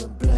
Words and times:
I'm 0.00 0.08
a 0.22 0.29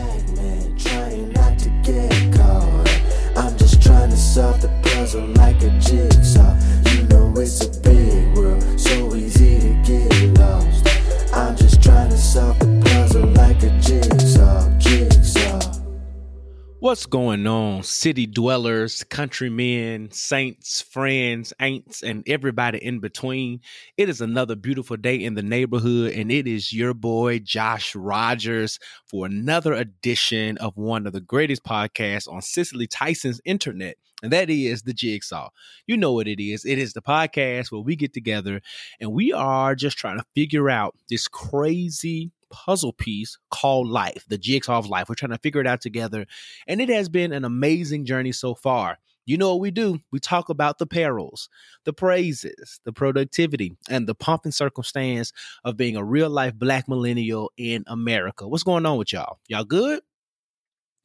What's 16.92 17.06
going 17.06 17.46
on, 17.46 17.84
city 17.84 18.26
dwellers, 18.26 19.02
countrymen, 19.04 20.10
saints, 20.10 20.82
friends, 20.82 21.54
ain'ts, 21.58 22.02
and 22.02 22.22
everybody 22.26 22.84
in 22.84 23.00
between? 23.00 23.60
It 23.96 24.10
is 24.10 24.20
another 24.20 24.56
beautiful 24.56 24.98
day 24.98 25.16
in 25.16 25.32
the 25.32 25.42
neighborhood, 25.42 26.12
and 26.12 26.30
it 26.30 26.46
is 26.46 26.70
your 26.70 26.92
boy 26.92 27.38
Josh 27.38 27.96
Rogers 27.96 28.78
for 29.06 29.24
another 29.24 29.72
edition 29.72 30.58
of 30.58 30.76
one 30.76 31.06
of 31.06 31.14
the 31.14 31.22
greatest 31.22 31.64
podcasts 31.64 32.30
on 32.30 32.42
Cicely 32.42 32.86
Tyson's 32.86 33.40
internet, 33.46 33.96
and 34.22 34.30
that 34.30 34.50
is 34.50 34.82
The 34.82 34.92
Jigsaw. 34.92 35.48
You 35.86 35.96
know 35.96 36.12
what 36.12 36.28
it 36.28 36.44
is. 36.44 36.66
It 36.66 36.76
is 36.76 36.92
the 36.92 37.00
podcast 37.00 37.72
where 37.72 37.80
we 37.80 37.96
get 37.96 38.12
together 38.12 38.60
and 39.00 39.12
we 39.12 39.32
are 39.32 39.74
just 39.74 39.96
trying 39.96 40.18
to 40.18 40.26
figure 40.34 40.68
out 40.68 40.94
this 41.08 41.26
crazy 41.26 42.32
puzzle 42.52 42.92
piece 42.92 43.38
called 43.50 43.88
life, 43.88 44.24
the 44.28 44.38
jigsaw 44.38 44.78
of 44.78 44.86
life. 44.86 45.08
We're 45.08 45.16
trying 45.16 45.32
to 45.32 45.38
figure 45.38 45.60
it 45.60 45.66
out 45.66 45.80
together. 45.80 46.26
And 46.68 46.80
it 46.80 46.88
has 46.90 47.08
been 47.08 47.32
an 47.32 47.44
amazing 47.44 48.04
journey 48.04 48.30
so 48.30 48.54
far. 48.54 48.98
You 49.24 49.38
know 49.38 49.50
what 49.50 49.60
we 49.60 49.70
do? 49.70 50.00
We 50.10 50.18
talk 50.18 50.48
about 50.48 50.78
the 50.78 50.86
perils, 50.86 51.48
the 51.84 51.92
praises, 51.92 52.80
the 52.84 52.92
productivity, 52.92 53.76
and 53.88 54.06
the 54.06 54.14
pomp 54.14 54.42
and 54.44 54.54
circumstance 54.54 55.32
of 55.64 55.76
being 55.76 55.96
a 55.96 56.04
real 56.04 56.28
life 56.28 56.54
black 56.54 56.88
millennial 56.88 57.52
in 57.56 57.84
America. 57.86 58.46
What's 58.48 58.64
going 58.64 58.84
on 58.84 58.98
with 58.98 59.12
y'all? 59.12 59.38
Y'all 59.48 59.64
good? 59.64 60.02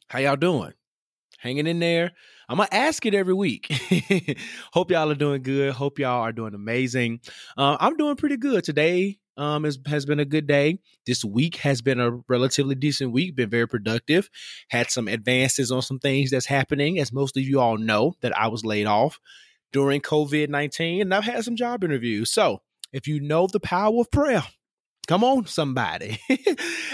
How 0.08 0.20
y'all 0.20 0.36
doing? 0.36 0.74
Hanging 1.38 1.68
in 1.68 1.80
there? 1.80 2.12
I'm 2.50 2.58
gonna 2.58 2.70
ask 2.72 3.06
it 3.06 3.14
every 3.14 3.36
week. 3.36 3.72
Hope 4.74 4.90
y'all 4.90 5.12
are 5.12 5.16
doing 5.16 5.44
good. 5.44 5.74
Hope 5.74 6.00
y'all 6.00 6.22
are 6.22 6.32
doing 6.32 6.56
amazing. 6.56 7.20
Uh, 7.56 7.78
I'm 7.80 7.98
doing 7.98 8.16
pretty 8.16 8.38
good 8.38 8.64
today 8.64 9.20
um, 9.38 9.64
has, 9.64 9.80
has 9.86 10.06
been 10.06 10.20
a 10.20 10.26
good 10.26 10.48
day. 10.48 10.80
This 11.06 11.24
week 11.24 11.58
has 11.58 11.82
been 11.82 12.00
a 12.00 12.20
relatively 12.28 12.76
decent 12.76 13.12
week, 13.12 13.36
been 13.36 13.50
very 13.50 13.68
productive. 13.68 14.30
Had 14.70 14.90
some 14.90 15.08
advances 15.08 15.72
on 15.72 15.82
some 15.82 16.00
things 16.00 16.32
that's 16.32 16.48
happening. 16.48 17.00
As 17.00 17.14
most 17.14 17.38
of 17.38 17.44
you 17.44 17.60
all 17.60 17.78
know, 17.78 18.16
that 18.22 18.38
I 18.38 18.48
was 18.48 18.66
laid 18.66 18.88
off 18.88 19.20
during 19.72 20.02
COVID 20.02 20.50
19 20.50 21.02
and 21.02 21.14
I've 21.14 21.24
had 21.24 21.44
some 21.44 21.56
job 21.56 21.84
interviews. 21.84 22.32
So 22.32 22.62
if 22.92 23.08
you 23.08 23.20
know 23.20 23.48
the 23.48 23.60
power 23.60 24.00
of 24.00 24.12
prayer, 24.12 24.44
come 25.08 25.24
on 25.24 25.46
somebody. 25.46 26.20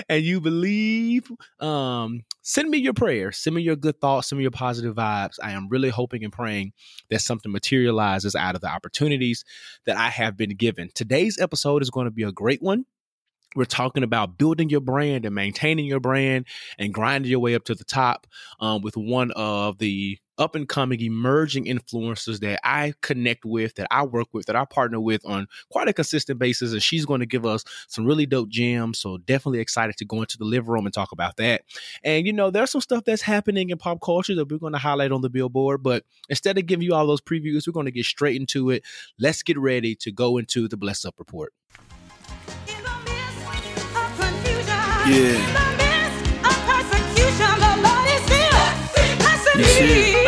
And 0.09 0.23
you 0.23 0.41
believe 0.41 1.31
um 1.59 2.23
send 2.41 2.69
me 2.69 2.77
your 2.77 2.93
prayers. 2.93 3.37
Send 3.37 3.55
me 3.55 3.61
your 3.61 3.75
good 3.75 3.99
thoughts. 4.01 4.29
Send 4.29 4.37
me 4.37 4.43
your 4.43 4.51
positive 4.51 4.95
vibes. 4.95 5.35
I 5.41 5.51
am 5.51 5.69
really 5.69 5.89
hoping 5.89 6.23
and 6.23 6.33
praying 6.33 6.73
that 7.09 7.21
something 7.21 7.51
materializes 7.51 8.35
out 8.35 8.55
of 8.55 8.61
the 8.61 8.67
opportunities 8.67 9.45
that 9.85 9.97
i 9.97 10.09
have 10.09 10.35
been 10.35 10.55
given. 10.55 10.89
Today's 10.93 11.39
episode 11.39 11.81
is 11.81 11.89
going 11.89 12.05
to 12.05 12.11
be 12.11 12.23
a 12.23 12.31
great 12.31 12.61
one. 12.61 12.85
We're 13.55 13.65
talking 13.65 14.03
about 14.03 14.37
building 14.37 14.69
your 14.69 14.81
brand 14.81 15.25
and 15.25 15.35
maintaining 15.35 15.85
your 15.85 15.99
brand 15.99 16.47
and 16.77 16.93
grinding 16.93 17.29
your 17.29 17.39
way 17.39 17.55
up 17.55 17.65
to 17.65 17.75
the 17.75 17.83
top 17.83 18.25
um, 18.59 18.81
with 18.81 18.97
one 18.97 19.31
of 19.31 19.77
the 19.77 20.17
up 20.37 20.55
and 20.55 20.67
coming 20.67 21.01
emerging 21.01 21.65
influencers 21.65 22.39
that 22.39 22.59
I 22.63 22.93
connect 23.01 23.45
with, 23.45 23.75
that 23.75 23.87
I 23.91 24.03
work 24.03 24.27
with, 24.33 24.47
that 24.47 24.55
I 24.55 24.65
partner 24.65 24.99
with 24.99 25.25
on 25.25 25.47
quite 25.69 25.87
a 25.87 25.93
consistent 25.93 26.39
basis. 26.39 26.73
And 26.73 26.81
she's 26.81 27.05
going 27.05 27.19
to 27.19 27.25
give 27.25 27.45
us 27.45 27.63
some 27.87 28.05
really 28.05 28.25
dope 28.25 28.49
gems. 28.49 28.99
So 28.99 29.17
definitely 29.17 29.59
excited 29.59 29.97
to 29.97 30.05
go 30.05 30.21
into 30.21 30.37
the 30.37 30.45
living 30.45 30.69
room 30.69 30.85
and 30.85 30.93
talk 30.93 31.11
about 31.11 31.37
that. 31.37 31.63
And 32.03 32.25
you 32.25 32.33
know, 32.33 32.49
there's 32.49 32.71
some 32.71 32.81
stuff 32.81 33.03
that's 33.05 33.21
happening 33.21 33.69
in 33.69 33.77
pop 33.77 34.01
culture 34.01 34.35
that 34.35 34.49
we're 34.49 34.57
going 34.57 34.73
to 34.73 34.79
highlight 34.79 35.11
on 35.11 35.21
the 35.21 35.29
billboard. 35.29 35.83
But 35.83 36.03
instead 36.29 36.57
of 36.57 36.65
giving 36.65 36.85
you 36.85 36.93
all 36.93 37.07
those 37.07 37.21
previews, 37.21 37.67
we're 37.67 37.73
going 37.73 37.85
to 37.85 37.91
get 37.91 38.05
straight 38.05 38.35
into 38.35 38.69
it. 38.69 38.83
Let's 39.19 39.43
get 39.43 39.57
ready 39.57 39.95
to 39.95 40.11
go 40.11 40.37
into 40.37 40.67
the 40.67 40.77
Bless 40.77 41.05
Up 41.05 41.15
Report. 41.17 41.53
Yeah. 45.05 45.63
You 49.55 49.63
see? 49.65 50.22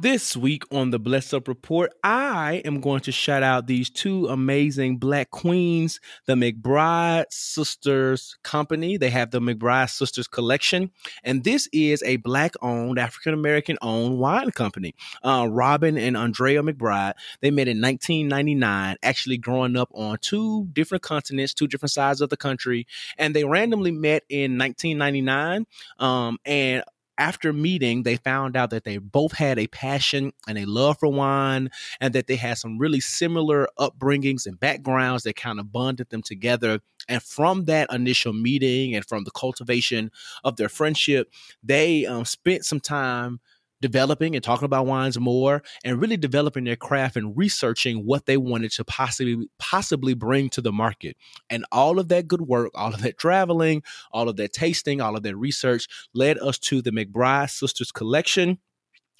This 0.00 0.34
week 0.34 0.62
on 0.72 0.92
the 0.92 0.98
Bless 0.98 1.34
Up 1.34 1.46
Report, 1.46 1.92
I 2.02 2.62
am 2.64 2.80
going 2.80 3.00
to 3.00 3.12
shout 3.12 3.42
out 3.42 3.66
these 3.66 3.90
two 3.90 4.28
amazing 4.28 4.96
black 4.96 5.30
queens, 5.30 6.00
the 6.24 6.32
McBride 6.32 7.26
Sisters 7.28 8.38
Company. 8.42 8.96
They 8.96 9.10
have 9.10 9.30
the 9.30 9.40
McBride 9.40 9.90
Sisters 9.90 10.26
Collection, 10.26 10.90
and 11.22 11.44
this 11.44 11.68
is 11.74 12.02
a 12.04 12.16
black 12.16 12.54
owned, 12.62 12.98
African 12.98 13.34
American 13.34 13.76
owned 13.82 14.18
wine 14.18 14.52
company. 14.52 14.94
Uh, 15.22 15.46
Robin 15.50 15.98
and 15.98 16.16
Andrea 16.16 16.62
McBride, 16.62 17.12
they 17.42 17.50
met 17.50 17.68
in 17.68 17.82
1999, 17.82 18.96
actually 19.02 19.36
growing 19.36 19.76
up 19.76 19.90
on 19.92 20.16
two 20.22 20.66
different 20.72 21.02
continents, 21.02 21.52
two 21.52 21.68
different 21.68 21.92
sides 21.92 22.22
of 22.22 22.30
the 22.30 22.38
country, 22.38 22.86
and 23.18 23.36
they 23.36 23.44
randomly 23.44 23.92
met 23.92 24.22
in 24.30 24.56
1999. 24.56 25.66
Um, 25.98 26.38
and 26.46 26.84
after 27.20 27.52
meeting, 27.52 28.02
they 28.02 28.16
found 28.16 28.56
out 28.56 28.70
that 28.70 28.84
they 28.84 28.96
both 28.96 29.32
had 29.32 29.58
a 29.58 29.66
passion 29.66 30.32
and 30.48 30.58
a 30.58 30.64
love 30.64 30.98
for 30.98 31.12
wine, 31.12 31.70
and 32.00 32.14
that 32.14 32.26
they 32.26 32.36
had 32.36 32.56
some 32.58 32.78
really 32.78 32.98
similar 33.00 33.68
upbringings 33.78 34.46
and 34.46 34.58
backgrounds 34.58 35.22
that 35.24 35.36
kind 35.36 35.60
of 35.60 35.70
bonded 35.70 36.08
them 36.08 36.22
together. 36.22 36.80
And 37.08 37.22
from 37.22 37.66
that 37.66 37.92
initial 37.92 38.32
meeting 38.32 38.94
and 38.94 39.04
from 39.04 39.24
the 39.24 39.30
cultivation 39.30 40.10
of 40.42 40.56
their 40.56 40.70
friendship, 40.70 41.30
they 41.62 42.06
um, 42.06 42.24
spent 42.24 42.64
some 42.64 42.80
time 42.80 43.40
developing 43.80 44.34
and 44.34 44.44
talking 44.44 44.64
about 44.64 44.86
wines 44.86 45.18
more 45.18 45.62
and 45.84 46.00
really 46.00 46.16
developing 46.16 46.64
their 46.64 46.76
craft 46.76 47.16
and 47.16 47.36
researching 47.36 48.04
what 48.06 48.26
they 48.26 48.36
wanted 48.36 48.70
to 48.72 48.84
possibly 48.84 49.48
possibly 49.58 50.14
bring 50.14 50.48
to 50.50 50.60
the 50.60 50.72
market 50.72 51.16
and 51.48 51.64
all 51.72 51.98
of 51.98 52.08
that 52.08 52.28
good 52.28 52.42
work 52.42 52.70
all 52.74 52.92
of 52.92 53.02
that 53.02 53.18
traveling 53.18 53.82
all 54.12 54.28
of 54.28 54.36
that 54.36 54.52
tasting 54.52 55.00
all 55.00 55.16
of 55.16 55.22
that 55.22 55.36
research 55.36 55.86
led 56.14 56.38
us 56.38 56.58
to 56.58 56.82
the 56.82 56.90
mcbride 56.90 57.50
sisters 57.50 57.92
collection 57.92 58.58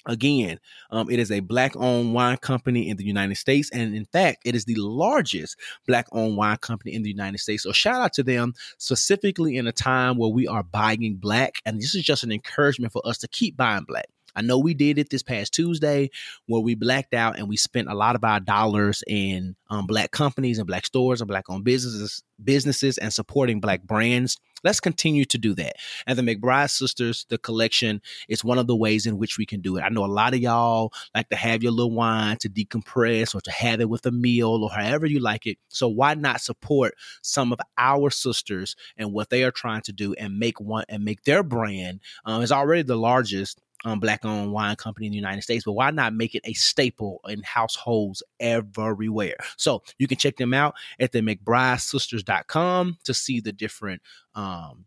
Again, 0.07 0.59
um, 0.89 1.11
it 1.11 1.19
is 1.19 1.31
a 1.31 1.41
black 1.41 1.75
owned 1.75 2.15
wine 2.15 2.37
company 2.37 2.89
in 2.89 2.97
the 2.97 3.03
United 3.03 3.35
States. 3.35 3.69
And 3.71 3.95
in 3.95 4.05
fact, 4.05 4.39
it 4.45 4.55
is 4.55 4.65
the 4.65 4.75
largest 4.75 5.55
black 5.85 6.07
owned 6.11 6.37
wine 6.37 6.57
company 6.57 6.95
in 6.95 7.03
the 7.03 7.09
United 7.09 7.37
States. 7.37 7.63
So 7.63 7.71
shout 7.71 8.01
out 8.01 8.13
to 8.13 8.23
them 8.23 8.53
specifically 8.79 9.57
in 9.57 9.67
a 9.67 9.71
time 9.71 10.17
where 10.17 10.31
we 10.31 10.47
are 10.47 10.63
buying 10.63 11.17
black. 11.19 11.55
And 11.65 11.77
this 11.77 11.93
is 11.93 12.03
just 12.03 12.23
an 12.23 12.31
encouragement 12.31 12.93
for 12.93 13.05
us 13.05 13.19
to 13.19 13.27
keep 13.27 13.55
buying 13.55 13.83
black. 13.87 14.07
I 14.35 14.41
know 14.41 14.59
we 14.59 14.73
did 14.73 14.97
it 14.97 15.09
this 15.09 15.23
past 15.23 15.53
Tuesday 15.53 16.09
where 16.47 16.61
we 16.61 16.75
blacked 16.75 17.13
out 17.13 17.37
and 17.37 17.47
we 17.47 17.57
spent 17.57 17.89
a 17.89 17.95
lot 17.95 18.15
of 18.15 18.23
our 18.23 18.39
dollars 18.39 19.03
in 19.07 19.55
um, 19.69 19.87
black 19.87 20.11
companies 20.11 20.57
and 20.57 20.67
black 20.67 20.85
stores 20.85 21.21
and 21.21 21.27
black 21.27 21.49
owned 21.49 21.63
businesses, 21.63 22.23
businesses 22.43 22.97
and 22.97 23.13
supporting 23.13 23.59
black 23.59 23.83
brands. 23.83 24.37
Let's 24.63 24.79
continue 24.79 25.25
to 25.25 25.37
do 25.39 25.55
that. 25.55 25.77
And 26.05 26.19
the 26.19 26.23
McBride 26.23 26.69
Sisters, 26.69 27.25
the 27.29 27.39
collection, 27.39 28.01
is 28.29 28.43
one 28.43 28.59
of 28.59 28.67
the 28.67 28.75
ways 28.75 29.07
in 29.07 29.17
which 29.17 29.37
we 29.37 29.45
can 29.45 29.61
do 29.61 29.77
it. 29.77 29.81
I 29.81 29.89
know 29.89 30.05
a 30.05 30.07
lot 30.07 30.35
of 30.35 30.39
y'all 30.39 30.93
like 31.15 31.29
to 31.29 31.35
have 31.35 31.63
your 31.63 31.71
little 31.71 31.95
wine 31.95 32.37
to 32.37 32.49
decompress 32.49 33.33
or 33.33 33.41
to 33.41 33.51
have 33.51 33.81
it 33.81 33.89
with 33.89 34.05
a 34.05 34.11
meal 34.11 34.63
or 34.63 34.69
however 34.69 35.07
you 35.07 35.19
like 35.19 35.47
it. 35.47 35.57
So 35.69 35.87
why 35.87 36.13
not 36.13 36.41
support 36.41 36.93
some 37.23 37.51
of 37.51 37.59
our 37.77 38.11
sisters 38.11 38.75
and 38.97 39.13
what 39.13 39.29
they 39.29 39.43
are 39.43 39.51
trying 39.51 39.81
to 39.81 39.93
do 39.93 40.13
and 40.13 40.37
make 40.37 40.59
one 40.59 40.85
and 40.89 41.03
make 41.03 41.23
their 41.23 41.41
brand 41.41 42.01
um, 42.25 42.43
is 42.43 42.51
already 42.51 42.83
the 42.83 42.95
largest 42.95 43.59
um, 43.85 43.99
black 43.99 44.25
owned 44.25 44.51
wine 44.51 44.75
company 44.75 45.07
in 45.07 45.11
the 45.11 45.17
United 45.17 45.41
States, 45.41 45.63
but 45.65 45.73
why 45.73 45.91
not 45.91 46.13
make 46.13 46.35
it 46.35 46.41
a 46.45 46.53
staple 46.53 47.21
in 47.27 47.41
households 47.43 48.23
everywhere? 48.39 49.37
So 49.57 49.83
you 49.97 50.07
can 50.07 50.17
check 50.17 50.37
them 50.37 50.53
out 50.53 50.75
at 50.99 51.11
the 51.11 51.19
McBrideSisters.com 51.21 52.97
to 53.03 53.13
see 53.13 53.39
the 53.39 53.51
different 53.51 54.01
um, 54.35 54.85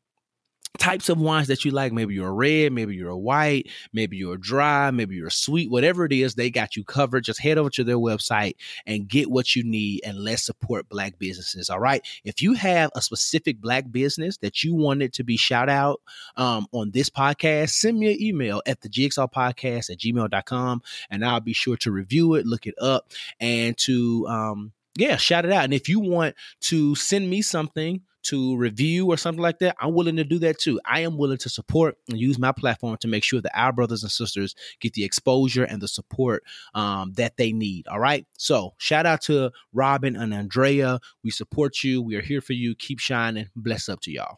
types 0.79 1.09
of 1.09 1.19
wines 1.19 1.49
that 1.49 1.65
you 1.65 1.71
like. 1.71 1.93
Maybe 1.93 2.15
you're 2.15 2.29
a 2.29 2.32
red, 2.32 2.73
maybe 2.73 2.94
you're 2.94 3.11
a 3.11 3.19
white, 3.19 3.69
maybe 3.93 4.17
you're 4.17 4.35
a 4.35 4.41
dry, 4.41 4.91
maybe 4.91 5.15
you're 5.15 5.29
a 5.29 5.32
sweet, 5.32 5.71
whatever 5.71 6.05
it 6.05 6.12
is, 6.12 6.35
they 6.35 6.50
got 6.50 6.76
you 6.76 6.85
covered. 6.85 7.25
Just 7.25 7.41
head 7.41 7.59
over 7.59 7.71
to 7.71 7.85
their 7.85 7.97
website 7.97 8.56
and 8.87 9.09
get 9.09 9.31
what 9.31 9.55
you 9.55 9.62
need 9.62 10.00
and 10.05 10.19
let's 10.19 10.44
support 10.44 10.88
black 10.88 11.19
businesses. 11.19 11.71
All 11.71 11.81
right. 11.81 12.05
If 12.25 12.43
you 12.43 12.55
have 12.55 12.91
a 12.94 13.03
specific 13.03 13.61
black 13.61 13.91
business 13.91 14.37
that 14.38 14.65
you 14.65 14.75
wanted 14.75 15.12
to 15.15 15.25
be 15.25 15.37
shout 15.37 15.69
out 15.69 16.00
um, 16.37 16.67
on 16.73 16.91
this 16.91 17.09
podcast, 17.09 17.70
send 17.70 17.99
me 17.99 18.12
an 18.12 18.23
email 18.23 18.61
at 18.67 18.81
the 18.81 18.88
jigsaw 18.88 19.27
podcast 19.27 19.91
at 19.91 19.99
gmail.com 19.99 20.82
and 21.11 21.25
I'll 21.25 21.41
be 21.41 21.53
sure 21.53 21.77
to 21.79 21.93
review 21.93 22.35
it, 22.35 22.47
look 22.47 22.67
it 22.67 22.75
up, 22.81 23.12
and 23.38 23.77
to 23.79 24.27
um, 24.29 24.73
yeah, 24.97 25.17
shout 25.17 25.44
it 25.44 25.53
out. 25.53 25.65
And 25.65 25.75
if 25.75 25.88
you 25.88 26.00
want 26.00 26.35
to 26.62 26.94
send 26.94 27.29
me 27.29 27.43
something 27.43 28.03
to 28.25 28.56
review 28.56 29.06
or 29.06 29.17
something 29.17 29.43
like 29.43 29.59
that, 29.61 29.76
I'm 29.81 29.94
willing 29.94 30.17
to 30.17 30.25
do 30.25 30.38
that 30.41 30.59
too. 30.59 30.81
I 30.85 31.00
am 31.00 31.17
willing 31.17 31.38
to 31.38 31.49
support 31.49 31.97
and 32.09 32.19
use 32.19 32.38
my 32.38 32.53
platform 32.53 32.97
to 32.99 33.09
make 33.09 33.25
sure 33.25 33.41
that 33.41 33.59
our 33.59 33.73
brothers 33.73 34.03
and 34.03 34.12
sisters 34.12 34.55
get 34.81 34.94
the 34.94 35.05
exposure 35.05 35.65
and 35.65 35.81
the 35.81 35.88
support 35.88 36.43
um, 36.75 37.12
that 37.15 37.37
they 37.37 37.53
need. 37.53 37.87
All 37.88 38.00
right. 38.00 38.26
So 38.37 38.75
shout 38.79 39.06
out 39.06 39.23
to 39.23 39.50
Robin 39.73 40.17
and 40.17 40.35
Andrea. 40.35 41.00
We 41.23 41.31
support 41.31 41.82
you. 41.82 42.03
We 42.03 42.17
are 42.17 42.23
here 42.23 42.41
for 42.41 42.53
you. 42.53 42.75
Keep 42.75 42.99
shining. 42.99 43.49
Bless 43.55 43.88
up 43.88 44.00
to 44.03 44.11
y'all. 44.11 44.37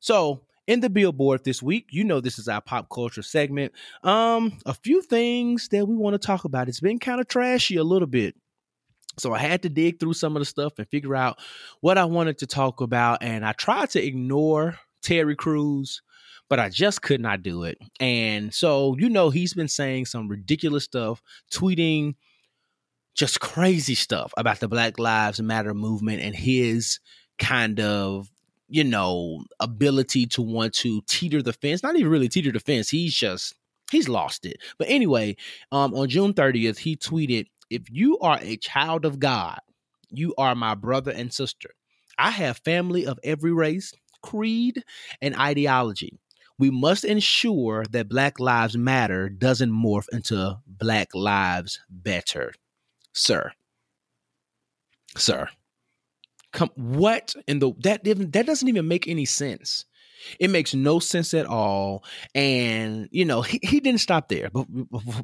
So 0.00 0.42
in 0.66 0.80
the 0.80 0.90
billboard 0.90 1.44
this 1.44 1.62
week, 1.62 1.86
you 1.90 2.04
know 2.04 2.20
this 2.20 2.38
is 2.38 2.48
our 2.48 2.60
pop 2.60 2.88
culture 2.92 3.22
segment. 3.22 3.72
Um, 4.02 4.58
a 4.66 4.74
few 4.74 5.02
things 5.02 5.68
that 5.68 5.86
we 5.86 5.96
want 5.96 6.14
to 6.14 6.24
talk 6.24 6.44
about. 6.44 6.68
It's 6.68 6.80
been 6.80 6.98
kind 6.98 7.20
of 7.20 7.28
trashy 7.28 7.76
a 7.76 7.84
little 7.84 8.08
bit. 8.08 8.34
So 9.18 9.32
I 9.34 9.38
had 9.38 9.62
to 9.62 9.68
dig 9.68 10.00
through 10.00 10.14
some 10.14 10.36
of 10.36 10.40
the 10.40 10.46
stuff 10.46 10.74
and 10.78 10.88
figure 10.88 11.14
out 11.14 11.38
what 11.80 11.98
I 11.98 12.04
wanted 12.04 12.38
to 12.38 12.46
talk 12.46 12.80
about. 12.80 13.22
And 13.22 13.44
I 13.44 13.52
tried 13.52 13.90
to 13.90 14.04
ignore 14.04 14.78
Terry 15.02 15.36
Crews, 15.36 16.02
but 16.48 16.58
I 16.58 16.68
just 16.68 17.02
could 17.02 17.20
not 17.20 17.42
do 17.42 17.64
it. 17.64 17.78
And 18.00 18.52
so, 18.52 18.96
you 18.98 19.08
know, 19.08 19.30
he's 19.30 19.54
been 19.54 19.68
saying 19.68 20.06
some 20.06 20.28
ridiculous 20.28 20.84
stuff, 20.84 21.22
tweeting 21.52 22.14
just 23.14 23.40
crazy 23.40 23.94
stuff 23.94 24.32
about 24.36 24.60
the 24.60 24.68
Black 24.68 24.98
Lives 24.98 25.40
Matter 25.40 25.74
movement 25.74 26.22
and 26.22 26.34
his 26.34 26.98
kind 27.38 27.80
of 27.80 28.30
you 28.68 28.84
know 28.84 29.44
ability 29.60 30.26
to 30.26 30.40
want 30.40 30.72
to 30.72 31.02
teeter 31.06 31.42
the 31.42 31.52
fence 31.52 31.82
not 31.82 31.96
even 31.96 32.10
really 32.10 32.28
teeter 32.28 32.52
the 32.52 32.60
fence 32.60 32.88
he's 32.88 33.14
just 33.14 33.54
he's 33.90 34.08
lost 34.08 34.46
it 34.46 34.56
but 34.78 34.88
anyway 34.88 35.36
um 35.72 35.92
on 35.94 36.08
june 36.08 36.32
30th 36.32 36.78
he 36.78 36.96
tweeted 36.96 37.46
if 37.72 37.82
you 37.90 38.18
are 38.18 38.38
a 38.42 38.56
child 38.56 39.04
of 39.04 39.18
god 39.18 39.60
you 40.12 40.34
are 40.38 40.54
my 40.54 40.74
brother 40.74 41.10
and 41.10 41.32
sister. 41.32 41.70
I 42.18 42.30
have 42.30 42.58
family 42.58 43.06
of 43.06 43.18
every 43.24 43.52
race 43.52 43.92
creed 44.22 44.84
and 45.20 45.34
ideology. 45.36 46.20
We 46.58 46.70
must 46.70 47.04
ensure 47.04 47.84
that 47.90 48.08
black 48.08 48.38
lives 48.38 48.76
matter 48.76 49.28
doesn't 49.28 49.72
morph 49.72 50.06
into 50.12 50.58
black 50.66 51.08
lives 51.14 51.80
better. 51.88 52.52
Sir. 53.12 53.52
Sir. 55.16 55.48
Come 56.52 56.70
what 56.76 57.34
in 57.48 57.58
the 57.58 57.72
that 57.82 58.04
that 58.04 58.46
doesn't 58.46 58.68
even 58.68 58.86
make 58.86 59.08
any 59.08 59.24
sense 59.24 59.86
it 60.38 60.50
makes 60.50 60.74
no 60.74 60.98
sense 60.98 61.34
at 61.34 61.46
all 61.46 62.04
and 62.34 63.08
you 63.10 63.24
know 63.24 63.42
he, 63.42 63.58
he 63.62 63.80
didn't 63.80 64.00
stop 64.00 64.28
there 64.28 64.50
but 64.52 64.66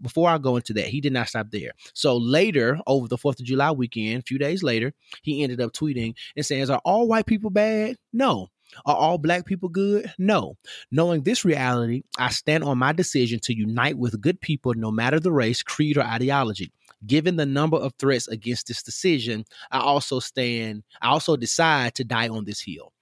before 0.02 0.28
i 0.28 0.38
go 0.38 0.56
into 0.56 0.72
that 0.72 0.86
he 0.86 1.00
did 1.00 1.12
not 1.12 1.28
stop 1.28 1.50
there 1.50 1.72
so 1.94 2.16
later 2.16 2.78
over 2.86 3.08
the 3.08 3.18
4th 3.18 3.40
of 3.40 3.46
july 3.46 3.70
weekend 3.70 4.22
a 4.22 4.26
few 4.26 4.38
days 4.38 4.62
later 4.62 4.92
he 5.22 5.42
ended 5.42 5.60
up 5.60 5.72
tweeting 5.72 6.14
and 6.36 6.44
saying 6.44 6.68
are 6.70 6.80
all 6.84 7.08
white 7.08 7.26
people 7.26 7.50
bad 7.50 7.96
no 8.12 8.48
are 8.84 8.96
all 8.96 9.18
black 9.18 9.46
people 9.46 9.68
good? 9.68 10.12
No. 10.18 10.56
Knowing 10.90 11.22
this 11.22 11.44
reality, 11.44 12.02
I 12.18 12.30
stand 12.30 12.64
on 12.64 12.78
my 12.78 12.92
decision 12.92 13.40
to 13.40 13.56
unite 13.56 13.96
with 13.96 14.20
good 14.20 14.40
people 14.40 14.74
no 14.74 14.90
matter 14.90 15.18
the 15.20 15.32
race, 15.32 15.62
creed, 15.62 15.96
or 15.96 16.02
ideology. 16.02 16.72
Given 17.06 17.36
the 17.36 17.46
number 17.46 17.76
of 17.76 17.94
threats 17.98 18.28
against 18.28 18.66
this 18.68 18.82
decision, 18.82 19.44
I 19.70 19.80
also 19.80 20.20
stand, 20.20 20.82
I 21.00 21.08
also 21.08 21.36
decide 21.36 21.94
to 21.96 22.04
die 22.04 22.28
on 22.28 22.44
this 22.44 22.60
hill. 22.60 22.92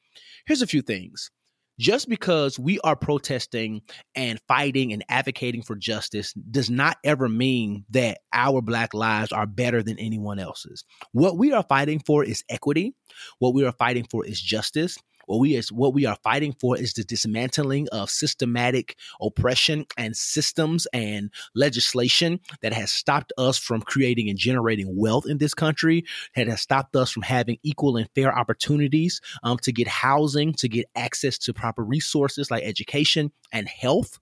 Here's 0.45 0.63
a 0.63 0.67
few 0.67 0.83
things. 0.83 1.31
Just 1.79 2.09
because 2.09 2.59
we 2.59 2.81
are 2.81 2.97
protesting 2.97 3.83
and 4.15 4.41
fighting 4.49 4.93
and 4.93 5.05
advocating 5.09 5.63
for 5.63 5.77
justice 5.77 6.33
does 6.33 6.71
not 6.71 6.97
ever 7.05 7.29
mean 7.29 7.85
that 7.91 8.19
our 8.33 8.63
Black 8.63 8.95
lives 8.95 9.33
are 9.33 9.47
better 9.47 9.83
than 9.83 9.99
anyone 9.99 10.39
else's. 10.39 10.85
What 11.13 11.37
we 11.37 11.53
are 11.53 11.65
fighting 11.65 12.01
for 12.01 12.25
is 12.25 12.45
equity. 12.49 12.95
What 13.39 13.55
we 13.55 13.65
are 13.65 13.73
fighting 13.73 14.07
for 14.11 14.25
is 14.25 14.41
justice. 14.41 14.97
What 15.27 15.41
we 15.41 15.57
is 15.57 15.71
what 15.73 15.93
we 15.93 16.07
are 16.07 16.17
fighting 16.23 16.55
for 16.59 16.79
is 16.79 16.93
the 16.93 17.05
dismantling 17.05 17.89
of 17.91 18.11
systematic 18.11 18.97
oppression 19.21 19.87
and 19.97 20.17
systems 20.17 20.87
and 20.93 21.31
legislation 21.55 22.41
that 22.63 22.73
has 22.73 22.93
stopped 22.93 23.33
us 23.37 23.59
from 23.59 23.83
creating 23.83 24.29
and 24.31 24.39
generating 24.39 24.97
wealth 24.97 25.27
in 25.27 25.39
this 25.39 25.55
country, 25.55 26.05
that 26.35 26.47
has 26.47 26.61
stopped 26.61 26.97
us 26.97 27.11
from 27.11 27.23
having 27.23 27.59
equal 27.63 27.97
and 27.97 28.09
fair 28.15 28.37
opportunities 28.37 29.21
um, 29.43 29.59
to 29.59 29.73
get 29.73 29.89
housing, 29.89 30.53
to 30.55 30.69
get 30.69 30.87
access 30.95 31.39
to 31.39 31.53
proper 31.53 31.85
resources 31.85 32.51
like 32.51 32.63
education 32.65 33.33
and 33.53 33.69
health. 33.69 34.19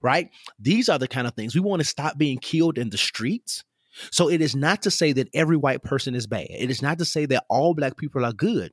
Right? 0.00 0.30
These 0.60 0.88
are 0.88 0.98
the 0.98 1.08
kind 1.08 1.26
of 1.26 1.34
things 1.34 1.54
we 1.54 1.60
want 1.60 1.80
to 1.82 1.88
stop 1.88 2.16
being 2.16 2.38
killed 2.38 2.78
in 2.78 2.90
the 2.90 2.98
streets. 2.98 3.64
So 4.12 4.28
it 4.28 4.40
is 4.40 4.54
not 4.54 4.82
to 4.82 4.92
say 4.92 5.12
that 5.12 5.28
every 5.34 5.56
white 5.56 5.82
person 5.82 6.14
is 6.14 6.28
bad. 6.28 6.46
It 6.50 6.70
is 6.70 6.82
not 6.82 6.98
to 6.98 7.04
say 7.04 7.26
that 7.26 7.44
all 7.48 7.74
black 7.74 7.96
people 7.96 8.24
are 8.24 8.32
good. 8.32 8.72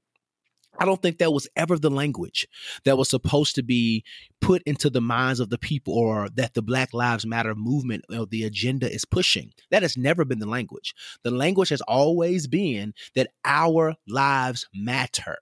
I 0.80 0.86
don't 0.86 1.01
think 1.01 1.18
that 1.18 1.31
was 1.31 1.48
ever 1.56 1.77
the 1.77 1.89
language 1.89 2.48
that 2.83 2.98
was 2.98 3.10
supposed 3.10 3.56
to 3.56 3.63
be 3.63 4.04
put 4.42 4.62
into 4.63 4.89
the 4.89 5.01
minds 5.01 5.39
of 5.39 5.50
the 5.50 5.57
people 5.57 5.94
or 5.94 6.30
that 6.36 6.54
the 6.54 6.62
Black 6.62 6.94
Lives 6.94 7.25
Matter 7.25 7.56
movement 7.56 8.06
or 8.16 8.25
the 8.25 8.44
agenda 8.44 8.92
is 8.92 9.06
pushing. 9.06 9.51
That 9.72 9.83
has 9.83 9.98
never 9.98 10.25
been 10.25 10.39
the 10.39 10.48
language. 10.48 10.94
The 11.24 11.31
language 11.31 11.69
has 11.69 11.81
always 11.81 12.48
been 12.48 12.94
that 13.16 13.30
our 13.44 13.95
lives 14.07 14.68
matter. 14.74 15.38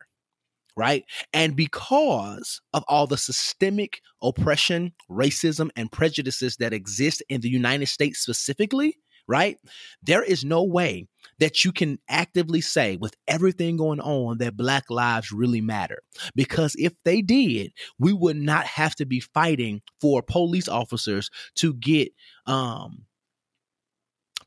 Right. 0.75 1.03
And 1.33 1.55
because 1.55 2.59
of 2.73 2.83
all 2.87 3.05
the 3.05 3.17
systemic 3.17 4.01
oppression, 4.23 4.93
racism, 5.07 5.69
and 5.75 5.91
prejudices 5.91 6.57
that 6.57 6.73
exist 6.73 7.21
in 7.29 7.41
the 7.41 7.49
United 7.49 7.85
States 7.85 8.19
specifically, 8.19 8.97
right? 9.27 9.57
There 10.01 10.23
is 10.23 10.43
no 10.43 10.63
way 10.63 11.07
that 11.39 11.63
you 11.63 11.71
can 11.71 11.99
actively 12.09 12.61
say 12.61 12.97
with 12.97 13.15
everything 13.27 13.77
going 13.77 13.99
on 13.99 14.37
that 14.39 14.57
black 14.57 14.89
lives 14.89 15.31
really 15.31 15.61
matter. 15.61 15.99
Because 16.35 16.75
if 16.77 16.93
they 17.03 17.21
did 17.21 17.71
we 17.99 18.13
would 18.13 18.37
not 18.37 18.65
have 18.65 18.95
to 18.95 19.05
be 19.05 19.19
fighting 19.19 19.81
for 20.01 20.21
police 20.21 20.67
officers 20.67 21.29
to 21.55 21.73
get 21.75 22.11
um 22.45 23.05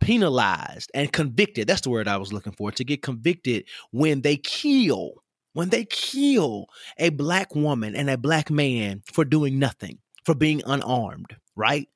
penalized 0.01 0.91
and 0.95 1.13
convicted. 1.13 1.67
That's 1.67 1.81
the 1.81 1.91
word 1.91 2.09
i 2.09 2.17
was 2.17 2.33
looking 2.33 2.53
for 2.53 2.71
to 2.73 2.85
get 2.85 3.03
convicted 3.03 3.65
when 3.91 4.21
they 4.21 4.37
kill 4.37 5.15
when 5.55 5.71
they 5.71 5.87
kill 5.87 6.67
a 6.99 7.09
black 7.09 7.55
woman 7.55 7.97
and 7.97 8.11
a 8.11 8.19
black 8.19 8.51
man 8.51 9.03
for 9.11 9.25
doing 9.25 9.59
nothing 9.59 9.99
for 10.25 10.35
being 10.35 10.63
unarmed 10.67 11.35
right 11.57 11.89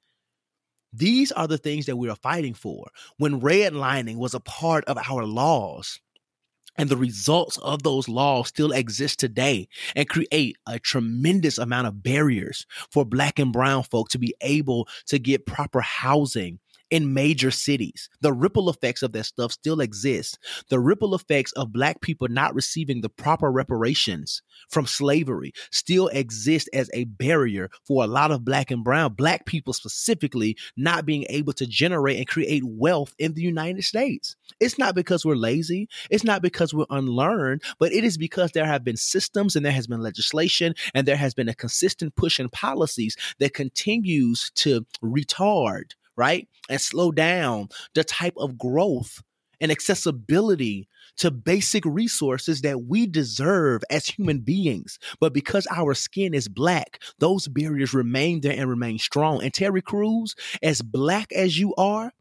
these 0.93 1.33
are 1.33 1.47
the 1.47 1.59
things 1.59 1.87
that 1.87 1.97
we 1.97 2.09
are 2.09 2.17
fighting 2.17 2.55
for. 2.55 2.91
When 3.19 3.41
redlining 3.41 4.17
was 4.17 4.35
a 4.35 4.41
part 4.41 4.85
of 4.87 4.99
our 4.99 5.25
laws, 5.25 6.01
and 6.77 6.89
the 6.89 6.97
results 6.97 7.59
of 7.59 7.83
those 7.83 8.09
laws 8.09 8.49
still 8.49 8.73
exist 8.73 9.19
today 9.19 9.69
and 9.95 10.09
create 10.09 10.57
a 10.67 10.79
tremendous 10.79 11.59
amount 11.59 11.87
of 11.87 12.03
barriers 12.03 12.65
for 12.91 13.05
black 13.05 13.39
and 13.39 13.53
brown 13.53 13.83
folk 13.83 14.09
to 14.11 14.19
be 14.19 14.35
able 14.41 14.89
to 15.07 15.19
get 15.19 15.47
proper 15.47 15.81
housing 15.81 16.59
in 16.91 17.15
major 17.15 17.51
cities. 17.51 18.09
The 18.21 18.33
ripple 18.33 18.69
effects 18.69 19.03
of 19.03 19.13
that 19.13 19.25
stuff 19.25 19.53
still 19.53 19.81
exist. 19.81 20.39
The 20.69 20.81
ripple 20.81 21.15
effects 21.15 21.53
of 21.53 21.73
black 21.73 22.01
people 22.01 22.29
not 22.29 22.55
receiving 22.55 23.01
the 23.01 23.09
proper 23.09 23.51
reparations 23.51 24.43
from 24.69 24.87
slavery 24.87 25.53
still 25.71 26.09
exist 26.09 26.69
as 26.73 26.91
a 26.93 27.05
barrier 27.05 27.71
for 27.87 28.05
a 28.05 28.09
lot 28.09 28.31
of 28.31 28.45
black 28.45 28.71
and 28.71 28.85
brown, 28.85 29.15
black 29.15 29.47
people 29.47 29.73
specifically, 29.73 30.57
not 30.77 31.07
being 31.07 31.25
able 31.29 31.53
to 31.55 31.67
generate 31.67 32.19
and 32.19 32.27
create 32.27 32.63
wealth 32.65 33.15
in 33.19 33.35
the 33.35 33.43
United 33.43 33.85
States. 33.85 34.37
It's 34.59 34.79
not 34.79 34.95
because 34.95 35.25
we're 35.25 35.37
lazy, 35.37 35.89
it's 36.11 36.25
not 36.25 36.43
because 36.43 36.75
we're 36.75 36.87
unlearned, 36.91 37.63
but 37.79 37.93
it 37.93 38.05
is 38.05 38.19
because 38.19 38.53
there 38.53 38.67
have 38.67 38.85
been 38.85 38.97
systems 38.97 39.57
and 39.57 39.65
there 39.65 39.73
has 39.73 39.87
been 39.87 40.01
legislation 40.01 40.75
and 40.95 41.07
there 41.07 41.17
has 41.17 41.35
been 41.35 41.49
a 41.49 41.55
consistent 41.55 42.15
push 42.17 42.41
in 42.41 42.49
policies 42.51 43.17
that 43.39 43.55
continues 43.55 44.51
to 44.57 44.87
retard 45.03 45.93
right? 46.17 46.49
And 46.69 46.81
slow 46.81 47.13
down 47.13 47.69
the 47.95 48.05
type 48.05 48.35
of 48.37 48.59
growth 48.59 49.23
and 49.61 49.71
accessibility 49.71 50.89
to 51.17 51.31
basic 51.31 51.85
resources 51.85 52.63
that 52.63 52.85
we 52.85 53.07
deserve 53.07 53.83
as 53.91 54.07
human 54.07 54.39
beings. 54.39 54.99
But 55.21 55.35
because 55.35 55.67
our 55.71 55.95
skin 55.95 56.33
is 56.33 56.49
black, 56.49 57.03
those 57.19 57.47
barriers 57.47 57.93
remain 57.93 58.41
there 58.41 58.59
and 58.59 58.71
remain 58.71 58.99
strong. 58.99 59.43
And 59.43 59.53
Terry 59.53 59.83
Crews, 59.83 60.35
as 60.63 60.81
black 60.81 61.31
as 61.33 61.59
you 61.59 61.75
are, 61.77 62.13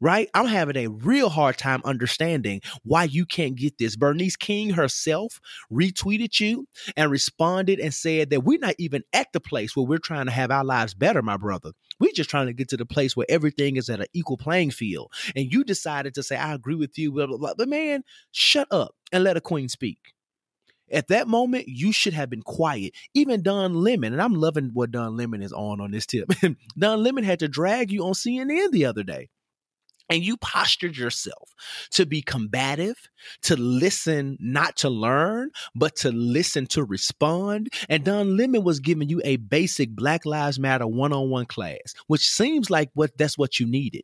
right? 0.00 0.28
I'm 0.34 0.46
having 0.46 0.76
a 0.76 0.88
real 0.88 1.28
hard 1.28 1.58
time 1.58 1.82
understanding 1.84 2.60
why 2.82 3.04
you 3.04 3.26
can't 3.26 3.56
get 3.56 3.78
this. 3.78 3.96
Bernice 3.96 4.36
King 4.36 4.70
herself 4.70 5.40
retweeted 5.72 6.40
you 6.40 6.66
and 6.96 7.10
responded 7.10 7.80
and 7.80 7.92
said 7.92 8.30
that 8.30 8.44
we're 8.44 8.58
not 8.58 8.74
even 8.78 9.02
at 9.12 9.32
the 9.32 9.40
place 9.40 9.76
where 9.76 9.86
we're 9.86 9.98
trying 9.98 10.26
to 10.26 10.32
have 10.32 10.50
our 10.50 10.64
lives 10.64 10.94
better, 10.94 11.22
my 11.22 11.36
brother. 11.36 11.72
We're 12.00 12.12
just 12.12 12.30
trying 12.30 12.46
to 12.46 12.52
get 12.52 12.68
to 12.70 12.76
the 12.76 12.86
place 12.86 13.16
where 13.16 13.26
everything 13.28 13.76
is 13.76 13.88
at 13.88 14.00
an 14.00 14.06
equal 14.12 14.36
playing 14.36 14.72
field. 14.72 15.12
And 15.36 15.52
you 15.52 15.64
decided 15.64 16.14
to 16.14 16.22
say, 16.22 16.36
I 16.36 16.54
agree 16.54 16.74
with 16.74 16.98
you, 16.98 17.12
blah, 17.12 17.26
blah, 17.26 17.38
blah. 17.38 17.54
But 17.56 17.68
man, 17.68 18.02
shut 18.32 18.68
up 18.70 18.94
and 19.12 19.24
let 19.24 19.36
a 19.36 19.40
queen 19.40 19.68
speak. 19.68 19.98
At 20.92 21.08
that 21.08 21.28
moment, 21.28 21.64
you 21.66 21.92
should 21.92 22.12
have 22.12 22.28
been 22.28 22.42
quiet. 22.42 22.92
Even 23.14 23.42
Don 23.42 23.74
Lemon, 23.74 24.12
and 24.12 24.20
I'm 24.20 24.34
loving 24.34 24.70
what 24.74 24.90
Don 24.90 25.16
Lemon 25.16 25.42
is 25.42 25.52
on 25.52 25.80
on 25.80 25.92
this 25.92 26.04
tip. 26.04 26.30
Don 26.78 27.02
Lemon 27.02 27.24
had 27.24 27.38
to 27.38 27.48
drag 27.48 27.90
you 27.90 28.04
on 28.04 28.12
CNN 28.12 28.70
the 28.70 28.84
other 28.84 29.02
day 29.02 29.30
and 30.08 30.22
you 30.22 30.36
postured 30.36 30.96
yourself 30.96 31.54
to 31.90 32.06
be 32.06 32.22
combative, 32.22 32.96
to 33.42 33.56
listen, 33.56 34.36
not 34.40 34.76
to 34.76 34.90
learn, 34.90 35.50
but 35.74 35.96
to 35.96 36.12
listen 36.12 36.66
to 36.68 36.84
respond. 36.84 37.68
And 37.88 38.04
Don 38.04 38.36
Lemon 38.36 38.64
was 38.64 38.80
giving 38.80 39.08
you 39.08 39.20
a 39.24 39.36
basic 39.36 39.90
Black 39.90 40.26
Lives 40.26 40.58
Matter 40.58 40.86
one 40.86 41.12
on 41.12 41.30
one 41.30 41.46
class, 41.46 41.94
which 42.06 42.28
seems 42.28 42.70
like 42.70 42.90
what 42.94 43.16
that's 43.16 43.38
what 43.38 43.58
you 43.58 43.66
needed. 43.66 44.02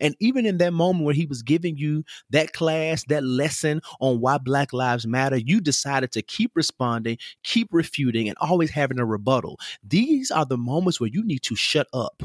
And 0.00 0.14
even 0.20 0.44
in 0.46 0.58
that 0.58 0.72
moment 0.72 1.04
where 1.04 1.14
he 1.14 1.26
was 1.26 1.42
giving 1.42 1.76
you 1.78 2.04
that 2.30 2.52
class, 2.52 3.04
that 3.08 3.24
lesson 3.24 3.80
on 4.00 4.20
why 4.20 4.38
Black 4.38 4.72
Lives 4.72 5.06
Matter, 5.06 5.38
you 5.38 5.60
decided 5.60 6.12
to 6.12 6.22
keep 6.22 6.52
responding, 6.54 7.18
keep 7.42 7.68
refuting, 7.72 8.28
and 8.28 8.36
always 8.38 8.70
having 8.70 8.98
a 8.98 9.06
rebuttal. 9.06 9.58
These 9.82 10.30
are 10.30 10.44
the 10.44 10.58
moments 10.58 11.00
where 11.00 11.10
you 11.10 11.24
need 11.24 11.42
to 11.44 11.56
shut 11.56 11.86
up. 11.92 12.22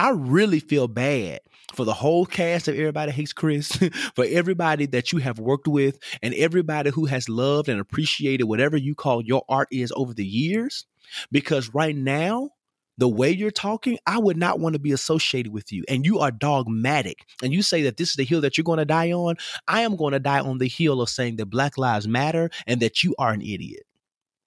I 0.00 0.12
really 0.12 0.60
feel 0.60 0.88
bad 0.88 1.40
for 1.74 1.84
the 1.84 1.92
whole 1.92 2.24
cast 2.24 2.68
of 2.68 2.74
Everybody 2.74 3.12
Hates 3.12 3.34
Chris, 3.34 3.68
for 4.14 4.24
everybody 4.26 4.86
that 4.86 5.12
you 5.12 5.18
have 5.18 5.38
worked 5.38 5.68
with, 5.68 5.98
and 6.22 6.32
everybody 6.32 6.88
who 6.88 7.04
has 7.04 7.28
loved 7.28 7.68
and 7.68 7.78
appreciated 7.78 8.44
whatever 8.44 8.78
you 8.78 8.94
call 8.94 9.22
your 9.22 9.42
art 9.46 9.68
is 9.70 9.92
over 9.94 10.14
the 10.14 10.24
years. 10.24 10.86
Because 11.30 11.74
right 11.74 11.94
now, 11.94 12.48
the 12.96 13.10
way 13.10 13.30
you're 13.30 13.50
talking, 13.50 13.98
I 14.06 14.16
would 14.16 14.38
not 14.38 14.58
want 14.58 14.72
to 14.72 14.78
be 14.78 14.92
associated 14.92 15.52
with 15.52 15.70
you. 15.70 15.84
And 15.86 16.06
you 16.06 16.20
are 16.20 16.30
dogmatic. 16.30 17.26
And 17.42 17.52
you 17.52 17.60
say 17.60 17.82
that 17.82 17.98
this 17.98 18.08
is 18.08 18.16
the 18.16 18.24
hill 18.24 18.40
that 18.40 18.56
you're 18.56 18.64
going 18.64 18.78
to 18.78 18.86
die 18.86 19.12
on. 19.12 19.36
I 19.68 19.82
am 19.82 19.96
going 19.96 20.12
to 20.12 20.18
die 20.18 20.40
on 20.40 20.56
the 20.56 20.68
hill 20.68 21.02
of 21.02 21.10
saying 21.10 21.36
that 21.36 21.50
Black 21.50 21.76
Lives 21.76 22.08
Matter 22.08 22.48
and 22.66 22.80
that 22.80 23.04
you 23.04 23.14
are 23.18 23.34
an 23.34 23.42
idiot. 23.42 23.82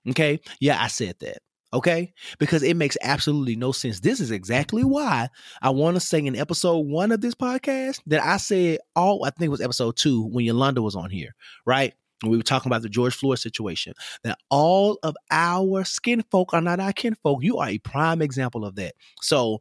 Okay. 0.10 0.40
Yeah, 0.60 0.82
I 0.82 0.88
said 0.88 1.18
that. 1.20 1.44
Okay. 1.74 2.14
Because 2.38 2.62
it 2.64 2.78
makes 2.78 2.98
absolutely 3.02 3.56
no 3.56 3.72
sense. 3.72 4.00
This 4.00 4.20
is 4.20 4.32
exactly 4.32 4.84
why 4.84 5.30
I 5.62 5.72
want 5.72 5.96
to 5.96 6.00
say 6.00 6.20
in 6.20 6.36
episode 6.36 6.86
one 6.88 7.12
of 7.12 7.22
this 7.22 7.36
podcast 7.36 8.00
that 8.08 8.24
I 8.24 8.38
said 8.38 8.78
all, 8.96 9.26
I 9.26 9.32
think 9.32 9.48
it 9.48 9.50
was 9.50 9.62
episode 9.62 9.98
two 9.98 10.28
when 10.28 10.46
Yolanda 10.46 10.82
was 10.82 10.96
on 10.96 11.10
here, 11.10 11.36
right? 11.66 11.94
we 12.26 12.38
were 12.38 12.44
talking 12.44 12.70
about 12.70 12.82
the 12.82 12.90
George 12.90 13.16
Floyd 13.16 13.40
situation, 13.40 13.94
that 14.24 14.38
all 14.50 14.98
of 15.04 15.16
our 15.32 15.84
skin 15.84 16.24
folk 16.32 16.54
are 16.54 16.62
not 16.62 16.80
our 16.80 16.94
kinfolk. 16.94 17.44
You 17.44 17.58
are 17.58 17.68
a 17.70 17.80
prime 17.80 18.22
example 18.22 18.66
of 18.66 18.76
that. 18.76 18.94
So 19.22 19.60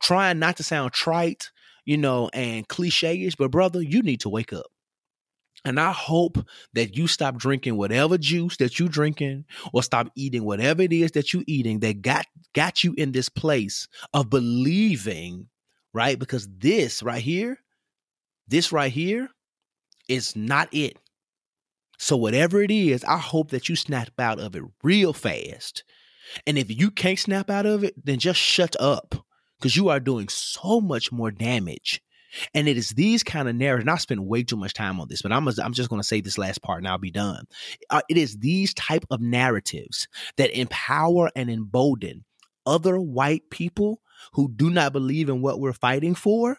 trying 0.00 0.38
not 0.38 0.56
to 0.58 0.62
sound 0.62 0.92
trite, 0.92 1.50
you 1.84 1.96
know, 1.96 2.30
and 2.32 2.66
cliche-ish, 2.68 3.34
but 3.36 3.50
brother, 3.50 3.82
you 3.82 4.02
need 4.02 4.20
to 4.20 4.28
wake 4.28 4.52
up. 4.52 4.66
And 5.64 5.80
I 5.80 5.92
hope 5.92 6.38
that 6.74 6.96
you 6.96 7.06
stop 7.06 7.36
drinking 7.36 7.76
whatever 7.76 8.18
juice 8.18 8.58
that 8.58 8.78
you're 8.78 8.88
drinking 8.88 9.46
or 9.72 9.82
stop 9.82 10.08
eating 10.14 10.44
whatever 10.44 10.82
it 10.82 10.92
is 10.92 11.12
that 11.12 11.32
you're 11.32 11.44
eating 11.46 11.80
that 11.80 12.02
got 12.02 12.26
got 12.54 12.84
you 12.84 12.94
in 12.98 13.12
this 13.12 13.28
place 13.30 13.88
of 14.12 14.28
believing, 14.28 15.48
right? 15.94 16.18
Because 16.18 16.48
this 16.58 17.02
right 17.02 17.22
here, 17.22 17.58
this 18.46 18.72
right 18.72 18.92
here 18.92 19.30
is 20.08 20.36
not 20.36 20.68
it. 20.72 20.98
So, 21.98 22.16
whatever 22.16 22.60
it 22.60 22.70
is, 22.70 23.04
I 23.04 23.18
hope 23.18 23.50
that 23.50 23.68
you 23.68 23.76
snap 23.76 24.10
out 24.18 24.38
of 24.38 24.54
it 24.56 24.62
real 24.82 25.12
fast. 25.12 25.84
And 26.46 26.58
if 26.58 26.70
you 26.70 26.90
can't 26.90 27.18
snap 27.18 27.48
out 27.48 27.66
of 27.66 27.84
it, 27.84 27.94
then 28.04 28.18
just 28.18 28.40
shut 28.40 28.76
up 28.80 29.14
because 29.58 29.76
you 29.76 29.88
are 29.88 30.00
doing 30.00 30.28
so 30.28 30.80
much 30.80 31.12
more 31.12 31.30
damage. 31.30 32.02
And 32.54 32.68
it 32.68 32.76
is 32.76 32.90
these 32.90 33.22
kind 33.22 33.48
of 33.48 33.54
narratives, 33.54 33.84
and 33.84 33.90
I 33.90 33.96
spent 33.96 34.22
way 34.22 34.42
too 34.42 34.56
much 34.56 34.74
time 34.74 35.00
on 35.00 35.08
this, 35.08 35.22
but 35.22 35.32
I'm, 35.32 35.46
I'm 35.48 35.72
just 35.72 35.90
going 35.90 36.00
to 36.00 36.06
say 36.06 36.20
this 36.20 36.38
last 36.38 36.62
part 36.62 36.78
and 36.78 36.88
I'll 36.88 36.98
be 36.98 37.10
done. 37.10 37.46
Uh, 37.90 38.02
it 38.08 38.16
is 38.16 38.38
these 38.38 38.74
type 38.74 39.04
of 39.10 39.20
narratives 39.20 40.08
that 40.36 40.56
empower 40.58 41.30
and 41.36 41.50
embolden 41.50 42.24
other 42.66 42.98
white 42.98 43.50
people 43.50 44.00
who 44.32 44.50
do 44.50 44.70
not 44.70 44.92
believe 44.92 45.28
in 45.28 45.42
what 45.42 45.60
we're 45.60 45.72
fighting 45.72 46.14
for 46.14 46.58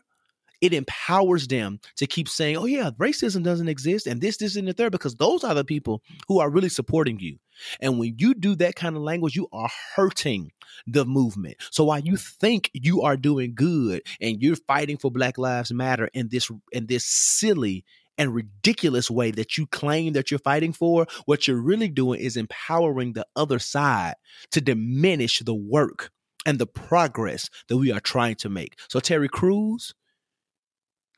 it 0.66 0.74
empowers 0.74 1.48
them 1.48 1.80
to 1.98 2.08
keep 2.08 2.28
saying, 2.28 2.58
oh, 2.58 2.66
yeah, 2.66 2.90
racism 2.98 3.44
doesn't 3.44 3.70
exist 3.70 4.08
and 4.08 4.20
this, 4.20 4.38
this, 4.38 4.56
and 4.56 4.68
the 4.68 4.74
third, 4.74 4.92
because 4.92 5.16
those 5.16 5.44
are 5.44 5.54
the 5.54 5.64
people 5.64 6.02
who 6.28 6.40
are 6.40 6.50
really 6.50 6.70
supporting 6.70 7.20
you. 7.20 7.38
And 7.80 8.00
when 8.00 8.16
you 8.18 8.34
do 8.34 8.56
that 8.56 8.76
kind 8.76 8.96
of 8.96 9.04
language, 9.04 9.36
you 9.36 9.48
are 9.54 9.70
hurting 9.96 10.52
the 10.88 11.06
movement. 11.06 11.58
So 11.70 11.86
while 11.86 12.00
you 12.00 12.18
think 12.18 12.72
you 12.74 13.04
are 13.04 13.16
doing 13.16 13.54
good 13.54 14.02
and 14.20 14.42
you're 14.42 14.56
fighting 14.56 14.98
for 14.98 15.12
Black 15.12 15.38
Lives 15.38 15.72
Matter 15.72 16.10
in 16.14 16.30
this 16.30 16.50
in 16.72 16.88
this 16.88 17.06
silly 17.06 17.86
and 18.18 18.34
ridiculous 18.34 19.12
way 19.12 19.32
that 19.32 19.58
you 19.58 19.68
claim 19.68 20.14
that 20.14 20.32
you're 20.32 20.40
fighting 20.40 20.74
for, 20.74 21.06
what 21.26 21.48
you're 21.48 21.62
really 21.62 21.90
doing 21.90 22.20
is 22.20 22.38
empowering 22.38 23.14
the 23.14 23.28
other 23.36 23.60
side 23.60 24.16
to 24.52 24.62
diminish 24.62 25.40
the 25.40 25.54
work 25.54 26.12
and 26.46 26.60
the 26.60 26.68
progress 26.68 27.50
that 27.68 27.78
we 27.78 27.92
are 27.92 28.00
trying 28.00 28.36
to 28.36 28.50
make. 28.50 28.80
So 28.90 29.00
Terry 29.00 29.28
Crews, 29.28 29.94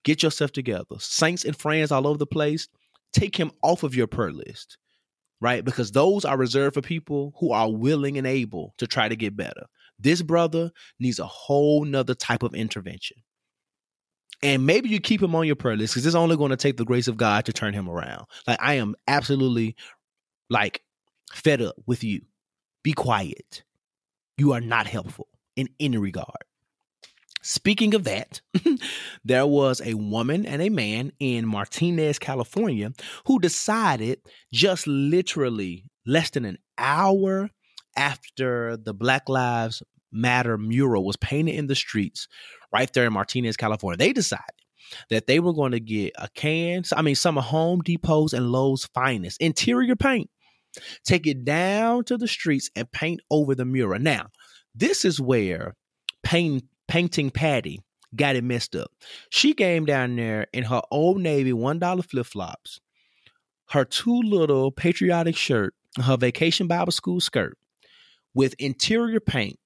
Get 0.07 0.23
yourself 0.23 0.53
together. 0.53 0.85
Saints 0.99 1.43
and 1.43 1.53
friends 1.53 1.91
all 1.91 2.07
over 2.07 2.17
the 2.17 2.25
place, 2.25 2.69
take 3.11 3.35
him 3.35 3.51
off 3.61 3.83
of 3.83 3.93
your 3.93 4.07
prayer 4.07 4.31
list, 4.31 4.77
right? 5.41 5.65
Because 5.65 5.91
those 5.91 6.23
are 6.23 6.37
reserved 6.37 6.75
for 6.75 6.81
people 6.81 7.33
who 7.37 7.51
are 7.51 7.69
willing 7.69 8.17
and 8.17 8.25
able 8.25 8.73
to 8.77 8.87
try 8.87 9.09
to 9.09 9.17
get 9.17 9.35
better. 9.35 9.65
This 9.99 10.21
brother 10.21 10.71
needs 10.97 11.19
a 11.19 11.25
whole 11.25 11.83
nother 11.83 12.15
type 12.15 12.41
of 12.41 12.55
intervention. 12.55 13.17
And 14.41 14.65
maybe 14.65 14.87
you 14.87 15.01
keep 15.01 15.21
him 15.21 15.35
on 15.35 15.45
your 15.45 15.57
prayer 15.57 15.75
list 15.75 15.95
because 15.95 16.05
it's 16.05 16.15
only 16.15 16.37
going 16.37 16.51
to 16.51 16.55
take 16.55 16.77
the 16.77 16.85
grace 16.85 17.09
of 17.09 17.17
God 17.17 17.43
to 17.43 17.51
turn 17.51 17.73
him 17.73 17.89
around. 17.89 18.27
Like 18.47 18.59
I 18.61 18.75
am 18.75 18.95
absolutely 19.09 19.75
like 20.49 20.83
fed 21.33 21.61
up 21.61 21.75
with 21.85 22.05
you. 22.05 22.21
Be 22.81 22.93
quiet. 22.93 23.65
You 24.37 24.53
are 24.53 24.61
not 24.61 24.87
helpful 24.87 25.27
in 25.57 25.67
any 25.81 25.97
regard. 25.97 26.45
Speaking 27.41 27.93
of 27.93 28.03
that, 28.05 28.41
there 29.25 29.47
was 29.47 29.81
a 29.81 29.93
woman 29.93 30.45
and 30.45 30.61
a 30.61 30.69
man 30.69 31.11
in 31.19 31.47
Martinez, 31.47 32.19
California, 32.19 32.91
who 33.25 33.39
decided 33.39 34.19
just 34.51 34.87
literally 34.87 35.85
less 36.05 36.31
than 36.31 36.45
an 36.45 36.57
hour 36.77 37.49
after 37.95 38.77
the 38.77 38.93
Black 38.93 39.29
Lives 39.29 39.81
Matter 40.11 40.57
mural 40.57 41.05
was 41.05 41.17
painted 41.17 41.55
in 41.55 41.67
the 41.67 41.75
streets 41.75 42.27
right 42.71 42.91
there 42.93 43.05
in 43.05 43.13
Martinez, 43.13 43.57
California, 43.57 43.97
they 43.97 44.13
decided 44.13 44.43
that 45.09 45.27
they 45.27 45.39
were 45.39 45.53
going 45.53 45.73
to 45.73 45.79
get 45.79 46.13
a 46.17 46.29
can, 46.29 46.83
I 46.95 47.01
mean, 47.01 47.15
some 47.15 47.37
of 47.37 47.45
Home 47.45 47.81
Depot's 47.81 48.33
and 48.33 48.51
Lowe's 48.51 48.85
finest 48.93 49.41
interior 49.41 49.95
paint, 49.95 50.29
take 51.03 51.27
it 51.27 51.43
down 51.43 52.05
to 52.05 52.17
the 52.17 52.27
streets 52.27 52.69
and 52.75 52.89
paint 52.91 53.21
over 53.29 53.53
the 53.53 53.65
mural. 53.65 53.99
Now, 53.99 54.27
this 54.73 55.03
is 55.03 55.19
where 55.19 55.75
paint 56.23 56.63
painting 56.87 57.29
Patty 57.29 57.79
got 58.15 58.35
it 58.35 58.43
messed 58.43 58.75
up. 58.75 58.91
She 59.29 59.53
came 59.53 59.85
down 59.85 60.15
there 60.15 60.47
in 60.53 60.63
her 60.63 60.81
old 60.91 61.19
Navy 61.19 61.51
$1 61.51 62.05
flip 62.05 62.25
flops, 62.25 62.79
her 63.69 63.85
two 63.85 64.21
little 64.21 64.71
patriotic 64.71 65.35
shirt, 65.35 65.73
her 66.01 66.17
vacation 66.17 66.67
Bible 66.67 66.91
school 66.91 67.19
skirt 67.19 67.57
with 68.33 68.55
interior 68.59 69.19
paint 69.19 69.59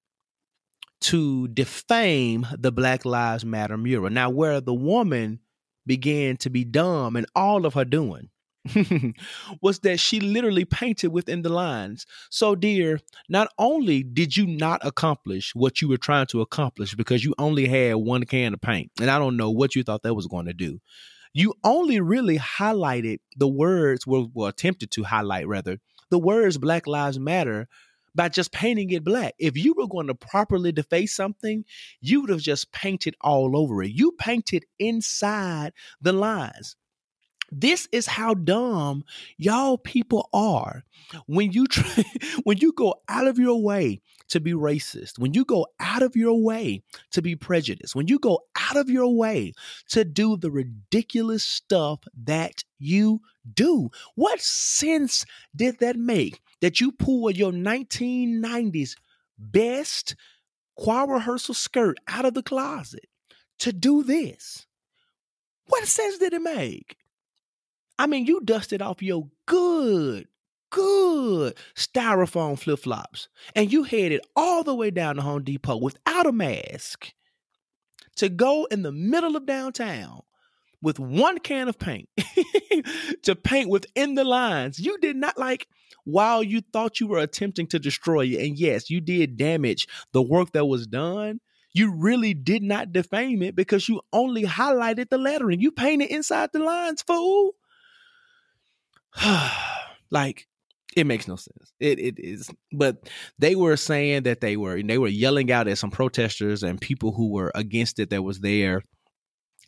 to 1.02 1.48
defame 1.50 2.48
the 2.58 2.72
Black 2.72 3.06
Lives 3.06 3.44
Matter 3.44 3.78
mural. 3.78 4.10
Now, 4.10 4.30
where 4.30 4.62
the 4.62 4.74
woman 4.74 5.40
began 5.86 6.38
to 6.38 6.50
be 6.50 6.64
dumb 6.64 7.16
in 7.16 7.26
all 7.36 7.66
of 7.66 7.74
her 7.74 7.86
doing 7.86 8.30
was 9.62 9.80
that 9.80 10.00
she 10.00 10.20
literally 10.20 10.66
painted 10.66 11.10
within 11.10 11.42
the 11.42 11.50
lines. 11.50 12.06
So, 12.30 12.56
dear, 12.56 13.00
not 13.28 13.50
only 13.58 14.04
did 14.04 14.38
you 14.38 14.46
not 14.46 14.86
accomplish 14.86 15.56
what 15.56 15.82
you 15.82 15.88
were 15.88 15.98
trying 15.98 16.28
to 16.28 16.42
accomplish 16.42 16.96
because 16.96 17.24
you 17.24 17.34
only 17.38 17.68
had 17.68 17.96
one 17.96 18.26
can 18.26 18.54
of 18.54 18.62
paint, 18.62 18.92
and 19.00 19.10
I 19.10 19.18
don't 19.18 19.38
know 19.38 19.50
what 19.50 19.76
you 19.76 19.84
thought 19.84 20.04
that 20.04 20.14
was 20.14 20.28
going 20.28 20.46
to 20.46 20.54
do, 20.54 20.80
you 21.34 21.54
only 21.64 22.00
really 22.02 22.38
highlighted 22.38 23.20
the 23.36 23.48
words, 23.48 24.06
were 24.06 24.26
well 24.34 24.48
attempted 24.48 24.92
to 24.92 25.04
highlight 25.04 25.48
rather, 25.48 25.80
the 26.10 26.20
words 26.20 26.58
Black 26.58 26.88
Lives 26.88 27.20
Matter 27.20 27.68
by 28.14 28.30
just 28.30 28.52
painting 28.52 28.90
it 28.92 29.04
black. 29.04 29.34
If 29.40 29.58
you 29.58 29.74
were 29.74 29.88
going 29.88 30.08
to 30.08 30.16
properly 30.16 30.72
deface 30.72 31.16
something, 31.16 31.64
you 32.02 32.22
would 32.22 32.30
have 32.30 32.42
just 32.42 32.72
painted 32.72 33.16
all 33.22 33.58
over 33.58 33.82
it. 33.84 33.92
You 33.92 34.12
painted 34.12 34.66
inside 34.80 35.72
the 36.02 36.14
lines. 36.14 36.76
This 37.52 37.88
is 37.92 38.08
how 38.08 38.34
dumb 38.34 39.04
y'all 39.38 39.78
people 39.78 40.30
are. 40.34 40.84
When 41.26 41.52
you 41.52 41.68
try, 41.68 42.04
when 42.44 42.58
you 42.58 42.72
go 42.72 42.96
out 43.10 43.28
of 43.28 43.38
your 43.38 43.62
way 43.62 44.00
to 44.30 44.40
be 44.40 44.54
racist, 44.54 45.20
when 45.20 45.34
you 45.34 45.44
go 45.44 45.68
out 45.80 46.02
of 46.02 46.16
your 46.16 46.42
way 46.42 46.82
to 47.12 47.22
be 47.22 47.36
prejudiced, 47.36 47.96
when 47.96 48.08
you 48.08 48.20
go 48.20 48.40
out 48.56 48.78
of 48.78 48.90
your 48.90 49.14
way 49.14 49.54
to 49.90 50.06
do 50.06 50.38
the 50.38 50.50
ridiculous 50.50 51.44
stuff 51.44 52.00
that 52.24 52.64
you 52.80 53.20
do, 53.54 53.90
what 54.16 54.40
sense 54.40 55.26
did 55.54 55.80
that 55.80 55.98
make? 55.98 56.40
That 56.62 56.80
you 56.80 56.94
pull 56.94 57.32
your 57.32 57.52
1990s 57.52 58.96
best 59.38 60.16
choir 60.78 61.08
rehearsal 61.08 61.54
skirt 61.54 61.98
out 62.08 62.24
of 62.24 62.34
the 62.34 62.44
closet 62.44 63.08
to 63.60 63.74
do 63.74 64.04
this? 64.04 64.66
What 65.66 65.86
sense 65.86 66.18
did 66.18 66.34
it 66.34 66.42
make? 66.42 66.96
I 68.02 68.08
mean, 68.08 68.26
you 68.26 68.42
dusted 68.42 68.82
off 68.82 69.04
your 69.04 69.30
good, 69.46 70.28
good 70.72 71.54
styrofoam 71.76 72.58
flip 72.58 72.80
flops 72.80 73.30
and 73.56 73.72
you 73.72 73.84
headed 73.84 74.22
all 74.36 74.64
the 74.64 74.74
way 74.74 74.90
down 74.90 75.18
to 75.18 75.22
Home 75.22 75.44
Depot 75.44 75.78
without 75.78 76.26
a 76.26 76.32
mask 76.32 77.14
to 78.16 78.28
go 78.28 78.66
in 78.72 78.82
the 78.82 78.92
middle 78.92 79.36
of 79.36 79.46
downtown 79.46 80.22
with 80.82 80.98
one 80.98 81.38
can 81.38 81.68
of 81.68 81.78
paint 81.78 82.10
to 83.22 83.36
paint 83.36 83.70
within 83.70 84.16
the 84.16 84.24
lines. 84.24 84.80
You 84.80 84.98
did 84.98 85.16
not 85.16 85.38
like 85.38 85.68
while 86.04 86.42
you 86.42 86.62
thought 86.74 87.00
you 87.00 87.06
were 87.06 87.20
attempting 87.20 87.68
to 87.68 87.78
destroy 87.78 88.26
it. 88.26 88.44
And 88.44 88.58
yes, 88.58 88.90
you 88.90 89.00
did 89.00 89.38
damage 89.38 89.88
the 90.12 90.24
work 90.24 90.54
that 90.54 90.66
was 90.66 90.88
done. 90.88 91.40
You 91.72 91.94
really 91.96 92.34
did 92.34 92.64
not 92.64 92.94
defame 92.94 93.44
it 93.44 93.56
because 93.56 93.88
you 93.88 94.02
only 94.12 94.42
highlighted 94.42 95.12
the 95.12 95.20
lettering. 95.20 95.60
You 95.60 95.72
painted 95.72 96.10
inside 96.10 96.50
the 96.52 96.64
lines, 96.64 97.04
fool. 97.04 97.54
like 100.12 100.48
it 100.96 101.06
makes 101.08 101.28
no 101.28 101.36
sense. 101.36 101.74
It 101.80 102.00
it 102.00 102.16
is, 102.20 102.50
but 102.72 103.10
they 103.40 103.56
were 103.56 103.78
saying 103.78 104.24
that 104.24 104.42
they 104.42 104.58
were 104.58 104.82
they 104.82 104.98
were 104.98 105.08
yelling 105.08 105.52
out 105.52 105.68
at 105.68 105.78
some 105.78 105.92
protesters 105.92 106.64
and 106.64 106.80
people 106.82 107.14
who 107.14 107.32
were 107.32 107.52
against 107.56 108.00
it 108.00 108.10
that 108.10 108.24
was 108.24 108.40
there 108.40 108.82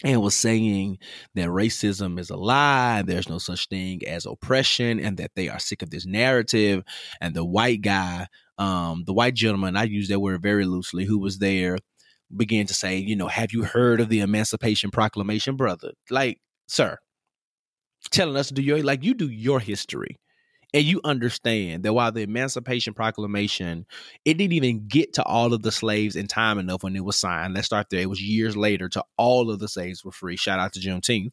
and 0.03 0.21
was 0.21 0.35
saying 0.35 0.97
that 1.35 1.47
racism 1.47 2.19
is 2.19 2.29
a 2.29 2.35
lie, 2.35 3.03
there's 3.03 3.29
no 3.29 3.37
such 3.37 3.67
thing 3.69 4.01
as 4.05 4.25
oppression, 4.25 4.99
and 4.99 5.17
that 5.17 5.31
they 5.35 5.47
are 5.47 5.59
sick 5.59 5.81
of 5.81 5.89
this 5.89 6.05
narrative. 6.05 6.83
And 7.21 7.33
the 7.33 7.45
white 7.45 7.81
guy, 7.81 8.27
um, 8.57 9.03
the 9.05 9.13
white 9.13 9.33
gentleman, 9.33 9.77
I 9.77 9.83
use 9.83 10.09
that 10.09 10.19
word 10.19 10.41
very 10.41 10.65
loosely, 10.65 11.05
who 11.05 11.19
was 11.19 11.39
there, 11.39 11.77
began 12.35 12.65
to 12.67 12.73
say, 12.73 12.97
you 12.97 13.15
know, 13.15 13.27
have 13.27 13.53
you 13.53 13.63
heard 13.63 14.01
of 14.01 14.09
the 14.09 14.19
Emancipation 14.19 14.91
Proclamation, 14.91 15.55
brother? 15.55 15.91
Like, 16.09 16.39
sir, 16.67 16.97
telling 18.11 18.35
us 18.35 18.47
to 18.49 18.53
do 18.53 18.61
your 18.61 18.81
like 18.83 19.03
you 19.03 19.13
do 19.13 19.29
your 19.29 19.59
history 19.59 20.19
and 20.73 20.83
you 20.83 21.01
understand 21.03 21.83
that 21.83 21.93
while 21.93 22.11
the 22.11 22.23
Emancipation 22.23 22.93
Proclamation, 22.93 23.85
it 24.25 24.35
didn't 24.35 24.53
even 24.53 24.87
get 24.87 25.13
to 25.13 25.23
all 25.23 25.53
of 25.53 25.61
the 25.61 25.71
slaves 25.71 26.15
in 26.15 26.27
time 26.27 26.57
enough 26.57 26.83
when 26.83 26.95
it 26.95 27.05
was 27.05 27.17
signed. 27.17 27.53
Let's 27.53 27.67
start 27.67 27.89
there. 27.89 28.01
It 28.01 28.09
was 28.09 28.21
years 28.21 28.57
later 28.57 28.89
to 28.89 29.05
all 29.17 29.51
of 29.51 29.59
the 29.59 29.67
slaves 29.67 30.03
were 30.03 30.11
free. 30.11 30.35
Shout 30.35 30.59
out 30.59 30.73
to 30.73 30.79
Juneteenth. 30.79 31.31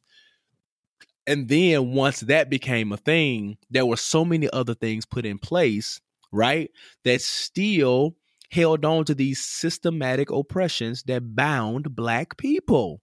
And 1.27 1.49
then 1.49 1.93
once 1.93 2.21
that 2.21 2.50
became 2.50 2.93
a 2.93 2.97
thing, 2.97 3.57
there 3.71 3.87
were 3.87 3.97
so 3.97 4.25
many 4.25 4.50
other 4.50 4.75
things 4.75 5.07
put 5.07 5.25
in 5.25 5.39
place, 5.39 6.00
right? 6.33 6.71
That 7.05 7.23
still 7.23 8.17
held 8.50 8.85
on 8.85 9.05
to 9.05 9.15
these 9.15 9.41
systematic 9.41 10.31
oppressions 10.31 11.05
that 11.05 11.35
bound 11.35 11.95
black 11.95 12.37
people. 12.37 13.00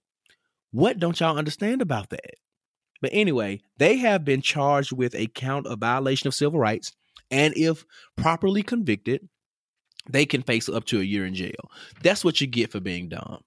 What 0.70 0.98
don't 0.98 1.18
y'all 1.18 1.38
understand 1.38 1.80
about 1.80 2.10
that? 2.10 2.34
But 3.00 3.10
anyway, 3.12 3.60
they 3.76 3.96
have 3.98 4.24
been 4.24 4.42
charged 4.42 4.92
with 4.92 5.14
a 5.14 5.26
count 5.28 5.66
of 5.66 5.78
violation 5.78 6.28
of 6.28 6.34
civil 6.34 6.58
rights. 6.58 6.92
And 7.30 7.54
if 7.56 7.84
properly 8.16 8.62
convicted, 8.62 9.28
they 10.08 10.26
can 10.26 10.42
face 10.42 10.68
up 10.68 10.84
to 10.86 11.00
a 11.00 11.04
year 11.04 11.26
in 11.26 11.34
jail. 11.34 11.70
That's 12.02 12.24
what 12.24 12.40
you 12.40 12.46
get 12.46 12.72
for 12.72 12.80
being 12.80 13.08
dumb. 13.08 13.42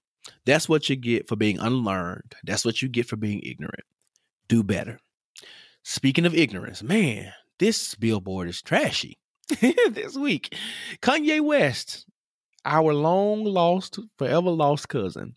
That's 0.46 0.68
what 0.68 0.88
you 0.88 0.96
get 0.96 1.28
for 1.28 1.36
being 1.36 1.58
unlearned. 1.58 2.34
That's 2.44 2.64
what 2.64 2.80
you 2.80 2.88
get 2.88 3.06
for 3.06 3.16
being 3.16 3.40
ignorant. 3.42 3.84
Do 4.48 4.62
better. 4.62 5.00
Speaking 5.82 6.26
of 6.26 6.34
ignorance, 6.34 6.82
man, 6.82 7.32
this 7.58 7.94
billboard 7.96 8.48
is 8.48 8.62
trashy 8.62 9.18
this 9.60 10.16
week. 10.16 10.56
Kanye 11.00 11.40
West, 11.40 12.06
our 12.64 12.94
long 12.94 13.44
lost, 13.44 13.98
forever 14.18 14.50
lost 14.50 14.88
cousin, 14.88 15.34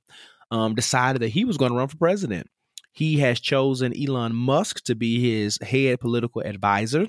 um, 0.52 0.76
decided 0.76 1.22
that 1.22 1.30
he 1.30 1.46
was 1.46 1.58
going 1.58 1.72
to 1.72 1.78
run 1.78 1.88
for 1.88 1.98
president. 1.98 2.48
He 2.96 3.20
has 3.20 3.40
chosen 3.40 3.94
Elon 3.96 4.34
Musk 4.34 4.84
to 4.86 4.96
be 4.96 5.20
his 5.20 5.60
head 5.62 6.00
political 6.00 6.42
advisor. 6.42 7.08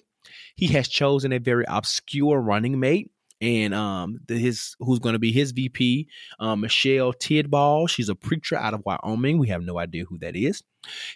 He 0.57 0.67
has 0.69 0.89
chosen 0.89 1.33
a 1.33 1.39
very 1.39 1.65
obscure 1.69 2.41
running 2.41 2.81
mate 2.81 3.11
and 3.41 3.75
um 3.75 4.19
his 4.29 4.75
who's 4.81 4.99
going 4.99 5.13
to 5.13 5.19
be 5.19 5.31
his 5.31 5.53
VP, 5.53 6.09
um, 6.41 6.63
Michelle 6.63 7.13
Tidball. 7.13 7.89
She's 7.89 8.09
a 8.09 8.15
preacher 8.15 8.57
out 8.57 8.75
of 8.75 8.83
Wyoming. 8.85 9.39
We 9.39 9.49
have 9.49 9.63
no 9.63 9.79
idea 9.79 10.05
who 10.05 10.19
that 10.19 10.35
is. 10.35 10.63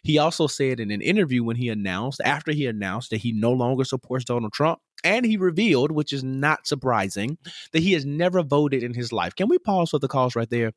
He 0.03 0.19
also 0.19 0.47
said 0.47 0.81
in 0.81 0.91
an 0.91 1.01
interview 1.01 1.43
when 1.43 1.57
he 1.57 1.69
announced 1.69 2.21
after 2.25 2.53
he 2.53 2.67
announced 2.67 3.11
that 3.11 3.19
he 3.19 3.33
no 3.33 3.53
longer 3.53 3.85
supports 3.85 4.25
Donald 4.25 4.53
Trump, 4.53 4.81
and 5.03 5.25
he 5.25 5.37
revealed, 5.37 5.91
which 5.91 6.13
is 6.13 6.23
not 6.23 6.67
surprising, 6.67 7.39
that 7.73 7.83
he 7.83 7.93
has 7.93 8.05
never 8.05 8.43
voted 8.43 8.83
in 8.83 8.95
his 8.95 9.13
life. 9.13 9.35
Can 9.35 9.49
we 9.49 9.59
pause 9.59 9.91
for 9.91 9.99
the 9.99 10.09
cause 10.09 10.37
right 10.37 10.51
there? 10.51 10.73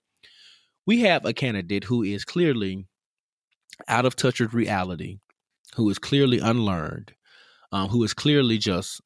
We 0.85 1.01
have 1.01 1.25
a 1.25 1.33
candidate 1.33 1.83
who 1.83 2.03
is 2.03 2.25
clearly 2.25 2.85
out 3.87 4.05
of 4.05 4.15
touch 4.15 4.39
with 4.39 4.53
reality, 4.53 5.19
who 5.75 5.89
is 5.89 5.99
clearly 5.99 6.39
unlearned, 6.39 7.13
um, 7.71 7.89
who 7.89 8.03
is 8.03 8.13
clearly 8.13 8.57
just 8.57 9.01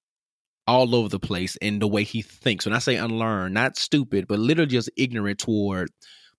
all 0.67 0.95
over 0.95 1.07
the 1.09 1.19
place 1.19 1.55
in 1.57 1.79
the 1.79 1.87
way 1.87 2.03
he 2.03 2.21
thinks. 2.21 2.65
When 2.65 2.75
I 2.75 2.79
say 2.79 2.95
unlearned, 2.95 3.53
not 3.53 3.77
stupid, 3.77 4.27
but 4.27 4.39
literally 4.39 4.69
just 4.69 4.89
ignorant 4.97 5.39
toward 5.39 5.89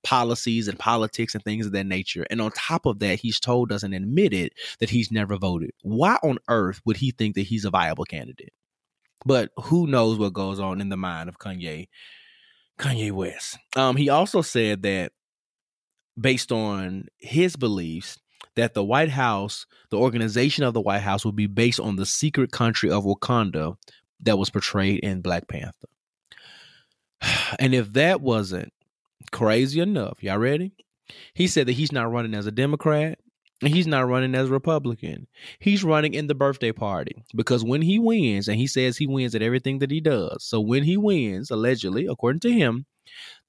policies 0.04 0.68
and 0.68 0.78
politics 0.78 1.34
and 1.34 1.42
things 1.42 1.66
of 1.66 1.72
that 1.72 1.86
nature. 1.86 2.26
And 2.30 2.40
on 2.40 2.52
top 2.52 2.86
of 2.86 2.98
that, 3.00 3.18
he's 3.20 3.40
told 3.40 3.72
us 3.72 3.82
and 3.82 3.94
admitted 3.94 4.52
that 4.80 4.90
he's 4.90 5.10
never 5.10 5.36
voted. 5.36 5.70
Why 5.82 6.18
on 6.22 6.38
earth 6.48 6.80
would 6.84 6.98
he 6.98 7.10
think 7.10 7.34
that 7.34 7.42
he's 7.42 7.64
a 7.64 7.70
viable 7.70 8.04
candidate? 8.04 8.52
But 9.26 9.50
who 9.56 9.86
knows 9.86 10.18
what 10.18 10.32
goes 10.32 10.60
on 10.60 10.80
in 10.80 10.90
the 10.90 10.96
mind 10.96 11.28
of 11.28 11.38
Kanye 11.38 11.88
Kanye 12.78 13.10
West. 13.10 13.58
Um, 13.74 13.96
he 13.96 14.08
also 14.08 14.40
said 14.40 14.82
that 14.82 15.12
based 16.18 16.52
on 16.52 17.06
his 17.18 17.56
beliefs 17.56 18.18
that 18.58 18.74
the 18.74 18.84
White 18.84 19.10
House, 19.10 19.66
the 19.90 19.98
organization 19.98 20.64
of 20.64 20.74
the 20.74 20.80
White 20.80 21.02
House, 21.02 21.24
would 21.24 21.36
be 21.36 21.46
based 21.46 21.78
on 21.78 21.94
the 21.96 22.04
secret 22.04 22.50
country 22.50 22.90
of 22.90 23.04
Wakanda 23.04 23.76
that 24.20 24.36
was 24.36 24.50
portrayed 24.50 25.00
in 25.00 25.22
Black 25.22 25.48
Panther. 25.48 25.88
And 27.58 27.74
if 27.74 27.92
that 27.94 28.20
wasn't 28.20 28.72
crazy 29.32 29.80
enough, 29.80 30.22
y'all 30.22 30.38
ready? 30.38 30.72
He 31.34 31.46
said 31.46 31.66
that 31.66 31.72
he's 31.72 31.92
not 31.92 32.10
running 32.10 32.34
as 32.34 32.46
a 32.46 32.52
Democrat 32.52 33.18
and 33.62 33.74
he's 33.74 33.86
not 33.86 34.06
running 34.06 34.34
as 34.34 34.48
a 34.48 34.52
Republican. 34.52 35.26
He's 35.58 35.82
running 35.82 36.14
in 36.14 36.26
the 36.26 36.34
birthday 36.34 36.72
party 36.72 37.24
because 37.34 37.64
when 37.64 37.82
he 37.82 37.98
wins, 37.98 38.48
and 38.48 38.56
he 38.56 38.66
says 38.66 38.96
he 38.96 39.06
wins 39.06 39.34
at 39.34 39.42
everything 39.42 39.78
that 39.78 39.90
he 39.90 40.00
does. 40.00 40.44
So 40.44 40.60
when 40.60 40.84
he 40.84 40.96
wins, 40.96 41.50
allegedly, 41.50 42.06
according 42.06 42.40
to 42.40 42.52
him, 42.52 42.86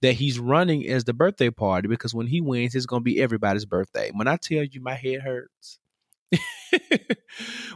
that 0.01 0.13
he's 0.13 0.39
running 0.39 0.88
as 0.88 1.03
the 1.03 1.13
birthday 1.13 1.49
party 1.49 1.88
because 1.88 2.13
when 2.13 2.27
he 2.27 2.41
wins, 2.41 2.75
it's 2.75 2.85
going 2.85 3.01
to 3.01 3.05
be 3.05 3.21
everybody's 3.21 3.65
birthday. 3.65 4.12
When 4.13 4.27
I 4.27 4.38
tell 4.38 4.63
you 4.63 4.81
my 4.81 4.95
head 4.95 5.21
hurts, 5.21 5.79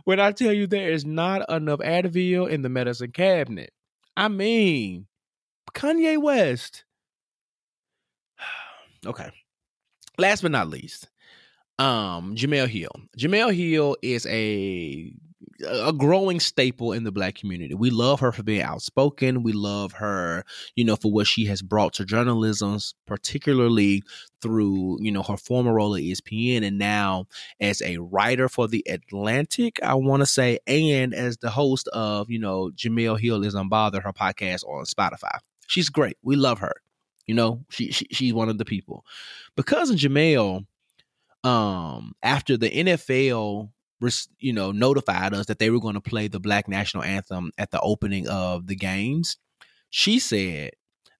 when 0.03 0.19
I 0.19 0.31
tell 0.31 0.53
you 0.53 0.67
there 0.67 0.91
is 0.91 1.05
not 1.05 1.49
enough 1.49 1.79
Advil 1.79 2.49
in 2.49 2.61
the 2.61 2.69
medicine 2.69 3.11
cabinet, 3.11 3.71
I 4.15 4.27
mean, 4.27 5.07
Kanye 5.73 6.21
West. 6.21 6.85
okay. 9.05 9.29
Last 10.17 10.41
but 10.41 10.51
not 10.51 10.69
least, 10.69 11.09
um, 11.79 12.35
Jemele 12.35 12.67
Hill. 12.67 12.91
Jemele 13.17 13.55
Hill 13.55 13.97
is 14.01 14.27
a 14.27 15.11
a 15.67 15.93
growing 15.93 16.39
staple 16.39 16.93
in 16.93 17.03
the 17.03 17.11
black 17.11 17.35
community. 17.35 17.73
We 17.73 17.89
love 17.89 18.19
her 18.19 18.31
for 18.31 18.43
being 18.43 18.61
outspoken. 18.61 19.43
We 19.43 19.51
love 19.53 19.93
her, 19.93 20.43
you 20.75 20.85
know, 20.85 20.95
for 20.95 21.11
what 21.11 21.27
she 21.27 21.45
has 21.45 21.61
brought 21.61 21.93
to 21.93 22.05
journalism, 22.05 22.79
particularly 23.05 24.03
through, 24.41 24.97
you 25.01 25.11
know, 25.11 25.23
her 25.23 25.37
former 25.37 25.73
role 25.73 25.95
at 25.95 26.01
ESPN 26.01 26.65
and 26.65 26.77
now 26.77 27.27
as 27.59 27.81
a 27.81 27.97
writer 27.97 28.49
for 28.49 28.67
The 28.67 28.85
Atlantic, 28.89 29.79
I 29.81 29.95
want 29.95 30.21
to 30.21 30.25
say, 30.25 30.59
and 30.67 31.13
as 31.13 31.37
the 31.37 31.49
host 31.49 31.87
of, 31.89 32.29
you 32.29 32.39
know, 32.39 32.71
Jemele 32.75 33.19
Hill 33.19 33.43
is 33.43 33.55
Unbothered, 33.55 34.03
her 34.03 34.13
podcast 34.13 34.63
on 34.65 34.85
Spotify. 34.85 35.39
She's 35.67 35.89
great. 35.89 36.17
We 36.21 36.35
love 36.35 36.59
her. 36.59 36.73
You 37.25 37.35
know, 37.35 37.63
she, 37.69 37.91
she 37.91 38.05
she's 38.11 38.33
one 38.33 38.49
of 38.49 38.57
the 38.57 38.65
people. 38.65 39.05
Because 39.55 39.89
of 39.89 39.95
Jemele, 39.95 40.65
um, 41.43 42.13
after 42.21 42.57
the 42.57 42.69
NFL 42.69 43.69
you 44.39 44.53
know, 44.53 44.71
notified 44.71 45.33
us 45.33 45.45
that 45.47 45.59
they 45.59 45.69
were 45.69 45.79
going 45.79 45.93
to 45.95 46.01
play 46.01 46.27
the 46.27 46.39
Black 46.39 46.67
National 46.67 47.03
Anthem 47.03 47.51
at 47.57 47.71
the 47.71 47.79
opening 47.81 48.27
of 48.27 48.67
the 48.67 48.75
games. 48.75 49.37
She 49.89 50.19
said 50.19 50.71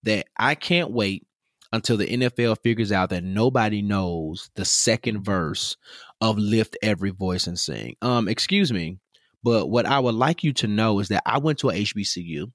that 0.03 0.27
I 0.38 0.55
can't 0.55 0.91
wait 0.91 1.25
until 1.71 1.97
the 1.97 2.07
NFL 2.07 2.62
figures 2.62 2.91
out 2.91 3.09
that 3.09 3.23
nobody 3.23 3.81
knows 3.81 4.49
the 4.55 4.65
second 4.65 5.23
verse 5.23 5.75
of 6.21 6.38
Lift 6.38 6.77
Every 6.83 7.09
Voice 7.09 7.47
and 7.47 7.59
Sing. 7.59 7.95
Um, 8.01 8.27
excuse 8.27 8.71
me, 8.71 8.99
but 9.43 9.67
what 9.67 9.86
I 9.86 9.99
would 9.99 10.15
like 10.15 10.43
you 10.43 10.53
to 10.53 10.67
know 10.67 10.99
is 10.99 11.09
that 11.09 11.23
I 11.25 11.39
went 11.39 11.59
to 11.59 11.69
a 11.69 11.73
HBCU. 11.73 12.51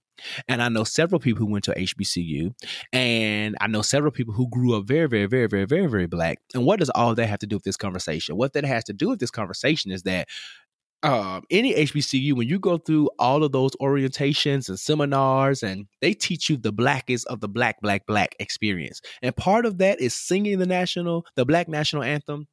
And 0.48 0.62
I 0.62 0.68
know 0.68 0.84
several 0.84 1.20
people 1.20 1.40
who 1.40 1.50
went 1.50 1.64
to 1.64 1.74
HBCU, 1.74 2.54
and 2.92 3.56
I 3.60 3.66
know 3.66 3.82
several 3.82 4.12
people 4.12 4.34
who 4.34 4.48
grew 4.48 4.76
up 4.76 4.86
very, 4.86 5.08
very, 5.08 5.26
very, 5.26 5.46
very, 5.46 5.64
very, 5.64 5.86
very 5.86 6.06
black. 6.06 6.38
And 6.54 6.64
what 6.64 6.80
does 6.80 6.90
all 6.90 7.14
that 7.14 7.26
have 7.26 7.38
to 7.40 7.46
do 7.46 7.56
with 7.56 7.64
this 7.64 7.76
conversation? 7.76 8.36
What 8.36 8.52
that 8.54 8.64
has 8.64 8.84
to 8.84 8.92
do 8.92 9.08
with 9.08 9.20
this 9.20 9.30
conversation 9.30 9.90
is 9.90 10.02
that 10.04 10.28
um, 11.02 11.44
any 11.50 11.74
HBCU, 11.74 12.32
when 12.34 12.48
you 12.48 12.58
go 12.58 12.76
through 12.76 13.08
all 13.18 13.44
of 13.44 13.52
those 13.52 13.70
orientations 13.80 14.68
and 14.68 14.78
seminars, 14.78 15.62
and 15.62 15.86
they 16.00 16.12
teach 16.12 16.50
you 16.50 16.56
the 16.56 16.72
blackest 16.72 17.26
of 17.28 17.40
the 17.40 17.48
black, 17.48 17.80
black, 17.80 18.04
black 18.06 18.34
experience. 18.40 19.00
And 19.22 19.34
part 19.36 19.64
of 19.64 19.78
that 19.78 20.00
is 20.00 20.14
singing 20.14 20.58
the 20.58 20.66
national, 20.66 21.24
the 21.36 21.46
black 21.46 21.68
national 21.68 22.02
anthem 22.02 22.48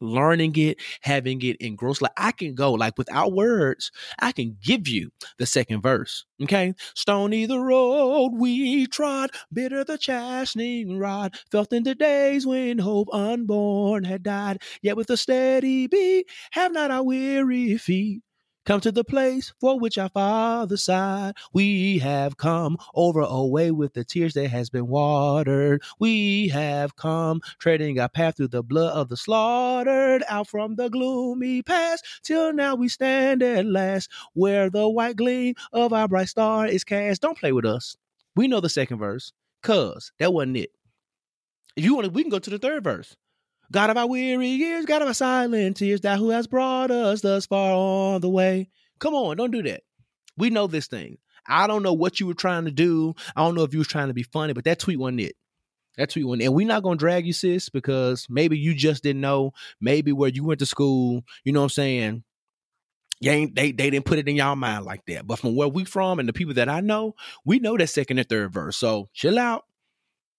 learning 0.00 0.54
it, 0.56 0.78
having 1.02 1.40
it 1.42 1.56
engrossed. 1.60 2.02
Like 2.02 2.12
I 2.16 2.32
can 2.32 2.54
go, 2.54 2.72
like 2.72 2.98
without 2.98 3.32
words, 3.32 3.90
I 4.18 4.32
can 4.32 4.56
give 4.62 4.88
you 4.88 5.10
the 5.38 5.46
second 5.46 5.82
verse. 5.82 6.24
Okay. 6.42 6.74
Stony 6.94 7.46
the 7.46 7.60
road 7.60 8.32
we 8.34 8.86
trod, 8.86 9.30
bitter 9.52 9.84
the 9.84 9.98
chastening 9.98 10.98
rod, 10.98 11.34
felt 11.50 11.72
in 11.72 11.82
the 11.84 11.94
days 11.94 12.46
when 12.46 12.78
hope 12.78 13.08
unborn 13.12 14.04
had 14.04 14.22
died. 14.22 14.62
Yet 14.82 14.96
with 14.96 15.10
a 15.10 15.16
steady 15.16 15.86
beat, 15.86 16.26
have 16.52 16.72
not 16.72 16.90
our 16.90 17.02
weary 17.02 17.76
feet 17.78 18.22
come 18.66 18.80
to 18.80 18.92
the 18.92 19.04
place 19.04 19.54
for 19.60 19.78
which 19.78 19.96
our 19.96 20.08
father 20.10 20.76
sighed. 20.76 21.34
We 21.52 21.98
have 22.00 22.36
come 22.36 22.76
over 22.94 23.20
away 23.20 23.70
with 23.70 23.94
the 23.94 24.04
tears 24.04 24.34
that 24.34 24.48
has 24.48 24.68
been 24.68 24.88
watered. 24.88 25.82
We 25.98 26.48
have 26.48 26.96
come 26.96 27.40
treading 27.58 27.98
our 27.98 28.08
path 28.08 28.36
through 28.36 28.48
the 28.48 28.62
blood 28.62 28.92
of 28.94 29.08
the 29.08 29.16
slaughtered, 29.16 30.24
out 30.28 30.48
from 30.48 30.74
the 30.74 30.90
gloomy 30.90 31.62
past 31.62 32.04
till 32.22 32.52
now 32.52 32.74
we 32.74 32.88
stand 32.88 33.42
at 33.42 33.64
last 33.64 34.10
where 34.34 34.68
the 34.68 34.88
white 34.88 35.16
gleam 35.16 35.54
of 35.72 35.92
our 35.92 36.08
bright 36.08 36.28
star 36.28 36.66
is 36.66 36.84
cast. 36.84 37.22
Don't 37.22 37.38
play 37.38 37.52
with 37.52 37.64
us. 37.64 37.96
We 38.34 38.48
know 38.48 38.60
the 38.60 38.68
second 38.68 38.98
verse, 38.98 39.32
cuz 39.62 40.12
that 40.18 40.32
wasn't 40.32 40.58
it. 40.58 40.70
If 41.76 41.84
you 41.84 41.94
want 41.94 42.06
to, 42.06 42.10
we 42.10 42.22
can 42.22 42.30
go 42.30 42.38
to 42.38 42.50
the 42.50 42.58
third 42.58 42.82
verse. 42.84 43.16
God 43.72 43.90
of 43.90 43.96
our 43.96 44.08
weary 44.08 44.48
years, 44.48 44.86
God 44.86 45.02
of 45.02 45.08
our 45.08 45.14
silent 45.14 45.76
tears, 45.76 46.02
that 46.02 46.18
who 46.18 46.30
has 46.30 46.46
brought 46.46 46.90
us 46.90 47.20
thus 47.20 47.46
far 47.46 47.72
on 47.72 48.20
the 48.20 48.28
way. 48.28 48.70
Come 48.98 49.14
on, 49.14 49.36
don't 49.36 49.50
do 49.50 49.62
that. 49.64 49.82
We 50.36 50.50
know 50.50 50.66
this 50.66 50.86
thing. 50.86 51.18
I 51.48 51.66
don't 51.66 51.82
know 51.82 51.92
what 51.92 52.20
you 52.20 52.26
were 52.26 52.34
trying 52.34 52.64
to 52.64 52.70
do. 52.70 53.14
I 53.34 53.44
don't 53.44 53.54
know 53.54 53.62
if 53.62 53.72
you 53.72 53.78
was 53.78 53.88
trying 53.88 54.08
to 54.08 54.14
be 54.14 54.22
funny, 54.24 54.52
but 54.52 54.64
that 54.64 54.78
tweet 54.78 54.98
wasn't 54.98 55.20
it. 55.20 55.36
That 55.96 56.10
tweet 56.10 56.26
one. 56.26 56.42
And 56.42 56.54
we're 56.54 56.66
not 56.66 56.82
gonna 56.82 56.96
drag 56.96 57.26
you, 57.26 57.32
sis, 57.32 57.68
because 57.68 58.26
maybe 58.28 58.58
you 58.58 58.74
just 58.74 59.02
didn't 59.02 59.22
know. 59.22 59.52
Maybe 59.80 60.12
where 60.12 60.28
you 60.28 60.44
went 60.44 60.60
to 60.60 60.66
school, 60.66 61.22
you 61.44 61.52
know 61.52 61.60
what 61.60 61.64
I'm 61.64 61.70
saying? 61.70 62.24
You 63.20 63.30
ain't 63.30 63.54
they 63.54 63.72
they 63.72 63.88
didn't 63.88 64.04
put 64.04 64.18
it 64.18 64.28
in 64.28 64.36
y'all 64.36 64.56
mind 64.56 64.84
like 64.84 65.06
that. 65.06 65.26
But 65.26 65.38
from 65.38 65.56
where 65.56 65.68
we 65.68 65.84
from 65.84 66.18
and 66.18 66.28
the 66.28 66.34
people 66.34 66.54
that 66.54 66.68
I 66.68 66.80
know, 66.80 67.14
we 67.44 67.60
know 67.60 67.76
that 67.78 67.88
second 67.88 68.18
and 68.18 68.28
third 68.28 68.52
verse. 68.52 68.76
So 68.76 69.08
chill 69.14 69.38
out, 69.38 69.64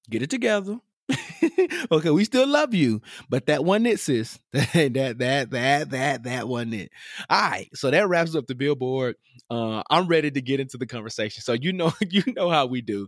get 0.09 0.21
it 0.21 0.29
together. 0.29 0.79
okay, 1.91 2.09
we 2.09 2.25
still 2.25 2.47
love 2.47 2.73
you, 2.73 3.01
but 3.29 3.45
that 3.47 3.63
one 3.63 3.85
it, 3.85 3.99
sis. 3.99 4.39
that 4.51 5.17
that 5.17 5.49
that 5.51 5.89
that 5.89 6.23
that 6.23 6.47
one 6.47 6.73
it. 6.73 6.91
All 7.29 7.49
right, 7.49 7.69
so 7.73 7.91
that 7.91 8.07
wraps 8.07 8.35
up 8.35 8.47
the 8.47 8.55
billboard. 8.55 9.15
Uh, 9.49 9.83
I'm 9.89 10.07
ready 10.07 10.31
to 10.31 10.41
get 10.41 10.59
into 10.59 10.77
the 10.77 10.85
conversation. 10.85 11.41
So 11.41 11.53
you 11.53 11.73
know, 11.73 11.93
you 12.09 12.23
know 12.35 12.49
how 12.49 12.65
we 12.65 12.81
do, 12.81 13.07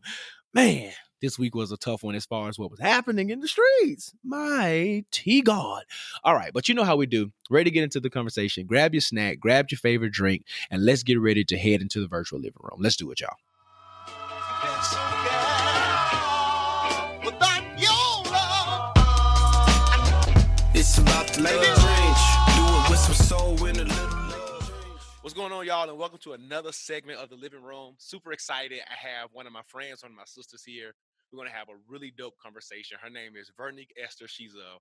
man. 0.53 0.91
This 1.21 1.37
week 1.37 1.53
was 1.53 1.73
a 1.73 1.77
tough 1.77 2.01
one 2.01 2.15
as 2.15 2.25
far 2.25 2.47
as 2.47 2.57
what 2.57 2.71
was 2.71 2.79
happening 2.79 3.29
in 3.29 3.41
the 3.41 3.47
streets. 3.49 4.13
My 4.23 5.03
T 5.11 5.41
God. 5.41 5.83
All 6.23 6.33
right, 6.33 6.53
but 6.53 6.69
you 6.69 6.75
know 6.75 6.85
how 6.85 6.95
we 6.95 7.07
do. 7.07 7.31
Ready 7.49 7.69
to 7.69 7.73
get 7.73 7.83
into 7.83 7.99
the 7.99 8.09
conversation. 8.09 8.65
Grab 8.65 8.93
your 8.93 9.01
snack, 9.01 9.37
grab 9.37 9.67
your 9.69 9.79
favorite 9.79 10.13
drink, 10.13 10.45
and 10.71 10.85
let's 10.85 11.03
get 11.03 11.19
ready 11.19 11.43
to 11.43 11.57
head 11.57 11.81
into 11.81 11.99
the 11.99 12.07
virtual 12.07 12.39
living 12.39 12.61
room. 12.61 12.79
Let's 12.81 12.95
do 12.95 13.11
it, 13.11 13.19
y'all. 13.19 13.35
What's 25.29 25.37
going 25.37 25.51
on, 25.51 25.63
y'all? 25.63 25.87
And 25.87 25.95
welcome 25.95 26.17
to 26.23 26.33
another 26.33 26.71
segment 26.71 27.19
of 27.19 27.29
the 27.29 27.35
living 27.35 27.61
room. 27.61 27.93
Super 27.99 28.31
excited. 28.31 28.79
I 28.89 29.07
have 29.07 29.29
one 29.31 29.45
of 29.45 29.53
my 29.53 29.61
friends, 29.67 30.01
one 30.01 30.11
of 30.11 30.17
my 30.17 30.23
sisters 30.25 30.63
here. 30.65 30.91
We're 31.31 31.37
going 31.37 31.47
to 31.47 31.55
have 31.55 31.69
a 31.69 31.77
really 31.87 32.11
dope 32.17 32.33
conversation. 32.41 32.97
Her 32.99 33.11
name 33.11 33.33
is 33.39 33.51
Vernique 33.55 33.91
Esther. 34.03 34.27
She's 34.27 34.55
a 34.55 34.79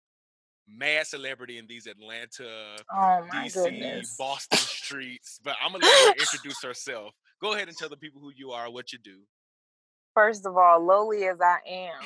mad 0.67 1.07
celebrity 1.07 1.59
in 1.59 1.67
these 1.67 1.87
Atlanta, 1.87 2.79
Oh 2.91 3.27
DC, 3.31 3.63
goodness. 3.63 4.17
Boston 4.19 4.59
streets. 4.61 5.39
But 5.45 5.57
I'm 5.63 5.73
going 5.73 5.83
to 5.83 5.87
let 5.87 6.17
her 6.17 6.19
introduce 6.19 6.63
herself. 6.63 7.13
Go 7.43 7.53
ahead 7.53 7.69
and 7.69 7.77
tell 7.77 7.91
the 7.91 7.99
people 7.99 8.23
who 8.23 8.33
you 8.35 8.53
are, 8.53 8.71
what 8.71 8.91
you 8.91 8.99
do. 9.05 9.19
First 10.15 10.47
of 10.47 10.57
all, 10.57 10.83
lowly 10.83 11.27
as 11.27 11.43
I 11.43 11.59
am, 11.69 12.01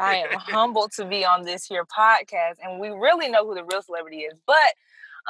I 0.00 0.16
am 0.16 0.30
humbled 0.40 0.90
to 0.96 1.04
be 1.04 1.24
on 1.24 1.44
this 1.44 1.64
here 1.64 1.84
podcast, 1.96 2.54
and 2.60 2.80
we 2.80 2.88
really 2.88 3.28
know 3.28 3.46
who 3.46 3.54
the 3.54 3.62
real 3.62 3.82
celebrity 3.82 4.22
is. 4.22 4.34
But 4.48 4.74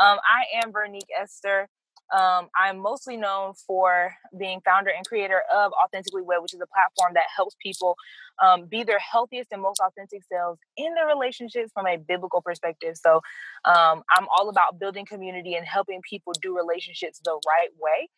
um, 0.03 0.19
I 0.25 0.65
am 0.65 0.73
Vernique 0.73 1.13
Esther. 1.21 1.69
Um, 2.13 2.49
I'm 2.57 2.79
mostly 2.79 3.17
known 3.17 3.55
for 3.67 4.15
being 4.39 4.61
founder 4.65 4.91
and 4.97 5.07
creator 5.07 5.43
of 5.55 5.73
Authentically 5.73 6.23
Wed, 6.23 6.39
which 6.43 6.55
is 6.55 6.61
a 6.61 6.67
platform 6.67 7.15
that 7.15 7.25
helps 7.35 7.57
people 7.63 7.97
um, 8.43 8.67
be 8.67 8.83
their 8.85 8.99
healthiest 8.99 9.51
and 9.53 9.63
most 9.63 9.81
authentic 9.81 10.23
selves 10.31 10.61
in 10.77 10.95
their 10.95 11.07
relationships 11.07 11.71
from 11.73 11.87
a 11.87 11.97
biblical 11.97 12.43
perspective. 12.43 12.97
So 12.97 13.17
um, 13.65 14.03
I'm 14.17 14.27
all 14.37 14.49
about 14.49 14.79
building 14.79 15.07
community 15.07 15.55
and 15.55 15.67
helping 15.67 16.01
people 16.09 16.33
do 16.43 16.57
relationships 16.57 17.21
the 17.25 17.39
right 17.47 17.71
way. 17.79 18.09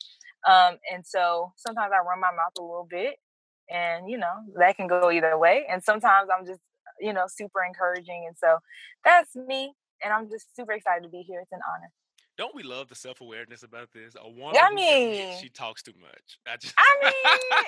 Um, 0.46 0.78
and 0.92 1.06
so 1.06 1.52
sometimes 1.56 1.92
I 1.92 2.04
run 2.04 2.20
my 2.20 2.30
mouth 2.30 2.52
a 2.58 2.62
little 2.62 2.86
bit, 2.88 3.16
and 3.68 4.08
you 4.08 4.16
know 4.16 4.34
that 4.58 4.76
can 4.76 4.86
go 4.86 5.10
either 5.10 5.36
way. 5.36 5.66
And 5.70 5.82
sometimes 5.82 6.28
I'm 6.36 6.46
just 6.46 6.60
you 7.00 7.12
know 7.12 7.24
super 7.28 7.64
encouraging, 7.64 8.24
and 8.28 8.36
so 8.36 8.58
that's 9.04 9.34
me. 9.34 9.72
And 10.04 10.12
I'm 10.12 10.28
just 10.28 10.54
super 10.54 10.72
excited 10.72 11.02
to 11.04 11.08
be 11.08 11.22
here. 11.22 11.40
It's 11.40 11.52
an 11.52 11.60
honor. 11.66 11.90
Don't 12.38 12.54
we 12.54 12.62
love 12.62 12.88
the 12.88 12.94
self 12.94 13.20
awareness 13.22 13.62
about 13.62 13.88
this? 13.94 14.14
A 14.20 14.28
woman 14.28 14.56
I 14.60 14.70
mean- 14.74 15.38
she 15.40 15.48
talks 15.48 15.82
too 15.82 15.94
much. 16.00 16.38
I 16.46 16.56
just, 16.56 16.74
I 16.76 16.96
mean, 17.02 17.12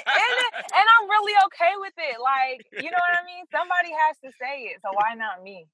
and, 0.07 0.65
and 0.75 0.87
I'm 1.01 1.09
really 1.09 1.33
okay 1.47 1.73
with 1.81 1.95
it. 1.97 2.21
Like, 2.21 2.67
you 2.73 2.91
know 2.91 2.99
what 2.99 3.19
I 3.23 3.25
mean? 3.25 3.45
Somebody 3.51 3.91
has 4.07 4.17
to 4.25 4.31
say 4.41 4.65
it, 4.65 4.81
so 4.83 4.91
why 4.93 5.15
not 5.15 5.43
me? 5.43 5.67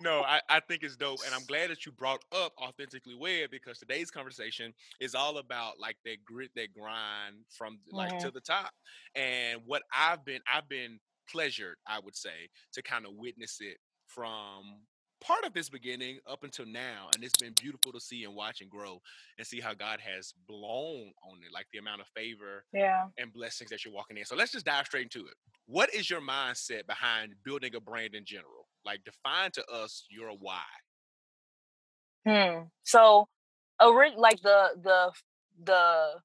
no, 0.00 0.22
I, 0.22 0.40
I 0.48 0.60
think 0.60 0.82
it's 0.82 0.96
dope. 0.96 1.20
And 1.24 1.34
I'm 1.34 1.44
glad 1.48 1.70
that 1.70 1.86
you 1.86 1.92
brought 1.92 2.22
up 2.32 2.52
Authentically 2.60 3.14
Wed 3.14 3.50
because 3.50 3.78
today's 3.78 4.10
conversation 4.10 4.72
is 5.00 5.14
all 5.14 5.38
about 5.38 5.78
like 5.78 5.96
that 6.04 6.24
grit, 6.24 6.50
that 6.56 6.72
grind 6.72 7.36
from 7.56 7.78
like 7.92 8.18
to 8.18 8.28
Mhm. 8.28 8.34
the 8.34 8.40
top. 8.40 8.70
And 9.14 9.60
what 9.64 9.82
I've 9.94 10.24
been, 10.24 10.40
I've 10.52 10.68
been 10.68 10.98
pleasured, 11.30 11.76
I 11.86 12.00
would 12.00 12.16
say, 12.16 12.48
to 12.72 12.82
kind 12.82 13.06
of 13.06 13.12
witness 13.14 13.58
it 13.60 13.76
from 14.08 14.80
part 15.20 15.44
of 15.44 15.56
its 15.56 15.68
beginning 15.68 16.18
up 16.26 16.44
until 16.44 16.66
now. 16.66 17.08
And 17.14 17.24
it's 17.24 17.36
been 17.40 17.54
beautiful 17.60 17.92
to 17.92 18.00
see 18.00 18.24
and 18.24 18.34
watch 18.34 18.60
and 18.60 18.70
grow 18.70 19.00
and 19.38 19.46
see 19.46 19.60
how 19.60 19.74
God 19.74 20.00
has 20.00 20.32
blown 20.46 21.12
on 21.22 21.38
it, 21.44 21.52
like 21.52 21.66
the 21.72 21.78
amount 21.78 22.00
of 22.00 22.06
favor 22.08 22.64
Yeah. 22.72 23.06
and 23.18 23.32
blessings 23.32 23.70
that 23.70 23.84
you're 23.84 23.94
walking 23.94 24.16
in. 24.16 24.24
So 24.24 24.36
let's 24.36 24.52
just 24.52 24.66
dive 24.66 24.86
straight 24.86 25.04
into 25.04 25.26
it. 25.26 25.34
What 25.66 25.92
is 25.94 26.08
your 26.08 26.20
mindset 26.20 26.86
behind 26.86 27.34
building 27.44 27.74
a 27.74 27.80
brand 27.80 28.14
in 28.14 28.24
general? 28.24 28.68
Like 28.84 29.00
define 29.04 29.50
to 29.52 29.66
us 29.70 30.06
your 30.10 30.30
why. 30.30 30.62
Hmm. 32.26 32.64
So, 32.84 33.28
like 33.80 34.40
the 34.42 34.70
the 34.82 35.12
the 35.64 36.20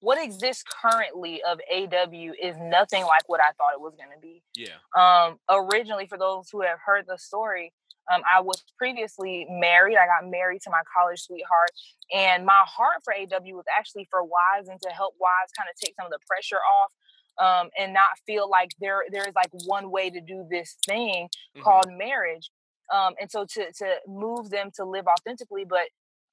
what 0.00 0.22
exists 0.22 0.64
currently 0.82 1.42
of 1.42 1.58
AW 1.72 2.32
is 2.42 2.56
nothing 2.58 3.04
like 3.04 3.26
what 3.26 3.40
I 3.40 3.52
thought 3.56 3.72
it 3.72 3.80
was 3.80 3.94
going 3.96 4.10
to 4.14 4.20
be. 4.20 4.42
Yeah. 4.54 4.76
Um, 4.94 5.38
originally, 5.48 6.06
for 6.06 6.18
those 6.18 6.50
who 6.52 6.60
have 6.60 6.78
heard 6.84 7.06
the 7.08 7.16
story, 7.16 7.72
um, 8.12 8.22
I 8.30 8.40
was 8.40 8.62
previously 8.78 9.46
married. 9.48 9.96
I 9.96 10.06
got 10.06 10.28
married 10.30 10.62
to 10.62 10.70
my 10.70 10.82
college 10.96 11.20
sweetheart, 11.22 11.70
and 12.12 12.44
my 12.44 12.62
heart 12.66 13.02
for 13.04 13.14
AW 13.14 13.54
was 13.56 13.64
actually 13.76 14.06
for 14.10 14.22
wives 14.22 14.68
and 14.68 14.80
to 14.82 14.90
help 14.90 15.14
wives 15.20 15.52
kind 15.56 15.68
of 15.72 15.78
take 15.80 15.94
some 15.96 16.06
of 16.06 16.12
the 16.12 16.18
pressure 16.26 16.58
off. 16.58 16.90
Um, 17.36 17.70
and 17.76 17.92
not 17.92 18.10
feel 18.26 18.48
like 18.48 18.70
there 18.80 19.02
there 19.10 19.26
is 19.26 19.34
like 19.34 19.50
one 19.66 19.90
way 19.90 20.08
to 20.08 20.20
do 20.20 20.46
this 20.48 20.76
thing 20.86 21.28
Mhm. 21.56 21.62
called 21.64 21.90
marriage. 21.90 22.48
Um, 22.92 23.14
and 23.20 23.28
so 23.28 23.44
to 23.44 23.72
to 23.72 24.00
move 24.06 24.50
them 24.50 24.70
to 24.76 24.84
live 24.84 25.06
authentically, 25.08 25.64
but 25.64 25.88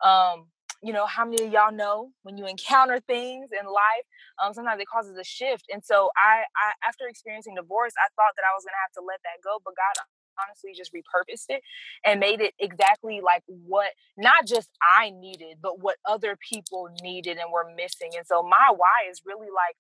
um, 0.07 0.51
you 0.83 0.93
know, 0.93 1.07
how 1.07 1.25
many 1.25 1.45
of 1.45 1.51
y'all 1.51 1.71
know 1.71 2.11
when 2.21 2.37
you 2.37 2.45
encounter 2.45 2.99
things 2.99 3.49
in 3.51 3.65
life, 3.65 4.05
um, 4.43 4.53
sometimes 4.53 4.79
it 4.79 4.87
causes 4.87 5.17
a 5.17 5.23
shift. 5.23 5.65
And 5.73 5.83
so 5.83 6.11
I, 6.17 6.43
I 6.55 6.73
after 6.87 7.07
experiencing 7.07 7.55
divorce, 7.55 7.93
I 7.97 8.05
thought 8.15 8.33
that 8.35 8.45
I 8.45 8.53
was 8.53 8.63
gonna 8.63 8.81
have 8.85 8.93
to 8.93 9.01
let 9.01 9.21
that 9.23 9.41
go, 9.43 9.57
but 9.65 9.73
God 9.75 10.05
honestly 10.45 10.71
just 10.75 10.93
repurposed 10.93 11.45
it 11.49 11.61
and 12.05 12.19
made 12.19 12.41
it 12.41 12.53
exactly 12.59 13.21
like 13.21 13.43
what 13.47 13.91
not 14.17 14.45
just 14.47 14.69
I 14.81 15.11
needed, 15.11 15.57
but 15.61 15.79
what 15.81 15.97
other 16.05 16.37
people 16.49 16.89
needed 17.03 17.37
and 17.37 17.51
were 17.51 17.67
missing. 17.75 18.11
And 18.17 18.25
so 18.27 18.43
my 18.43 18.71
why 18.75 19.09
is 19.09 19.21
really 19.25 19.47
like 19.53 19.75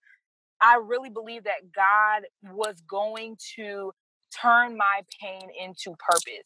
I 0.61 0.77
really 0.83 1.09
believe 1.09 1.43
that 1.45 1.71
God 1.75 2.23
was 2.53 2.81
going 2.87 3.37
to 3.57 3.91
turn 4.41 4.77
my 4.77 5.01
pain 5.21 5.49
into 5.59 5.95
purpose. 5.99 6.45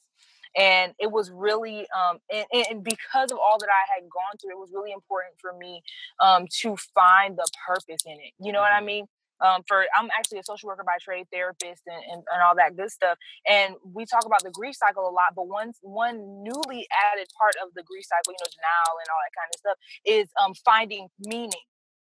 And 0.57 0.93
it 0.99 1.11
was 1.11 1.31
really, 1.31 1.85
um, 1.95 2.19
and, 2.33 2.45
and- 2.69 2.83
because 2.83 3.31
of 3.31 3.37
all 3.37 3.57
that 3.59 3.69
I 3.69 3.93
had 3.95 4.03
gone 4.09 4.37
through, 4.41 4.51
it 4.51 4.59
was 4.59 4.71
really 4.73 4.91
important 4.91 5.33
for 5.39 5.53
me 5.53 5.81
um, 6.19 6.45
to 6.61 6.77
find 6.95 7.37
the 7.37 7.47
purpose 7.67 8.03
in 8.05 8.13
it. 8.13 8.33
You 8.39 8.53
know 8.53 8.61
what 8.61 8.71
I 8.71 8.81
Mhm. 8.81 8.85
mean? 8.85 9.05
Um, 9.41 9.63
for 9.67 9.83
I'm 9.97 10.09
actually 10.17 10.39
a 10.39 10.43
social 10.43 10.67
worker 10.67 10.83
by 10.85 10.97
trade, 11.01 11.27
therapist, 11.31 11.83
and, 11.87 12.01
and, 12.11 12.23
and 12.31 12.41
all 12.41 12.55
that 12.55 12.77
good 12.77 12.89
stuff. 12.89 13.17
And 13.49 13.75
we 13.83 14.05
talk 14.05 14.25
about 14.25 14.43
the 14.43 14.51
grief 14.51 14.75
cycle 14.75 15.07
a 15.07 15.11
lot, 15.11 15.35
but 15.35 15.47
one 15.47 15.73
one 15.81 16.43
newly 16.43 16.87
added 17.11 17.27
part 17.37 17.53
of 17.63 17.73
the 17.73 17.83
grief 17.83 18.05
cycle, 18.05 18.31
you 18.31 18.39
know, 18.39 18.51
denial 18.55 18.95
and 18.99 19.07
all 19.11 19.21
that 19.23 19.35
kind 19.35 19.49
of 19.53 19.59
stuff, 19.59 19.77
is 20.05 20.29
um, 20.41 20.53
finding 20.63 21.09
meaning 21.19 21.65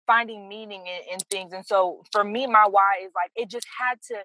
finding 0.05 0.47
meaning 0.47 0.85
in, 0.87 1.13
in 1.13 1.19
things. 1.29 1.53
And 1.53 1.65
so 1.65 2.03
for 2.11 2.23
me, 2.23 2.47
my 2.47 2.65
why 2.69 3.01
is 3.03 3.11
like 3.13 3.31
it 3.35 3.49
just 3.49 3.67
had 3.79 4.01
to 4.09 4.23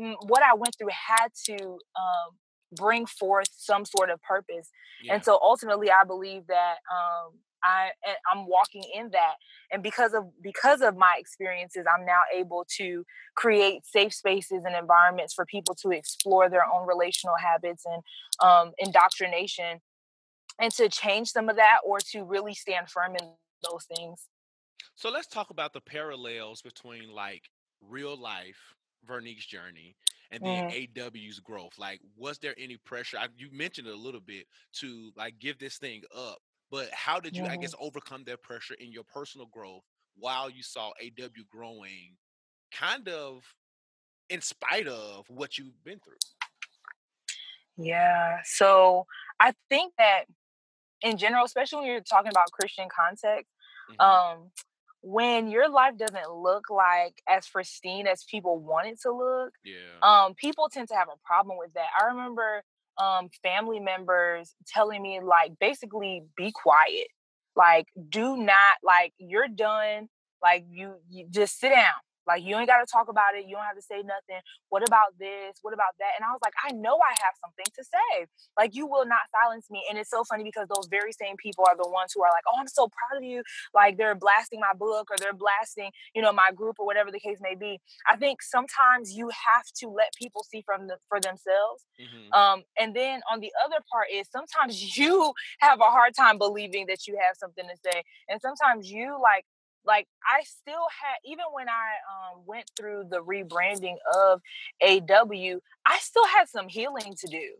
mm, 0.00 0.14
what 0.26 0.42
I 0.42 0.54
went 0.54 0.74
through 0.78 0.88
had 0.90 1.28
to 1.46 1.56
um, 1.64 2.38
bring 2.72 3.06
forth 3.06 3.48
some 3.56 3.84
sort 3.84 4.10
of 4.10 4.22
purpose. 4.22 4.70
Yeah. 5.02 5.14
And 5.14 5.24
so 5.24 5.38
ultimately, 5.42 5.90
I 5.90 6.04
believe 6.04 6.46
that 6.48 6.76
um, 6.90 7.32
I 7.62 7.90
I'm 8.32 8.46
walking 8.46 8.84
in 8.94 9.10
that, 9.10 9.36
and 9.72 9.82
because 9.82 10.14
of 10.14 10.24
because 10.42 10.80
of 10.80 10.96
my 10.96 11.16
experiences, 11.18 11.86
I'm 11.92 12.04
now 12.06 12.22
able 12.34 12.64
to 12.76 13.04
create 13.36 13.86
safe 13.86 14.14
spaces 14.14 14.62
and 14.64 14.74
environments 14.76 15.34
for 15.34 15.44
people 15.46 15.74
to 15.76 15.90
explore 15.90 16.48
their 16.50 16.64
own 16.64 16.86
relational 16.86 17.36
habits 17.36 17.84
and 17.86 18.02
um, 18.40 18.72
indoctrination, 18.78 19.80
and 20.60 20.72
to 20.74 20.88
change 20.88 21.30
some 21.30 21.48
of 21.48 21.56
that, 21.56 21.78
or 21.84 21.98
to 22.12 22.24
really 22.24 22.54
stand 22.54 22.90
firm 22.90 23.16
in 23.16 23.34
those 23.70 23.86
things. 23.96 24.28
So 24.94 25.10
let's 25.10 25.26
talk 25.28 25.50
about 25.50 25.72
the 25.72 25.80
parallels 25.80 26.62
between 26.62 27.10
like 27.10 27.50
real 27.80 28.16
life 28.16 28.74
Vernique's 29.04 29.46
journey 29.46 29.96
and 30.30 30.44
then 30.44 30.62
Mhm. 30.62 30.68
AW's 30.68 31.40
growth. 31.40 31.78
Like, 31.78 32.00
was 32.16 32.38
there 32.38 32.54
any 32.58 32.76
pressure? 32.76 33.18
I, 33.18 33.28
you 33.36 33.50
mentioned 33.50 33.86
it 33.88 33.94
a 33.94 33.96
little 33.96 34.20
bit 34.20 34.46
to 34.74 35.12
like 35.16 35.38
give 35.38 35.58
this 35.58 35.78
thing 35.78 36.02
up, 36.14 36.38
but 36.70 36.90
how 36.92 37.20
did 37.20 37.36
you, 37.36 37.46
I 37.48 37.56
guess, 37.56 37.74
overcome 37.78 38.24
that 38.24 38.42
pressure 38.42 38.74
in 38.74 38.92
your 38.92 39.04
personal 39.04 39.46
growth 39.46 39.82
while 40.16 40.50
you 40.50 40.62
saw 40.62 40.92
AW 41.00 41.44
growing, 41.50 42.16
kind 42.72 43.08
of 43.08 43.44
in 44.30 44.40
spite 44.40 44.88
of 44.88 45.28
what 45.30 45.58
you've 45.58 45.82
been 45.84 46.00
through? 46.00 46.18
Yeah. 47.76 48.40
So 48.44 49.06
I 49.40 49.54
think 49.68 49.94
that 49.98 50.24
in 51.02 51.18
general, 51.18 51.44
especially 51.44 51.80
when 51.80 51.88
you're 51.88 52.00
talking 52.02 52.30
about 52.30 52.52
Christian 52.52 52.88
context, 52.94 53.52
Mhm. 53.88 53.98
um, 54.04 54.52
when 55.02 55.48
your 55.48 55.68
life 55.68 55.96
doesn't 55.98 56.30
look 56.32 56.70
like 56.70 57.22
as 57.28 57.48
pristine 57.48 58.06
as 58.06 58.24
people 58.24 58.58
want 58.58 58.88
it 58.88 59.00
to 59.02 59.12
look, 59.12 59.54
yeah. 59.64 59.98
um, 60.02 60.34
people 60.34 60.68
tend 60.68 60.88
to 60.88 60.96
have 60.96 61.08
a 61.08 61.18
problem 61.24 61.58
with 61.58 61.74
that. 61.74 61.88
I 62.00 62.06
remember 62.06 62.62
um, 62.98 63.28
family 63.42 63.80
members 63.80 64.54
telling 64.66 65.02
me, 65.02 65.20
like, 65.22 65.52
basically, 65.60 66.24
be 66.36 66.52
quiet. 66.52 67.08
Like, 67.56 67.86
do 68.08 68.36
not, 68.36 68.76
like, 68.84 69.12
you're 69.18 69.48
done. 69.48 70.08
Like, 70.42 70.64
you, 70.70 70.94
you 71.08 71.26
just 71.30 71.58
sit 71.58 71.70
down. 71.70 71.94
Like, 72.28 72.44
you 72.44 72.56
ain't 72.56 72.68
got 72.68 72.78
to 72.78 72.86
talk 72.86 73.08
about 73.08 73.34
it. 73.34 73.46
You 73.48 73.56
don't 73.56 73.64
have 73.64 73.76
to 73.76 73.82
say 73.82 74.04
nothing. 74.04 74.44
What 74.68 74.86
about 74.86 75.16
this? 75.18 75.56
What 75.62 75.72
about 75.72 75.96
that? 75.98 76.12
And 76.16 76.24
I 76.24 76.30
was 76.30 76.40
like, 76.44 76.52
I 76.62 76.72
know 76.72 77.00
I 77.00 77.16
have 77.24 77.34
something 77.40 77.64
to 77.74 77.82
say. 77.82 78.26
Like, 78.56 78.76
you 78.76 78.86
will 78.86 79.06
not 79.06 79.24
silence 79.32 79.66
me. 79.70 79.82
And 79.88 79.98
it's 79.98 80.10
so 80.10 80.24
funny 80.24 80.44
because 80.44 80.68
those 80.68 80.86
very 80.90 81.12
same 81.12 81.36
people 81.36 81.64
are 81.66 81.76
the 81.76 81.88
ones 81.88 82.12
who 82.14 82.22
are 82.22 82.30
like, 82.30 82.44
oh, 82.46 82.60
I'm 82.60 82.68
so 82.68 82.88
proud 82.92 83.18
of 83.18 83.24
you. 83.24 83.42
Like, 83.74 83.96
they're 83.96 84.14
blasting 84.14 84.60
my 84.60 84.74
book 84.76 85.08
or 85.10 85.16
they're 85.18 85.32
blasting, 85.32 85.90
you 86.14 86.22
know, 86.22 86.32
my 86.32 86.50
group 86.54 86.76
or 86.78 86.86
whatever 86.86 87.10
the 87.10 87.20
case 87.20 87.38
may 87.40 87.54
be. 87.54 87.80
I 88.10 88.16
think 88.16 88.42
sometimes 88.42 89.12
you 89.16 89.30
have 89.30 89.64
to 89.80 89.88
let 89.88 90.12
people 90.14 90.44
see 90.44 90.62
from 90.62 90.86
the 90.86 90.98
for 91.08 91.20
themselves. 91.20 91.84
Mhm. 91.98 92.34
Um, 92.36 92.64
and 92.78 92.94
then 92.94 93.22
on 93.30 93.40
the 93.40 93.52
other 93.64 93.82
part 93.90 94.08
is 94.12 94.28
sometimes 94.30 94.76
you 94.98 95.32
have 95.60 95.80
a 95.80 95.84
hard 95.84 96.14
time 96.14 96.36
believing 96.38 96.86
that 96.86 97.06
you 97.06 97.16
have 97.16 97.36
something 97.36 97.64
to 97.66 97.76
say, 97.90 98.02
and 98.28 98.40
sometimes 98.40 98.90
you 98.90 99.18
like 99.20 99.44
like 99.84 100.06
I 100.24 100.42
still 100.44 100.86
had 101.02 101.16
even 101.24 101.44
when 101.52 101.68
I 101.68 101.72
um, 102.10 102.42
went 102.46 102.70
through 102.78 103.04
the 103.10 103.22
rebranding 103.22 103.96
of 104.14 104.40
AW, 104.82 105.58
I 105.86 105.98
still 106.00 106.26
had 106.26 106.48
some 106.48 106.68
healing 106.68 107.14
to 107.18 107.26
do. 107.28 107.54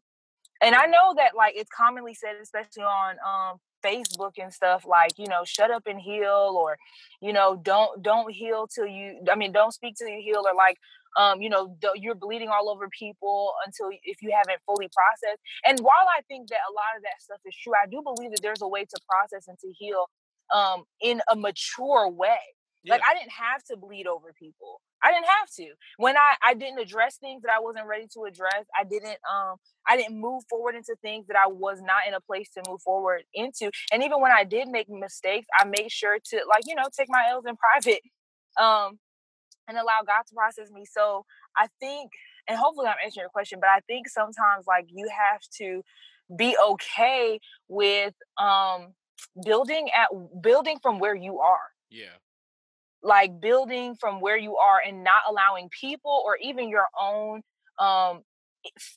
And 0.60 0.74
I 0.74 0.86
know 0.86 1.14
that 1.16 1.36
like 1.36 1.54
it's 1.56 1.70
commonly 1.74 2.14
said, 2.14 2.34
especially 2.42 2.82
on 2.82 3.16
um 3.26 3.58
Facebook 3.84 4.32
and 4.42 4.52
stuff, 4.52 4.84
like, 4.84 5.12
you 5.18 5.28
know, 5.28 5.42
shut 5.44 5.70
up 5.70 5.84
and 5.86 6.00
heal 6.00 6.56
or, 6.58 6.76
you 7.20 7.32
know, 7.32 7.56
don't 7.62 8.02
don't 8.02 8.32
heal 8.32 8.66
till 8.66 8.86
you 8.86 9.20
I 9.30 9.36
mean, 9.36 9.52
don't 9.52 9.72
speak 9.72 9.96
till 9.96 10.08
you 10.08 10.20
heal 10.22 10.42
or 10.46 10.54
like 10.56 10.76
um, 11.16 11.40
you 11.40 11.48
know, 11.48 11.76
you're 11.96 12.14
bleeding 12.14 12.48
all 12.48 12.68
over 12.68 12.88
people 12.90 13.52
until 13.66 13.88
if 14.04 14.22
you 14.22 14.30
haven't 14.30 14.60
fully 14.66 14.88
processed. 14.92 15.40
And 15.66 15.80
while 15.80 16.06
I 16.16 16.20
think 16.28 16.48
that 16.48 16.60
a 16.68 16.72
lot 16.72 16.94
of 16.96 17.02
that 17.02 17.18
stuff 17.18 17.40
is 17.44 17.56
true, 17.56 17.72
I 17.74 17.88
do 17.90 18.02
believe 18.02 18.30
that 18.30 18.42
there's 18.42 18.62
a 18.62 18.68
way 18.68 18.84
to 18.84 18.96
process 19.08 19.48
and 19.48 19.58
to 19.58 19.72
heal 19.78 20.06
um 20.54 20.84
in 21.00 21.20
a 21.30 21.36
mature 21.36 22.08
way. 22.08 22.38
Like 22.88 23.02
I 23.06 23.14
didn't 23.14 23.32
have 23.32 23.62
to 23.64 23.76
bleed 23.76 24.06
over 24.06 24.32
people. 24.38 24.80
I 25.02 25.12
didn't 25.12 25.26
have 25.26 25.48
to. 25.58 25.74
When 25.98 26.16
I 26.16 26.34
I 26.42 26.54
didn't 26.54 26.78
address 26.80 27.16
things 27.18 27.42
that 27.42 27.52
I 27.52 27.60
wasn't 27.60 27.86
ready 27.86 28.06
to 28.14 28.24
address, 28.24 28.64
I 28.78 28.84
didn't 28.84 29.18
um 29.30 29.56
I 29.86 29.96
didn't 29.96 30.20
move 30.20 30.44
forward 30.48 30.74
into 30.74 30.96
things 31.02 31.26
that 31.28 31.36
I 31.36 31.46
was 31.48 31.80
not 31.82 32.06
in 32.08 32.14
a 32.14 32.20
place 32.20 32.50
to 32.54 32.62
move 32.68 32.82
forward 32.82 33.22
into. 33.34 33.70
And 33.92 34.02
even 34.02 34.20
when 34.20 34.32
I 34.32 34.44
did 34.44 34.68
make 34.68 34.88
mistakes, 34.88 35.46
I 35.58 35.64
made 35.64 35.90
sure 35.90 36.18
to 36.30 36.36
like, 36.48 36.64
you 36.66 36.74
know, 36.74 36.84
take 36.96 37.08
my 37.10 37.26
L's 37.30 37.44
in 37.46 37.56
private 37.56 38.00
um 38.60 38.98
and 39.68 39.76
allow 39.78 40.00
God 40.06 40.22
to 40.28 40.34
process 40.34 40.70
me. 40.70 40.84
So 40.90 41.24
I 41.56 41.68
think 41.80 42.10
and 42.48 42.58
hopefully 42.58 42.86
I'm 42.88 42.96
answering 43.04 43.22
your 43.24 43.30
question, 43.30 43.60
but 43.60 43.68
I 43.70 43.80
think 43.86 44.08
sometimes 44.08 44.66
like 44.66 44.86
you 44.88 45.08
have 45.10 45.40
to 45.58 45.82
be 46.36 46.56
okay 46.70 47.40
with 47.68 48.14
um 48.38 48.94
building 49.44 49.88
at 49.96 50.08
building 50.42 50.78
from 50.82 50.98
where 50.98 51.14
you 51.14 51.40
are. 51.40 51.68
Yeah. 51.90 52.16
like 53.02 53.40
building 53.40 53.96
from 54.00 54.20
where 54.20 54.36
you 54.36 54.56
are 54.56 54.80
and 54.86 55.04
not 55.04 55.22
allowing 55.28 55.68
people 55.80 56.22
or 56.26 56.36
even 56.42 56.68
your 56.68 56.86
own 57.00 57.42
um 57.78 58.22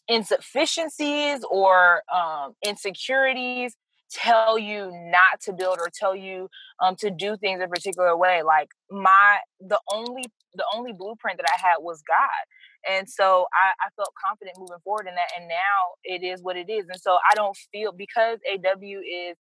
insufficiencies 0.07 1.43
or 1.49 2.03
um 2.13 2.53
insecurities 2.65 3.75
tell 4.11 4.59
you 4.59 4.91
not 5.11 5.39
to 5.41 5.53
build 5.53 5.79
or 5.79 5.89
tell 5.93 6.15
you 6.15 6.49
um 6.81 6.95
to 6.97 7.09
do 7.11 7.37
things 7.37 7.61
a 7.63 7.67
particular 7.67 8.17
way. 8.17 8.43
Like 8.43 8.69
my 8.91 9.37
the 9.59 9.79
only 9.93 10.25
the 10.55 10.65
only 10.75 10.93
blueprint 10.93 11.37
that 11.37 11.47
i 11.49 11.67
had 11.67 11.77
was 11.79 12.01
god. 12.07 12.45
And 12.89 13.07
so 13.09 13.45
I, 13.53 13.71
I 13.85 13.89
felt 13.95 14.13
confident 14.25 14.57
moving 14.59 14.79
forward 14.83 15.07
in 15.07 15.15
that 15.15 15.29
and 15.37 15.47
now 15.47 15.95
it 16.03 16.23
is 16.25 16.41
what 16.43 16.57
it 16.57 16.69
is. 16.69 16.85
And 16.89 16.99
so 16.99 17.17
i 17.31 17.35
don't 17.35 17.57
feel 17.71 17.91
because 17.93 18.39
aw 18.49 18.75
is 18.81 19.37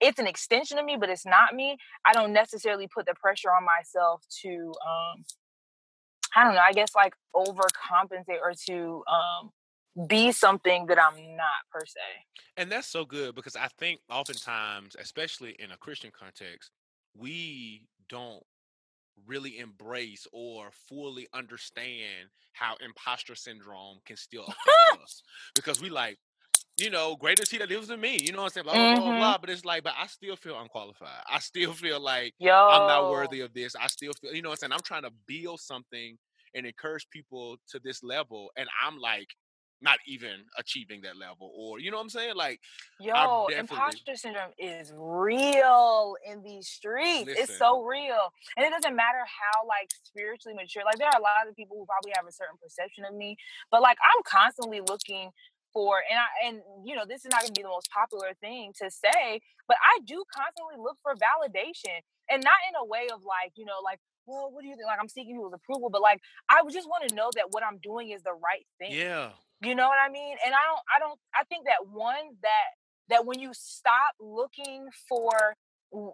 it's 0.00 0.18
an 0.18 0.26
extension 0.26 0.78
of 0.78 0.84
me, 0.84 0.96
but 0.98 1.08
it's 1.08 1.26
not 1.26 1.54
me. 1.54 1.76
I 2.04 2.12
don't 2.12 2.32
necessarily 2.32 2.88
put 2.88 3.06
the 3.06 3.14
pressure 3.14 3.50
on 3.50 3.64
myself 3.64 4.22
to 4.42 4.72
um 4.86 5.24
I 6.36 6.44
don't 6.44 6.54
know, 6.54 6.60
I 6.60 6.72
guess 6.72 6.94
like 6.94 7.14
overcompensate 7.34 8.40
or 8.42 8.52
to 8.68 9.04
um 9.08 9.50
be 10.08 10.32
something 10.32 10.86
that 10.86 10.98
I'm 10.98 11.36
not 11.36 11.62
per 11.72 11.84
se. 11.86 12.00
And 12.56 12.70
that's 12.70 12.88
so 12.88 13.04
good 13.04 13.34
because 13.34 13.56
I 13.56 13.68
think 13.78 14.00
oftentimes, 14.10 14.96
especially 14.98 15.54
in 15.58 15.70
a 15.70 15.76
Christian 15.76 16.10
context, 16.18 16.70
we 17.16 17.86
don't 18.08 18.42
really 19.26 19.58
embrace 19.58 20.26
or 20.32 20.70
fully 20.88 21.28
understand 21.32 22.28
how 22.52 22.76
imposter 22.84 23.34
syndrome 23.34 23.98
can 24.04 24.16
still 24.16 24.44
affect 24.48 25.02
us 25.02 25.22
because 25.54 25.80
we 25.80 25.90
like 25.90 26.18
you 26.76 26.90
know 26.90 27.16
greater 27.16 27.44
he 27.48 27.58
that 27.58 27.68
lives 27.68 27.90
in 27.90 28.00
me 28.00 28.18
you 28.20 28.32
know 28.32 28.38
what 28.38 28.44
i'm 28.44 28.50
saying 28.50 28.64
blah 28.64 28.74
blah 28.74 28.94
blah 28.94 29.00
blah 29.00 29.10
mm-hmm. 29.10 29.18
blah 29.20 29.38
but 29.38 29.50
it's 29.50 29.64
like 29.64 29.84
but 29.84 29.94
i 29.98 30.06
still 30.06 30.36
feel 30.36 30.60
unqualified 30.60 31.22
i 31.30 31.38
still 31.38 31.72
feel 31.72 32.00
like 32.00 32.34
Yo. 32.38 32.52
i'm 32.52 32.88
not 32.88 33.10
worthy 33.10 33.40
of 33.40 33.52
this 33.54 33.74
i 33.80 33.86
still 33.86 34.12
feel 34.20 34.34
you 34.34 34.42
know 34.42 34.48
what 34.48 34.54
i'm 34.54 34.70
saying 34.70 34.72
i'm 34.72 34.80
trying 34.84 35.02
to 35.02 35.10
build 35.26 35.60
something 35.60 36.16
and 36.54 36.66
encourage 36.66 37.06
people 37.10 37.56
to 37.68 37.80
this 37.84 38.02
level 38.02 38.50
and 38.56 38.68
i'm 38.84 38.98
like 38.98 39.28
not 39.82 39.98
even 40.06 40.44
achieving 40.58 41.02
that 41.02 41.16
level 41.16 41.52
or 41.56 41.78
you 41.78 41.90
know 41.90 41.98
what 41.98 42.04
i'm 42.04 42.08
saying 42.08 42.34
like 42.34 42.58
Yo, 43.00 43.46
definitely- 43.48 43.56
imposter 43.58 44.16
syndrome 44.16 44.52
is 44.56 44.92
real 44.96 46.16
in 46.24 46.42
these 46.42 46.68
streets. 46.68 47.28
It's 47.28 47.58
so 47.58 47.82
real. 47.82 48.32
And 48.56 48.64
it 48.64 48.70
doesn't 48.70 48.96
matter 48.96 49.18
how 49.18 49.66
like 49.66 49.90
spiritually 50.04 50.54
mature. 50.54 50.84
Like 50.84 50.96
there 50.96 51.08
are 51.08 51.18
a 51.18 51.22
lot 51.22 51.48
of 51.48 51.56
people 51.56 51.76
who 51.76 51.84
probably 51.84 52.12
have 52.16 52.26
a 52.26 52.32
certain 52.32 52.56
perception 52.62 53.04
of 53.04 53.14
me, 53.14 53.36
but 53.70 53.82
like 53.82 53.98
I'm 54.02 54.22
constantly 54.24 54.80
looking 54.80 55.30
for 55.74 56.00
and 56.08 56.18
I 56.18 56.28
and 56.48 56.62
you 56.86 56.96
know, 56.96 57.04
this 57.06 57.26
is 57.26 57.30
not 57.30 57.42
gonna 57.42 57.52
be 57.52 57.62
the 57.62 57.68
most 57.68 57.90
popular 57.90 58.32
thing 58.40 58.72
to 58.80 58.90
say, 58.90 59.42
but 59.68 59.76
I 59.84 59.98
do 60.06 60.24
constantly 60.34 60.76
look 60.78 60.96
for 61.02 61.14
validation. 61.16 62.00
And 62.30 62.42
not 62.42 62.56
in 62.70 62.74
a 62.80 62.84
way 62.86 63.08
of 63.12 63.22
like, 63.24 63.52
you 63.56 63.66
know, 63.66 63.80
like, 63.84 64.00
well, 64.26 64.50
what 64.50 64.62
do 64.62 64.68
you 64.68 64.76
think? 64.76 64.86
Like 64.86 64.98
I'm 64.98 65.08
seeking 65.08 65.34
people's 65.36 65.52
approval, 65.52 65.90
but 65.90 66.00
like 66.00 66.20
I 66.48 66.62
just 66.72 66.88
want 66.88 67.06
to 67.08 67.14
know 67.14 67.30
that 67.36 67.48
what 67.50 67.62
I'm 67.62 67.78
doing 67.82 68.10
is 68.10 68.22
the 68.22 68.32
right 68.32 68.66
thing. 68.78 68.92
yeah 68.92 69.32
You 69.60 69.74
know 69.74 69.88
what 69.88 69.98
I 70.02 70.08
mean? 70.10 70.36
And 70.46 70.54
I 70.54 70.64
don't 70.64 70.80
I 70.96 70.98
don't 71.00 71.18
I 71.34 71.44
think 71.44 71.66
that 71.66 71.86
one 71.92 72.38
that 72.42 72.68
that 73.10 73.26
when 73.26 73.38
you 73.40 73.50
stop 73.52 74.14
looking 74.20 74.88
for 75.08 75.56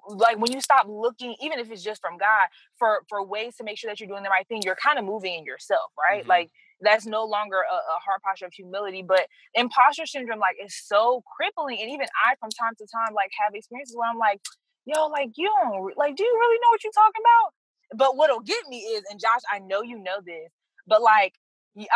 like 0.08 0.38
when 0.38 0.52
you 0.52 0.60
stop 0.60 0.86
looking 0.88 1.34
even 1.40 1.58
if 1.58 1.70
it's 1.70 1.82
just 1.82 2.00
from 2.00 2.18
God 2.18 2.48
for 2.78 3.02
for 3.08 3.24
ways 3.24 3.56
to 3.56 3.64
make 3.64 3.78
sure 3.78 3.90
that 3.90 4.00
you're 4.00 4.08
doing 4.08 4.22
the 4.24 4.28
right 4.28 4.46
thing, 4.48 4.62
you're 4.64 4.76
kind 4.76 4.98
of 4.98 5.04
moving 5.04 5.34
in 5.38 5.44
yourself, 5.44 5.92
right? 5.98 6.24
Mhm. 6.24 6.28
Like 6.28 6.50
that's 6.82 7.06
no 7.06 7.24
longer 7.24 7.58
a, 7.58 7.74
a 7.74 7.98
hard 8.04 8.22
posture 8.24 8.46
of 8.46 8.52
humility, 8.54 9.02
but 9.06 9.26
imposter 9.54 10.06
syndrome 10.06 10.40
like 10.40 10.56
is 10.64 10.74
so 10.76 11.22
crippling. 11.36 11.78
And 11.80 11.90
even 11.90 12.06
I 12.24 12.34
from 12.40 12.50
time 12.50 12.74
to 12.78 12.86
time 12.86 13.14
like 13.14 13.30
have 13.44 13.54
experiences 13.54 13.96
where 13.96 14.08
I'm 14.10 14.18
like, 14.18 14.40
yo, 14.86 15.06
like 15.08 15.30
you 15.36 15.48
don't 15.62 15.96
like 15.96 16.16
do 16.16 16.24
you 16.24 16.36
really 16.40 16.58
know 16.62 16.70
what 16.70 16.84
you're 16.84 16.92
talking 16.92 17.22
about? 17.22 17.54
But 17.98 18.16
what'll 18.16 18.40
get 18.40 18.68
me 18.68 18.78
is, 18.78 19.04
and 19.10 19.20
Josh, 19.20 19.42
I 19.52 19.58
know 19.60 19.82
you 19.82 19.98
know 19.98 20.18
this, 20.24 20.50
but 20.86 21.02
like 21.02 21.34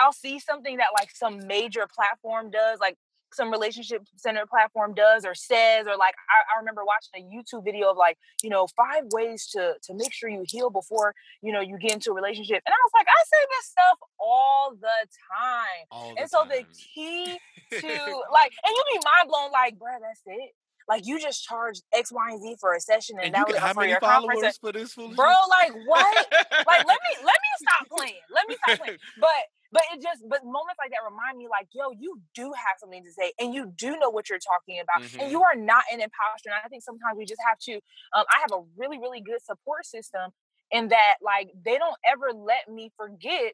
I'll 0.01 0.13
see 0.13 0.39
something 0.39 0.79
that 0.79 0.89
like 0.99 1.11
some 1.15 1.47
major 1.47 1.87
platform 1.93 2.51
does, 2.51 2.79
like 2.81 2.97
some 3.35 3.51
relationship 3.51 4.03
center 4.17 4.47
platform 4.47 4.95
does 4.95 5.25
or 5.25 5.35
says, 5.35 5.87
or 5.87 5.97
like 5.97 6.15
I, 6.31 6.55
I 6.55 6.59
remember 6.59 6.83
watching 6.85 7.15
a 7.21 7.25
YouTube 7.35 7.65
video 7.65 7.91
of 7.91 7.97
like, 7.97 8.19
you 8.43 8.51
know, 8.51 8.67
five 8.77 9.05
ways 9.13 9.47
to 9.53 9.75
to 9.83 9.95
make 9.95 10.13
sure 10.13 10.29
you 10.29 10.45
heal 10.47 10.71
before 10.71 11.15
you 11.43 11.53
know 11.53 11.61
you 11.61 11.79
get 11.79 11.93
into 11.93 12.11
a 12.11 12.15
relationship. 12.15 12.63
And 12.67 12.73
I 12.73 12.81
was 12.85 12.93
like, 12.95 13.07
I 13.09 13.23
say 13.25 13.47
this 13.59 13.67
stuff 13.67 13.99
all 14.19 14.75
the 14.81 15.09
time. 15.41 15.87
all 15.91 16.15
the 16.15 16.21
And 16.21 16.31
so 16.31 16.45
the 16.49 16.65
key 16.73 17.39
to 17.81 17.89
like, 18.33 18.53
and 18.65 18.73
you 18.73 18.85
be 18.93 19.01
mind 19.05 19.29
blown, 19.29 19.51
like, 19.53 19.75
bruh, 19.75 20.01
that's 20.01 20.23
it. 20.27 20.51
Like 20.89 21.07
you 21.07 21.19
just 21.19 21.45
charged 21.45 21.83
X, 21.93 22.13
Y, 22.13 22.31
and 22.31 22.41
Z 22.43 22.57
for 22.61 22.75
a 22.75 22.81
session, 22.81 23.17
and, 23.17 23.27
and 23.27 23.35
that 23.35 23.49
was 23.49 23.57
how 23.57 23.73
for 23.73 23.81
many 23.81 23.93
your 23.93 24.01
conference. 24.01 24.41
followers 24.43 24.59
for 24.59 24.73
this 24.73 24.93
foolishness? 24.93 25.17
Bro, 25.17 25.33
like 25.49 25.73
what? 25.87 26.27
like 26.67 26.87
let 26.87 26.99
me 27.01 27.25
let 27.25 27.39
me 27.41 27.51
stop 27.59 27.89
playing. 27.97 28.21
Let 28.31 28.49
me 28.49 28.57
stop 28.67 28.79
playing. 28.85 28.99
But 29.19 29.29
but 29.75 29.83
it 29.93 30.01
just 30.01 30.23
but 30.31 30.47
moments 30.47 30.79
like 30.79 30.95
that 30.95 31.03
remind 31.03 31.37
me 31.37 31.51
like 31.51 31.67
yo 31.75 31.91
you 31.99 32.23
do 32.35 32.55
have 32.55 32.79
something 32.79 33.03
to 33.03 33.13
say 33.13 33.33
and 33.39 33.53
you 33.53 33.75
do 33.77 33.99
know 33.99 34.09
what 34.09 34.31
you're 34.31 34.39
talking 34.39 34.79
about 34.81 35.03
mm-hmm. 35.03 35.21
and 35.21 35.31
you 35.31 35.43
are 35.43 35.57
not 35.59 35.83
an 35.93 36.01
imposter 36.01 36.49
and 36.49 36.63
i 36.65 36.69
think 36.69 36.83
sometimes 36.83 37.19
we 37.19 37.27
just 37.27 37.43
have 37.47 37.59
to 37.59 37.75
um, 38.15 38.25
i 38.33 38.39
have 38.41 38.55
a 38.55 38.63
really 38.79 38.99
really 38.99 39.21
good 39.21 39.43
support 39.43 39.85
system 39.85 40.31
in 40.71 40.89
that 40.89 41.19
like 41.21 41.51
they 41.67 41.77
don't 41.77 41.99
ever 42.07 42.31
let 42.33 42.73
me 42.73 42.91
forget 42.97 43.53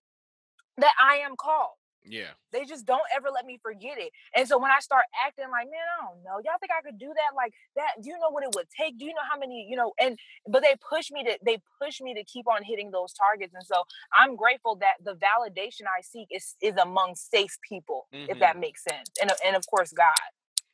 that 0.77 0.93
i 1.03 1.17
am 1.25 1.35
called 1.35 1.80
yeah. 2.05 2.33
They 2.53 2.65
just 2.65 2.87
don't 2.87 3.05
ever 3.15 3.29
let 3.33 3.47
me 3.47 3.59
forget 3.63 3.99
it. 3.99 4.13
And 4.35 4.49
so 4.49 4.59
when 4.59 4.71
I 4.71 4.81
start 4.81 5.05
acting 5.27 5.47
like, 5.51 5.67
man, 5.67 5.81
I 5.99 6.07
don't 6.07 6.23
know, 6.25 6.41
y'all 6.45 6.59
think 6.59 6.73
I 6.73 6.83
could 6.83 6.99
do 6.99 7.09
that? 7.09 7.37
Like 7.37 7.53
that, 7.77 8.03
do 8.03 8.09
you 8.09 8.19
know 8.19 8.31
what 8.31 8.45
it 8.45 8.51
would 8.55 8.67
take? 8.79 8.99
Do 8.99 9.05
you 9.05 9.13
know 9.13 9.27
how 9.31 9.39
many, 9.39 9.67
you 9.69 9.77
know, 9.77 9.93
and 10.01 10.19
but 10.49 10.63
they 10.63 10.75
push 10.89 11.11
me 11.11 11.25
to 11.25 11.39
they 11.45 11.59
push 11.81 12.01
me 12.01 12.15
to 12.15 12.25
keep 12.25 12.47
on 12.49 12.63
hitting 12.65 12.91
those 12.91 13.13
targets. 13.13 13.55
And 13.55 13.65
so 13.65 13.85
I'm 14.17 14.37
grateful 14.37 14.77
that 14.77 14.95
the 15.05 15.15
validation 15.15 15.87
I 15.87 16.01
seek 16.03 16.29
is 16.31 16.57
is 16.63 16.77
among 16.77 17.15
safe 17.15 17.59
people, 17.69 18.07
mm-hmm. 18.15 18.31
if 18.31 18.39
that 18.41 18.59
makes 18.59 18.83
sense. 18.85 19.11
And 19.21 19.31
and 19.45 19.57
of 19.57 19.67
course 19.67 19.93
God. 19.93 20.15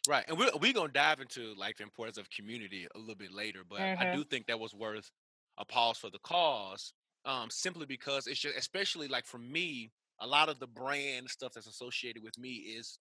Right. 0.09 0.25
And 0.29 0.39
we're 0.39 0.51
we're 0.61 0.73
gonna 0.73 0.93
dive 0.93 1.21
into 1.21 1.55
like 1.57 1.79
the 1.79 1.83
importance 1.83 2.19
of 2.19 2.31
community 2.31 2.87
a 2.95 2.99
little 2.99 3.17
bit 3.17 3.33
later, 3.33 3.61
but 3.69 3.81
mm-hmm. 3.81 4.03
I 4.03 4.15
do 4.15 4.25
think 4.25 4.47
that 4.47 4.61
was 4.61 4.75
worth 4.75 5.11
a 5.59 5.65
pause 5.65 5.99
for 5.99 6.11
the 6.11 6.21
cause. 6.21 6.93
Um, 7.25 7.51
simply 7.51 7.87
because 7.87 8.29
it's 8.29 8.39
just 8.39 8.57
especially 8.57 9.09
like 9.09 9.27
for 9.27 9.39
me, 9.39 9.91
a 10.21 10.27
lot 10.27 10.49
of 10.49 10.59
the 10.59 10.67
brand 10.67 11.29
stuff 11.29 11.53
that's 11.55 11.67
associated 11.67 12.23
with 12.23 12.39
me 12.39 12.55
is 12.55 12.99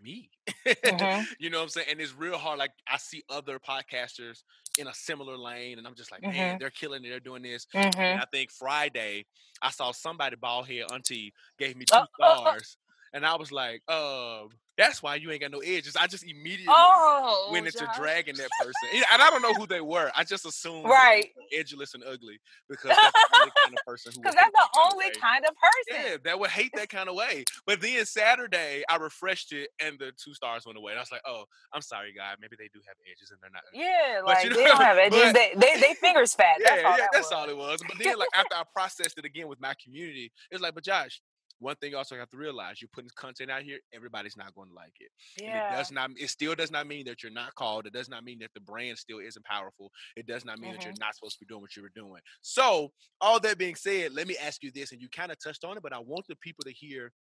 me. 0.00 0.30
Mm-hmm. 0.66 1.22
you 1.38 1.48
know 1.48 1.58
what 1.58 1.64
I'm 1.64 1.68
saying? 1.68 1.86
And 1.90 2.00
it's 2.00 2.14
real 2.16 2.36
hard. 2.36 2.58
Like 2.58 2.72
I 2.88 2.96
see 2.96 3.22
other 3.30 3.58
podcasters 3.60 4.42
in 4.78 4.88
a 4.88 4.94
similar 4.94 5.36
lane, 5.36 5.78
and 5.78 5.86
I'm 5.86 5.94
just 5.94 6.10
like, 6.10 6.22
mm-hmm. 6.22 6.36
man, 6.36 6.56
they're 6.58 6.70
killing 6.70 7.04
it. 7.04 7.08
They're 7.08 7.20
doing 7.20 7.42
this. 7.42 7.66
Mm-hmm. 7.74 8.00
And 8.00 8.20
I 8.20 8.24
think 8.32 8.50
Friday, 8.50 9.26
I 9.62 9.70
saw 9.70 9.92
somebody 9.92 10.34
ball 10.36 10.64
head 10.64 10.84
auntie 10.92 11.32
gave 11.58 11.76
me 11.76 11.84
two 11.84 11.98
stars, 12.20 12.76
and 13.12 13.24
I 13.24 13.36
was 13.36 13.52
like, 13.52 13.82
um, 13.88 14.48
that's 14.78 15.02
why 15.02 15.14
you 15.14 15.30
ain't 15.30 15.40
got 15.40 15.50
no 15.50 15.60
edges. 15.60 15.96
I 15.96 16.06
just 16.06 16.24
immediately 16.24 16.66
oh, 16.68 17.48
went 17.50 17.66
into 17.66 17.84
Josh. 17.84 17.96
dragging 17.96 18.36
that 18.36 18.50
person, 18.60 19.02
and 19.12 19.22
I 19.22 19.30
don't 19.30 19.42
know 19.42 19.54
who 19.54 19.66
they 19.66 19.80
were. 19.80 20.10
I 20.14 20.24
just 20.24 20.44
assumed 20.44 20.84
right 20.84 21.30
edgeless 21.56 21.94
and 21.94 22.04
ugly 22.04 22.38
because 22.68 22.90
that's 22.90 23.12
the 23.12 23.38
only 23.38 23.52
kind 23.64 23.74
of 23.78 23.86
person 23.86 24.12
who. 24.12 24.20
Because 24.26 24.34
that's 24.34 24.50
the 24.50 24.68
that 24.74 24.90
only 24.92 25.10
kind 25.20 25.44
of, 25.44 25.54
person. 25.54 26.10
Yeah, 26.10 26.16
that 26.24 26.40
would 26.40 26.50
hate 26.50 26.72
that 26.74 26.88
kind 26.88 27.08
of 27.08 27.14
way. 27.14 27.44
But 27.64 27.80
then 27.80 28.04
Saturday, 28.04 28.82
I 28.90 28.96
refreshed 28.96 29.52
it, 29.52 29.70
and 29.80 29.98
the 29.98 30.12
two 30.16 30.34
stars 30.34 30.66
went 30.66 30.76
away. 30.76 30.92
And 30.92 30.98
I 30.98 31.02
was 31.02 31.12
like, 31.12 31.22
oh, 31.26 31.44
I'm 31.72 31.82
sorry, 31.82 32.12
guy. 32.12 32.32
Maybe 32.40 32.56
they 32.58 32.68
do 32.74 32.80
have 32.86 32.96
edges, 33.10 33.30
and 33.30 33.38
they're 33.40 33.50
not. 33.50 33.62
Yeah, 33.72 34.20
but 34.24 34.34
like 34.34 34.44
you 34.44 34.50
know, 34.50 34.56
they 34.56 34.64
don't 34.64 34.82
have 34.82 34.98
edges. 34.98 35.32
But, 35.32 35.34
they, 35.34 35.52
they 35.56 35.80
they 35.80 35.94
fingers 35.94 36.34
fat. 36.34 36.56
Yeah, 36.66 36.74
that's 36.74 36.84
all 36.84 36.90
yeah, 36.90 36.96
that 36.96 37.08
that's 37.12 37.30
was. 37.30 37.32
all 37.32 37.48
it 37.48 37.56
was. 37.56 37.80
But 37.86 38.02
then, 38.02 38.18
like 38.18 38.28
after 38.34 38.56
I 38.56 38.62
processed 38.72 39.18
it 39.18 39.24
again 39.24 39.46
with 39.48 39.60
my 39.60 39.74
community, 39.82 40.32
it's 40.50 40.60
like, 40.60 40.74
but 40.74 40.84
Josh, 40.84 41.20
one 41.58 41.76
thing 41.76 41.90
you 41.90 41.96
also 41.96 42.16
have 42.16 42.28
to 42.30 42.36
realize 42.36 42.80
you're 42.80 42.88
putting 42.92 43.10
content 43.16 43.50
out 43.50 43.62
here 43.62 43.78
everybody's 43.94 44.36
not 44.36 44.54
going 44.54 44.68
to 44.68 44.74
like 44.74 44.92
it 45.00 45.10
yeah. 45.40 45.72
it 45.72 45.76
does 45.76 45.90
not 45.90 46.10
it 46.16 46.28
still 46.28 46.54
does 46.54 46.70
not 46.70 46.86
mean 46.86 47.04
that 47.04 47.22
you're 47.22 47.32
not 47.32 47.54
called 47.54 47.86
it 47.86 47.92
does 47.92 48.08
not 48.08 48.24
mean 48.24 48.38
that 48.38 48.50
the 48.54 48.60
brand 48.60 48.98
still 48.98 49.18
isn't 49.18 49.44
powerful 49.44 49.90
it 50.16 50.26
does 50.26 50.44
not 50.44 50.58
mean 50.58 50.70
mm-hmm. 50.70 50.78
that 50.78 50.84
you're 50.84 50.92
mm-hmm. 50.92 51.04
not 51.04 51.14
supposed 51.14 51.34
to 51.34 51.44
be 51.44 51.46
doing 51.46 51.60
what 51.60 51.74
you 51.76 51.82
were 51.82 51.92
doing 51.94 52.20
so 52.42 52.90
all 53.20 53.40
that 53.40 53.58
being 53.58 53.74
said 53.74 54.12
let 54.12 54.26
me 54.26 54.36
ask 54.42 54.62
you 54.62 54.70
this 54.72 54.92
and 54.92 55.00
you 55.00 55.08
kind 55.08 55.32
of 55.32 55.38
touched 55.38 55.64
on 55.64 55.76
it 55.76 55.82
but 55.82 55.92
i 55.92 55.98
want 55.98 56.26
the 56.28 56.36
people 56.36 56.64
to 56.64 56.72
hear 56.72 57.12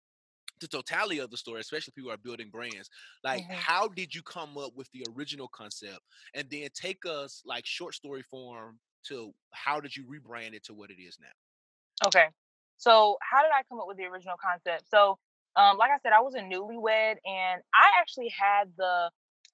the 0.62 0.68
totality 0.68 1.20
of 1.20 1.30
the 1.30 1.38
story, 1.38 1.60
especially 1.60 1.92
people 1.94 2.10
who 2.10 2.14
are 2.14 2.18
building 2.18 2.50
brands. 2.50 2.90
Like, 3.24 3.44
mm-hmm. 3.44 3.54
how 3.54 3.90
did 3.90 4.16
you 4.16 4.22
come 4.22 4.58
up 4.58 4.72
with 4.76 4.90
the 4.94 5.06
original 5.16 5.50
concept? 5.50 6.00
And 6.34 6.48
then 6.50 6.70
take 6.74 7.06
us 7.06 7.42
like 7.46 7.66
short 7.66 7.94
story 7.94 8.24
form 8.24 8.80
to 9.08 9.34
how 9.52 9.80
did 9.80 9.96
you 9.96 10.06
rebrand 10.06 10.54
it 10.54 10.64
to 10.66 10.74
what 10.74 10.92
it 10.92 11.02
is 11.02 11.18
now? 11.20 12.08
Okay. 12.08 12.28
So 12.78 13.18
how 13.22 13.42
did 13.42 13.52
I 13.52 13.64
come 13.70 13.80
up 13.80 13.88
with 13.88 13.98
the 13.98 14.06
original 14.06 14.36
concept? 14.42 14.90
So 14.90 15.18
um, 15.56 15.78
like 15.78 15.92
I 15.92 15.98
said, 16.04 16.12
I 16.12 16.22
was 16.22 16.36
a 16.36 16.40
newlywed, 16.40 17.16
and 17.26 17.62
I 17.74 18.00
actually 18.00 18.30
had 18.30 18.70
the 18.78 19.10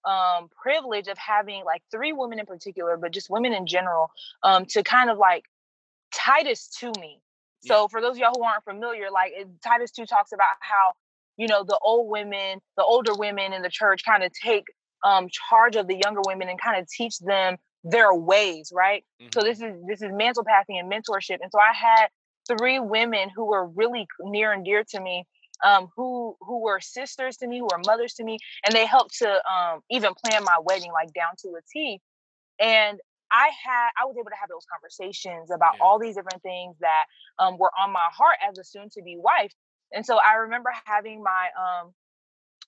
um, 0.09 0.49
privilege 0.61 1.07
of 1.07 1.17
having 1.17 1.63
like 1.63 1.83
three 1.91 2.11
women 2.11 2.39
in 2.39 2.45
particular, 2.45 2.97
but 2.97 3.11
just 3.11 3.29
women 3.29 3.53
in 3.53 3.67
general, 3.67 4.09
um, 4.43 4.65
to 4.69 4.83
kind 4.83 5.09
of 5.09 5.17
like 5.17 5.45
Titus 6.13 6.69
to 6.79 6.91
me. 6.99 7.19
So 7.63 7.81
yeah. 7.81 7.87
for 7.91 8.01
those 8.01 8.13
of 8.13 8.17
y'all 8.17 8.33
who 8.35 8.43
aren't 8.43 8.63
familiar, 8.63 9.11
like 9.11 9.33
it, 9.35 9.47
Titus 9.63 9.91
two 9.91 10.05
talks 10.07 10.31
about 10.31 10.55
how 10.59 10.93
you 11.37 11.47
know 11.47 11.63
the 11.63 11.77
old 11.83 12.09
women, 12.09 12.59
the 12.77 12.83
older 12.83 13.13
women 13.15 13.53
in 13.53 13.61
the 13.61 13.69
church, 13.69 14.03
kind 14.03 14.23
of 14.23 14.31
take 14.33 14.65
um, 15.03 15.27
charge 15.29 15.75
of 15.75 15.87
the 15.87 15.99
younger 16.03 16.21
women 16.25 16.49
and 16.49 16.59
kind 16.59 16.81
of 16.81 16.89
teach 16.89 17.19
them 17.19 17.57
their 17.83 18.13
ways, 18.13 18.71
right? 18.73 19.03
Mm-hmm. 19.21 19.29
So 19.33 19.41
this 19.41 19.61
is 19.61 19.75
this 19.87 20.01
is 20.01 20.11
mantle 20.11 20.43
pathing 20.43 20.79
and 20.79 20.91
mentorship, 20.91 21.37
and 21.41 21.51
so 21.51 21.59
I 21.59 21.73
had 21.73 22.07
three 22.57 22.79
women 22.79 23.29
who 23.35 23.45
were 23.45 23.67
really 23.67 24.07
near 24.21 24.51
and 24.51 24.65
dear 24.65 24.83
to 24.89 24.99
me 24.99 25.25
um, 25.63 25.89
who 25.95 26.35
who 26.41 26.61
were 26.61 26.79
sisters 26.79 27.37
to 27.37 27.47
me, 27.47 27.59
who 27.59 27.67
were 27.71 27.81
mothers 27.85 28.13
to 28.15 28.23
me, 28.23 28.37
and 28.65 28.75
they 28.75 28.85
helped 28.85 29.17
to 29.19 29.29
um, 29.29 29.81
even 29.89 30.13
plan 30.13 30.43
my 30.43 30.57
wedding 30.63 30.91
like 30.91 31.13
down 31.13 31.33
to 31.39 31.49
a 31.49 31.61
T. 31.71 31.99
And 32.59 32.99
I 33.31 33.49
had 33.63 33.89
I 33.99 34.05
was 34.05 34.15
able 34.17 34.29
to 34.29 34.39
have 34.39 34.49
those 34.49 34.65
conversations 34.71 35.51
about 35.51 35.75
yeah. 35.75 35.83
all 35.83 35.99
these 35.99 36.15
different 36.15 36.41
things 36.41 36.75
that 36.79 37.05
um, 37.39 37.57
were 37.57 37.71
on 37.79 37.91
my 37.91 38.07
heart 38.11 38.37
as 38.47 38.57
a 38.57 38.63
soon 38.63 38.89
to 38.91 39.01
be 39.01 39.17
wife. 39.17 39.53
And 39.93 40.05
so 40.05 40.17
I 40.17 40.35
remember 40.35 40.71
having 40.85 41.23
my 41.23 41.49
um 41.57 41.93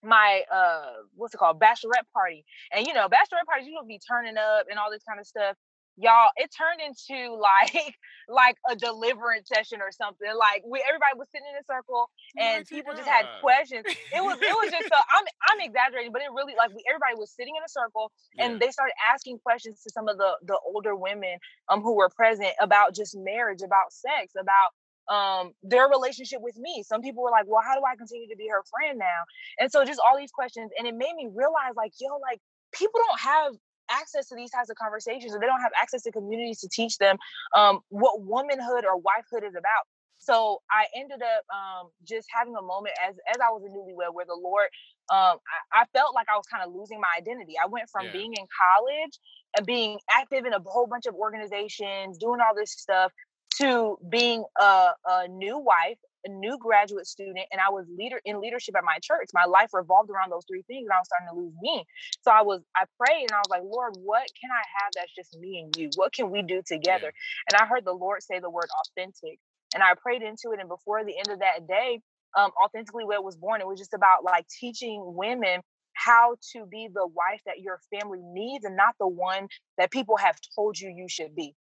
my 0.04 0.42
uh 0.54 0.92
what's 1.16 1.34
it 1.34 1.38
called 1.38 1.60
bachelorette 1.60 2.08
party, 2.14 2.46
and 2.72 2.86
you 2.86 2.94
know 2.94 3.08
bachelorette 3.08 3.46
parties 3.46 3.68
you 3.68 3.74
will 3.74 3.88
be 3.88 4.00
turning 4.08 4.38
up 4.38 4.68
and 4.70 4.78
all 4.78 4.92
this 4.92 5.04
kind 5.08 5.20
of 5.20 5.28
stuff 5.28 5.56
y'all 5.98 6.30
it 6.38 6.50
turned 6.50 6.82
into 6.82 7.36
like 7.38 7.96
like 8.30 8.58
a 8.70 8.76
deliverance 8.76 9.48
session 9.48 9.82
or 9.82 9.92
something 9.92 10.32
like 10.38 10.64
we 10.66 10.82
everybody 10.88 11.14
was 11.18 11.28
sitting 11.30 11.48
in 11.52 11.60
a 11.60 11.66
circle 11.66 12.10
and 12.40 12.66
people 12.66 12.94
just 12.94 13.08
had 13.08 13.28
questions. 13.42 13.84
It 13.86 14.24
was 14.24 14.38
it 14.42 14.56
was 14.56 14.72
just 14.72 14.88
so 14.88 14.96
i'm 15.18 15.26
i'm 15.50 15.60
exaggerating 15.60 16.12
but 16.12 16.22
it 16.22 16.32
really 16.34 16.56
like 16.58 16.72
we, 16.72 16.84
everybody 16.88 17.16
was 17.20 17.32
sitting 17.32 17.54
in 17.56 17.64
a 17.64 17.70
circle 17.70 18.12
and 18.40 18.54
yeah. 18.54 18.60
they 18.60 18.72
started 18.72 18.94
asking 19.12 19.40
questions 19.40 19.82
to 19.84 19.90
some 19.92 20.08
of 20.08 20.18
the 20.18 20.34
the 20.48 20.58
older 20.66 20.96
women 20.96 21.38
um 21.70 21.82
who 21.82 21.96
were 21.96 22.10
present 22.10 22.52
about 22.62 22.96
just 22.96 23.16
marriage 23.18 23.62
about 23.62 23.92
sex 23.92 24.34
about 24.40 24.72
um 25.12 25.52
their 25.64 25.90
relationship 25.90 26.40
with 26.40 26.56
me. 26.58 26.82
Some 26.88 27.02
people 27.02 27.24
were 27.24 27.32
like 27.32 27.46
well 27.46 27.62
how 27.64 27.76
do 27.76 27.84
i 27.86 27.96
continue 27.96 28.28
to 28.30 28.38
be 28.38 28.48
her 28.48 28.64
friend 28.72 28.98
now? 28.98 29.28
And 29.60 29.72
so 29.72 29.84
just 29.84 30.00
all 30.00 30.18
these 30.18 30.32
questions 30.32 30.72
and 30.78 30.88
it 30.88 30.96
made 30.96 31.14
me 31.16 31.28
realize 31.28 31.76
like 31.76 31.92
yo 32.00 32.18
like 32.24 32.40
people 32.72 33.02
don't 33.04 33.20
have 33.20 33.54
access 33.90 34.28
to 34.30 34.36
these 34.36 34.52
types 34.52 34.70
of 34.70 34.76
conversations 34.76 35.34
or 35.34 35.40
they 35.40 35.46
don't 35.46 35.62
have 35.62 35.72
access 35.80 36.04
to 36.04 36.12
communities 36.12 36.60
to 36.62 36.70
teach 36.70 36.98
them 36.98 37.18
um, 37.56 37.80
what 37.90 38.22
womanhood 38.22 38.86
or 38.86 39.00
wifehood 39.00 39.48
is 39.48 39.56
about 39.56 39.86
so 40.18 40.62
i 40.72 40.86
ended 40.96 41.22
up 41.22 41.44
um, 41.54 41.90
just 42.04 42.28
having 42.34 42.56
a 42.56 42.62
moment 42.62 42.96
as 43.08 43.16
as 43.30 43.38
i 43.42 43.52
was 43.52 43.64
a 43.64 43.70
newlywed 43.70 44.14
where 44.14 44.26
the 44.26 44.40
lord 44.42 44.68
um, 45.12 45.38
I, 45.74 45.82
I, 45.82 45.86
felt 45.94 46.16
like 46.16 46.28
i 46.34 46.38
was 46.38 46.46
kind 46.52 46.64
of 46.66 46.74
losing 46.74 47.00
my 47.00 47.14
identity 47.18 47.54
i 47.62 47.68
went 47.68 47.90
from 47.92 48.06
yeah. 48.06 48.14
being 48.14 48.34
in 48.34 48.46
college 48.48 49.20
and 49.58 49.66
being 49.66 50.00
active 50.12 50.46
in 50.46 50.54
a 50.54 50.60
whole 50.66 50.88
bunch 50.88 51.06
of 51.06 51.16
organizations 51.16 52.18
doing 52.18 52.40
all 52.40 52.56
this 52.56 52.72
stuff 52.72 53.12
to 53.58 53.98
being 54.10 54.44
a, 54.60 54.90
a 55.08 55.28
new 55.28 55.60
wife 55.60 55.98
a 56.26 56.30
new 56.32 56.58
graduate 56.60 57.08
student 57.08 57.46
and 57.52 57.62
I 57.62 57.72
was 57.72 57.86
leader 57.98 58.22
in 58.26 58.42
leadership 58.42 58.76
at 58.78 58.84
my 58.84 58.98
church. 59.02 59.30
My 59.34 59.46
life 59.46 59.70
revolved 59.74 60.10
around 60.12 60.32
those 60.32 60.46
three 60.50 60.64
things 60.68 60.86
and 60.88 60.94
I 60.94 61.00
was 61.00 61.08
starting 61.08 61.30
to 61.30 61.36
lose 61.36 61.54
me. 61.62 61.86
So 62.22 62.32
I 62.32 62.44
was 62.44 62.62
I 62.76 62.86
prayed 63.00 63.24
and 63.30 63.34
I 63.34 63.40
was 63.40 63.50
like, 63.50 63.64
Lord, 63.64 63.96
what 64.04 64.28
can 64.40 64.52
I 64.52 64.64
have 64.84 64.92
that's 64.96 65.14
just 65.16 65.38
me 65.40 65.62
and 65.64 65.76
you? 65.78 65.92
What 65.96 66.14
can 66.14 66.32
we 66.32 66.42
do 66.44 66.62
together? 66.66 67.14
Yeah. 67.14 67.52
And 67.52 67.62
I 67.62 67.66
heard 67.68 67.86
the 67.86 67.94
Lord 67.94 68.24
say 68.24 68.40
the 68.40 68.50
word 68.50 68.70
authentic. 68.82 69.40
And 69.74 69.84
I 69.84 69.94
prayed 69.96 70.22
into 70.22 70.54
it. 70.54 70.60
And 70.60 70.70
before 70.70 71.04
the 71.06 71.18
end 71.18 71.30
of 71.30 71.40
that 71.40 71.68
day, 71.68 72.02
um, 72.38 72.52
Authentically 72.64 73.06
Wed 73.06 73.18
it 73.18 73.24
was 73.24 73.38
born, 73.38 73.62
it 73.62 73.68
was 73.68 73.80
just 73.80 73.94
about 73.94 74.24
like 74.24 74.46
teaching 74.60 75.02
women 75.16 75.62
how 75.94 76.36
to 76.54 76.66
be 76.66 76.90
the 76.94 77.08
wife 77.08 77.42
that 77.46 77.60
your 77.62 77.80
family 77.92 78.20
needs 78.24 78.66
and 78.66 78.78
not 78.78 78.96
the 79.00 79.08
one 79.08 79.48
that 79.78 79.92
people 79.92 80.18
have 80.18 80.38
told 80.56 80.80
you 80.80 80.90
you 80.90 81.08
should 81.10 81.36
be. 81.36 81.56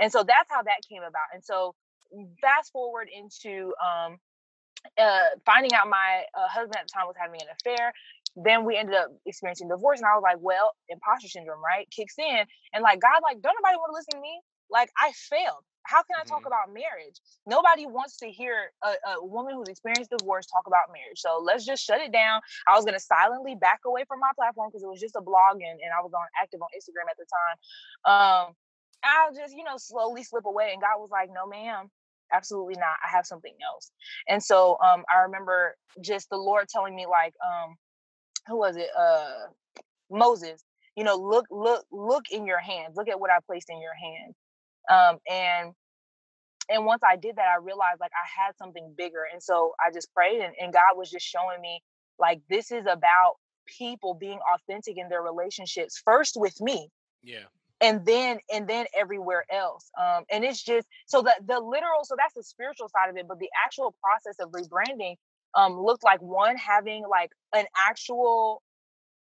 And 0.00 0.12
so 0.12 0.20
that's 0.24 0.50
how 0.50 0.62
that 0.62 0.80
came 0.90 1.02
about. 1.02 1.28
And 1.34 1.44
so 1.44 1.74
fast 2.40 2.72
forward 2.72 3.08
into 3.12 3.72
um, 3.82 4.18
uh, 4.98 5.34
finding 5.44 5.72
out 5.74 5.88
my 5.88 6.24
uh, 6.34 6.48
husband 6.48 6.76
at 6.76 6.86
the 6.86 6.92
time 6.92 7.06
was 7.06 7.16
having 7.18 7.40
an 7.40 7.48
affair. 7.52 7.92
Then 8.36 8.64
we 8.64 8.76
ended 8.76 8.94
up 8.94 9.10
experiencing 9.26 9.68
divorce, 9.68 9.98
and 9.98 10.06
I 10.06 10.14
was 10.14 10.22
like, 10.22 10.38
"Well, 10.40 10.72
imposter 10.88 11.28
syndrome, 11.28 11.62
right, 11.64 11.88
kicks 11.90 12.18
in." 12.18 12.44
And 12.72 12.82
like 12.82 13.00
God, 13.00 13.20
like, 13.22 13.40
don't 13.42 13.56
nobody 13.58 13.76
want 13.76 13.90
to 13.90 13.96
listen 13.96 14.14
to 14.14 14.22
me. 14.22 14.40
Like 14.70 14.90
I 14.96 15.12
failed. 15.12 15.64
How 15.88 16.04
can 16.04 16.20
I 16.20 16.24
talk 16.24 16.44
mm-hmm. 16.44 16.52
about 16.52 16.68
marriage? 16.68 17.16
Nobody 17.48 17.88
wants 17.88 18.20
to 18.20 18.28
hear 18.28 18.68
a, 18.84 18.92
a, 19.16 19.24
woman 19.24 19.56
who's 19.56 19.72
experienced 19.72 20.12
divorce 20.12 20.44
talk 20.44 20.68
about 20.68 20.92
marriage. 20.92 21.16
So 21.16 21.40
let's 21.40 21.64
just 21.64 21.82
shut 21.82 22.04
it 22.04 22.12
down. 22.12 22.44
I 22.68 22.76
was 22.76 22.84
gonna 22.84 23.00
silently 23.00 23.56
back 23.56 23.80
away 23.88 24.04
from 24.06 24.20
my 24.20 24.28
platform 24.36 24.68
because 24.68 24.84
it 24.84 24.90
was 24.92 25.00
just 25.00 25.16
a 25.16 25.24
blog 25.24 25.64
and, 25.64 25.80
and 25.80 25.90
I 25.96 26.04
was 26.04 26.12
on 26.12 26.28
active 26.36 26.60
on 26.60 26.68
Instagram 26.76 27.08
at 27.08 27.16
the 27.16 27.24
time. 27.24 27.56
Um, 28.04 28.44
I'll 29.02 29.32
just, 29.32 29.56
you 29.56 29.64
know, 29.64 29.76
slowly 29.76 30.22
slip 30.22 30.44
away. 30.44 30.70
And 30.72 30.82
God 30.82 30.98
was 30.98 31.10
like, 31.10 31.30
no, 31.32 31.46
ma'am, 31.46 31.88
absolutely 32.32 32.74
not 32.74 32.96
i 33.04 33.08
have 33.10 33.26
something 33.26 33.54
else 33.64 33.90
and 34.28 34.42
so 34.42 34.76
um 34.84 35.04
i 35.14 35.20
remember 35.22 35.76
just 36.00 36.28
the 36.30 36.36
lord 36.36 36.68
telling 36.68 36.94
me 36.94 37.06
like 37.06 37.34
um 37.46 37.74
who 38.46 38.56
was 38.58 38.76
it 38.76 38.88
uh 38.98 39.46
moses 40.10 40.62
you 40.96 41.04
know 41.04 41.16
look 41.16 41.46
look 41.50 41.84
look 41.90 42.24
in 42.30 42.46
your 42.46 42.60
hands 42.60 42.96
look 42.96 43.08
at 43.08 43.18
what 43.18 43.30
i 43.30 43.38
placed 43.46 43.70
in 43.70 43.80
your 43.80 43.94
hands 43.94 44.34
um 44.90 45.18
and 45.30 45.74
and 46.68 46.84
once 46.84 47.02
I 47.02 47.16
did 47.16 47.36
that, 47.36 47.46
I 47.48 47.56
realized 47.62 48.00
like 48.00 48.12
I 48.12 48.44
had 48.44 48.56
something 48.56 48.94
bigger. 48.96 49.26
And 49.32 49.42
so 49.42 49.74
I 49.84 49.90
just 49.92 50.12
prayed 50.12 50.40
and, 50.40 50.54
and 50.60 50.72
God 50.72 50.96
was 50.96 51.10
just 51.10 51.26
showing 51.26 51.60
me 51.60 51.82
like 52.18 52.40
this 52.48 52.70
is 52.70 52.84
about 52.90 53.34
people 53.66 54.14
being 54.14 54.38
authentic 54.54 54.98
in 54.98 55.08
their 55.08 55.22
relationships 55.22 56.00
first 56.04 56.34
with 56.36 56.60
me. 56.60 56.88
Yeah. 57.22 57.44
And 57.80 58.04
then 58.06 58.38
and 58.52 58.68
then 58.68 58.86
everywhere 58.96 59.44
else. 59.52 59.90
Um, 60.00 60.24
and 60.30 60.44
it's 60.44 60.62
just 60.62 60.88
so 61.06 61.22
the 61.22 61.34
the 61.46 61.60
literal, 61.60 62.04
so 62.04 62.16
that's 62.18 62.34
the 62.34 62.42
spiritual 62.42 62.88
side 62.88 63.10
of 63.10 63.16
it, 63.16 63.26
but 63.28 63.38
the 63.38 63.50
actual 63.64 63.94
process 64.02 64.36
of 64.40 64.50
rebranding 64.52 65.16
um 65.54 65.80
looked 65.80 66.04
like 66.04 66.20
one 66.20 66.56
having 66.56 67.04
like 67.08 67.30
an 67.54 67.66
actual 67.78 68.62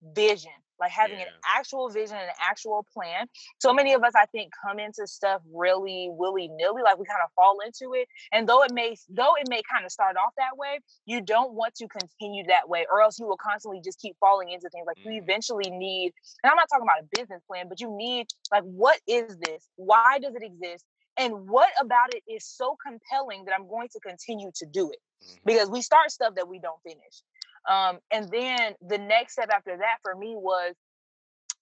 vision 0.03 0.51
like 0.79 0.91
having 0.91 1.19
yeah. 1.19 1.25
an 1.25 1.33
actual 1.45 1.89
vision 1.89 2.15
and 2.15 2.27
an 2.27 2.35
actual 2.41 2.85
plan. 2.93 3.27
So 3.59 3.73
many 3.73 3.93
of 3.93 4.03
us, 4.03 4.13
I 4.15 4.25
think, 4.27 4.51
come 4.65 4.79
into 4.79 5.07
stuff 5.07 5.41
really 5.53 6.09
willy 6.11 6.49
nilly, 6.49 6.81
like 6.83 6.97
we 6.97 7.05
kind 7.05 7.21
of 7.23 7.31
fall 7.35 7.57
into 7.65 7.93
it. 7.93 8.07
And 8.31 8.47
though 8.47 8.63
it 8.63 8.73
may, 8.73 8.95
though 9.09 9.35
it 9.35 9.47
may 9.49 9.61
kind 9.71 9.85
of 9.85 9.91
start 9.91 10.15
off 10.17 10.33
that 10.37 10.57
way, 10.57 10.79
you 11.05 11.21
don't 11.21 11.53
want 11.53 11.75
to 11.75 11.87
continue 11.87 12.43
that 12.47 12.69
way, 12.69 12.85
or 12.91 13.01
else 13.01 13.19
you 13.19 13.27
will 13.27 13.37
constantly 13.37 13.81
just 13.83 13.99
keep 13.99 14.15
falling 14.19 14.49
into 14.49 14.69
things. 14.69 14.85
Like 14.85 14.97
mm. 14.97 15.13
you 15.13 15.21
eventually 15.21 15.69
need, 15.69 16.13
and 16.43 16.51
I'm 16.51 16.57
not 16.57 16.67
talking 16.71 16.85
about 16.85 17.03
a 17.03 17.19
business 17.19 17.41
plan, 17.47 17.67
but 17.69 17.79
you 17.79 17.95
need 17.95 18.27
like, 18.51 18.63
what 18.63 18.99
is 19.07 19.37
this? 19.37 19.67
Why 19.75 20.19
does 20.19 20.35
it 20.35 20.43
exist? 20.43 20.85
And 21.17 21.49
what 21.49 21.69
about 21.81 22.13
it 22.13 22.21
is 22.31 22.45
so 22.45 22.77
compelling 22.85 23.45
that 23.45 23.55
I'm 23.59 23.67
going 23.67 23.89
to 23.89 23.99
continue 23.99 24.51
to 24.55 24.65
do 24.65 24.91
it? 24.91 24.99
Mm-hmm. 25.23 25.35
Because 25.45 25.69
we 25.69 25.81
start 25.81 26.11
stuff 26.11 26.35
that 26.35 26.47
we 26.47 26.59
don't 26.59 26.81
finish. 26.83 27.23
Um, 27.67 27.99
and 28.11 28.29
then 28.31 28.75
the 28.87 28.97
next 28.97 29.33
step 29.33 29.49
after 29.53 29.77
that 29.77 29.97
for 30.01 30.15
me 30.15 30.35
was 30.37 30.73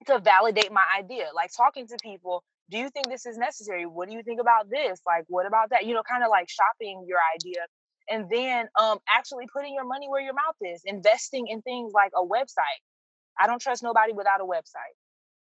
to 0.07 0.19
validate 0.19 0.71
my 0.71 0.83
idea, 0.99 1.27
like 1.35 1.51
talking 1.55 1.87
to 1.87 1.97
people. 2.01 2.43
Do 2.69 2.77
you 2.77 2.89
think 2.89 3.09
this 3.09 3.25
is 3.25 3.37
necessary? 3.37 3.85
What 3.85 4.09
do 4.09 4.15
you 4.15 4.23
think 4.23 4.41
about 4.41 4.69
this? 4.69 4.99
Like, 5.05 5.25
what 5.27 5.45
about 5.45 5.69
that? 5.71 5.85
You 5.85 5.93
know, 5.93 6.03
kind 6.03 6.23
of 6.23 6.29
like 6.29 6.49
shopping 6.49 7.05
your 7.07 7.19
idea. 7.35 7.65
And 8.09 8.29
then 8.29 8.67
um, 8.79 8.99
actually 9.09 9.45
putting 9.53 9.73
your 9.73 9.85
money 9.85 10.07
where 10.09 10.21
your 10.21 10.33
mouth 10.33 10.55
is, 10.61 10.81
investing 10.85 11.47
in 11.47 11.61
things 11.61 11.93
like 11.93 12.11
a 12.15 12.23
website. 12.25 12.81
I 13.39 13.47
don't 13.47 13.61
trust 13.61 13.83
nobody 13.83 14.13
without 14.13 14.41
a 14.41 14.45
website. 14.45 14.95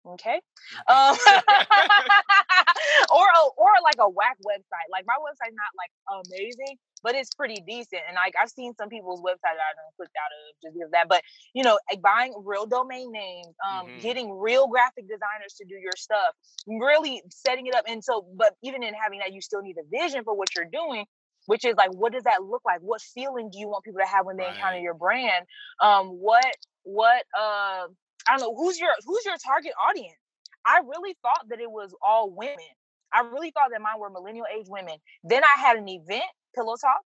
Okay. 0.06 0.40
Um, 0.88 1.16
or 3.14 3.24
a, 3.24 3.42
or 3.56 3.70
like 3.82 3.96
a 3.98 4.08
whack 4.08 4.36
website. 4.44 4.88
Like 4.92 5.06
my 5.06 5.14
website's 5.14 5.56
not 5.56 5.72
like 5.76 5.90
amazing, 6.28 6.76
but 7.02 7.14
it's 7.14 7.30
pretty 7.34 7.62
decent. 7.66 8.02
And 8.08 8.16
like 8.16 8.34
I've 8.40 8.50
seen 8.50 8.74
some 8.78 8.88
people's 8.88 9.20
websites 9.20 9.56
I 9.56 9.72
don't 9.76 9.96
clicked 9.96 10.16
out 10.16 10.30
of 10.32 10.38
just 10.62 10.74
because 10.74 10.86
of 10.88 10.92
that. 10.92 11.08
But 11.08 11.22
you 11.54 11.62
know, 11.62 11.78
like 11.90 12.02
buying 12.02 12.34
real 12.44 12.66
domain 12.66 13.12
names, 13.12 13.54
um, 13.66 13.86
mm-hmm. 13.86 13.98
getting 14.00 14.30
real 14.38 14.66
graphic 14.66 15.04
designers 15.04 15.54
to 15.58 15.64
do 15.64 15.74
your 15.74 15.96
stuff, 15.96 16.34
really 16.66 17.22
setting 17.30 17.66
it 17.66 17.74
up. 17.74 17.84
And 17.88 18.04
so, 18.04 18.26
but 18.36 18.54
even 18.62 18.82
in 18.82 18.94
having 18.94 19.20
that, 19.20 19.32
you 19.32 19.40
still 19.40 19.62
need 19.62 19.76
a 19.78 19.86
vision 19.90 20.24
for 20.24 20.36
what 20.36 20.48
you're 20.54 20.70
doing. 20.70 21.04
Which 21.46 21.66
is 21.66 21.74
like, 21.76 21.92
what 21.92 22.14
does 22.14 22.22
that 22.22 22.42
look 22.42 22.62
like? 22.64 22.80
What 22.80 23.02
feeling 23.02 23.50
do 23.52 23.58
you 23.58 23.68
want 23.68 23.84
people 23.84 24.00
to 24.00 24.06
have 24.06 24.24
when 24.24 24.38
they 24.38 24.44
right. 24.44 24.54
encounter 24.54 24.78
your 24.78 24.94
brand? 24.94 25.44
Um, 25.78 26.06
what 26.06 26.56
what 26.84 27.22
uh 27.38 27.84
I 28.26 28.36
don't 28.36 28.40
know 28.40 28.54
who's 28.56 28.78
your 28.78 28.90
who's 29.06 29.24
your 29.24 29.36
target 29.44 29.72
audience? 29.88 30.18
I 30.64 30.80
really 30.86 31.16
thought 31.22 31.48
that 31.50 31.60
it 31.60 31.70
was 31.70 31.94
all 32.02 32.30
women. 32.30 32.72
I 33.12 33.20
really 33.20 33.50
thought 33.50 33.70
that 33.70 33.80
mine 33.80 33.98
were 33.98 34.10
millennial 34.10 34.46
age 34.52 34.66
women. 34.68 34.96
Then 35.22 35.42
I 35.44 35.60
had 35.60 35.76
an 35.76 35.88
event 35.88 36.24
Pillow 36.54 36.76
Talk, 36.76 37.00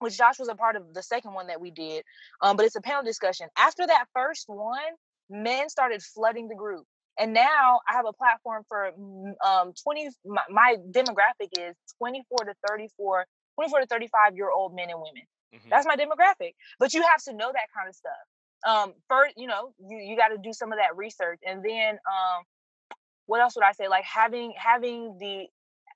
which 0.00 0.18
Josh 0.18 0.38
was 0.38 0.48
a 0.48 0.54
part 0.54 0.76
of 0.76 0.92
the 0.92 1.02
second 1.02 1.34
one 1.34 1.46
that 1.46 1.60
we 1.60 1.70
did. 1.70 2.04
Um, 2.42 2.56
but 2.56 2.66
it's 2.66 2.76
a 2.76 2.80
panel 2.80 3.02
discussion. 3.02 3.48
After 3.56 3.86
that 3.86 4.06
first 4.12 4.44
one, 4.48 4.80
men 5.30 5.68
started 5.68 6.02
flooding 6.02 6.48
the 6.48 6.54
group. 6.54 6.84
And 7.18 7.32
now 7.32 7.80
I 7.88 7.92
have 7.92 8.06
a 8.06 8.12
platform 8.12 8.64
for 8.68 8.88
um, 9.46 9.72
20, 9.82 10.10
my, 10.26 10.42
my 10.50 10.76
demographic 10.90 11.50
is 11.56 11.76
24 11.98 12.46
to 12.46 12.54
34, 12.68 13.24
24 13.54 13.80
to 13.80 13.86
35 13.86 14.36
year 14.36 14.50
old 14.50 14.74
men 14.74 14.90
and 14.90 14.98
women. 14.98 15.22
Mm-hmm. 15.54 15.68
That's 15.70 15.86
my 15.86 15.96
demographic. 15.96 16.54
But 16.80 16.92
you 16.92 17.02
have 17.02 17.22
to 17.24 17.32
know 17.32 17.52
that 17.52 17.68
kind 17.76 17.88
of 17.88 17.94
stuff. 17.94 18.12
Um, 18.66 18.94
first, 19.08 19.34
you 19.36 19.46
know, 19.46 19.72
you, 19.78 19.98
you 19.98 20.16
got 20.16 20.28
to 20.28 20.38
do 20.38 20.52
some 20.52 20.72
of 20.72 20.78
that 20.78 20.96
research. 20.96 21.40
And 21.46 21.62
then 21.64 21.90
um, 21.92 22.44
what 23.26 23.40
else 23.40 23.54
would 23.56 23.64
I 23.64 23.72
say? 23.72 23.88
Like 23.88 24.04
having 24.04 24.52
having 24.56 25.16
the 25.18 25.46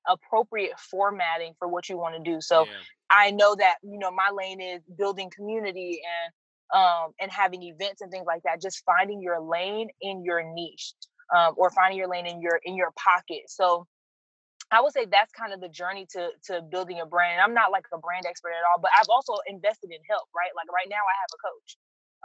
appropriate 0.08 0.78
formatting 0.78 1.52
for 1.58 1.68
what 1.68 1.88
you 1.88 1.98
want 1.98 2.14
to 2.22 2.30
do. 2.30 2.40
So 2.40 2.64
yeah. 2.64 2.72
I 3.10 3.30
know 3.30 3.54
that 3.54 3.76
you 3.82 3.98
know 3.98 4.10
my 4.10 4.30
lane 4.32 4.60
is 4.60 4.82
building 4.96 5.30
community 5.34 6.00
and 6.04 6.32
um 6.80 7.12
and 7.20 7.30
having 7.30 7.62
events 7.62 8.00
and 8.00 8.10
things 8.10 8.24
like 8.26 8.42
that. 8.44 8.60
Just 8.60 8.82
finding 8.84 9.20
your 9.22 9.40
lane 9.40 9.88
in 10.00 10.24
your 10.24 10.42
niche, 10.54 10.94
um, 11.36 11.54
or 11.56 11.70
finding 11.70 11.98
your 11.98 12.08
lane 12.08 12.26
in 12.26 12.40
your 12.40 12.60
in 12.64 12.76
your 12.76 12.92
pocket. 12.96 13.42
So 13.48 13.86
I 14.70 14.80
would 14.82 14.92
say 14.92 15.06
that's 15.10 15.32
kind 15.32 15.52
of 15.52 15.60
the 15.60 15.68
journey 15.68 16.06
to 16.12 16.28
to 16.46 16.62
building 16.62 17.00
a 17.00 17.06
brand. 17.06 17.40
I'm 17.40 17.54
not 17.54 17.70
like 17.70 17.84
a 17.92 17.98
brand 17.98 18.26
expert 18.28 18.50
at 18.50 18.64
all, 18.70 18.80
but 18.80 18.90
I've 18.98 19.08
also 19.08 19.34
invested 19.46 19.90
in 19.90 20.00
help. 20.08 20.28
Right, 20.34 20.52
like 20.56 20.72
right 20.72 20.88
now 20.88 21.00
I 21.00 21.14
have 21.20 21.30
a 21.32 21.40
coach. 21.40 21.76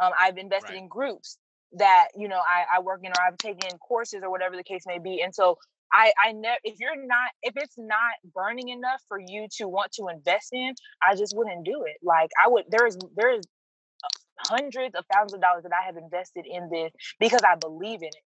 Um, 0.01 0.11
I've 0.17 0.37
invested 0.37 0.73
right. 0.73 0.79
in 0.79 0.87
groups 0.87 1.37
that 1.73 2.07
you 2.15 2.27
know 2.27 2.39
I, 2.39 2.77
I 2.77 2.79
work 2.81 3.01
in 3.03 3.11
or 3.11 3.21
I've 3.25 3.37
taken 3.37 3.77
courses 3.79 4.21
or 4.23 4.29
whatever 4.29 4.55
the 4.55 4.63
case 4.63 4.83
may 4.85 4.99
be. 4.99 5.21
And 5.21 5.33
so 5.33 5.57
I 5.91 6.11
I 6.23 6.31
never 6.31 6.57
if 6.63 6.79
you're 6.79 6.95
not 6.95 7.31
if 7.41 7.53
it's 7.57 7.75
not 7.77 8.13
burning 8.33 8.69
enough 8.69 9.01
for 9.07 9.19
you 9.19 9.47
to 9.57 9.67
want 9.67 9.91
to 9.93 10.07
invest 10.07 10.49
in, 10.51 10.73
I 11.07 11.15
just 11.15 11.35
wouldn't 11.35 11.65
do 11.65 11.83
it. 11.85 11.97
Like 12.03 12.29
I 12.43 12.49
would 12.49 12.65
there 12.69 12.87
is 12.87 12.97
there 13.15 13.33
is 13.33 13.43
hundreds 14.39 14.95
of 14.95 15.05
thousands 15.11 15.35
of 15.35 15.41
dollars 15.41 15.63
that 15.63 15.71
I 15.73 15.85
have 15.85 15.97
invested 15.97 16.45
in 16.49 16.69
this 16.71 16.91
because 17.19 17.41
I 17.47 17.55
believe 17.55 18.01
in 18.01 18.07
it. 18.07 18.23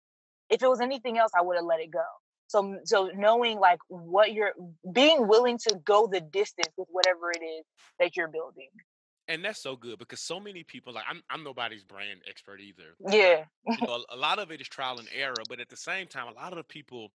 If 0.50 0.62
it 0.62 0.68
was 0.68 0.80
anything 0.80 1.18
else, 1.18 1.32
I 1.36 1.42
would 1.42 1.56
have 1.56 1.64
let 1.64 1.80
it 1.80 1.90
go. 1.90 2.04
So 2.48 2.76
so 2.84 3.10
knowing 3.14 3.58
like 3.58 3.78
what 3.88 4.32
you're 4.32 4.52
being 4.92 5.26
willing 5.26 5.58
to 5.68 5.78
go 5.84 6.06
the 6.06 6.20
distance 6.20 6.72
with 6.76 6.88
whatever 6.90 7.30
it 7.30 7.42
is 7.42 7.64
that 7.98 8.16
you're 8.16 8.28
building. 8.28 8.68
And 9.26 9.44
that's 9.44 9.62
so 9.62 9.74
good 9.74 9.98
because 9.98 10.20
so 10.20 10.38
many 10.38 10.64
people 10.64 10.92
like 10.92 11.04
I'm 11.08 11.22
I'm 11.30 11.42
nobody's 11.42 11.82
brand 11.82 12.20
expert 12.28 12.60
either. 12.60 12.94
Yeah. 13.00 13.44
you 13.66 13.76
know, 13.86 14.04
a 14.10 14.16
lot 14.16 14.38
of 14.38 14.50
it 14.50 14.60
is 14.60 14.68
trial 14.68 14.98
and 14.98 15.08
error, 15.14 15.34
but 15.48 15.60
at 15.60 15.68
the 15.68 15.76
same 15.76 16.06
time, 16.06 16.28
a 16.28 16.32
lot 16.32 16.52
of 16.52 16.58
the 16.58 16.64
people 16.64 17.10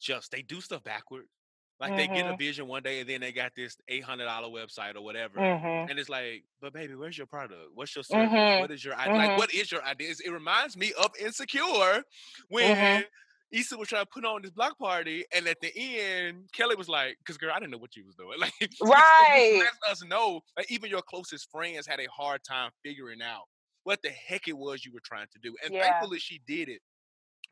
just 0.00 0.32
they 0.32 0.42
do 0.42 0.60
stuff 0.60 0.82
backwards. 0.82 1.28
Like 1.80 1.90
mm-hmm. 1.90 1.96
they 1.98 2.06
get 2.06 2.26
a 2.26 2.28
mm-hmm. 2.28 2.38
vision 2.38 2.68
one 2.68 2.82
day 2.82 3.00
and 3.00 3.08
then 3.08 3.20
they 3.20 3.32
got 3.32 3.52
this 3.56 3.76
eight 3.88 4.04
hundred 4.04 4.26
dollar 4.26 4.48
website 4.48 4.94
or 4.94 5.02
whatever, 5.02 5.38
mm-hmm. 5.38 5.90
and 5.90 5.98
it's 5.98 6.08
like, 6.08 6.44
but 6.60 6.72
baby, 6.72 6.94
where's 6.94 7.18
your 7.18 7.26
product? 7.26 7.58
What's 7.74 7.96
your 7.96 8.04
service? 8.04 8.30
Mm-hmm. 8.30 8.60
What 8.60 8.70
is 8.70 8.84
your 8.84 8.94
idea? 8.94 9.14
Like, 9.14 9.30
mm-hmm. 9.30 9.38
what 9.38 9.54
is 9.54 9.72
your 9.72 9.82
idea? 9.82 10.14
It 10.24 10.30
reminds 10.30 10.76
me 10.76 10.92
of 11.02 11.10
Insecure 11.20 12.04
when 12.48 12.76
mm-hmm. 12.76 13.02
Issa 13.52 13.76
was 13.76 13.88
trying 13.88 14.04
to 14.04 14.10
put 14.12 14.24
on 14.24 14.42
this 14.42 14.50
block 14.50 14.78
party, 14.78 15.24
and 15.34 15.46
at 15.46 15.60
the 15.60 15.72
end, 15.76 16.48
Kelly 16.52 16.74
was 16.74 16.88
like, 16.88 17.16
"Cause 17.26 17.36
girl, 17.36 17.52
I 17.54 17.58
didn't 17.60 17.72
know 17.72 17.78
what 17.78 17.96
you 17.96 18.04
was 18.04 18.14
doing." 18.14 18.38
Like, 18.40 18.52
right? 18.82 19.58
let 19.60 19.90
us 19.92 20.02
know. 20.04 20.40
Like, 20.56 20.70
even 20.70 20.90
your 20.90 21.02
closest 21.02 21.50
friends 21.50 21.86
had 21.86 22.00
a 22.00 22.06
hard 22.10 22.40
time 22.48 22.70
figuring 22.84 23.20
out 23.22 23.44
what 23.84 24.00
the 24.02 24.10
heck 24.10 24.48
it 24.48 24.56
was 24.56 24.84
you 24.84 24.92
were 24.92 25.02
trying 25.04 25.26
to 25.32 25.38
do, 25.42 25.54
and 25.64 25.74
yeah. 25.74 25.82
thankfully 25.82 26.18
she 26.18 26.40
did 26.46 26.68
it 26.68 26.80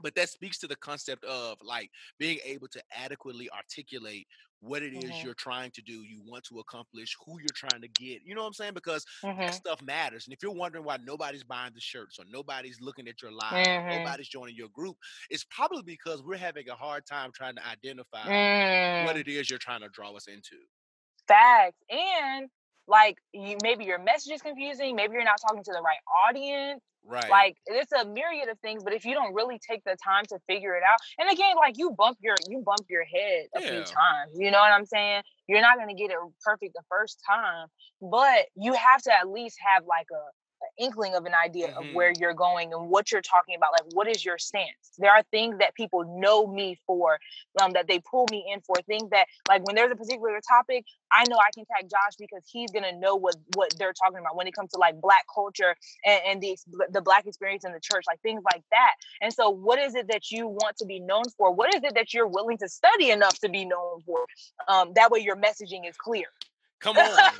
but 0.02 0.14
that 0.14 0.28
speaks 0.28 0.58
to 0.58 0.66
the 0.66 0.76
concept 0.76 1.24
of 1.24 1.58
like 1.62 1.90
being 2.18 2.38
able 2.44 2.68
to 2.68 2.82
adequately 2.96 3.48
articulate 3.50 4.26
what 4.60 4.82
it 4.82 4.92
is 4.92 5.04
mm-hmm. 5.04 5.24
you're 5.24 5.34
trying 5.34 5.70
to 5.70 5.82
do, 5.82 5.92
you 5.92 6.20
want 6.26 6.44
to 6.44 6.58
accomplish, 6.58 7.16
who 7.24 7.38
you're 7.38 7.46
trying 7.54 7.80
to 7.80 7.88
get. 7.88 8.20
You 8.24 8.34
know 8.34 8.42
what 8.42 8.48
I'm 8.48 8.52
saying? 8.52 8.74
Because 8.74 9.04
mm-hmm. 9.24 9.40
that 9.40 9.54
stuff 9.54 9.80
matters. 9.82 10.26
And 10.26 10.34
if 10.34 10.42
you're 10.42 10.52
wondering 10.52 10.84
why 10.84 10.98
nobody's 11.02 11.44
buying 11.44 11.72
the 11.74 11.80
shirts 11.80 12.18
or 12.18 12.24
nobody's 12.30 12.78
looking 12.80 13.08
at 13.08 13.22
your 13.22 13.32
live, 13.32 13.66
mm-hmm. 13.66 14.04
nobody's 14.04 14.28
joining 14.28 14.56
your 14.56 14.68
group, 14.68 14.96
it's 15.30 15.44
probably 15.44 15.82
because 15.82 16.22
we're 16.22 16.36
having 16.36 16.68
a 16.68 16.74
hard 16.74 17.06
time 17.06 17.30
trying 17.34 17.56
to 17.56 17.66
identify 17.66 18.22
mm. 18.22 19.06
what 19.06 19.16
it 19.16 19.28
is 19.28 19.48
you're 19.48 19.58
trying 19.58 19.80
to 19.80 19.88
draw 19.88 20.14
us 20.14 20.26
into. 20.26 20.56
Facts. 21.26 21.78
And 21.88 22.50
like 22.90 23.18
you 23.32 23.56
maybe 23.62 23.84
your 23.84 23.98
message 23.98 24.32
is 24.32 24.42
confusing, 24.42 24.96
maybe 24.96 25.14
you're 25.14 25.24
not 25.24 25.40
talking 25.40 25.62
to 25.62 25.72
the 25.72 25.80
right 25.80 25.98
audience. 26.28 26.82
Right. 27.06 27.30
Like 27.30 27.56
it's 27.66 27.92
a 27.92 28.04
myriad 28.04 28.50
of 28.50 28.58
things, 28.58 28.84
but 28.84 28.92
if 28.92 29.06
you 29.06 29.14
don't 29.14 29.32
really 29.32 29.58
take 29.58 29.82
the 29.84 29.96
time 30.04 30.24
to 30.28 30.38
figure 30.46 30.74
it 30.74 30.82
out, 30.82 30.98
and 31.18 31.30
again, 31.30 31.56
like 31.56 31.78
you 31.78 31.92
bump 31.96 32.18
your 32.20 32.34
you 32.48 32.62
bump 32.64 32.84
your 32.90 33.04
head 33.04 33.46
a 33.56 33.62
yeah. 33.62 33.70
few 33.70 33.78
times. 33.78 34.32
You 34.34 34.50
know 34.50 34.58
what 34.58 34.72
I'm 34.72 34.84
saying? 34.84 35.22
You're 35.46 35.62
not 35.62 35.78
gonna 35.78 35.94
get 35.94 36.10
it 36.10 36.18
perfect 36.44 36.74
the 36.74 36.82
first 36.90 37.22
time, 37.26 37.68
but 38.02 38.46
you 38.54 38.74
have 38.74 39.00
to 39.02 39.12
at 39.14 39.30
least 39.30 39.56
have 39.64 39.84
like 39.86 40.06
a 40.12 40.22
inkling 40.78 41.14
of 41.14 41.26
an 41.26 41.32
idea 41.34 41.68
mm-hmm. 41.68 41.88
of 41.88 41.94
where 41.94 42.12
you're 42.18 42.34
going 42.34 42.72
and 42.72 42.88
what 42.88 43.12
you're 43.12 43.22
talking 43.22 43.54
about. 43.54 43.72
Like, 43.72 43.92
what 43.94 44.08
is 44.08 44.24
your 44.24 44.38
stance? 44.38 44.92
There 44.98 45.10
are 45.10 45.22
things 45.30 45.58
that 45.58 45.74
people 45.74 46.18
know 46.20 46.46
me 46.46 46.78
for, 46.86 47.18
um, 47.60 47.72
that 47.72 47.86
they 47.88 48.00
pull 48.00 48.26
me 48.30 48.44
in 48.52 48.60
for. 48.60 48.76
Things 48.86 49.10
that, 49.10 49.26
like, 49.48 49.64
when 49.66 49.76
there's 49.76 49.92
a 49.92 49.96
particular 49.96 50.40
topic, 50.48 50.84
I 51.12 51.24
know 51.28 51.36
I 51.36 51.50
can 51.54 51.64
tag 51.64 51.90
Josh 51.90 52.16
because 52.18 52.42
he's 52.50 52.70
gonna 52.70 52.92
know 52.92 53.16
what 53.16 53.36
what 53.54 53.74
they're 53.78 53.92
talking 53.92 54.18
about 54.18 54.36
when 54.36 54.46
it 54.46 54.54
comes 54.54 54.70
to 54.72 54.78
like 54.78 55.00
Black 55.00 55.24
culture 55.32 55.74
and, 56.04 56.20
and 56.26 56.40
the 56.40 56.56
the 56.90 57.00
Black 57.00 57.26
experience 57.26 57.64
in 57.64 57.72
the 57.72 57.80
church, 57.80 58.04
like 58.06 58.20
things 58.20 58.42
like 58.44 58.62
that. 58.70 58.92
And 59.20 59.32
so, 59.32 59.50
what 59.50 59.78
is 59.78 59.94
it 59.94 60.08
that 60.08 60.30
you 60.30 60.46
want 60.48 60.76
to 60.78 60.86
be 60.86 61.00
known 61.00 61.24
for? 61.36 61.52
What 61.52 61.74
is 61.74 61.82
it 61.82 61.94
that 61.94 62.14
you're 62.14 62.26
willing 62.28 62.58
to 62.58 62.68
study 62.68 63.10
enough 63.10 63.38
to 63.40 63.48
be 63.48 63.64
known 63.64 64.00
for? 64.06 64.24
Um, 64.68 64.92
that 64.94 65.10
way, 65.10 65.20
your 65.20 65.36
messaging 65.36 65.88
is 65.88 65.96
clear. 65.96 66.26
Come 66.80 66.96
on, 66.96 67.32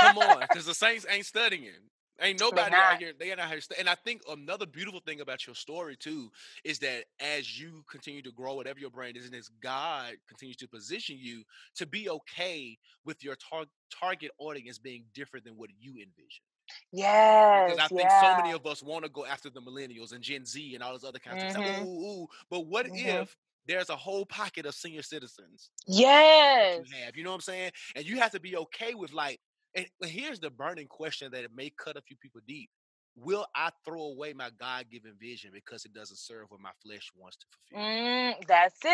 come 0.00 0.18
on, 0.18 0.40
because 0.40 0.66
the 0.66 0.74
Saints 0.74 1.04
ain't 1.10 1.26
studying. 1.26 1.72
Ain't 2.20 2.40
nobody 2.40 2.80
out 2.80 2.98
here. 2.98 3.12
They 3.18 3.32
are 3.32 3.36
not 3.36 3.50
here. 3.50 3.60
And 3.78 3.88
I 3.88 3.94
think 3.94 4.22
another 4.28 4.66
beautiful 4.66 5.00
thing 5.00 5.20
about 5.20 5.46
your 5.46 5.56
story 5.56 5.96
too 5.96 6.30
is 6.64 6.78
that 6.80 7.04
as 7.20 7.60
you 7.60 7.84
continue 7.90 8.22
to 8.22 8.32
grow, 8.32 8.54
whatever 8.54 8.78
your 8.80 8.90
brand 8.90 9.16
is, 9.16 9.26
and 9.26 9.34
as 9.34 9.48
God 9.48 10.14
continues 10.28 10.56
to 10.58 10.68
position 10.68 11.16
you 11.18 11.44
to 11.76 11.86
be 11.86 12.08
okay 12.10 12.78
with 13.04 13.22
your 13.24 13.36
tar- 13.36 13.66
target 13.90 14.30
audience 14.38 14.78
being 14.78 15.06
different 15.14 15.44
than 15.46 15.56
what 15.56 15.70
you 15.78 15.92
envision. 15.92 16.44
Yes. 16.92 17.60
Because 17.66 17.78
I 17.78 17.88
think 17.88 18.10
yeah. 18.10 18.12
so 18.12 18.34
many 18.34 18.52
of 18.52 18.66
us 18.66 18.82
want 18.82 19.04
to 19.04 19.10
go 19.10 19.26
after 19.26 19.50
the 19.50 19.60
millennials 19.62 20.12
and 20.12 20.22
Gen 20.22 20.44
Z 20.46 20.74
and 20.74 20.84
all 20.84 20.92
those 20.92 21.04
other 21.04 21.18
kinds 21.18 21.42
of 21.42 21.50
Mhm. 21.50 21.56
things. 21.64 21.78
Ooh, 21.78 22.22
ooh. 22.22 22.28
But 22.50 22.60
what 22.62 22.88
Mhm. 22.88 22.94
if 22.94 23.36
there's 23.66 23.90
a 23.90 23.96
whole 23.96 24.26
pocket 24.26 24.66
of 24.66 24.74
senior 24.74 25.02
citizens 25.02 25.70
Yes. 25.86 26.80
you 26.80 26.84
have? 26.94 27.16
You 27.16 27.24
know 27.24 27.30
what 27.30 27.36
I'm 27.36 27.40
saying? 27.42 27.72
And 27.96 28.06
you 28.06 28.18
have 28.18 28.32
to 28.32 28.40
be 28.40 28.56
okay 28.56 28.94
with 28.94 29.12
like, 29.12 29.40
and 29.74 29.86
here's 30.02 30.40
the 30.40 30.50
burning 30.50 30.86
question 30.88 31.30
that 31.32 31.44
it 31.44 31.54
may 31.54 31.70
cut 31.70 31.96
a 31.96 32.02
few 32.02 32.16
people 32.16 32.40
deep. 32.46 32.70
Will 33.16 33.46
I 33.54 33.70
throw 33.84 34.02
away 34.02 34.32
my 34.32 34.50
God 34.50 34.90
given 34.90 35.14
vision 35.20 35.50
because 35.52 35.84
it 35.84 35.92
doesn't 35.92 36.16
serve 36.18 36.50
what 36.50 36.60
my 36.60 36.72
flesh 36.82 37.10
wants 37.16 37.36
to 37.38 37.46
fulfill? 37.50 37.76
Mm, 37.76 38.46
that's 38.46 38.80
it. 38.84 38.90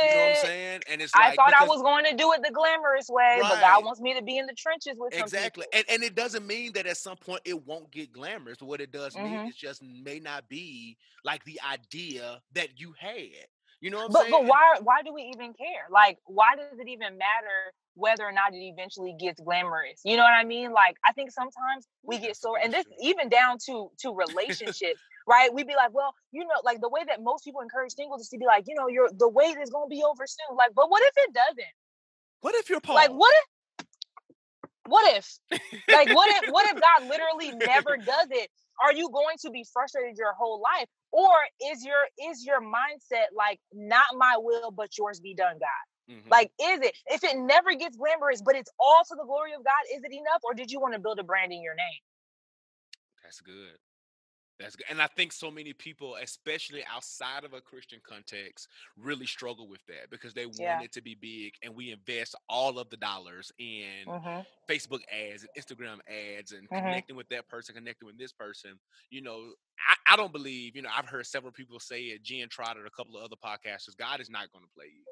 You 0.00 0.10
know 0.10 0.20
what 0.20 0.26
I'm 0.28 0.34
saying? 0.34 0.82
And 0.88 1.00
it's 1.02 1.14
I 1.14 1.30
like 1.30 1.32
thought 1.32 1.54
I 1.54 1.64
was 1.64 1.82
going 1.82 2.04
to 2.06 2.14
do 2.16 2.32
it 2.32 2.42
the 2.44 2.52
glamorous 2.52 3.08
way, 3.08 3.42
but. 3.46 3.58
God 3.58 3.84
wants 3.84 4.00
me 4.00 4.14
to 4.14 4.22
be 4.22 4.38
in 4.38 4.46
the 4.46 4.54
trenches 4.54 4.96
with 4.98 5.14
Exactly. 5.14 5.66
And 5.72 5.84
and 5.88 6.02
it 6.02 6.14
doesn't 6.14 6.46
mean 6.46 6.72
that 6.74 6.86
at 6.86 6.96
some 6.98 7.16
point 7.16 7.42
it 7.44 7.66
won't 7.66 7.90
get 7.90 8.12
glamorous. 8.12 8.58
But 8.58 8.66
what 8.66 8.80
it 8.80 8.92
does 8.92 9.18
mean 9.18 9.40
Mhm. 9.40 9.48
is 9.48 9.56
just 9.56 9.82
may 9.82 10.20
not 10.20 10.48
be 10.48 10.98
like 11.24 11.44
the 11.44 11.60
idea 11.66 12.42
that 12.52 12.78
you 12.78 12.92
had. 12.98 13.46
You 13.80 13.90
know 13.90 13.98
what 13.98 14.06
I'm 14.06 14.12
But 14.12 14.28
saying? 14.28 14.30
but 14.30 14.44
why 14.46 14.78
why 14.82 15.02
do 15.02 15.12
we 15.12 15.22
even 15.34 15.52
care? 15.54 15.86
Like 15.90 16.18
why 16.26 16.56
does 16.56 16.78
it 16.78 16.88
even 16.88 17.18
matter 17.18 17.72
whether 17.98 18.24
or 18.24 18.32
not 18.32 18.54
it 18.54 18.58
eventually 18.58 19.14
gets 19.18 19.40
glamorous? 19.40 20.00
You 20.04 20.16
know 20.16 20.22
what 20.22 20.32
I 20.32 20.44
mean? 20.44 20.72
Like 20.72 20.96
I 21.06 21.12
think 21.12 21.30
sometimes 21.30 21.86
we 22.02 22.18
get 22.18 22.36
so 22.36 22.56
and 22.56 22.72
this 22.72 22.86
even 23.02 23.28
down 23.28 23.58
to 23.66 23.90
to 24.00 24.14
relationships, 24.14 25.00
right? 25.26 25.52
We'd 25.52 25.66
be 25.66 25.74
like, 25.74 25.92
well, 25.92 26.14
you 26.32 26.42
know, 26.44 26.60
like 26.64 26.80
the 26.80 26.88
way 26.88 27.00
that 27.06 27.22
most 27.22 27.44
people 27.44 27.60
encourage 27.60 27.92
singles 27.92 28.22
is 28.22 28.28
to 28.30 28.38
be 28.38 28.46
like, 28.46 28.64
you 28.66 28.74
know, 28.74 28.88
your 28.88 29.10
the 29.16 29.28
wait 29.28 29.58
is 29.58 29.70
gonna 29.70 29.88
be 29.88 30.02
over 30.02 30.26
soon. 30.26 30.56
Like, 30.56 30.70
but 30.74 30.90
what 30.90 31.02
if 31.02 31.14
it 31.16 31.34
doesn't? 31.34 31.74
What 32.40 32.54
if 32.54 32.70
you're 32.70 32.80
Paul? 32.80 32.94
Like 32.94 33.10
what 33.10 33.34
if 33.34 33.48
what 34.86 35.16
if? 35.16 35.38
Like 35.90 36.08
what 36.08 36.28
if 36.30 36.50
what 36.52 36.66
if 36.66 36.80
God 36.80 37.08
literally 37.08 37.52
never 37.52 37.96
does 37.96 38.28
it? 38.30 38.48
Are 38.82 38.92
you 38.92 39.10
going 39.10 39.36
to 39.42 39.50
be 39.50 39.64
frustrated 39.72 40.16
your 40.16 40.32
whole 40.34 40.62
life? 40.62 40.86
Or 41.10 41.30
is 41.72 41.84
your 41.84 42.30
is 42.30 42.44
your 42.46 42.60
mindset 42.60 43.34
like 43.36 43.58
not 43.72 44.06
my 44.16 44.36
will 44.38 44.70
but 44.70 44.96
yours 44.96 45.20
be 45.20 45.34
done, 45.34 45.54
God? 45.54 45.97
Mhm. 46.10 46.24
Like, 46.30 46.52
is 46.60 46.80
it? 46.82 46.96
If 47.06 47.24
it 47.24 47.38
never 47.38 47.74
gets 47.74 47.96
glamorous, 47.96 48.42
but 48.42 48.56
it's 48.56 48.70
all 48.80 49.02
to 49.08 49.16
the 49.16 49.24
glory 49.24 49.54
of 49.54 49.64
God, 49.64 49.82
is 49.94 50.02
it 50.04 50.12
enough? 50.12 50.42
Or 50.44 50.54
did 50.54 50.70
you 50.70 50.80
want 50.80 50.94
to 50.94 51.00
build 51.00 51.18
a 51.20 51.24
brand 51.24 51.52
in 51.52 51.62
your 51.62 51.74
name? 51.74 52.02
That's 53.22 53.40
good. 53.40 53.78
That's 54.58 54.74
good. 54.76 54.86
And 54.90 55.00
I 55.00 55.06
think 55.06 55.32
so 55.32 55.50
many 55.50 55.72
people, 55.72 56.16
especially 56.16 56.84
outside 56.84 57.44
of 57.44 57.52
a 57.54 57.60
Christian 57.60 58.00
context, 58.04 58.68
really 58.96 59.26
struggle 59.26 59.68
with 59.68 59.84
that 59.86 60.10
because 60.10 60.34
they 60.34 60.46
want 60.46 60.80
Yeah. 60.80 60.82
it 60.82 60.92
to 60.92 61.00
be 61.02 61.14
big 61.14 61.54
and 61.62 61.74
we 61.74 61.92
invest 61.92 62.34
all 62.48 62.78
of 62.78 62.90
the 62.90 62.96
dollars 62.96 63.52
in 63.58 64.06
Mm-hmm. 64.06 64.40
Facebook 64.68 65.02
ads 65.12 65.44
and 65.44 65.50
Instagram 65.64 65.98
ads 66.08 66.52
and 66.52 66.72
Mhm. 66.72 66.74
connecting 66.74 67.16
with 67.16 67.28
that 67.30 67.48
person, 67.48 67.74
connecting 67.74 68.06
with 68.06 68.18
this 68.18 68.32
person. 68.32 68.78
You 69.10 69.22
know, 69.22 69.54
I, 69.88 70.14
I 70.14 70.16
don't 70.16 70.32
believe, 70.32 70.76
you 70.76 70.82
know, 70.82 70.90
I've 70.94 71.06
heard 71.08 71.26
several 71.26 71.52
people 71.52 71.80
say 71.80 72.02
it, 72.06 72.22
Jen 72.22 72.48
Trotter, 72.48 72.84
a 72.86 72.90
couple 72.90 73.16
of 73.16 73.24
other 73.24 73.36
podcasters, 73.36 73.96
God 73.96 74.20
is 74.20 74.28
not 74.30 74.50
going 74.52 74.64
to 74.64 74.70
play 74.74 74.86
you. 74.86 75.04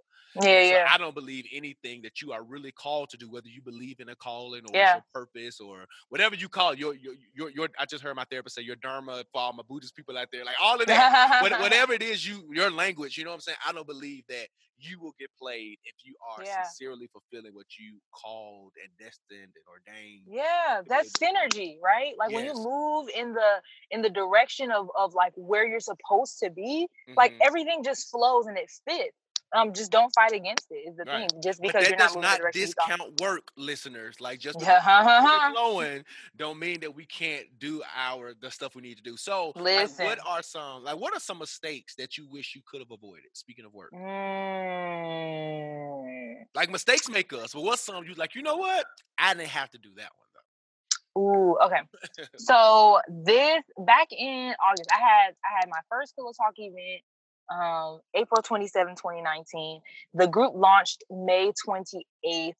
Yeah, 0.42 0.62
so 0.62 0.76
yeah. 0.76 0.88
I 0.88 0.98
don't 0.98 1.14
believe 1.14 1.46
anything 1.52 2.02
that 2.02 2.20
you 2.22 2.32
are 2.32 2.42
really 2.42 2.72
called 2.72 3.10
to 3.10 3.16
do, 3.16 3.30
whether 3.30 3.48
you 3.48 3.62
believe 3.62 4.00
in 4.00 4.08
a 4.08 4.16
calling 4.16 4.64
or 4.66 4.76
Yeah. 4.76 4.92
your 4.92 5.02
purpose 5.12 5.60
or 5.60 5.86
whatever 6.08 6.34
you 6.34 6.48
call 6.48 6.72
it, 6.72 6.78
your, 6.78 6.94
your, 6.94 7.14
your, 7.34 7.50
your, 7.50 7.68
I 7.78 7.86
just 7.86 8.02
heard 8.02 8.16
my 8.16 8.24
therapist 8.24 8.56
say 8.56 8.62
your 8.62 8.76
dharma 8.76 9.24
for 9.36 9.44
all 9.44 9.54
my 9.54 9.64
Buddhist 9.68 9.96
people 9.96 10.18
out 10.18 10.28
there, 10.32 10.44
like 10.46 10.56
all 10.62 10.80
of 10.80 10.88
that, 10.88 11.08
whatever 11.58 11.92
it 11.92 12.02
is, 12.02 12.26
you, 12.26 12.48
your 12.52 12.70
language, 12.70 13.18
you 13.18 13.24
know 13.24 13.30
what 13.30 13.36
I'm 13.36 13.40
saying? 13.40 13.58
I 13.66 13.72
don't 13.72 13.86
believe 13.86 14.24
that 14.28 14.48
you 14.78 15.00
will 15.00 15.14
get 15.18 15.30
played 15.40 15.78
if 15.84 15.96
you 16.04 16.14
are 16.36 16.44
Yeah. 16.44 16.64
sincerely 16.64 17.08
fulfilling 17.12 17.54
what 17.54 17.78
you 17.78 18.00
called 18.12 18.72
and 18.82 18.90
destined 18.98 19.52
and 19.56 19.66
ordained. 19.68 20.26
Yeah, 20.26 20.82
that's 20.88 21.12
able 21.12 21.20
to 21.20 21.30
do. 21.34 21.50
synergy, 21.50 21.80
right? 21.82 22.14
Like 22.18 22.32
when 22.32 22.44
you 22.44 22.54
move 22.54 23.08
in 23.14 23.34
the 23.34 23.62
in 23.90 24.02
the 24.02 24.10
direction 24.10 24.70
of 24.72 24.88
of 24.96 25.14
like 25.14 25.32
where 25.36 25.66
you're 25.66 25.80
supposed 25.80 26.38
to 26.40 26.50
be, 26.50 26.88
like 27.16 27.34
Mhm. 27.34 27.40
everything 27.40 27.82
just 27.84 28.10
flows 28.10 28.46
and 28.46 28.58
it 28.58 28.70
fits. 28.88 29.16
Um, 29.56 29.72
just 29.72 29.90
don't 29.90 30.12
fight 30.14 30.32
against 30.32 30.66
it 30.70 30.88
is 30.88 30.96
the 30.96 31.04
Right. 31.04 31.30
thing. 31.30 31.40
Just 31.42 31.60
because 31.62 31.88
you're 31.88 31.96
not 31.96 32.10
moving 32.10 32.22
not 32.22 32.38
direction 32.38 32.60
you 32.60 32.66
thought. 32.68 32.88
discount 32.88 33.20
work, 33.20 33.50
listeners. 33.56 34.20
Like 34.20 34.38
just 34.38 34.58
because 34.58 34.82
flowing, 35.54 36.04
don't 36.36 36.58
mean 36.58 36.80
that 36.80 36.94
we 36.94 37.06
can't 37.06 37.46
do 37.58 37.82
our 37.96 38.34
the 38.40 38.50
stuff 38.50 38.74
we 38.74 38.82
need 38.82 38.96
to 38.98 39.02
do. 39.02 39.16
So, 39.16 39.52
like, 39.56 39.64
Listen. 39.64 40.04
what 40.06 40.18
are 40.26 40.42
some 40.42 40.84
like 40.84 40.96
what 40.98 41.14
are 41.14 41.20
some 41.20 41.38
mistakes 41.38 41.94
that 41.96 42.18
you 42.18 42.26
wish 42.30 42.54
you 42.54 42.62
could 42.66 42.80
have 42.80 42.90
avoided? 42.90 43.30
Speaking 43.32 43.64
of 43.64 43.72
work, 43.72 43.92
Mm. 45.06 46.44
like 46.54 46.70
mistakes 46.70 47.08
make 47.08 47.32
us, 47.32 47.52
but 47.54 47.62
what's 47.62 47.82
some 47.82 48.04
you 48.04 48.14
like? 48.14 48.34
You 48.34 48.42
know 48.42 48.56
what? 48.56 48.84
I 49.18 49.34
didn't 49.34 49.48
have 49.48 49.70
to 49.70 49.78
do 49.78 49.90
that 49.96 50.10
one 50.16 50.26
though. 50.34 51.20
Ooh, 51.20 51.56
okay. 51.64 51.80
So 52.38 53.00
this 53.08 53.62
back 53.86 54.08
in 54.10 54.54
August, 54.64 54.90
I 54.92 54.98
had 54.98 55.34
I 55.44 55.60
had 55.60 55.68
my 55.68 55.80
first 55.90 56.14
Pillow 56.16 56.32
Talk 56.36 56.54
event, 56.58 57.02
um, 57.50 58.00
April 58.14 58.42
27, 58.42 58.96
2019. 58.96 59.80
The 60.14 60.26
group 60.26 60.52
launched 60.54 61.04
May 61.10 61.52
28th, 61.66 62.52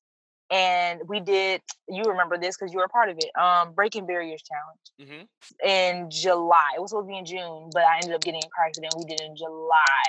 and 0.50 1.00
we 1.08 1.20
did. 1.20 1.60
You 1.88 2.04
remember 2.04 2.38
this 2.38 2.56
because 2.56 2.72
you 2.72 2.78
were 2.78 2.84
a 2.84 2.88
part 2.88 3.08
of 3.08 3.16
it. 3.18 3.30
Um, 3.40 3.72
Breaking 3.74 4.06
Barriers 4.06 4.42
Challenge 4.42 4.80
hmm 5.10 5.24
in 5.64 6.10
July. 6.10 6.72
It 6.76 6.80
was 6.80 6.90
supposed 6.90 7.06
to 7.06 7.12
be 7.12 7.18
in 7.18 7.24
June, 7.24 7.70
but 7.72 7.84
I 7.84 7.96
ended 7.96 8.14
up 8.14 8.20
getting 8.20 8.40
in 8.40 8.46
a 8.46 8.50
car 8.56 8.66
accident. 8.66 8.94
We 8.96 9.04
did 9.04 9.20
it 9.20 9.26
in 9.26 9.36
July. 9.36 10.04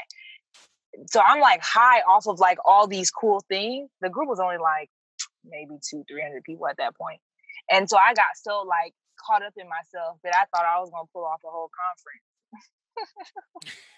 So 1.11 1.19
I'm 1.19 1.39
like 1.39 1.61
high 1.63 2.01
off 2.01 2.27
of 2.27 2.39
like 2.39 2.57
all 2.65 2.87
these 2.87 3.11
cool 3.11 3.43
things. 3.47 3.89
The 4.01 4.09
group 4.09 4.27
was 4.29 4.39
only 4.39 4.57
like 4.57 4.89
maybe 5.45 5.77
two, 5.87 6.03
three 6.09 6.21
hundred 6.21 6.43
people 6.43 6.67
at 6.67 6.77
that 6.77 6.95
point. 6.95 7.19
And 7.69 7.89
so 7.89 7.97
I 7.97 8.13
got 8.13 8.25
so 8.35 8.63
like 8.67 8.93
caught 9.25 9.43
up 9.43 9.53
in 9.57 9.67
myself 9.69 10.17
that 10.23 10.33
I 10.35 10.45
thought 10.55 10.65
I 10.65 10.79
was 10.79 10.89
gonna 10.89 11.07
pull 11.13 11.25
off 11.25 11.41
a 11.45 11.49
whole 11.49 11.69
conference. 11.69 12.23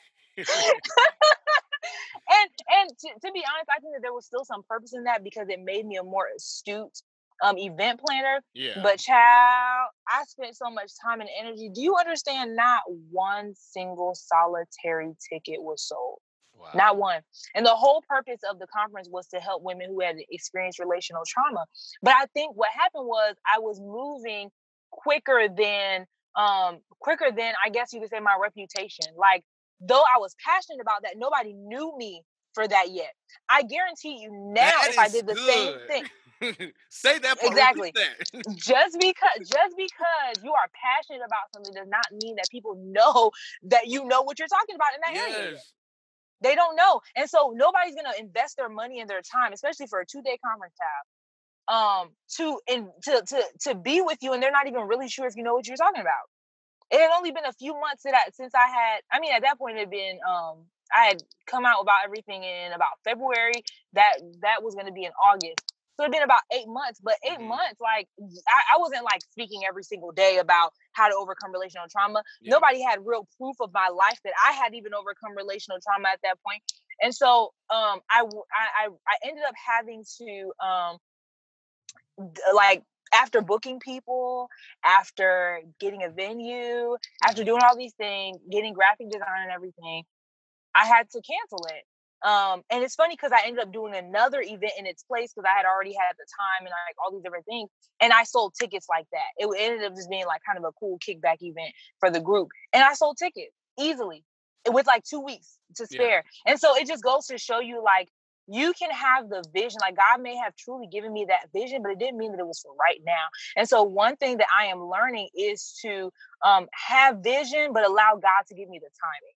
and 2.32 2.50
and 2.82 2.90
to, 3.00 3.08
to 3.28 3.34
be 3.34 3.44
honest, 3.54 3.70
I 3.70 3.80
think 3.80 3.96
that 3.96 4.02
there 4.02 4.14
was 4.14 4.26
still 4.26 4.46
some 4.46 4.64
purpose 4.68 4.94
in 4.94 5.04
that 5.06 5.24
because 5.24 5.48
it 5.50 5.60
made 5.62 5.86
me 5.86 5.98
a 5.98 6.04
more 6.04 6.28
astute 6.36 7.02
um 7.44 7.58
event 7.58 8.00
planner. 8.06 8.42
yeah, 8.54 8.80
But 8.84 9.00
child, 9.00 9.90
I 10.08 10.24
spent 10.28 10.56
so 10.56 10.70
much 10.70 10.92
time 11.04 11.22
and 11.22 11.30
energy. 11.40 11.70
Do 11.74 11.82
you 11.82 11.96
understand? 11.98 12.56
Not 12.56 12.82
one 13.12 13.54
single 13.56 14.14
solitary 14.16 15.12
ticket 15.30 15.62
was 15.62 15.82
sold. 15.88 16.20
wow. 16.60 16.70
Not 16.76 16.98
one. 16.98 17.22
And 17.56 17.66
the 17.66 17.76
whole 17.76 18.04
purpose 18.08 18.42
of 18.50 18.60
the 18.60 18.68
conference 18.68 19.08
was 19.12 19.28
to 19.28 19.40
help 19.40 19.64
women 19.64 19.88
who 19.90 20.02
had 20.02 20.18
experienced 20.30 20.80
relational 20.80 21.24
trauma. 21.28 21.66
But 22.02 22.14
I 22.16 22.26
think 22.34 22.56
what 22.56 22.70
happened 22.78 23.06
was 23.08 23.36
I 23.54 23.60
was 23.60 23.80
moving 23.80 24.50
quicker 24.92 25.48
than 25.56 26.06
um 26.36 26.80
quicker 27.00 27.32
than 27.36 27.54
I 27.66 27.70
guess 27.70 27.94
you 27.94 28.02
could 28.02 28.10
say 28.10 28.20
my 28.20 28.38
reputation. 28.42 29.06
Like 29.18 29.44
though 29.80 30.04
I 30.16 30.20
was 30.20 30.36
passionate 30.46 30.82
about 30.82 31.04
that, 31.04 31.14
nobody 31.18 31.54
knew 31.54 31.96
me 31.98 32.24
for 32.54 32.68
that 32.68 32.88
yet. 32.92 33.14
I 33.48 33.64
guarantee 33.64 34.20
you 34.22 34.32
now 34.32 34.66
That 34.66 34.90
if 34.90 35.00
I 35.00 35.10
did 35.10 35.28
the 35.28 35.36
same 35.36 35.76
thing, 35.88 36.06
Say 36.90 37.20
that. 37.20 37.38
Exactly. 37.42 37.92
That. 37.96 38.56
just 38.56 38.98
because 39.00 39.40
just 39.40 39.76
because 39.76 40.44
you 40.44 40.54
are 40.54 40.70
passionate 40.74 41.24
about 41.26 41.52
something 41.54 41.74
does 41.74 41.90
not 41.90 42.06
mean 42.24 42.36
that 42.36 42.46
people 42.50 42.76
know 42.76 43.32
that 43.64 43.88
you 43.88 44.06
know 44.06 44.22
what 44.22 44.40
you're 44.40 44.48
talking 44.48 44.76
about 44.76 44.88
in 44.96 45.02
that 45.16 45.22
area. 45.22 45.52
yet. 45.52 45.64
They 46.42 46.56
don't 46.56 46.78
know. 46.78 47.02
And 47.18 47.30
so 47.30 47.54
nobody's 47.54 47.96
gonna 47.96 48.16
invest 48.18 48.56
their 48.56 48.70
money 48.70 49.02
and 49.02 49.10
their 49.10 49.22
time, 49.22 49.52
especially 49.52 49.88
for 49.88 50.00
a 50.00 50.06
two-day 50.06 50.38
conference 50.44 50.74
tab, 50.80 51.76
um, 51.76 52.10
to 52.38 52.60
in 52.68 52.90
to 53.04 53.22
to 53.28 53.44
to 53.64 53.76
be 53.76 54.02
with 54.02 54.20
you, 54.22 54.32
and 54.34 54.42
they're 54.42 54.52
not 54.52 54.68
even 54.68 54.88
really 54.88 55.10
sure 55.10 55.28
if 55.28 55.36
you 55.36 55.44
know 55.44 55.54
what 55.54 55.68
you're 55.68 55.78
talking 55.78 56.02
about. 56.02 56.28
It 56.92 57.00
had 57.00 57.12
only 57.16 57.32
been 57.32 57.46
a 57.46 57.54
few 57.54 57.74
months 57.80 58.04
that 58.04 58.16
I, 58.16 58.30
since 58.34 58.54
I 58.56 58.68
had, 58.68 59.02
I 59.12 59.20
mean, 59.20 59.32
at 59.34 59.44
that 59.44 59.58
point 59.60 59.78
it 59.78 59.82
had 59.82 59.90
been 59.92 60.20
um 60.28 60.66
I 60.96 61.06
had 61.06 61.24
come 61.46 61.66
out 61.66 61.82
about 61.82 61.98
everything 62.06 62.44
in 62.44 62.74
about 62.74 62.98
February. 63.04 63.64
That 63.94 64.16
that 64.42 64.64
was 64.64 64.76
gonna 64.76 64.92
be 64.92 65.06
in 65.06 65.12
August. 65.24 65.74
So 65.98 66.04
it'd 66.04 66.14
been 66.14 66.24
about 66.24 66.42
eight 66.54 66.68
months, 66.68 67.02
but 67.04 67.16
8 67.30 67.40
Mhm. 67.40 67.48
months, 67.50 67.80
like 67.82 68.08
I, 68.48 68.76
I 68.76 68.80
wasn't 68.80 69.04
like 69.04 69.22
speaking 69.32 69.62
every 69.68 69.84
single 69.84 70.12
day 70.14 70.38
about 70.38 70.74
how 70.94 71.10
to 71.10 71.16
overcome 71.16 71.52
relational 71.52 71.88
trauma 71.92 72.24
Yeah. 72.42 72.54
nobody 72.56 72.82
had 72.82 73.06
real 73.06 73.28
proof 73.38 73.58
of 73.60 73.72
my 73.74 73.90
life 73.90 74.18
that 74.24 74.34
I 74.46 74.54
had 74.54 74.74
even 74.74 74.94
overcome 74.94 75.36
relational 75.36 75.80
trauma 75.82 76.10
at 76.10 76.20
that 76.24 76.38
point. 76.46 76.64
And 77.02 77.14
so 77.14 77.54
um 77.70 78.00
I, 78.10 78.24
I, 78.24 78.88
I 79.08 79.16
ended 79.28 79.44
up 79.46 79.56
having 79.56 80.04
to 80.20 80.54
um 80.66 80.98
like 82.56 82.84
after 83.14 83.42
booking 83.42 83.80
people, 83.80 84.50
after 84.84 85.62
getting 85.80 86.04
a 86.04 86.10
venue, 86.10 86.96
after 87.24 87.44
doing 87.44 87.62
all 87.64 87.78
these 87.78 87.94
things, 87.94 88.38
getting 88.52 88.74
graphic 88.74 89.10
design 89.10 89.44
and 89.44 89.52
everything, 89.52 90.04
I 90.76 90.86
had 90.86 91.10
to 91.12 91.22
cancel 91.22 91.66
it. 91.68 91.84
Um, 92.22 92.64
and 92.70 92.84
it's 92.84 92.96
funny 92.96 93.16
because 93.16 93.32
I 93.32 93.48
ended 93.48 93.64
up 93.64 93.72
doing 93.72 93.96
another 93.96 94.42
event 94.42 94.74
in 94.78 94.86
its 94.86 95.04
place 95.04 95.32
because 95.34 95.50
I 95.50 95.56
had 95.56 95.66
already 95.66 95.94
had 95.94 96.14
the 96.18 96.26
time 96.26 96.68
and 96.68 96.74
like 96.88 96.96
all 97.04 97.14
these 97.14 97.24
different 97.24 97.46
things. 97.46 97.70
And 98.02 98.12
I 98.12 98.24
sold 98.24 98.54
tickets 98.60 98.88
like 98.90 99.06
that. 99.14 99.32
It 99.38 99.50
ended 99.58 99.86
up 99.86 99.96
just 99.96 100.10
being 100.10 100.26
like 100.26 100.42
kind 100.46 100.58
of 100.58 100.66
a 100.66 100.74
cool 100.74 101.00
kickback 101.00 101.38
event 101.42 101.74
for 102.00 102.10
the 102.12 102.20
group. 102.20 102.50
And 102.74 102.84
I 102.84 102.94
sold 102.94 103.18
tickets 103.18 103.54
easily 103.80 104.26
with 104.68 104.86
like 104.86 105.04
two 105.04 105.22
weeks 105.22 105.58
to 105.76 105.88
spare. 105.88 106.24
Yeah. 106.46 106.52
And 106.52 106.60
so 106.60 106.76
it 106.76 106.88
just 106.88 107.04
goes 107.04 107.28
to 107.28 107.38
show 107.38 107.60
you 107.60 107.82
like 107.84 108.10
you 108.50 108.74
can 108.74 108.90
have 108.92 109.30
the 109.30 109.44
vision. 109.54 109.78
Like 109.82 109.96
God 109.96 110.22
may 110.22 110.36
have 110.38 110.56
truly 110.56 110.88
given 110.88 111.14
me 111.14 111.26
that 111.30 111.52
vision, 111.54 111.82
but 111.84 111.92
it 111.92 112.00
didn't 112.00 112.18
mean 112.18 112.32
that 112.32 112.40
it 112.40 112.48
was 112.48 112.60
for 112.60 112.72
right 112.80 113.00
now. 113.06 113.26
And 113.56 113.70
so 113.70 113.84
one 113.84 114.16
thing 114.18 114.38
that 114.38 114.48
I 114.58 114.66
am 114.66 114.84
learning 114.84 115.30
is 115.36 115.78
to 115.84 116.12
um, 116.44 116.68
have 116.72 117.18
vision, 117.20 117.74
but 117.74 117.86
allow 117.86 118.20
God 118.22 118.46
to 118.48 118.56
give 118.56 118.70
me 118.70 118.80
the 118.80 118.90
timing. 119.00 119.36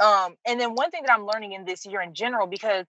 Um, 0.00 0.36
and 0.46 0.60
then 0.60 0.74
one 0.74 0.90
thing 0.90 1.02
that 1.06 1.12
I'm 1.12 1.26
learning 1.26 1.52
in 1.52 1.64
this 1.64 1.86
year 1.86 2.00
in 2.00 2.14
general, 2.14 2.46
because 2.46 2.86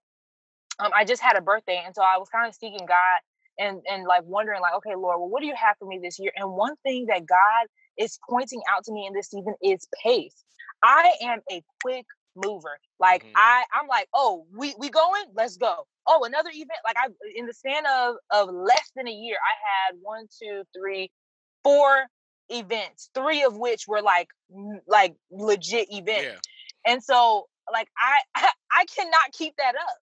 um, 0.78 0.90
I 0.94 1.04
just 1.04 1.22
had 1.22 1.36
a 1.36 1.40
birthday, 1.40 1.82
and 1.84 1.94
so 1.94 2.02
I 2.02 2.18
was 2.18 2.28
kind 2.30 2.48
of 2.48 2.54
seeking 2.54 2.86
God 2.86 3.20
and 3.58 3.80
and 3.88 4.04
like 4.04 4.22
wondering, 4.24 4.60
like, 4.60 4.74
okay, 4.76 4.96
Lord, 4.96 5.20
well, 5.20 5.28
what 5.28 5.40
do 5.40 5.46
you 5.46 5.54
have 5.54 5.76
for 5.78 5.86
me 5.86 6.00
this 6.02 6.18
year? 6.18 6.32
And 6.36 6.50
one 6.50 6.74
thing 6.82 7.06
that 7.06 7.26
God 7.26 7.66
is 7.96 8.18
pointing 8.28 8.60
out 8.68 8.84
to 8.84 8.92
me 8.92 9.06
in 9.06 9.14
this 9.14 9.30
season 9.30 9.54
is 9.62 9.86
pace. 10.02 10.44
I 10.82 11.12
am 11.22 11.40
a 11.50 11.62
quick 11.82 12.06
mover. 12.36 12.78
Like 12.98 13.22
mm-hmm. 13.22 13.36
I, 13.36 13.64
I'm 13.72 13.86
like, 13.88 14.08
oh, 14.14 14.46
we 14.56 14.74
we 14.78 14.90
going? 14.90 15.24
Let's 15.34 15.56
go. 15.56 15.86
Oh, 16.06 16.24
another 16.24 16.50
event. 16.50 16.78
Like 16.84 16.96
I, 16.98 17.08
in 17.34 17.46
the 17.46 17.54
span 17.54 17.84
of 17.86 18.16
of 18.30 18.54
less 18.54 18.90
than 18.96 19.08
a 19.08 19.12
year, 19.12 19.36
I 19.36 19.92
had 19.92 19.98
one, 20.00 20.26
two, 20.42 20.62
three, 20.76 21.10
four 21.62 22.06
events. 22.48 23.10
Three 23.14 23.42
of 23.42 23.56
which 23.56 23.86
were 23.88 24.02
like 24.02 24.28
like 24.86 25.14
legit 25.30 25.92
events. 25.92 26.24
Yeah. 26.86 26.92
And 26.92 27.02
so 27.02 27.46
like 27.72 27.88
I 27.98 28.50
I 28.72 28.84
cannot 28.94 29.32
keep 29.32 29.56
that 29.56 29.74
up. 29.74 29.98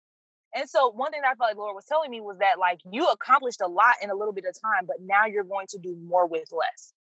And 0.53 0.69
so 0.69 0.91
one 0.91 1.11
thing 1.11 1.21
that 1.21 1.29
I 1.29 1.36
felt 1.36 1.51
like 1.51 1.57
Lord 1.57 1.75
was 1.75 1.86
telling 1.86 2.11
me 2.11 2.19
was 2.19 2.38
that 2.39 2.59
like 2.59 2.79
you 2.89 3.07
accomplished 3.07 3.61
a 3.61 3.67
lot 3.67 3.95
in 4.01 4.09
a 4.09 4.15
little 4.15 4.34
bit 4.34 4.43
of 4.45 4.53
time, 4.61 4.86
but 4.86 4.97
now 4.99 5.25
you're 5.25 5.45
going 5.45 5.67
to 5.67 5.77
do 5.77 5.95
more 6.05 6.27
with 6.27 6.49
less. 6.51 6.93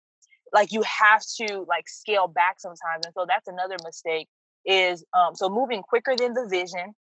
Like 0.53 0.71
you 0.71 0.81
have 0.83 1.21
to 1.41 1.65
like 1.67 1.87
scale 1.89 2.27
back 2.27 2.59
sometimes. 2.59 3.05
And 3.05 3.13
so 3.13 3.25
that's 3.27 3.47
another 3.47 3.75
mistake 3.83 4.27
is 4.65 5.03
um 5.13 5.35
so 5.35 5.49
moving 5.49 5.81
quicker 5.81 6.15
than 6.15 6.33
the 6.33 6.47
vision, 6.49 6.93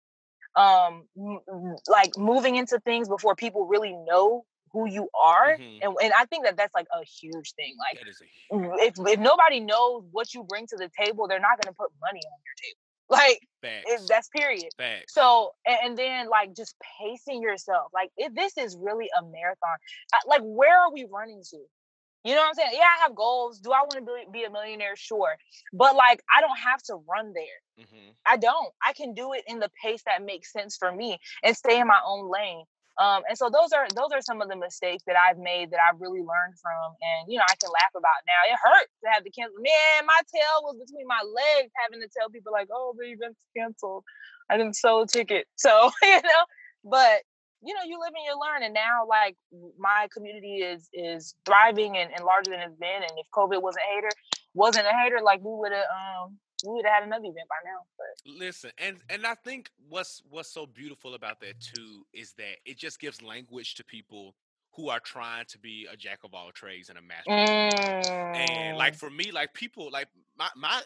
um 0.56 1.04
m- 1.16 1.76
like 1.88 2.16
moving 2.16 2.56
into 2.56 2.78
things 2.80 3.08
before 3.08 3.34
people 3.36 3.66
really 3.66 3.94
know 4.08 4.44
who 4.72 4.88
you 4.88 5.08
are 5.20 5.56
mm-hmm. 5.56 5.78
and, 5.82 5.96
and 6.02 6.12
i 6.16 6.24
think 6.26 6.44
that 6.44 6.56
that's 6.56 6.74
like 6.74 6.86
a 6.92 7.04
huge 7.04 7.52
thing 7.54 7.74
like 7.78 7.98
huge 7.98 8.16
if, 8.80 8.94
if 8.98 9.20
nobody 9.20 9.60
knows 9.60 10.04
what 10.10 10.32
you 10.34 10.44
bring 10.44 10.66
to 10.66 10.76
the 10.76 10.90
table 10.98 11.28
they're 11.28 11.40
not 11.40 11.60
going 11.62 11.72
to 11.72 11.76
put 11.76 11.90
money 12.00 12.20
on 12.20 12.38
your 12.44 12.54
table. 12.62 12.78
Like 13.10 13.40
it, 13.64 14.02
that's 14.08 14.28
period. 14.28 14.68
Facts. 14.78 15.14
so 15.14 15.50
and, 15.66 15.78
and, 15.82 15.98
then 15.98 16.28
like 16.28 16.54
just 16.54 16.76
pacing 17.00 17.42
yourself 17.42 17.90
like 17.92 18.10
if 18.16 18.32
this 18.36 18.56
is 18.56 18.76
really 18.80 19.08
a 19.18 19.24
marathon. 19.24 19.76
Like 20.28 20.42
where 20.42 20.78
are 20.78 20.92
we 20.92 21.08
running 21.12 21.42
to 21.50 21.58
you 22.24 22.34
know 22.34 22.40
what 22.40 22.48
I'm 22.48 22.54
saying? 22.54 22.70
Yeah, 22.74 22.84
I 22.98 23.02
have 23.02 23.14
goals. 23.14 23.60
Do 23.60 23.72
I 23.72 23.80
want 23.80 23.94
to 23.94 24.00
be, 24.02 24.40
be 24.40 24.44
a 24.44 24.50
millionaire? 24.50 24.96
Sure. 24.96 25.36
But 25.72 25.96
like, 25.96 26.22
I 26.34 26.40
don't 26.40 26.58
have 26.58 26.82
to 26.84 26.96
run 27.08 27.32
there. 27.32 27.84
Mm-hmm. 27.84 28.10
I 28.26 28.36
don't. 28.36 28.72
I 28.86 28.92
can 28.92 29.14
do 29.14 29.32
it 29.32 29.44
in 29.46 29.58
the 29.58 29.70
pace 29.82 30.02
that 30.06 30.24
makes 30.24 30.52
sense 30.52 30.76
for 30.76 30.92
me 30.92 31.18
and 31.42 31.56
stay 31.56 31.80
in 31.80 31.86
my 31.86 32.00
own 32.06 32.30
lane. 32.30 32.64
Um, 33.00 33.22
and 33.28 33.38
so 33.38 33.48
those 33.48 33.72
are 33.72 33.88
those 33.96 34.12
are 34.12 34.20
some 34.20 34.42
of 34.42 34.48
the 34.48 34.56
mistakes 34.56 35.04
that 35.06 35.16
I've 35.16 35.38
made 35.38 35.70
that 35.70 35.80
I've 35.80 36.00
really 36.00 36.20
learned 36.20 36.60
from, 36.60 36.92
and 37.00 37.32
you 37.32 37.38
know 37.38 37.48
I 37.48 37.56
can 37.56 37.72
laugh 37.72 37.96
about 37.96 38.20
now. 38.28 38.52
It 38.52 38.58
hurts 38.60 38.92
to 39.04 39.10
have 39.10 39.24
to 39.24 39.30
cancel. 39.30 39.56
Man, 39.56 40.04
my 40.04 40.20
tail 40.28 40.68
was 40.68 40.76
between 40.76 41.06
my 41.06 41.22
legs, 41.24 41.72
having 41.80 42.04
to 42.04 42.12
tell 42.12 42.28
people 42.28 42.52
like, 42.52 42.68
"Oh, 42.70 42.94
the 42.98 43.06
event's 43.06 43.40
canceled. 43.56 44.04
I 44.50 44.58
didn't 44.58 44.76
sell 44.76 45.00
a 45.00 45.06
ticket." 45.06 45.46
So 45.56 45.90
you 46.02 46.20
know, 46.20 46.44
but 46.84 47.24
you 47.62 47.74
know, 47.74 47.80
you 47.86 47.98
live 47.98 48.12
and 48.14 48.24
you 48.24 48.38
learn. 48.40 48.62
And 48.62 48.74
now, 48.74 49.06
like 49.08 49.36
my 49.78 50.08
community 50.12 50.56
is 50.56 50.88
is 50.92 51.34
thriving 51.44 51.96
and, 51.96 52.10
and 52.14 52.24
larger 52.24 52.50
than 52.50 52.60
it's 52.60 52.76
been. 52.76 53.02
And 53.02 53.12
if 53.16 53.26
COVID 53.34 53.62
wasn't 53.62 53.84
a 53.84 53.94
hater, 53.94 54.10
wasn't 54.54 54.86
a 54.86 54.96
hater, 55.02 55.18
like 55.22 55.40
we 55.40 55.52
would 55.52 55.72
have 55.72 55.84
um 55.90 56.38
we 56.64 56.74
would 56.74 56.84
have 56.84 56.94
had 56.94 57.04
another 57.04 57.24
event 57.24 57.48
by 57.48 57.60
now. 57.64 57.80
But 57.96 58.38
listen, 58.38 58.70
and 58.78 58.98
and 59.08 59.26
I 59.26 59.34
think 59.34 59.70
what's 59.88 60.22
what's 60.28 60.52
so 60.52 60.66
beautiful 60.66 61.14
about 61.14 61.40
that 61.40 61.60
too 61.60 62.04
is 62.12 62.32
that 62.38 62.56
it 62.64 62.78
just 62.78 63.00
gives 63.00 63.22
language 63.22 63.74
to 63.76 63.84
people 63.84 64.34
who 64.74 64.88
are 64.88 65.00
trying 65.00 65.44
to 65.48 65.58
be 65.58 65.86
a 65.92 65.96
jack 65.96 66.20
of 66.24 66.32
all 66.32 66.50
trades 66.52 66.88
and 66.88 66.98
a 66.98 67.02
master. 67.02 67.30
Mm. 67.30 68.36
And 68.36 68.78
like 68.78 68.94
mm. 68.94 68.98
for 68.98 69.10
me, 69.10 69.32
like 69.32 69.52
people, 69.52 69.90
like 69.90 70.08
my 70.38 70.48
my 70.56 70.80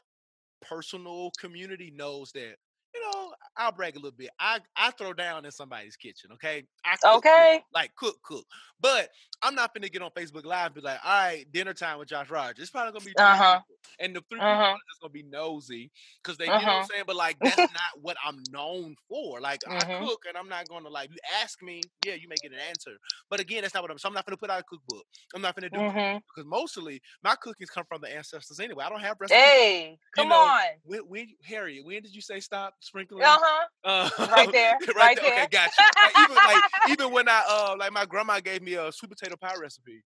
personal 0.63 1.31
community 1.39 1.93
knows 1.95 2.33
that 2.33 2.57
you 2.95 3.01
know, 3.01 3.33
I'll 3.57 3.73
brag 3.73 3.97
a 3.97 3.99
little 3.99 4.17
bit. 4.17 4.31
I 4.39 4.61
I 4.77 4.91
throw 4.93 5.13
down 5.13 5.45
in 5.45 5.51
somebody's 5.51 5.97
kitchen, 5.97 6.31
okay? 6.35 6.65
I 6.85 6.97
cook, 6.97 7.17
okay. 7.17 7.57
Cook, 7.57 7.65
like 7.75 7.95
cook, 7.97 8.17
cook. 8.23 8.47
But 8.81 9.09
I'm 9.43 9.55
not 9.55 9.75
gonna 9.75 9.89
get 9.89 10.03
on 10.03 10.11
Facebook 10.11 10.45
Live 10.45 10.67
and 10.67 10.75
be 10.75 10.81
like, 10.83 10.99
all 11.05 11.11
right, 11.11 11.47
dinner 11.53 11.73
time 11.73 11.99
with 11.99 12.09
Josh 12.09 12.31
Rogers. 12.31 12.59
It's 12.59 12.71
probably 12.71 12.93
gonna 12.93 13.05
be 13.05 13.17
uh-huh. 13.17 13.61
and 13.99 14.15
the 14.15 14.23
3 14.29 14.39
uh-huh. 14.39 14.51
people 14.51 14.65
are 14.65 14.77
just 14.91 15.01
gonna 15.01 15.13
be 15.13 15.23
nosy 15.23 15.91
because 16.23 16.37
they, 16.37 16.47
uh-huh. 16.47 16.59
you 16.59 16.67
know 16.67 16.73
what 16.73 16.77
I'm 16.77 16.79
uh-huh. 16.81 16.89
saying. 16.93 17.05
But 17.07 17.17
like, 17.17 17.39
that's 17.41 17.57
not 17.59 18.03
what 18.03 18.17
I'm 18.25 18.43
known 18.51 18.95
for. 19.09 19.41
Like, 19.41 19.61
I 19.69 19.79
mm-hmm. 19.79 20.05
cook, 20.05 20.25
and 20.29 20.37
I'm 20.37 20.49
not 20.49 20.69
gonna 20.69 20.89
like. 20.89 21.11
You 21.11 21.17
ask 21.43 21.63
me, 21.63 21.83
yeah, 22.05 22.15
you 22.15 22.29
may 22.29 22.37
get 22.43 22.53
an 22.53 22.59
answer. 22.69 22.93
But 23.31 23.41
again, 23.41 23.63
that's 23.63 23.75
not 23.75 23.83
what 23.83 23.91
I'm. 23.91 23.99
So 23.99 24.09
I'm 24.09 24.15
not 24.15 24.27
gonna 24.27 24.37
put 24.37 24.51
out 24.51 24.61
a 24.61 24.65
cookbook. 24.65 25.05
I'm 25.35 25.43
not 25.43 25.57
gonna 25.57 25.71
do 25.71 25.79
mm-hmm. 25.79 26.19
because 26.19 26.49
mostly 26.49 27.01
my 27.23 27.35
cookings 27.37 27.71
come 27.71 27.85
from 27.89 28.01
the 28.03 28.15
ancestors 28.15 28.61
anyway. 28.61 28.85
I 28.85 28.91
don't 28.91 29.01
have 29.01 29.17
recipes. 29.19 29.39
Hey, 29.39 29.99
come 30.15 30.27
you 30.27 30.31
know, 30.31 30.37
on. 30.37 30.61
When, 30.85 31.01
when 31.01 31.29
Harriet, 31.43 31.85
when 31.85 32.03
did 32.03 32.15
you 32.15 32.21
say 32.21 32.41
stop 32.41 32.75
sprinkling? 32.85 33.25
Uh-huh. 33.25 33.67
Uh, 33.85 34.11
right 34.31 34.49
there. 34.53 34.79
right, 34.97 34.97
right 34.97 35.17
there. 35.21 35.31
there. 35.31 35.45
Okay, 35.45 35.49
gotcha. 35.51 35.83
Like, 36.03 36.19
even 36.19 36.37
like 36.37 36.65
even 36.91 37.13
when 37.13 37.29
I 37.29 37.43
uh 37.49 37.77
like 37.79 37.93
my 37.93 38.05
grandma 38.05 38.41
gave 38.41 38.63
me 38.63 38.75
a 38.75 38.93
sweet 38.93 39.11
potato 39.11 39.37
pie 39.37 39.55
recipe, 39.61 40.03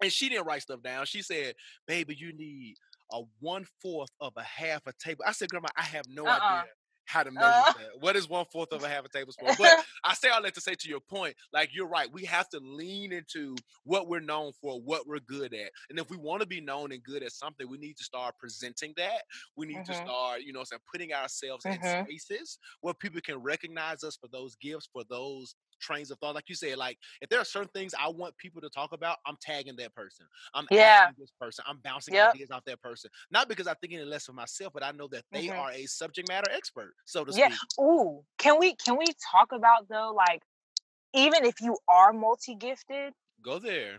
and 0.00 0.12
she 0.12 0.28
didn't 0.28 0.46
write 0.46 0.62
stuff 0.62 0.82
down. 0.82 1.06
She 1.06 1.22
said, 1.22 1.54
"Baby, 1.86 2.16
you 2.18 2.32
need 2.32 2.76
a 3.12 3.22
one 3.40 3.66
fourth 3.80 4.10
of 4.20 4.32
a 4.36 4.42
half 4.42 4.82
a 4.86 4.92
table." 5.02 5.24
I 5.26 5.32
said, 5.32 5.48
"Grandma, 5.48 5.68
I 5.76 5.82
have 5.82 6.04
no 6.08 6.26
uh-uh. 6.26 6.40
idea." 6.40 6.70
How 7.04 7.22
to 7.22 7.30
measure 7.30 7.46
uh, 7.46 7.72
that? 7.72 8.00
What 8.00 8.16
is 8.16 8.28
one 8.28 8.46
fourth 8.52 8.72
of 8.72 8.82
a 8.82 8.88
half 8.88 9.04
a 9.04 9.08
tablespoon? 9.08 9.50
But 9.58 9.84
I 10.04 10.14
say 10.14 10.28
all 10.28 10.42
that 10.42 10.54
to 10.54 10.60
say 10.60 10.74
to 10.74 10.88
your 10.88 11.00
point, 11.00 11.34
like 11.52 11.70
you're 11.72 11.88
right. 11.88 12.08
We 12.12 12.24
have 12.24 12.48
to 12.50 12.60
lean 12.62 13.12
into 13.12 13.56
what 13.84 14.08
we're 14.08 14.20
known 14.20 14.52
for, 14.60 14.80
what 14.80 15.06
we're 15.06 15.20
good 15.20 15.52
at, 15.52 15.70
and 15.90 15.98
if 15.98 16.10
we 16.10 16.16
want 16.16 16.40
to 16.40 16.46
be 16.46 16.60
known 16.60 16.92
and 16.92 17.02
good 17.02 17.22
at 17.22 17.32
something, 17.32 17.68
we 17.68 17.78
need 17.78 17.96
to 17.98 18.04
start 18.04 18.34
presenting 18.38 18.94
that. 18.96 19.22
We 19.56 19.66
need 19.66 19.78
mm-hmm. 19.78 19.92
to 19.92 19.94
start, 19.94 20.42
you 20.42 20.52
know, 20.52 20.64
saying 20.64 20.80
putting 20.90 21.12
ourselves 21.12 21.64
mm-hmm. 21.64 21.84
in 21.84 22.04
spaces 22.04 22.58
where 22.80 22.94
people 22.94 23.20
can 23.20 23.38
recognize 23.42 24.04
us 24.04 24.16
for 24.16 24.28
those 24.28 24.54
gifts, 24.56 24.88
for 24.92 25.02
those 25.08 25.54
trains 25.82 26.10
of 26.10 26.18
thought. 26.18 26.34
Like 26.34 26.48
you 26.48 26.54
said, 26.54 26.78
like 26.78 26.96
if 27.20 27.28
there 27.28 27.40
are 27.40 27.44
certain 27.44 27.70
things 27.74 27.94
I 27.98 28.08
want 28.08 28.36
people 28.38 28.60
to 28.62 28.70
talk 28.70 28.92
about, 28.92 29.18
I'm 29.26 29.36
tagging 29.42 29.76
that 29.76 29.94
person. 29.94 30.26
I'm 30.54 30.66
yeah. 30.70 31.08
this 31.18 31.32
person. 31.38 31.64
I'm 31.68 31.78
bouncing 31.84 32.14
yep. 32.14 32.34
ideas 32.34 32.50
off 32.50 32.64
that 32.66 32.80
person. 32.80 33.10
Not 33.30 33.48
because 33.48 33.66
I'm 33.66 33.76
thinking 33.80 34.00
less 34.06 34.28
of 34.28 34.34
myself, 34.34 34.72
but 34.72 34.82
I 34.82 34.92
know 34.92 35.08
that 35.08 35.24
they 35.32 35.46
mm-hmm. 35.46 35.58
are 35.58 35.72
a 35.72 35.84
subject 35.86 36.28
matter 36.28 36.50
expert, 36.50 36.94
so 37.04 37.24
to 37.24 37.32
yeah. 37.32 37.48
speak. 37.48 37.58
Ooh, 37.80 38.22
can 38.38 38.58
we 38.58 38.74
can 38.76 38.96
we 38.96 39.06
talk 39.30 39.52
about 39.52 39.88
though, 39.88 40.14
like 40.16 40.42
even 41.14 41.44
if 41.44 41.60
you 41.60 41.76
are 41.88 42.12
multi 42.12 42.54
gifted, 42.54 43.12
go 43.44 43.58
there. 43.58 43.98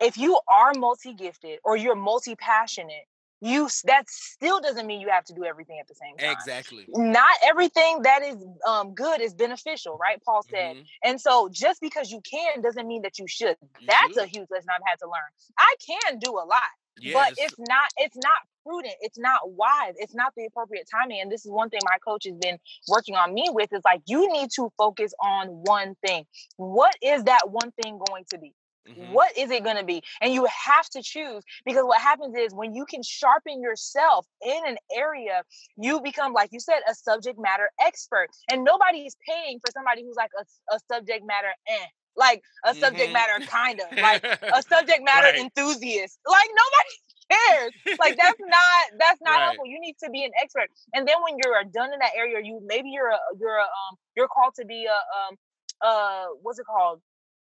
If 0.00 0.16
you 0.16 0.40
are 0.48 0.72
multi 0.74 1.12
gifted 1.12 1.58
or 1.62 1.76
you're 1.76 1.94
multi 1.94 2.34
passionate, 2.34 3.04
you 3.40 3.68
that 3.84 4.08
still 4.08 4.60
doesn't 4.60 4.86
mean 4.86 5.00
you 5.00 5.08
have 5.08 5.24
to 5.24 5.34
do 5.34 5.44
everything 5.44 5.78
at 5.80 5.88
the 5.88 5.94
same 5.94 6.16
time. 6.16 6.32
Exactly. 6.32 6.84
Not 6.88 7.36
everything 7.42 8.02
that 8.02 8.22
is 8.22 8.36
um, 8.68 8.94
good 8.94 9.20
is 9.20 9.34
beneficial, 9.34 9.96
right? 9.96 10.22
Paul 10.24 10.42
said. 10.42 10.76
Mm-hmm. 10.76 11.08
And 11.08 11.20
so 11.20 11.48
just 11.50 11.80
because 11.80 12.10
you 12.10 12.20
can 12.20 12.60
doesn't 12.60 12.86
mean 12.86 13.02
that 13.02 13.18
you 13.18 13.26
should. 13.26 13.56
You 13.80 13.86
That's 13.86 14.14
should. 14.14 14.24
a 14.24 14.26
huge 14.26 14.48
lesson 14.50 14.68
I've 14.74 14.82
had 14.86 14.98
to 15.00 15.06
learn. 15.06 15.30
I 15.58 15.74
can 15.84 16.18
do 16.18 16.32
a 16.32 16.44
lot, 16.44 16.70
yes. 17.00 17.14
but 17.14 17.34
it's 17.38 17.58
not 17.58 17.90
it's 17.96 18.16
not 18.16 18.36
prudent. 18.66 18.94
It's 19.00 19.18
not 19.18 19.50
wise. 19.52 19.94
It's 19.96 20.14
not 20.14 20.32
the 20.36 20.44
appropriate 20.44 20.86
timing. 20.90 21.20
And 21.20 21.32
this 21.32 21.44
is 21.44 21.50
one 21.50 21.70
thing 21.70 21.80
my 21.84 21.98
coach 22.06 22.24
has 22.26 22.36
been 22.36 22.58
working 22.88 23.14
on 23.14 23.32
me 23.32 23.48
with 23.50 23.72
is 23.72 23.82
like 23.84 24.02
you 24.06 24.30
need 24.32 24.50
to 24.56 24.70
focus 24.76 25.14
on 25.22 25.48
one 25.48 25.96
thing. 26.06 26.26
What 26.56 26.94
is 27.02 27.24
that 27.24 27.50
one 27.50 27.72
thing 27.82 27.98
going 28.06 28.24
to 28.30 28.38
be? 28.38 28.54
Mm-hmm. 28.88 29.12
What 29.12 29.36
is 29.36 29.50
it 29.50 29.62
going 29.62 29.76
to 29.76 29.84
be? 29.84 30.02
And 30.20 30.32
you 30.32 30.46
have 30.46 30.88
to 30.90 31.02
choose 31.02 31.42
because 31.64 31.84
what 31.84 32.00
happens 32.00 32.34
is 32.36 32.54
when 32.54 32.74
you 32.74 32.86
can 32.86 33.02
sharpen 33.02 33.60
yourself 33.60 34.26
in 34.44 34.60
an 34.66 34.76
area, 34.94 35.42
you 35.76 36.00
become, 36.00 36.32
like 36.32 36.50
you 36.52 36.60
said, 36.60 36.80
a 36.88 36.94
subject 36.94 37.38
matter 37.38 37.70
expert. 37.84 38.28
And 38.50 38.64
nobody 38.64 39.00
is 39.00 39.16
paying 39.28 39.60
for 39.60 39.70
somebody 39.72 40.02
who's 40.02 40.16
like 40.16 40.30
a, 40.38 40.74
a 40.74 40.78
subject 40.90 41.26
matter 41.26 41.52
eh. 41.68 41.86
Like 42.16 42.42
a 42.64 42.70
mm-hmm. 42.70 42.80
subject 42.80 43.12
matter 43.12 43.46
kind 43.46 43.80
of 43.80 43.96
like 43.96 44.24
a 44.42 44.62
subject 44.62 45.02
matter 45.04 45.28
right. 45.28 45.38
enthusiast. 45.38 46.18
Like 46.28 46.48
nobody 46.48 46.94
cares. 47.30 47.98
Like 47.98 48.16
that's 48.16 48.40
not 48.40 48.98
that's 48.98 49.20
not 49.22 49.30
right. 49.30 49.42
helpful. 49.44 49.66
You 49.66 49.80
need 49.80 49.96
to 50.02 50.10
be 50.10 50.24
an 50.24 50.32
expert. 50.42 50.68
And 50.94 51.06
then 51.06 51.16
when 51.22 51.38
you're 51.38 51.62
done 51.72 51.92
in 51.92 51.98
that 52.00 52.12
area, 52.16 52.40
you 52.42 52.60
maybe 52.66 52.90
you're 52.90 53.10
a 53.10 53.18
you're 53.38 53.58
a 53.58 53.62
um 53.62 53.96
you're 54.16 54.28
called 54.28 54.54
to 54.56 54.66
be 54.66 54.86
a 54.86 54.92
um 54.92 55.36
uh 55.82 56.24
what's 56.42 56.58
it 56.58 56.66
called 56.66 57.00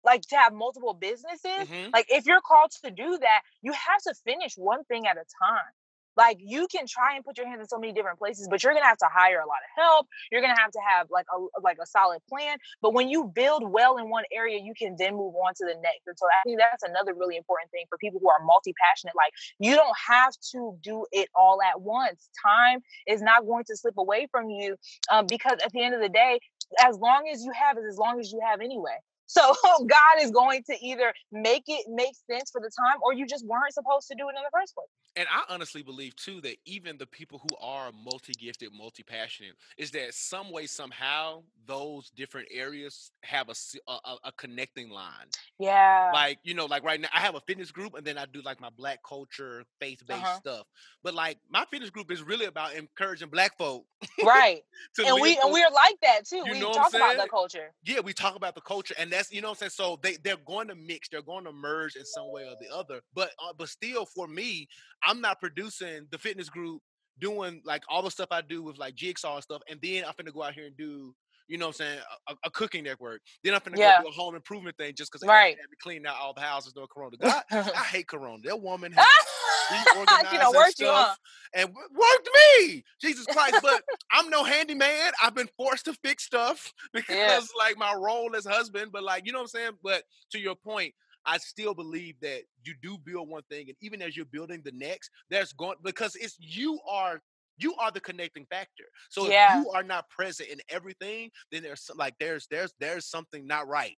like 0.04 0.22
to 0.22 0.36
have 0.36 0.52
multiple 0.52 0.94
businesses. 0.94 1.68
Mm-hmm. 1.68 1.90
Like 1.92 2.06
if 2.08 2.26
you're 2.26 2.40
called 2.40 2.70
to 2.84 2.90
do 2.90 3.18
that, 3.18 3.42
you 3.62 3.72
have 3.72 4.02
to 4.06 4.14
finish 4.24 4.54
one 4.56 4.84
thing 4.84 5.06
at 5.06 5.16
a 5.16 5.24
time. 5.42 5.72
like 6.16 6.38
you 6.40 6.66
can 6.70 6.86
try 6.86 7.14
and 7.16 7.24
put 7.24 7.38
your 7.38 7.46
hands 7.46 7.60
in 7.60 7.68
so 7.68 7.78
many 7.78 7.92
different 7.92 8.18
places 8.18 8.48
but 8.50 8.62
you're 8.62 8.74
gonna 8.74 8.86
have 8.86 8.98
to 8.98 9.08
hire 9.12 9.40
a 9.40 9.46
lot 9.46 9.58
of 9.64 9.82
help 9.82 10.06
you're 10.30 10.40
gonna 10.40 10.58
have 10.58 10.70
to 10.70 10.80
have 10.86 11.06
like 11.10 11.26
a 11.34 11.60
like 11.62 11.78
a 11.82 11.86
solid 11.86 12.20
plan 12.28 12.58
but 12.80 12.92
when 12.94 13.08
you 13.08 13.24
build 13.34 13.62
well 13.70 13.96
in 13.96 14.08
one 14.10 14.24
area 14.32 14.58
you 14.62 14.74
can 14.78 14.94
then 14.98 15.14
move 15.14 15.34
on 15.34 15.52
to 15.54 15.64
the 15.64 15.74
next 15.82 16.06
and 16.06 16.16
so 16.18 16.26
i 16.26 16.42
think 16.44 16.58
that's 16.58 16.82
another 16.82 17.14
really 17.14 17.36
important 17.36 17.70
thing 17.70 17.84
for 17.88 17.98
people 17.98 18.20
who 18.20 18.28
are 18.28 18.44
multi-passionate 18.44 19.14
like 19.16 19.32
you 19.58 19.74
don't 19.74 19.96
have 20.06 20.34
to 20.50 20.76
do 20.82 21.06
it 21.12 21.28
all 21.34 21.60
at 21.62 21.80
once 21.80 22.28
time 22.44 22.80
is 23.06 23.22
not 23.22 23.46
going 23.46 23.64
to 23.64 23.76
slip 23.76 23.96
away 23.96 24.26
from 24.30 24.50
you 24.50 24.76
um, 25.10 25.26
because 25.26 25.58
at 25.64 25.72
the 25.72 25.82
end 25.82 25.94
of 25.94 26.00
the 26.00 26.08
day 26.08 26.38
as 26.84 26.96
long 26.98 27.28
as 27.32 27.42
you 27.42 27.52
have 27.52 27.76
is 27.78 27.84
as 27.88 27.96
long 27.96 28.20
as 28.20 28.32
you 28.32 28.40
have 28.44 28.60
anyway 28.60 28.96
so 29.42 29.54
God 29.86 30.22
is 30.22 30.30
going 30.30 30.62
to 30.64 30.76
either 30.84 31.12
make 31.30 31.64
it 31.66 31.86
make 31.88 32.14
sense 32.30 32.50
for 32.50 32.60
the 32.60 32.70
time 32.78 32.98
or 33.02 33.12
you 33.12 33.26
just 33.26 33.46
weren't 33.46 33.72
supposed 33.72 34.08
to 34.08 34.14
do 34.14 34.28
it 34.28 34.34
in 34.36 34.42
the 34.42 34.50
first 34.52 34.74
place. 34.74 34.86
And 35.16 35.26
I 35.30 35.52
honestly 35.52 35.82
believe 35.82 36.16
too 36.16 36.40
that 36.42 36.56
even 36.64 36.96
the 36.96 37.06
people 37.06 37.38
who 37.38 37.56
are 37.60 37.90
multi-gifted, 37.92 38.70
multi-passionate, 38.72 39.54
is 39.76 39.90
that 39.92 40.14
some 40.14 40.50
way, 40.50 40.66
somehow, 40.66 41.42
those 41.66 42.10
different 42.10 42.48
areas 42.50 43.10
have 43.22 43.48
a, 43.48 43.54
a, 43.90 44.16
a 44.24 44.32
connecting 44.32 44.90
line. 44.90 45.26
Yeah. 45.58 46.10
Like 46.12 46.38
you 46.42 46.54
know, 46.54 46.66
like 46.66 46.82
right 46.82 47.00
now, 47.00 47.08
I 47.14 47.20
have 47.20 47.34
a 47.34 47.40
fitness 47.40 47.70
group, 47.70 47.94
and 47.94 48.06
then 48.06 48.18
I 48.18 48.26
do 48.26 48.40
like 48.42 48.60
my 48.60 48.70
Black 48.76 49.00
culture, 49.06 49.64
faith-based 49.80 50.20
uh-huh. 50.20 50.38
stuff. 50.38 50.66
But 51.02 51.14
like 51.14 51.38
my 51.50 51.64
fitness 51.70 51.90
group 51.90 52.10
is 52.10 52.22
really 52.22 52.46
about 52.46 52.74
encouraging 52.74 53.28
Black 53.28 53.56
folk, 53.58 53.84
right? 54.24 54.62
and 55.04 55.20
we 55.20 55.38
and 55.42 55.52
we're 55.52 55.70
like 55.70 55.96
that 56.02 56.26
too. 56.26 56.42
You 56.46 56.52
we 56.52 56.60
talk 56.60 56.94
about 56.94 57.16
the 57.16 57.28
culture. 57.28 57.72
Yeah, 57.84 58.00
we 58.00 58.12
talk 58.12 58.34
about 58.34 58.54
the 58.54 58.60
culture, 58.60 58.94
and 58.98 59.10
that's 59.10 59.21
you 59.30 59.40
know 59.40 59.48
what 59.48 59.62
I'm 59.62 59.70
saying. 59.70 59.70
So 59.70 59.98
they 60.02 60.16
they're 60.24 60.36
going 60.46 60.68
to 60.68 60.74
mix, 60.74 61.08
they're 61.08 61.22
going 61.22 61.44
to 61.44 61.52
merge 61.52 61.96
in 61.96 62.04
some 62.04 62.30
way 62.32 62.42
or 62.42 62.54
the 62.60 62.74
other. 62.74 63.00
But 63.14 63.30
uh, 63.38 63.52
but 63.56 63.68
still, 63.68 64.06
for 64.06 64.26
me, 64.26 64.68
I'm 65.04 65.20
not 65.20 65.40
producing 65.40 66.06
the 66.10 66.18
fitness 66.18 66.48
group 66.48 66.80
doing 67.20 67.60
like 67.64 67.82
all 67.88 68.02
the 68.02 68.10
stuff 68.10 68.28
I 68.30 68.40
do 68.40 68.62
with 68.62 68.78
like 68.78 68.94
jigsaw 68.94 69.36
and 69.36 69.42
stuff, 69.42 69.62
and 69.68 69.78
then 69.82 70.04
I'm 70.04 70.14
gonna 70.16 70.32
go 70.32 70.42
out 70.42 70.54
here 70.54 70.66
and 70.66 70.76
do 70.76 71.14
you 71.48 71.58
know 71.58 71.66
what 71.66 71.80
I'm 71.80 71.86
saying, 71.86 71.98
a, 72.28 72.34
a 72.44 72.50
cooking 72.50 72.84
network. 72.84 73.20
Then 73.44 73.54
I'm 73.54 73.60
gonna 73.64 73.78
yeah. 73.78 73.98
go 73.98 74.04
do 74.04 74.08
a 74.10 74.12
home 74.12 74.34
improvement 74.34 74.76
thing 74.76 74.94
just 74.94 75.12
because 75.12 75.26
right. 75.26 75.56
Had 75.58 75.70
to 75.70 75.76
clean 75.82 76.06
out 76.06 76.16
all 76.20 76.34
the 76.34 76.40
houses 76.40 76.72
during 76.72 76.88
Corona. 76.88 77.16
God, 77.16 77.42
I 77.50 77.84
hate 77.84 78.08
Corona. 78.08 78.42
That 78.44 78.60
woman 78.60 78.92
has 78.92 79.06
ah! 79.06 79.84
reorganized 79.94 80.32
you 80.32 80.38
know, 80.38 80.52
worked 80.52 80.80
you, 80.80 80.88
huh? 80.88 81.14
and 81.54 81.68
worked 81.68 82.28
me. 82.58 82.84
Jesus 83.00 83.26
Christ! 83.26 83.56
But 83.62 83.82
I'm 84.12 84.30
no 84.30 84.44
handyman. 84.44 85.12
I've 85.22 85.34
been 85.34 85.48
forced 85.56 85.86
to 85.86 85.94
fix 86.02 86.24
stuff 86.24 86.72
because 86.92 87.16
yeah. 87.16 87.40
like 87.58 87.76
my 87.76 87.94
role 87.94 88.34
as 88.36 88.46
husband. 88.46 88.92
But 88.92 89.02
like 89.02 89.26
you 89.26 89.32
know 89.32 89.38
what 89.38 89.44
I'm 89.54 89.60
saying. 89.60 89.72
But 89.82 90.04
to 90.32 90.38
your 90.38 90.54
point, 90.54 90.94
I 91.24 91.38
still 91.38 91.74
believe 91.74 92.16
that 92.22 92.42
you 92.64 92.74
do 92.82 92.98
build 92.98 93.28
one 93.28 93.42
thing, 93.50 93.66
and 93.68 93.76
even 93.80 94.02
as 94.02 94.16
you're 94.16 94.26
building 94.26 94.62
the 94.64 94.72
next, 94.72 95.10
there's 95.30 95.52
going 95.52 95.76
because 95.82 96.16
it's 96.16 96.36
you 96.38 96.78
are 96.88 97.20
you 97.62 97.74
are 97.76 97.90
the 97.90 98.00
connecting 98.00 98.46
factor. 98.46 98.84
So 99.10 99.28
yeah. 99.28 99.58
if 99.58 99.64
you 99.64 99.70
are 99.72 99.82
not 99.82 100.08
present 100.10 100.48
in 100.48 100.60
everything, 100.68 101.30
then 101.50 101.62
there's 101.62 101.90
like 101.94 102.14
there's 102.18 102.46
there's 102.50 102.72
there's 102.78 103.06
something 103.06 103.46
not 103.46 103.68
right 103.68 103.96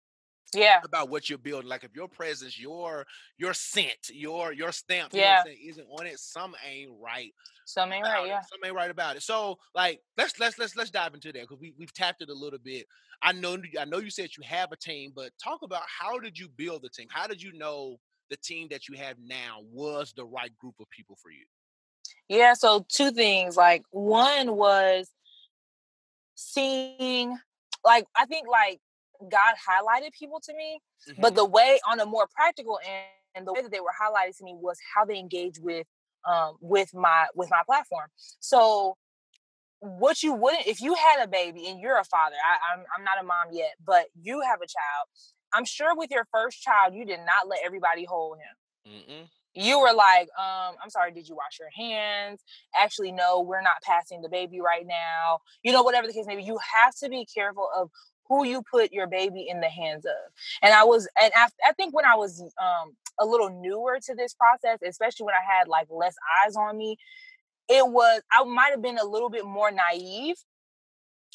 yeah. 0.54 0.80
about 0.84 1.08
what 1.08 1.28
you're 1.28 1.38
building. 1.38 1.68
Like 1.68 1.84
if 1.84 1.94
your 1.94 2.08
presence 2.08 2.58
your 2.58 3.06
your 3.38 3.54
scent 3.54 4.10
your 4.12 4.52
your 4.52 4.72
stamp 4.72 5.10
yeah 5.12 5.42
you 5.44 5.50
know 5.50 5.70
isn't 5.70 5.86
on 5.98 6.06
it 6.06 6.18
some 6.18 6.54
ain't 6.66 6.90
right 7.00 7.32
some 7.64 7.92
ain't 7.92 8.04
right 8.04 8.26
yeah. 8.26 8.40
some 8.40 8.58
ain't 8.64 8.74
right 8.74 8.90
about 8.90 9.16
it. 9.16 9.22
So 9.22 9.58
like 9.74 10.00
let's 10.16 10.38
let's 10.38 10.58
let's 10.58 10.76
let's 10.76 10.90
dive 10.90 11.14
into 11.14 11.32
that 11.32 11.42
because 11.42 11.60
we, 11.60 11.74
we've 11.78 11.92
tapped 11.92 12.22
it 12.22 12.28
a 12.28 12.34
little 12.34 12.58
bit. 12.58 12.86
I 13.22 13.32
know 13.32 13.56
i 13.78 13.84
know 13.84 13.98
you 13.98 14.10
said 14.10 14.30
you 14.36 14.42
have 14.44 14.72
a 14.72 14.76
team 14.76 15.12
but 15.14 15.30
talk 15.42 15.60
about 15.62 15.82
how 15.86 16.18
did 16.18 16.38
you 16.38 16.48
build 16.56 16.82
the 16.82 16.88
team? 16.88 17.06
How 17.10 17.26
did 17.26 17.40
you 17.40 17.52
know 17.52 17.96
the 18.30 18.36
team 18.38 18.66
that 18.70 18.88
you 18.88 18.96
have 18.96 19.16
now 19.22 19.60
was 19.70 20.12
the 20.16 20.24
right 20.24 20.56
group 20.58 20.74
of 20.80 20.88
people 20.90 21.16
for 21.22 21.30
you 21.30 21.44
yeah 22.32 22.54
so 22.54 22.84
two 22.88 23.10
things 23.10 23.56
like 23.56 23.82
one 23.90 24.56
was 24.56 25.08
seeing 26.34 27.36
like 27.84 28.06
i 28.16 28.26
think 28.26 28.46
like 28.50 28.80
God 29.30 29.54
highlighted 29.56 30.12
people 30.18 30.40
to 30.44 30.54
me, 30.54 30.80
mm-hmm. 31.08 31.20
but 31.20 31.34
the 31.34 31.44
way 31.44 31.78
on 31.88 32.00
a 32.00 32.06
more 32.06 32.26
practical 32.34 32.78
end, 32.84 33.06
and 33.34 33.46
the 33.46 33.52
way 33.52 33.62
that 33.62 33.70
they 33.70 33.80
were 33.80 33.92
highlighted 34.00 34.36
to 34.38 34.44
me 34.44 34.54
was 34.54 34.78
how 34.94 35.04
they 35.04 35.18
engage 35.18 35.58
with 35.58 35.86
um 36.28 36.56
with 36.60 36.92
my 36.94 37.26
with 37.34 37.50
my 37.50 37.62
platform. 37.66 38.08
So 38.40 38.96
what 39.80 40.22
you 40.22 40.32
wouldn't 40.34 40.66
if 40.66 40.80
you 40.80 40.94
had 40.94 41.24
a 41.24 41.28
baby 41.28 41.66
and 41.66 41.80
you're 41.80 41.98
a 41.98 42.04
father, 42.04 42.36
I, 42.44 42.74
I'm 42.74 42.84
I'm 42.96 43.04
not 43.04 43.20
a 43.20 43.24
mom 43.24 43.48
yet, 43.52 43.72
but 43.84 44.06
you 44.20 44.40
have 44.42 44.58
a 44.58 44.66
child. 44.66 45.08
I'm 45.54 45.64
sure 45.64 45.96
with 45.96 46.10
your 46.10 46.26
first 46.32 46.62
child, 46.62 46.94
you 46.94 47.04
did 47.04 47.20
not 47.20 47.48
let 47.48 47.60
everybody 47.64 48.04
hold 48.04 48.38
him. 48.38 48.92
Mm-mm 48.94 49.28
you 49.54 49.78
were 49.78 49.92
like, 49.92 50.28
um, 50.38 50.76
I'm 50.82 50.90
sorry, 50.90 51.12
did 51.12 51.28
you 51.28 51.36
wash 51.36 51.58
your 51.58 51.68
hands? 51.74 52.42
Actually, 52.78 53.12
no, 53.12 53.40
we're 53.40 53.62
not 53.62 53.82
passing 53.82 54.22
the 54.22 54.28
baby 54.28 54.60
right 54.60 54.86
now. 54.86 55.40
You 55.62 55.72
know, 55.72 55.82
whatever 55.82 56.06
the 56.06 56.12
case 56.12 56.26
may 56.26 56.36
be, 56.36 56.42
you 56.42 56.58
have 56.74 56.94
to 56.96 57.08
be 57.08 57.26
careful 57.26 57.68
of 57.76 57.90
who 58.28 58.44
you 58.46 58.62
put 58.62 58.92
your 58.92 59.06
baby 59.06 59.46
in 59.48 59.60
the 59.60 59.68
hands 59.68 60.06
of. 60.06 60.32
And 60.62 60.72
I 60.72 60.84
was, 60.84 61.08
and 61.20 61.32
I, 61.36 61.48
I 61.66 61.72
think 61.72 61.94
when 61.94 62.04
I 62.06 62.14
was 62.14 62.40
um, 62.40 62.96
a 63.20 63.26
little 63.26 63.50
newer 63.50 63.98
to 64.06 64.14
this 64.14 64.34
process, 64.34 64.78
especially 64.86 65.26
when 65.26 65.34
I 65.34 65.58
had 65.58 65.68
like 65.68 65.88
less 65.90 66.14
eyes 66.44 66.56
on 66.56 66.78
me, 66.78 66.96
it 67.68 67.86
was, 67.86 68.22
I 68.32 68.44
might 68.44 68.70
have 68.70 68.82
been 68.82 68.98
a 68.98 69.04
little 69.04 69.30
bit 69.30 69.44
more 69.44 69.70
naive. 69.70 70.36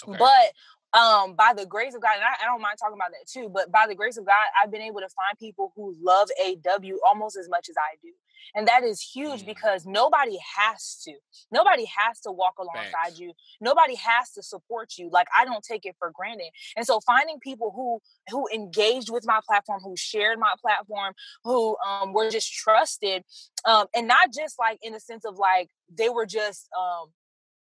Okay. 0.07 0.17
But 0.17 0.53
um 0.93 1.35
by 1.35 1.53
the 1.55 1.65
grace 1.65 1.93
of 1.95 2.01
god 2.01 2.15
and 2.15 2.23
I, 2.23 2.43
I, 2.43 2.45
don't 2.45 2.61
mind 2.61 2.77
talking 2.79 2.95
about 2.95 3.11
that 3.11 3.27
too 3.27 3.49
but 3.49 3.71
by 3.71 3.85
the 3.87 3.95
grace 3.95 4.17
of 4.17 4.25
god 4.25 4.35
i've 4.61 4.71
been 4.71 4.81
able 4.81 5.01
to 5.01 5.09
find 5.09 5.37
people 5.39 5.73
who 5.75 5.95
love 6.01 6.29
aw 6.39 7.07
almost 7.07 7.37
as 7.37 7.49
much 7.49 7.67
as 7.69 7.75
i 7.77 7.95
do. 8.01 8.11
And 8.55 8.67
that 8.67 8.83
is 8.83 9.01
huge 9.01 9.43
mm. 9.43 9.45
because 9.45 9.85
nobody 9.85 10.37
has 10.57 11.01
to. 11.05 11.13
Nobody 11.51 11.85
has 11.97 12.19
to 12.21 12.31
walk 12.31 12.55
alongside 12.59 12.91
Thanks. 13.03 13.19
you. 13.19 13.33
Nobody 13.61 13.95
has 13.95 14.31
to 14.31 14.43
support 14.43 14.93
you. 14.97 15.09
Like 15.11 15.27
i 15.37 15.45
don't 15.45 15.63
take 15.63 15.85
it 15.85 15.95
for 15.99 16.11
granted. 16.11 16.49
And 16.75 16.85
so 16.85 16.99
finding 17.01 17.39
people 17.39 17.71
who 17.75 17.99
who 18.29 18.47
engaged 18.53 19.09
with 19.11 19.25
my 19.25 19.39
platform 19.45 19.81
who 19.83 19.95
shared 19.97 20.39
my 20.39 20.53
platform 20.61 21.13
who 21.43 21.75
um 21.85 22.13
were 22.13 22.29
just 22.29 22.51
trusted 22.53 23.23
um 23.65 23.87
and 23.95 24.07
not 24.07 24.33
just 24.33 24.57
like 24.59 24.79
in 24.81 24.93
the 24.93 24.99
sense 24.99 25.25
of 25.25 25.37
like 25.37 25.69
they 25.91 26.09
were 26.09 26.25
just 26.25 26.67
um 26.77 27.07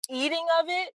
eating 0.10 0.46
of 0.60 0.66
it 0.68 0.92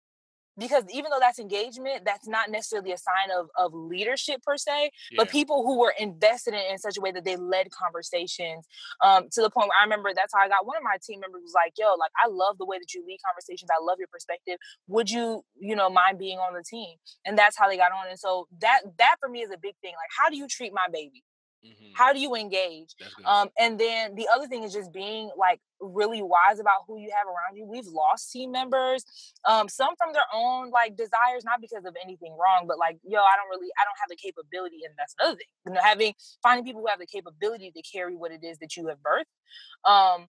because 0.58 0.84
even 0.92 1.10
though 1.10 1.18
that's 1.20 1.38
engagement 1.38 2.04
that's 2.04 2.26
not 2.26 2.50
necessarily 2.50 2.92
a 2.92 2.98
sign 2.98 3.36
of, 3.36 3.48
of 3.58 3.72
leadership 3.74 4.42
per 4.42 4.56
se 4.56 4.90
yeah. 5.10 5.16
but 5.16 5.28
people 5.28 5.64
who 5.64 5.78
were 5.78 5.94
invested 5.98 6.54
in, 6.54 6.60
in 6.72 6.78
such 6.78 6.96
a 6.96 7.00
way 7.00 7.10
that 7.10 7.24
they 7.24 7.36
led 7.36 7.70
conversations 7.70 8.66
um, 9.04 9.28
to 9.30 9.42
the 9.42 9.50
point 9.50 9.68
where 9.68 9.78
i 9.78 9.84
remember 9.84 10.12
that's 10.14 10.32
how 10.34 10.40
i 10.40 10.48
got 10.48 10.66
one 10.66 10.76
of 10.76 10.82
my 10.82 10.96
team 11.02 11.20
members 11.20 11.42
was 11.42 11.54
like 11.54 11.72
yo 11.78 11.94
like 11.98 12.12
i 12.22 12.28
love 12.28 12.58
the 12.58 12.66
way 12.66 12.78
that 12.78 12.92
you 12.94 13.04
lead 13.06 13.18
conversations 13.24 13.70
i 13.70 13.82
love 13.82 13.98
your 13.98 14.08
perspective 14.08 14.58
would 14.88 15.10
you 15.10 15.44
you 15.58 15.74
know 15.74 15.90
mind 15.90 16.18
being 16.18 16.38
on 16.38 16.54
the 16.54 16.62
team 16.62 16.96
and 17.24 17.38
that's 17.38 17.56
how 17.56 17.68
they 17.68 17.76
got 17.76 17.92
on 17.92 18.08
and 18.08 18.18
so 18.18 18.46
that 18.60 18.80
that 18.98 19.16
for 19.20 19.28
me 19.28 19.40
is 19.40 19.50
a 19.50 19.58
big 19.58 19.74
thing 19.82 19.92
like 19.92 20.10
how 20.16 20.28
do 20.28 20.36
you 20.36 20.46
treat 20.48 20.72
my 20.72 20.86
baby 20.92 21.22
Mm-hmm. 21.64 21.92
How 21.94 22.12
do 22.12 22.20
you 22.20 22.34
engage? 22.34 22.94
Um, 23.24 23.48
and 23.58 23.78
then 23.78 24.14
the 24.14 24.28
other 24.34 24.46
thing 24.46 24.64
is 24.64 24.72
just 24.72 24.92
being 24.92 25.30
like 25.36 25.60
really 25.80 26.22
wise 26.22 26.58
about 26.60 26.84
who 26.86 26.98
you 26.98 27.10
have 27.16 27.26
around 27.26 27.56
you. 27.56 27.66
We've 27.66 27.86
lost 27.86 28.30
team 28.32 28.52
members, 28.52 29.04
um, 29.46 29.68
some 29.68 29.94
from 29.96 30.12
their 30.12 30.26
own 30.32 30.70
like 30.70 30.96
desires, 30.96 31.44
not 31.44 31.60
because 31.60 31.84
of 31.84 31.96
anything 32.02 32.36
wrong, 32.38 32.66
but 32.66 32.78
like, 32.78 32.98
yo, 33.02 33.20
I 33.20 33.34
don't 33.36 33.48
really, 33.50 33.70
I 33.80 33.84
don't 33.84 33.98
have 33.98 34.08
the 34.08 34.16
capability, 34.16 34.80
and 34.84 34.94
that's 34.98 35.14
another 35.18 35.36
thing. 35.36 35.46
You 35.66 35.72
know, 35.72 35.80
having 35.82 36.14
finding 36.42 36.64
people 36.64 36.82
who 36.82 36.88
have 36.88 36.98
the 37.00 37.06
capability 37.06 37.72
to 37.72 37.82
carry 37.82 38.14
what 38.14 38.32
it 38.32 38.44
is 38.44 38.58
that 38.58 38.76
you 38.76 38.88
have 38.88 38.98
birthed. 38.98 39.90
Um, 39.90 40.26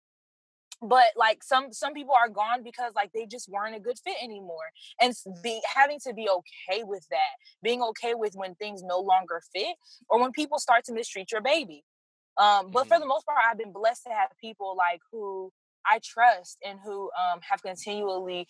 but 0.82 1.06
like 1.16 1.44
some 1.44 1.72
some 1.72 1.94
people 1.94 2.14
are 2.14 2.30
gone 2.30 2.64
because 2.64 2.94
like 2.96 3.12
they 3.14 3.26
just 3.26 3.50
weren't 3.50 3.76
a 3.76 3.80
good 3.80 3.98
fit 4.04 4.16
anymore 4.22 4.66
and 5.02 5.14
be 5.44 5.62
having 5.74 6.00
to 6.00 6.14
be 6.14 6.28
okay 6.30 6.84
with 6.84 7.06
that 7.10 7.36
being 7.64 7.82
okay 7.82 8.14
with 8.14 8.34
when 8.36 8.56
things 8.56 8.84
no 8.84 9.00
longer 9.00 9.42
fit 9.54 9.76
or 10.10 10.20
when 10.20 10.32
people 10.32 10.60
start 10.60 10.84
to 10.86 10.94
mistreat 10.94 11.32
your 11.32 11.42
baby 11.42 11.84
um 12.38 12.72
but 12.72 12.82
mm-hmm. 12.82 12.90
for 12.90 13.00
the 13.00 13.06
most 13.06 13.26
part 13.26 13.40
i've 13.50 13.58
been 13.58 13.72
blessed 13.72 14.04
to 14.04 14.10
have 14.10 14.30
people 14.40 14.76
like 14.78 15.00
who 15.12 15.52
i 15.86 16.00
trust 16.04 16.58
and 16.66 16.80
who 16.84 17.10
um 17.20 17.40
have 17.50 17.62
continually 17.62 18.48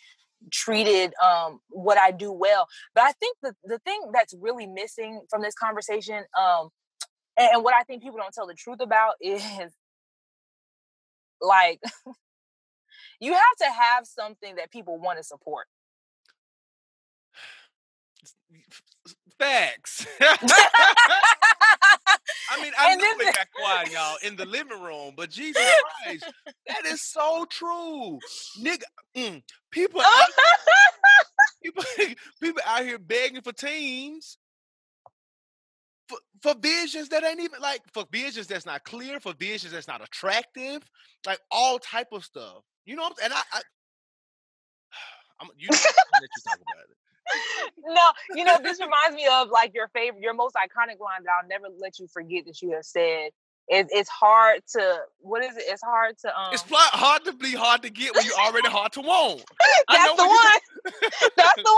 treated 0.51 1.13
um 1.23 1.59
what 1.69 1.97
i 1.97 2.11
do 2.11 2.31
well 2.31 2.67
but 2.93 3.03
i 3.03 3.11
think 3.13 3.37
the 3.41 3.55
the 3.63 3.79
thing 3.79 3.99
that's 4.13 4.33
really 4.39 4.67
missing 4.67 5.21
from 5.29 5.41
this 5.41 5.55
conversation 5.55 6.23
um 6.39 6.69
and, 7.37 7.49
and 7.53 7.63
what 7.63 7.73
i 7.73 7.83
think 7.83 8.03
people 8.03 8.17
don't 8.17 8.33
tell 8.33 8.47
the 8.47 8.53
truth 8.53 8.79
about 8.81 9.13
is 9.21 9.41
like, 11.41 11.81
you 13.19 13.33
have 13.33 13.57
to 13.59 13.71
have 13.71 14.07
something 14.07 14.55
that 14.55 14.71
people 14.71 14.99
want 14.99 15.17
to 15.17 15.23
support. 15.23 15.67
Facts. 19.37 20.05
I 22.49 22.61
mean, 22.61 22.71
I 22.77 22.95
know 22.95 23.03
it 23.19 23.35
got 23.35 23.47
quiet, 23.53 23.91
y'all, 23.91 24.17
in 24.23 24.35
the 24.35 24.45
living 24.47 24.81
room, 24.81 25.13
but 25.15 25.29
Jesus 25.29 25.63
Christ, 26.03 26.31
that 26.67 26.85
is 26.85 27.01
so 27.01 27.45
true, 27.49 28.19
nigga. 28.59 28.83
Mm, 29.15 29.41
people, 29.71 30.01
out, 30.01 30.27
people, 31.63 31.83
people 32.41 32.61
out 32.65 32.83
here 32.83 32.99
begging 32.99 33.41
for 33.41 33.51
teams 33.51 34.37
for, 36.41 36.55
visions 36.55 37.09
that 37.09 37.23
ain't 37.23 37.39
even 37.39 37.59
like 37.61 37.81
for 37.93 38.05
visions 38.11 38.47
that's 38.47 38.65
not 38.65 38.83
clear, 38.83 39.19
for 39.19 39.33
visions 39.33 39.73
that's 39.73 39.87
not 39.87 40.03
attractive, 40.03 40.83
like 41.25 41.39
all 41.51 41.79
type 41.79 42.07
of 42.11 42.23
stuff. 42.23 42.63
You 42.85 42.95
know, 42.95 43.09
and 43.23 43.33
I, 43.33 43.41
I 43.53 43.61
I'm, 45.41 45.47
you, 45.57 45.67
you 45.71 45.77
talk 45.77 46.57
about 46.57 46.83
it. 46.89 47.73
no, 47.83 48.35
you 48.35 48.43
know, 48.43 48.57
this 48.61 48.79
reminds 48.79 49.15
me 49.15 49.27
of 49.31 49.49
like 49.49 49.73
your 49.73 49.87
favorite, 49.89 50.21
your 50.21 50.33
most 50.33 50.55
iconic 50.55 50.99
line 50.99 51.23
that 51.23 51.31
I'll 51.41 51.47
never 51.47 51.65
let 51.79 51.99
you 51.99 52.07
forget 52.07 52.45
that 52.45 52.61
you 52.61 52.71
have 52.71 52.85
said. 52.85 53.31
It, 53.67 53.87
it's 53.89 54.09
hard 54.09 54.61
to 54.73 54.97
what 55.19 55.43
is 55.43 55.57
it? 55.57 55.63
It's 55.67 55.81
hard 55.81 56.17
to 56.19 56.27
um. 56.39 56.53
It's 56.53 56.63
hard 56.69 57.25
to 57.25 57.33
be 57.33 57.53
hard 57.53 57.81
to 57.81 57.89
get 57.89 58.15
when 58.15 58.23
you're 58.25 58.35
already 58.35 58.69
hard 58.69 58.91
to 58.93 59.01
want. 59.01 59.43
That's 59.89 60.15
the 60.15 60.27
one. 60.27 60.91
That's 61.35 61.63
the 61.63 61.77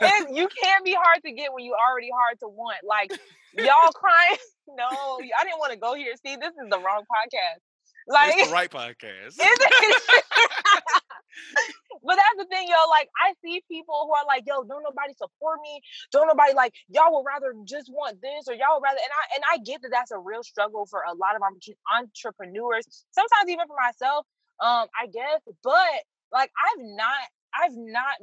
one. 0.00 0.12
And 0.12 0.36
you 0.36 0.48
can't 0.48 0.84
be 0.84 0.92
hard 0.92 1.22
to 1.24 1.32
get 1.32 1.52
when 1.52 1.64
you 1.64 1.74
already 1.74 2.10
hard 2.12 2.40
to 2.40 2.48
want. 2.48 2.78
Like 2.84 3.12
y'all 3.56 3.92
crying. 3.94 4.38
No, 4.76 4.86
I 4.88 5.44
didn't 5.44 5.58
want 5.58 5.72
to 5.72 5.78
go 5.78 5.94
here. 5.94 6.14
See, 6.24 6.36
this 6.36 6.50
is 6.50 6.68
the 6.68 6.78
wrong 6.78 7.02
podcast. 7.02 7.60
Like 8.08 8.34
it's 8.36 8.48
the 8.48 8.52
right 8.52 8.70
podcast. 8.70 9.38
But 12.04 12.16
that's 12.16 12.38
the 12.38 12.46
thing, 12.50 12.68
yo. 12.68 12.76
Like 12.90 13.08
I 13.20 13.34
see 13.44 13.62
people 13.70 14.06
who 14.06 14.12
are 14.14 14.26
like, 14.26 14.44
yo, 14.46 14.64
don't 14.64 14.82
nobody 14.82 15.14
support 15.16 15.60
me. 15.62 15.80
Don't 16.12 16.28
nobody 16.28 16.54
like 16.54 16.74
y'all 16.88 17.12
would 17.14 17.26
rather 17.26 17.54
just 17.64 17.90
want 17.92 18.20
this 18.22 18.48
or 18.48 18.54
y'all 18.54 18.78
would 18.78 18.84
rather. 18.84 19.00
And 19.00 19.12
I 19.12 19.24
and 19.36 19.44
I 19.52 19.56
get 19.64 19.82
that 19.82 19.90
that's 19.92 20.10
a 20.10 20.18
real 20.18 20.42
struggle 20.42 20.86
for 20.86 21.02
a 21.08 21.14
lot 21.14 21.36
of 21.36 21.42
entrepreneurs. 21.44 22.86
Sometimes 23.12 23.48
even 23.48 23.66
for 23.66 23.76
myself, 23.80 24.26
um, 24.60 24.88
I 24.96 25.06
guess. 25.12 25.40
But 25.62 26.04
like 26.32 26.50
I've 26.56 26.82
not, 26.82 27.24
I've 27.54 27.76
not 27.76 28.16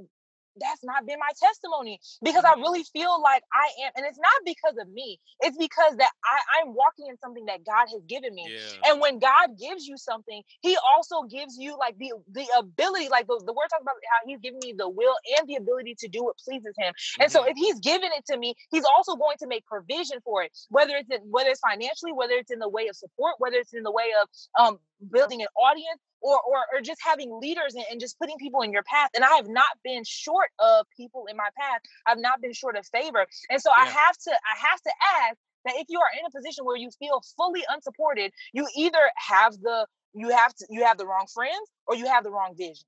that's 0.60 0.84
not 0.84 1.06
been 1.06 1.20
my 1.20 1.32
testimony 1.40 2.00
because 2.24 2.44
I 2.44 2.54
really 2.54 2.84
feel 2.84 3.22
like 3.22 3.44
I 3.54 3.86
am, 3.86 3.92
and 3.96 4.06
it's 4.06 4.20
not 4.20 4.42
because 4.46 4.78
of 4.82 4.92
me. 4.92 5.20
It's 5.42 5.58
because 5.58 5.98
that 5.98 6.12
I, 6.24 6.62
I'm 6.62 6.74
walking 6.74 7.08
in 7.10 7.18
something 7.18 7.46
that 7.46 7.66
God 7.66 7.88
has 7.92 8.02
given 8.08 8.34
me. 8.34 8.48
Yeah. 8.50 8.92
And 8.92 9.02
when 9.02 9.20
God 9.20 9.58
gives 9.60 9.88
you 9.88 9.98
something, 9.98 10.42
He 10.62 10.78
also 10.96 11.24
gives 11.24 11.58
you 11.58 11.78
like 11.78 11.98
the 11.98 12.14
the 12.32 12.46
ability, 12.58 13.10
like 13.10 13.28
the, 13.28 13.42
the 13.46 13.54
word 13.54 13.68
talks 13.70 13.82
about 13.82 13.96
how 14.12 14.28
He's 14.28 14.40
given 14.40 14.60
me 14.64 14.74
the 14.78 14.90
will 14.90 15.16
and 15.38 15.48
the 15.48 15.56
ability 15.56 15.96
to 16.00 16.08
do 16.08 16.24
what 16.24 16.38
pleases 16.38 16.74
Him. 16.78 16.94
Mm-hmm. 16.94 17.22
And 17.24 17.32
so 17.32 17.42
mm-hmm. 17.42 17.50
if 17.52 17.58
He's 17.58 17.80
given 17.80 18.10
it 18.18 18.26
to 18.28 18.38
me, 18.38 18.56
He's 18.72 18.86
also 18.98 19.16
going 19.16 19.38
to 19.40 19.48
make 19.48 19.66
provision 19.66 20.20
for 20.24 20.44
it, 20.44 20.52
whether 20.70 20.96
it's 20.96 21.10
in, 21.10 21.22
whether 21.30 21.50
it's 21.50 21.62
financially, 21.62 22.14
whether 22.14 22.34
it's 22.34 22.52
in 22.52 22.60
the 22.60 22.70
way 22.70 22.88
of 22.88 22.96
support, 22.96 23.36
whether 23.40 23.58
it's 23.58 23.74
in 23.74 23.84
the 23.84 23.92
way 23.92 24.10
of 24.22 24.30
um 24.60 24.80
building 25.12 25.42
an 25.42 25.48
audience 25.60 26.02
or 26.22 26.40
or, 26.42 26.58
or 26.74 26.82
just 26.82 27.00
having 27.04 27.40
leaders 27.40 27.76
and, 27.76 27.86
and, 27.92 28.00
just 28.00 28.18
putting 28.20 28.38
people 28.38 28.62
in 28.62 28.72
your 28.72 28.84
path 28.84 29.10
and 29.16 29.24
i 29.24 29.30
have 29.36 29.48
not 29.48 29.78
been 29.84 30.04
short 30.06 30.50
of 30.60 30.86
people 30.96 31.26
in 31.30 31.38
my 31.38 31.50
path 31.58 31.82
i've 32.06 32.20
not 32.20 32.42
been 32.42 32.54
short 32.54 32.76
of 32.76 32.86
favor 32.88 33.26
and 33.50 33.62
so 33.62 33.70
yeah. 33.76 33.84
i 33.84 33.86
have 33.86 34.18
to 34.18 34.32
i 34.32 34.70
have 34.70 34.82
to 34.82 34.92
ask 35.22 35.38
that 35.66 35.76
if 35.78 35.88
you 35.90 36.00
are 36.00 36.10
in 36.20 36.26
a 36.26 36.32
position 36.32 36.66
where 36.66 36.78
you 36.78 36.90
feel 37.00 37.22
fully 37.36 37.64
unsupported 37.70 38.32
you 38.54 38.68
either 38.76 39.12
have 39.16 39.54
the 39.62 39.86
you 40.14 40.30
have 40.30 40.54
to 40.56 40.66
you 40.70 40.84
have 40.84 40.98
the 40.98 41.06
wrong 41.06 41.26
friends 41.34 41.70
or 41.86 41.96
you 41.96 42.06
have 42.08 42.24
the 42.24 42.32
wrong 42.32 42.54
vision 42.58 42.86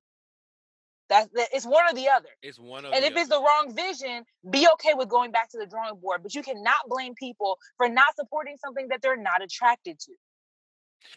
that's 1.10 1.28
that, 1.34 1.48
it's 1.52 1.66
one 1.66 1.84
or 1.90 1.94
the 1.96 2.08
other. 2.08 2.30
It's 2.42 2.60
one 2.60 2.86
And 2.86 2.94
if 3.04 3.12
other. 3.12 3.20
it's 3.20 3.30
the 3.30 3.42
wrong 3.42 3.74
vision, 3.76 4.24
be 4.50 4.68
okay 4.74 4.94
with 4.94 5.10
going 5.10 5.32
back 5.32 5.50
to 5.50 5.58
the 5.58 5.66
drawing 5.66 6.00
board. 6.00 6.22
But 6.22 6.36
you 6.36 6.44
cannot 6.44 6.78
blame 6.88 7.16
people 7.16 7.58
for 7.78 7.90
not 7.90 8.16
supporting 8.16 8.58
something 8.64 8.88
that 8.90 9.02
they're 9.02 9.18
not 9.18 9.44
attracted 9.44 10.00
to. 10.00 10.12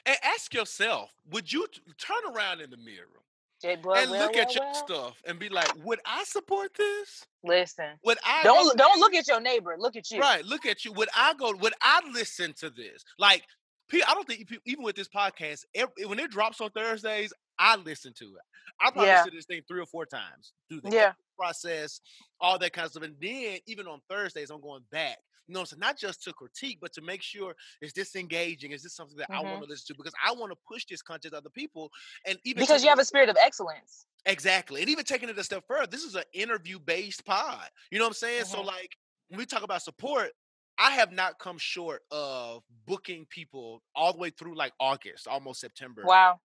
And 0.07 0.17
ask 0.23 0.53
yourself, 0.55 1.11
would 1.31 1.53
you 1.53 1.67
turn 1.99 2.35
around 2.35 2.61
in 2.61 2.71
the 2.71 2.77
mirror 2.77 3.23
and 3.65 3.85
look 3.85 4.33
well, 4.33 4.41
at 4.41 4.55
your 4.55 4.65
well. 4.65 4.75
stuff 4.75 5.23
and 5.27 5.39
be 5.39 5.49
like, 5.49 5.71
would 5.85 6.01
I 6.05 6.25
support 6.25 6.75
this? 6.77 7.25
Listen. 7.45 7.91
Would 8.05 8.19
I 8.25 8.43
don't 8.43 8.77
don't 8.77 9.01
look 9.01 9.15
at 9.15 9.29
your 9.29 9.41
neighbor. 9.41 9.77
Look 9.79 9.97
at 9.97 10.11
you. 10.11 10.21
Right. 10.21 10.45
Look 10.45 10.67
at 10.67 10.85
you. 10.85 10.93
Would 10.93 11.09
I 11.17 11.35
go? 11.35 11.55
Would 11.55 11.75
I 11.81 12.01
listen 12.13 12.53
to 12.55 12.71
this? 12.71 13.05
Like, 13.19 13.45
I 13.93 14.15
don't 14.15 14.27
think 14.27 14.51
even 14.65 14.83
with 14.83 14.97
this 14.97 15.09
podcast, 15.09 15.65
every, 15.75 16.07
when 16.07 16.19
it 16.19 16.31
drops 16.31 16.61
on 16.61 16.71
Thursdays, 16.71 17.33
I 17.59 17.77
listen 17.77 18.13
to 18.15 18.25
it. 18.25 18.43
I 18.81 18.91
probably 18.91 19.09
yeah. 19.09 19.25
this 19.33 19.45
thing 19.45 19.61
three 19.69 19.81
or 19.81 19.87
four 19.87 20.07
times 20.07 20.53
through 20.69 20.81
the 20.81 20.91
yeah. 20.91 21.13
process, 21.37 22.01
all 22.41 22.59
that 22.59 22.73
kind 22.73 22.87
of 22.87 22.93
stuff. 22.93 23.05
And 23.05 23.15
then 23.21 23.59
even 23.67 23.87
on 23.87 24.01
Thursdays, 24.09 24.51
I'm 24.51 24.61
going 24.61 24.83
back 24.91 25.19
you 25.47 25.55
know, 25.55 25.65
so 25.65 25.77
not 25.77 25.99
just 25.99 26.23
to 26.25 26.33
critique, 26.33 26.79
but 26.81 26.93
to 26.95 27.03
make 27.03 27.23
sure 27.23 27.55
is 27.81 27.93
this 27.93 28.17
engaging? 28.17 28.73
Is 28.73 28.83
this 28.83 28.95
something 28.95 29.17
that 29.19 29.31
mm-hmm. 29.31 29.47
I 29.47 29.51
want 29.51 29.63
to 29.63 29.69
listen 29.69 29.95
to? 29.95 29.95
Because 29.97 30.15
I 30.25 30.33
want 30.33 30.53
to 30.53 30.59
push 30.67 30.85
this 30.87 31.03
content 31.03 31.33
to 31.33 31.39
other 31.39 31.51
people, 31.51 31.91
and 32.27 32.39
even 32.45 32.61
because 32.61 32.83
you 32.83 32.89
have 32.89 32.99
a 32.99 33.05
spirit 33.05 33.29
of 33.29 33.37
excellence. 33.41 34.07
Exactly, 34.27 34.81
and 34.81 34.91
even 34.91 35.05
taking 35.05 35.29
it 35.29 35.39
a 35.39 35.45
step 35.45 35.65
further, 35.67 35.87
this 35.87 36.05
is 36.05 36.15
an 36.15 36.25
interview-based 36.33 37.25
pod. 37.25 37.69
You 37.91 37.99
know 37.99 38.05
what 38.05 38.11
I'm 38.11 38.15
saying? 38.15 38.45
Mm-hmm. 38.45 38.55
So, 38.55 38.63
like 38.63 38.97
when 39.29 39.39
we 39.39 39.47
talk 39.47 39.63
about 39.63 39.83
support, 39.83 40.31
I 40.79 40.93
have 40.93 41.13
not 41.13 41.39
come 41.39 41.59
short 41.59 42.03
of 42.11 42.63
booking 42.87 43.27
people 43.29 43.83
all 43.95 44.13
the 44.13 44.19
way 44.19 44.31
through 44.31 44.57
like 44.57 44.73
August, 44.81 45.27
almost 45.27 45.61
September. 45.61 46.03
Wow 46.05 46.41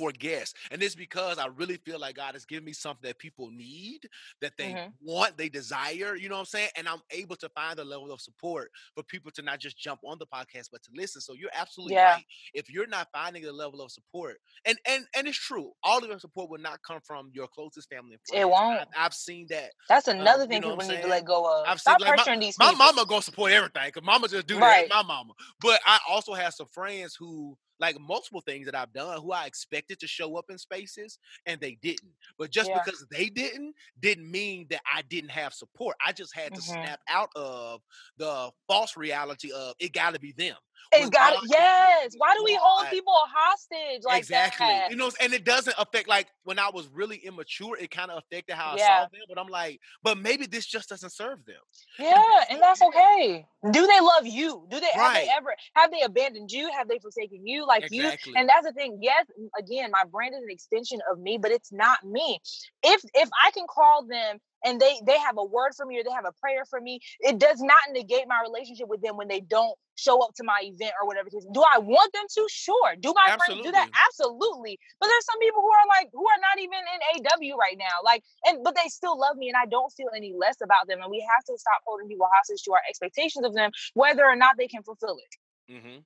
for 0.00 0.12
guests. 0.12 0.54
And 0.70 0.82
it's 0.82 0.94
because 0.94 1.38
I 1.38 1.48
really 1.48 1.76
feel 1.76 2.00
like 2.00 2.16
God 2.16 2.32
has 2.32 2.46
given 2.46 2.64
me 2.64 2.72
something 2.72 3.06
that 3.06 3.18
people 3.18 3.50
need, 3.50 4.08
that 4.40 4.52
they 4.56 4.70
mm-hmm. 4.70 4.88
want, 5.02 5.36
they 5.36 5.50
desire, 5.50 6.16
you 6.16 6.30
know 6.30 6.36
what 6.36 6.40
I'm 6.40 6.46
saying? 6.46 6.70
And 6.76 6.88
I'm 6.88 7.02
able 7.10 7.36
to 7.36 7.50
find 7.50 7.78
a 7.78 7.84
level 7.84 8.10
of 8.10 8.20
support 8.22 8.70
for 8.94 9.02
people 9.02 9.30
to 9.32 9.42
not 9.42 9.60
just 9.60 9.78
jump 9.78 10.00
on 10.06 10.18
the 10.18 10.26
podcast, 10.26 10.68
but 10.72 10.82
to 10.84 10.90
listen. 10.94 11.20
So 11.20 11.34
you're 11.34 11.50
absolutely 11.54 11.96
yeah. 11.96 12.14
right. 12.14 12.24
If 12.54 12.70
you're 12.70 12.86
not 12.86 13.08
finding 13.12 13.44
a 13.44 13.52
level 13.52 13.82
of 13.82 13.90
support, 13.90 14.38
and 14.64 14.78
and 14.86 15.04
and 15.14 15.28
it's 15.28 15.36
true, 15.36 15.72
all 15.82 15.98
of 15.98 16.08
your 16.08 16.18
support 16.18 16.48
will 16.50 16.58
not 16.58 16.80
come 16.86 17.00
from 17.04 17.30
your 17.34 17.46
closest 17.48 17.90
family 17.90 18.12
and 18.12 18.20
friends. 18.26 18.42
It 18.42 18.48
won't. 18.48 18.80
I've, 18.80 18.86
I've 18.96 19.14
seen 19.14 19.46
that. 19.50 19.72
That's 19.88 20.08
another 20.08 20.44
um, 20.44 20.48
thing 20.48 20.62
you 20.62 20.68
know 20.68 20.76
people 20.76 20.94
need 20.94 21.02
to 21.02 21.08
let 21.08 21.26
go 21.26 21.44
of. 21.44 21.68
I've 21.68 21.80
Stop 21.80 22.00
seen, 22.00 22.08
like, 22.08 22.20
pressuring 22.20 22.36
my, 22.36 22.40
these 22.40 22.58
My 22.58 22.70
people. 22.70 22.86
mama 22.86 23.06
gonna 23.06 23.22
support 23.22 23.52
everything 23.52 23.82
because 23.86 24.02
mama 24.02 24.28
just 24.28 24.46
do 24.46 24.58
right. 24.58 24.88
that. 24.88 24.94
My 24.94 25.02
mama. 25.02 25.34
But 25.60 25.80
I 25.84 25.98
also 26.08 26.32
have 26.32 26.54
some 26.54 26.68
friends 26.68 27.16
who 27.18 27.56
like 27.80 27.98
multiple 27.98 28.42
things 28.42 28.66
that 28.66 28.74
I've 28.74 28.92
done 28.92 29.20
who 29.20 29.32
I 29.32 29.46
expected 29.46 29.98
to 30.00 30.06
show 30.06 30.36
up 30.36 30.46
in 30.50 30.58
spaces 30.58 31.18
and 31.46 31.60
they 31.60 31.78
didn't. 31.82 32.12
But 32.38 32.50
just 32.50 32.68
yeah. 32.68 32.80
because 32.84 33.06
they 33.10 33.28
didn't, 33.28 33.74
didn't 34.00 34.30
mean 34.30 34.66
that 34.70 34.82
I 34.92 35.02
didn't 35.02 35.30
have 35.30 35.54
support. 35.54 35.96
I 36.04 36.12
just 36.12 36.34
had 36.34 36.54
to 36.54 36.60
mm-hmm. 36.60 36.72
snap 36.72 37.00
out 37.08 37.30
of 37.34 37.80
the 38.18 38.50
false 38.68 38.96
reality 38.96 39.50
of 39.52 39.74
it 39.80 39.92
got 39.92 40.14
to 40.14 40.20
be 40.20 40.32
them. 40.32 40.56
It 40.92 41.10
got 41.12 41.34
it. 41.34 41.40
Yes. 41.48 42.14
Why 42.16 42.34
do 42.36 42.44
we 42.44 42.58
hold 42.60 42.88
people 42.88 43.14
hostage 43.16 44.02
like 44.04 44.18
exactly. 44.18 44.66
that? 44.66 44.90
You 44.90 44.96
know, 44.96 45.10
and 45.20 45.32
it 45.32 45.44
doesn't 45.44 45.74
affect 45.78 46.08
like 46.08 46.26
when 46.44 46.58
I 46.58 46.70
was 46.72 46.88
really 46.92 47.16
immature, 47.16 47.76
it 47.78 47.90
kind 47.90 48.10
of 48.10 48.18
affected 48.18 48.54
how 48.56 48.74
yeah. 48.76 48.84
I 48.84 48.86
saw 48.86 49.00
them. 49.02 49.20
But 49.28 49.38
I'm 49.38 49.48
like, 49.48 49.80
but 50.02 50.18
maybe 50.18 50.46
this 50.46 50.66
just 50.66 50.88
doesn't 50.88 51.10
serve 51.10 51.44
them. 51.46 51.60
Yeah, 51.98 52.44
and 52.50 52.60
that's 52.60 52.82
okay. 52.82 53.46
Do 53.70 53.86
they 53.86 54.00
love 54.00 54.26
you? 54.26 54.66
Do 54.70 54.80
they 54.80 54.86
right. 54.96 55.02
have 55.02 55.14
they 55.14 55.28
ever 55.36 55.54
have 55.76 55.90
they 55.90 56.02
abandoned 56.02 56.50
you? 56.50 56.70
Have 56.72 56.88
they 56.88 56.98
forsaken 56.98 57.46
you 57.46 57.66
like 57.66 57.84
exactly. 57.84 58.32
you? 58.32 58.38
And 58.38 58.48
that's 58.48 58.66
the 58.66 58.72
thing. 58.72 58.98
Yes, 59.00 59.26
again, 59.58 59.90
my 59.92 60.04
brand 60.10 60.34
is 60.34 60.42
an 60.42 60.50
extension 60.50 61.00
of 61.10 61.20
me, 61.20 61.38
but 61.38 61.50
it's 61.50 61.72
not 61.72 62.04
me. 62.04 62.40
If 62.82 63.02
if 63.14 63.28
I 63.44 63.50
can 63.52 63.66
call 63.68 64.06
them 64.06 64.38
and 64.64 64.80
they 64.80 65.00
they 65.06 65.18
have 65.18 65.38
a 65.38 65.44
word 65.44 65.72
for 65.76 65.86
me 65.86 65.98
or 65.98 66.04
they 66.04 66.12
have 66.12 66.26
a 66.26 66.32
prayer 66.40 66.64
for 66.68 66.80
me 66.80 67.00
it 67.20 67.38
does 67.38 67.60
not 67.60 67.80
negate 67.92 68.28
my 68.28 68.40
relationship 68.42 68.88
with 68.88 69.00
them 69.00 69.16
when 69.16 69.28
they 69.28 69.40
don't 69.40 69.74
show 69.96 70.20
up 70.20 70.34
to 70.36 70.44
my 70.44 70.60
event 70.62 70.92
or 71.00 71.06
whatever 71.06 71.28
it 71.28 71.36
is 71.36 71.46
do 71.52 71.62
i 71.62 71.78
want 71.78 72.12
them 72.12 72.24
to? 72.34 72.46
Sure. 72.48 72.96
Do 73.00 73.12
my 73.14 73.32
absolutely. 73.32 73.62
friends 73.62 73.66
do 73.66 73.72
that? 73.72 73.88
Absolutely. 74.08 74.78
But 75.00 75.08
there's 75.08 75.24
some 75.24 75.38
people 75.40 75.62
who 75.62 75.70
are 75.70 75.88
like 75.88 76.08
who 76.12 76.26
are 76.26 76.40
not 76.40 76.56
even 76.58 76.80
in 76.80 77.26
aw 77.26 77.56
right 77.56 77.76
now 77.78 78.00
like 78.04 78.22
and 78.44 78.64
but 78.64 78.74
they 78.74 78.88
still 78.88 79.18
love 79.18 79.36
me 79.36 79.48
and 79.48 79.56
i 79.56 79.66
don't 79.66 79.92
feel 79.92 80.08
any 80.16 80.32
less 80.36 80.56
about 80.62 80.88
them 80.88 81.00
and 81.00 81.10
we 81.10 81.20
have 81.20 81.44
to 81.44 81.56
stop 81.58 81.80
holding 81.86 82.08
people 82.08 82.28
hostage 82.34 82.62
to 82.64 82.72
our 82.72 82.82
expectations 82.88 83.44
of 83.44 83.54
them 83.54 83.70
whether 83.94 84.24
or 84.24 84.36
not 84.36 84.56
they 84.56 84.68
can 84.68 84.82
fulfill 84.82 85.16
it. 85.16 85.72
Mm-hmm. 85.72 85.98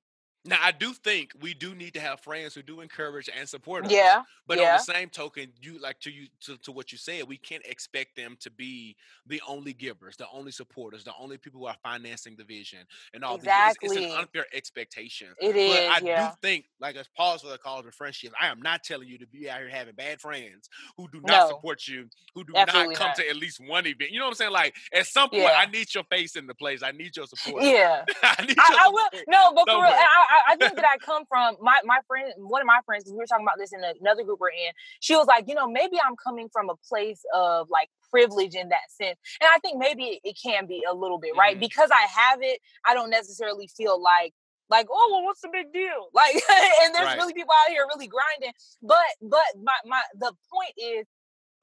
Now, 0.47 0.59
I 0.63 0.73
do 0.73 0.93
think 0.93 1.33
we 1.41 1.55
do 1.55 1.75
need 1.75 1.95
to 1.95 2.01
have 2.01 2.21
friends 2.21 2.55
who 2.55 2.63
do 2.63 2.81
encourage 2.81 3.31
and 3.35 3.49
support 3.49 3.87
us. 3.87 3.91
Yeah. 3.93 4.23
But 4.47 4.59
yeah. 4.59 4.73
on 4.73 4.77
the 4.77 4.93
same 4.93 5.09
token, 5.09 5.49
you 5.63 5.79
like 5.79 6.01
to 6.01 6.11
you 6.11 6.27
to, 6.43 6.59
to 6.59 6.73
what 6.73 6.93
you 6.93 6.99
said, 6.99 7.27
we 7.27 7.39
can't 7.39 7.65
expect 7.65 8.15
them 8.15 8.37
to 8.41 8.51
be 8.51 8.95
the 9.27 9.41
only 9.49 9.73
givers, 9.73 10.17
the 10.19 10.27
only 10.31 10.53
supporters, 10.53 11.03
the 11.03 11.15
only 11.19 11.39
people 11.39 11.61
who 11.61 11.67
are 11.67 11.77
financing 11.83 12.37
the 12.37 12.45
vision 12.45 12.81
and 13.15 13.25
all 13.25 13.37
exactly. 13.37 13.89
these. 13.89 13.97
It's, 13.97 14.05
it's 14.07 14.15
an 14.15 14.21
unfair 14.21 14.45
expectation. 14.53 15.29
It 15.41 15.57
is. 15.57 15.75
But 15.75 15.83
I 15.83 16.07
yeah. 16.07 16.29
do 16.29 16.37
think, 16.43 16.67
like 16.79 16.97
as 16.97 17.09
Paul's 17.17 17.41
for 17.41 17.49
the 17.49 17.57
call 17.57 17.83
to 17.83 17.91
friendship, 17.91 18.35
I 18.39 18.49
am 18.49 18.61
not 18.61 18.85
telling 18.85 19.09
you 19.09 19.17
to 19.19 19.27
be 19.27 19.49
out 19.49 19.61
here 19.61 19.71
having 19.71 19.95
bad 19.95 20.21
friends 20.21 20.69
who 20.99 21.09
do 21.09 21.23
not 21.23 21.49
no. 21.49 21.49
support 21.49 21.89
you, 21.89 22.07
who 22.35 22.45
do 22.45 22.53
not 22.53 22.69
come 22.69 22.93
not. 22.93 23.17
to 23.17 23.27
at 23.27 23.37
least 23.37 23.61
one 23.67 23.87
event. 23.87 24.11
You 24.11 24.19
know 24.19 24.27
what 24.27 24.33
I'm 24.33 24.37
saying? 24.37 24.53
Like 24.53 24.75
at 24.93 25.07
some 25.07 25.31
point, 25.31 25.45
Yeah. 25.45 25.57
I 25.57 25.67
need 25.67 25.95
your 25.95 26.05
face 26.05 26.37
in 26.37 26.47
the 26.47 26.55
place. 26.55 26.83
I 26.83 26.93
need 26.93 27.17
your 27.17 27.27
support. 27.27 27.63
Yeah. 27.63 28.05
I 28.23 28.45
need 28.45 28.59
I, 28.59 28.85
I 28.87 28.91
will 28.91 29.21
no, 29.27 29.53
but 29.55 29.67
for 29.67 29.77
real. 29.77 29.85
I, 29.85 30.34
I 30.35 30.53
I 30.53 30.57
think 30.57 30.77
that 30.77 30.85
I 30.93 30.99
come 30.99 31.25
from 31.27 31.57
my 31.61 31.77
my 31.85 32.01
friend, 32.07 32.33
one 32.39 32.61
of 32.61 32.67
my 32.67 32.81
friends, 32.87 33.05
we 33.11 33.17
were 33.17 33.27
talking 33.27 33.45
about 33.47 33.59
this 33.59 33.73
in 33.73 33.81
another 34.01 34.25
group 34.25 34.41
we're 34.41 34.51
in. 34.51 34.73
She 35.01 35.15
was 35.17 35.27
like, 35.27 35.45
you 35.49 35.55
know, 35.55 35.69
maybe 35.71 35.97
I'm 36.05 36.17
coming 36.17 36.49
from 36.53 36.71
a 36.71 36.77
place 36.89 37.23
of 37.35 37.69
like 37.71 37.89
privilege 38.11 38.55
in 38.55 38.69
that 38.71 38.91
sense, 38.91 39.19
and 39.41 39.49
I 39.55 39.59
think 39.61 39.79
maybe 39.79 40.21
it 40.25 40.37
can 40.43 40.67
be 40.67 40.83
a 40.91 40.95
little 40.95 41.19
bit 41.19 41.33
right 41.37 41.57
Mhm. 41.57 41.61
because 41.61 41.91
I 41.93 42.07
have 42.21 42.41
it. 42.43 42.61
I 42.87 42.95
don't 42.95 43.11
necessarily 43.11 43.69
feel 43.77 44.01
like 44.03 44.35
like 44.71 44.87
oh 44.91 45.09
well 45.13 45.25
what's 45.25 45.43
the 45.43 45.49
big 45.53 45.73
deal 45.75 46.09
like 46.15 46.35
and 46.83 46.95
there's 46.95 47.05
Right. 47.07 47.19
really 47.19 47.35
people 47.35 47.53
out 47.65 47.71
here 47.71 47.87
really 47.87 48.09
grinding 48.09 48.53
but 48.83 49.05
but 49.21 49.45
my 49.63 49.75
my 49.85 50.01
the 50.19 50.33
point 50.51 50.73
is 50.79 51.07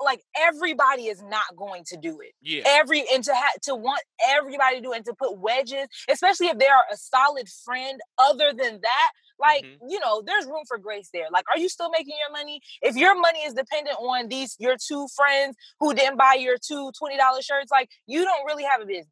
like 0.04 0.22
everybody 0.38 1.08
is 1.08 1.22
not 1.24 1.56
going 1.56 1.84
to 1.88 1.98
do 1.98 2.20
it. 2.22 2.34
Yeah. 2.42 2.64
Every 2.66 3.04
and 3.14 3.24
to 3.24 3.34
have 3.34 3.60
to 3.64 3.76
want 3.76 4.02
everybody 4.28 4.78
to 4.78 4.82
do 4.82 4.94
it 4.94 4.98
and 4.98 5.06
to 5.06 5.14
put 5.14 5.38
wedges, 5.38 5.88
especially 6.10 6.48
if 6.48 6.58
they 6.58 6.68
are 6.68 6.84
a 6.92 6.98
solid 6.98 7.48
friend. 7.66 8.00
Other 8.18 8.54
than 8.54 8.80
that, 8.82 9.12
like 9.40 9.64
Mhm. 9.64 9.78
you 9.90 10.00
know, 10.00 10.22
there's 10.22 10.46
room 10.46 10.64
for 10.68 10.78
grace 10.78 11.10
there. 11.14 11.28
Like, 11.32 11.46
are 11.50 11.58
you 11.58 11.70
still 11.70 11.90
making 11.90 12.16
your 12.20 12.32
money? 12.32 12.62
If 12.82 12.96
your 12.96 13.20
money 13.20 13.40
is 13.40 13.54
dependent 13.54 13.98
on 14.00 14.28
these 14.28 14.56
your 14.60 14.76
two 14.78 15.08
friends 15.16 15.56
who 15.80 15.94
didn't 15.94 16.18
buy 16.18 16.36
your 16.36 16.58
two 16.58 16.92
$20 17.02 17.42
shirts, 17.42 17.72
like 17.72 17.90
you 18.08 18.24
don't 18.24 18.46
really 18.46 18.64
have 18.64 18.82
a 18.82 18.86
business. 18.86 19.08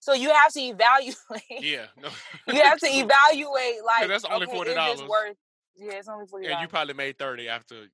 So 0.00 0.14
you 0.14 0.30
have 0.30 0.52
to 0.52 0.60
evaluate. 0.60 1.16
Yeah. 1.60 1.86
No. 2.00 2.08
you 2.48 2.60
have 2.60 2.78
to 2.80 2.86
evaluate 2.92 3.84
like 3.84 4.08
that's 4.08 4.24
only 4.24 4.46
okay, 4.46 4.56
$40. 4.74 5.08
worth? 5.08 5.36
Yeah, 5.76 5.92
it's 5.94 6.08
only 6.08 6.26
forty 6.26 6.48
and 6.48 6.60
you 6.60 6.68
probably 6.68 6.92
made 6.94 7.18
30 7.18 7.48
after, 7.48 7.86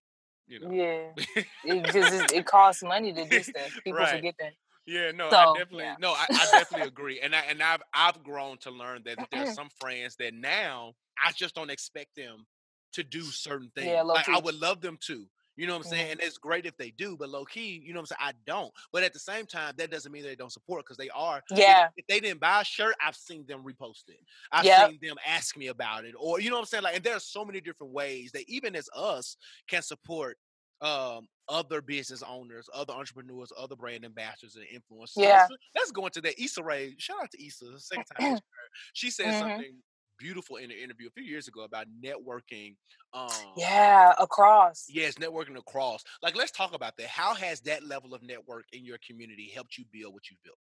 you 0.49 0.61
know. 0.61 0.71
Yeah, 0.71 1.43
it 1.65 1.93
just 1.93 2.33
it 2.33 2.47
costs 2.47 2.83
money 2.83 3.13
to 3.13 3.25
do 3.27 3.43
stuff. 3.43 3.79
People 3.85 4.01
Right. 4.01 4.17
forget 4.17 4.35
that. 4.41 4.53
Yeah, 4.87 5.11
no, 5.11 5.27
I 5.27 5.53
definitely 5.59 5.85
yeah. 5.85 5.97
no, 6.01 6.13
I, 6.13 6.25
I 6.31 6.47
definitely 6.53 6.89
agree. 6.89 7.21
And 7.21 7.35
I 7.35 7.41
and 7.51 7.63
I've 7.63 7.83
I've 7.95 8.23
grown 8.25 8.57
to 8.59 8.71
learn 8.71 9.03
that 9.05 9.19
there's 9.31 9.49
mm-hmm. 9.49 9.55
some 9.55 9.69
friends 9.81 10.17
that 10.19 10.33
now 10.33 10.95
I 11.23 11.33
just 11.33 11.55
don't 11.55 11.71
expect 11.71 12.17
them 12.17 12.47
to 12.95 13.03
do 13.03 13.23
certain 13.23 13.71
things. 13.75 13.89
Yeah, 13.89 14.03
like 14.03 14.29
I 14.29 14.39
would 14.39 14.55
love 14.55 14.81
them 14.81 14.99
to. 15.03 15.27
You 15.59 15.67
know 15.67 15.77
what 15.77 15.85
I'm 15.87 15.91
saying? 15.91 16.07
Mhm. 16.07 16.13
And 16.13 16.21
it's 16.23 16.39
great 16.39 16.67
if 16.67 16.77
they 16.77 16.93
do, 16.93 17.17
but 17.17 17.29
low 17.31 17.45
key, 17.45 17.83
you 17.85 17.93
know 17.93 17.99
what 18.01 18.11
I'm 18.13 18.17
saying? 18.19 18.31
I 18.31 18.33
don't. 18.47 18.73
But 18.93 19.03
at 19.03 19.13
the 19.13 19.19
same 19.19 19.45
time, 19.45 19.75
that 19.77 19.91
doesn't 19.91 20.13
mean 20.13 20.23
they 20.23 20.37
don't 20.37 20.53
support 20.53 20.85
because 20.85 20.97
they 20.97 21.11
are. 21.11 21.43
Yeah. 21.51 21.89
If, 21.97 22.07
they 22.07 22.21
didn't 22.21 22.41
buy 22.41 22.61
a 22.61 22.65
shirt, 22.65 22.95
I've 23.05 23.17
seen 23.17 23.45
them 23.45 23.65
repost 23.65 24.09
it. 24.09 24.21
I've 24.53 24.65
Yep. 24.65 24.91
seen 24.91 24.99
them 25.03 25.17
ask 25.27 25.57
me 25.57 25.67
about 25.67 26.05
it. 26.05 26.15
Or 26.17 26.41
you 26.41 26.49
know 26.49 26.57
what 26.57 26.61
I'm 26.61 26.67
saying? 26.67 26.85
Like, 26.85 26.95
and 26.95 27.05
there's 27.05 27.25
so 27.25 27.45
many 27.45 27.61
different 27.61 27.93
ways 27.93 28.31
that 28.33 28.49
even 28.49 28.77
as 28.77 28.89
us 28.95 29.37
can 29.67 29.83
support 29.83 30.39
um 30.81 31.27
other 31.49 31.81
business 31.83 32.23
owners, 32.23 32.69
other 32.73 32.93
entrepreneurs, 32.93 33.51
other 33.59 33.75
brand 33.75 34.05
ambassadors 34.05 34.55
and 34.55 34.65
influencers. 34.67 35.15
Yeah. 35.17 35.47
Let's, 35.51 35.63
let's 35.75 35.91
go 35.91 36.07
into 36.07 36.21
that. 36.21 36.41
Issa 36.41 36.63
Rae, 36.63 36.95
shout 36.99 37.21
out 37.21 37.31
to 37.33 37.45
Issa. 37.45 37.65
the 37.65 37.81
Second 37.81 38.05
time 38.05 38.17
I 38.21 38.23
mentioned 38.23 38.43
her. 38.53 38.69
she 38.93 39.11
said 39.11 39.27
Mhm. 39.27 39.39
something 39.41 39.83
beautiful 40.19 40.57
in 40.57 40.71
an 40.71 40.77
interview 40.77 41.09
a 41.09 41.11
few 41.11 41.25
years 41.25 41.49
ago 41.49 41.63
about 41.63 41.87
networking. 42.03 42.77
Um 43.13 43.57
Yeah, 43.57 44.15
across. 44.19 44.87
Yes, 44.91 45.15
networking 45.17 45.59
across. 45.59 46.03
Like, 46.23 46.35
let's 46.35 46.51
talk 46.51 46.75
about 46.75 46.97
that. 46.97 47.09
How 47.09 47.35
has 47.35 47.61
that 47.63 47.85
level 47.85 48.15
of 48.15 48.23
network 48.23 48.65
in 48.73 48.85
your 48.85 48.99
community 49.07 49.51
helped 49.55 49.77
you 49.77 49.85
build 49.93 50.15
what 50.15 50.31
you've 50.31 50.43
built? 50.43 50.59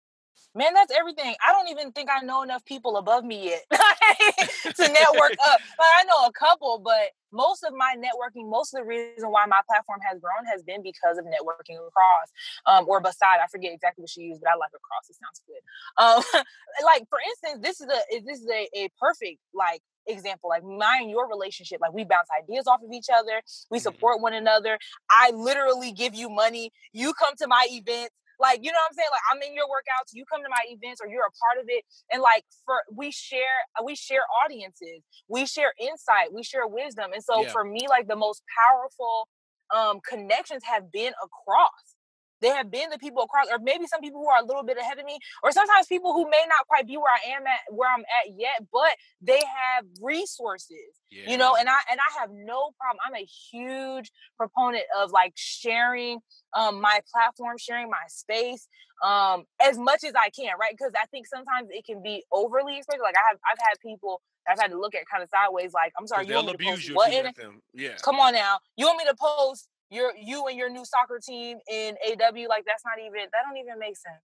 Man, 0.56 0.72
that's 0.72 0.90
everything. 0.98 1.34
I 1.46 1.52
don't 1.52 1.68
even 1.68 1.92
think 1.92 2.08
I 2.10 2.24
know 2.24 2.42
enough 2.42 2.64
people 2.64 2.96
above 2.96 3.24
me 3.24 3.44
yet 3.44 3.64
to 3.70 4.88
network 4.88 5.34
up. 5.44 5.60
Like, 5.78 5.92
I 6.00 6.04
know 6.08 6.26
a 6.26 6.32
couple, 6.32 6.78
but 6.82 7.10
most 7.30 7.62
of 7.62 7.74
my 7.74 7.94
networking, 7.98 8.48
most 8.48 8.72
of 8.72 8.80
the 8.80 8.84
reason 8.86 9.30
why 9.30 9.44
my 9.44 9.60
platform 9.68 10.00
has 10.08 10.18
grown 10.18 10.46
has 10.50 10.62
been 10.62 10.82
because 10.82 11.18
of 11.18 11.26
networking 11.26 11.76
across 11.86 12.32
um, 12.64 12.88
or 12.88 13.00
beside. 13.00 13.38
I 13.44 13.46
forget 13.48 13.74
exactly 13.74 14.02
what 14.02 14.10
she 14.10 14.22
used, 14.22 14.40
but 14.40 14.50
I 14.50 14.54
like 14.56 14.70
across. 14.74 15.10
It 15.10 15.16
sounds 15.20 15.42
good. 15.46 15.62
Um, 16.02 16.44
like 16.84 17.04
for 17.10 17.18
instance, 17.28 17.62
this 17.62 17.80
is 17.82 17.88
a 17.88 18.20
this 18.24 18.40
is 18.40 18.48
a, 18.48 18.68
a 18.78 18.88
perfect 18.98 19.40
like 19.52 19.82
example 20.08 20.48
like 20.48 20.62
mine 20.64 21.02
and 21.02 21.10
your 21.10 21.28
relationship 21.28 21.80
like 21.80 21.92
we 21.92 22.04
bounce 22.04 22.28
ideas 22.40 22.68
off 22.68 22.80
of 22.80 22.92
each 22.92 23.08
other 23.12 23.42
we 23.72 23.78
Mhm. 23.78 23.82
support 23.82 24.20
one 24.20 24.34
another 24.34 24.78
i 25.10 25.32
literally 25.32 25.90
give 25.90 26.14
you 26.14 26.28
money 26.30 26.70
you 26.92 27.12
come 27.14 27.34
to 27.36 27.48
my 27.48 27.66
events 27.70 28.14
like 28.40 28.60
you 28.62 28.72
know 28.72 28.78
what 28.78 28.90
i'm 28.90 28.96
saying? 28.96 29.08
Like 29.12 29.26
i'm 29.32 29.42
in 29.42 29.54
your 29.54 29.66
workouts 29.66 30.12
you 30.12 30.24
come 30.30 30.42
to 30.42 30.50
my 30.50 30.62
events 30.68 31.00
or 31.02 31.08
you're 31.08 31.26
a 31.26 31.36
part 31.46 31.58
of 31.62 31.66
it. 31.68 31.84
And 32.12 32.22
like 32.22 32.44
for 32.66 32.82
we 32.94 33.10
share 33.12 33.58
we 33.84 33.96
share 33.96 34.22
audiences 34.44 35.02
we 35.28 35.46
share 35.46 35.72
insight 35.80 36.32
we 36.32 36.42
share 36.42 36.66
wisdom. 36.66 37.12
And 37.14 37.22
so 37.24 37.42
Yeah. 37.42 37.52
for 37.52 37.64
me 37.64 37.86
like 37.88 38.08
the 38.08 38.16
most 38.16 38.42
powerful 38.58 39.28
um 39.74 40.00
connections 40.08 40.62
have 40.64 40.92
been 40.92 41.12
across 41.22 41.95
they 42.40 42.48
have 42.48 42.70
been 42.70 42.90
the 42.90 42.98
people 42.98 43.22
across 43.22 43.46
or 43.50 43.58
maybe 43.58 43.86
some 43.86 44.00
people 44.00 44.20
who 44.20 44.28
are 44.28 44.40
a 44.42 44.44
little 44.44 44.62
bit 44.64 44.76
ahead 44.78 44.98
of 44.98 45.04
me 45.04 45.18
or 45.42 45.52
sometimes 45.52 45.86
people 45.86 46.12
who 46.12 46.28
may 46.30 46.44
not 46.48 46.66
quite 46.66 46.86
be 46.86 46.96
where 46.96 47.12
i 47.12 47.30
am 47.30 47.46
at 47.46 47.60
where 47.70 47.90
i'm 47.92 48.00
at 48.00 48.32
yet 48.36 48.64
but 48.72 48.92
they 49.20 49.38
have 49.40 49.84
resources 50.02 50.76
Yeah. 51.10 51.30
you 51.30 51.38
know 51.38 51.54
and 51.58 51.68
i 51.68 51.78
and 51.90 52.00
i 52.00 52.20
have 52.20 52.30
no 52.32 52.70
problem 52.78 52.98
i'm 53.06 53.14
a 53.14 53.26
huge 53.50 54.10
proponent 54.36 54.84
of 54.98 55.10
like 55.12 55.32
sharing 55.36 56.20
um 56.54 56.80
my 56.80 57.00
platform 57.12 57.56
sharing 57.58 57.88
my 57.90 58.04
space 58.08 58.68
um 59.04 59.44
as 59.60 59.78
much 59.78 60.04
as 60.04 60.12
i 60.14 60.30
can 60.30 60.52
right 60.60 60.72
because 60.76 60.92
i 61.00 61.06
think 61.06 61.26
sometimes 61.26 61.68
it 61.70 61.84
can 61.84 62.02
be 62.02 62.24
overly 62.32 62.78
expensive 62.78 63.02
like 63.02 63.16
i 63.16 63.28
have 63.28 63.38
i've 63.50 63.58
had 63.58 63.78
people 63.80 64.20
i've 64.48 64.58
had 64.58 64.70
to 64.70 64.78
look 64.78 64.94
at 64.94 65.02
kind 65.10 65.22
of 65.22 65.28
sideways 65.28 65.72
like 65.72 65.92
i'm 65.98 66.06
sorry, 66.06 66.26
you 66.26 66.34
want 66.34 66.46
me 66.46 66.52
to 66.52 66.56
abuse 66.56 66.70
post 66.76 66.88
you 66.88 66.94
what 66.94 67.12
in 67.12 67.24
them. 67.36 67.60
Yeah. 67.74 67.96
come 68.02 68.16
on 68.20 68.32
now 68.32 68.58
you 68.76 68.86
want 68.86 68.98
me 68.98 69.04
to 69.04 69.16
post 69.18 69.68
your 69.90 70.12
you 70.20 70.46
and 70.46 70.58
your 70.58 70.70
new 70.70 70.84
soccer 70.84 71.20
team 71.24 71.58
in 71.70 71.96
aw 72.06 72.48
like 72.48 72.64
that's 72.66 72.84
not 72.84 72.98
even 72.98 73.28
that 73.32 73.42
don't 73.46 73.56
even 73.56 73.78
make 73.78 73.96
sense 73.96 74.22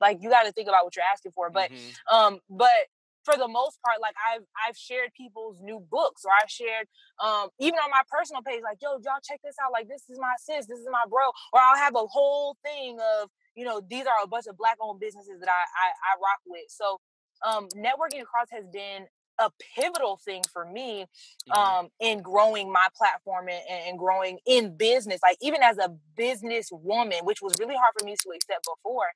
like 0.00 0.18
you 0.20 0.28
got 0.30 0.44
to 0.44 0.52
think 0.52 0.68
about 0.68 0.84
what 0.84 0.94
you're 0.96 1.04
asking 1.12 1.32
for 1.32 1.50
but 1.50 1.70
Mhm. 1.70 1.92
um 2.12 2.40
but 2.50 2.88
for 3.24 3.36
the 3.36 3.48
most 3.48 3.80
part 3.82 4.00
like 4.00 4.14
i've 4.30 4.42
i've 4.66 4.76
shared 4.76 5.10
people's 5.16 5.58
new 5.62 5.80
books 5.90 6.24
or 6.24 6.30
I've 6.42 6.50
shared 6.50 6.86
um 7.24 7.48
even 7.58 7.78
on 7.78 7.90
my 7.90 8.02
personal 8.10 8.42
page 8.42 8.60
like 8.62 8.78
yo 8.82 8.98
y'all 9.04 9.22
check 9.22 9.40
this 9.42 9.56
out 9.64 9.72
like 9.72 9.88
this 9.88 10.02
is 10.10 10.18
my 10.18 10.34
sis 10.38 10.66
this 10.66 10.78
is 10.80 10.88
my 10.90 11.04
bro 11.08 11.26
or 11.52 11.60
i'll 11.60 11.76
have 11.76 11.94
a 11.94 12.06
whole 12.06 12.56
thing 12.64 12.98
of 13.20 13.30
you 13.54 13.64
know 13.64 13.80
these 13.88 14.06
are 14.06 14.22
a 14.22 14.26
bunch 14.26 14.46
of 14.46 14.56
black 14.58 14.76
owned 14.80 15.00
businesses 15.00 15.40
that 15.40 15.48
i 15.48 15.52
i, 15.52 15.88
I 15.88 16.12
rock 16.20 16.40
with 16.46 16.64
so 16.68 17.00
um 17.46 17.68
networking 17.76 18.20
across 18.22 18.48
has 18.50 18.66
been 18.72 19.06
a 19.38 19.50
pivotal 19.76 20.16
thing 20.24 20.42
for 20.52 20.64
me 20.64 21.06
Mhm. 21.48 21.56
um 21.56 21.88
in 22.00 22.22
growing 22.22 22.70
my 22.72 22.86
platform 22.96 23.48
and, 23.48 23.62
and 23.88 23.98
growing 23.98 24.38
in 24.46 24.76
business 24.76 25.20
like 25.22 25.36
even 25.42 25.62
as 25.62 25.78
a 25.78 25.88
business 26.16 26.68
woman 26.72 27.18
which 27.24 27.42
was 27.42 27.54
really 27.58 27.74
hard 27.74 27.92
for 27.98 28.04
me 28.04 28.14
to 28.22 28.30
accept 28.30 28.64
before 28.64 29.06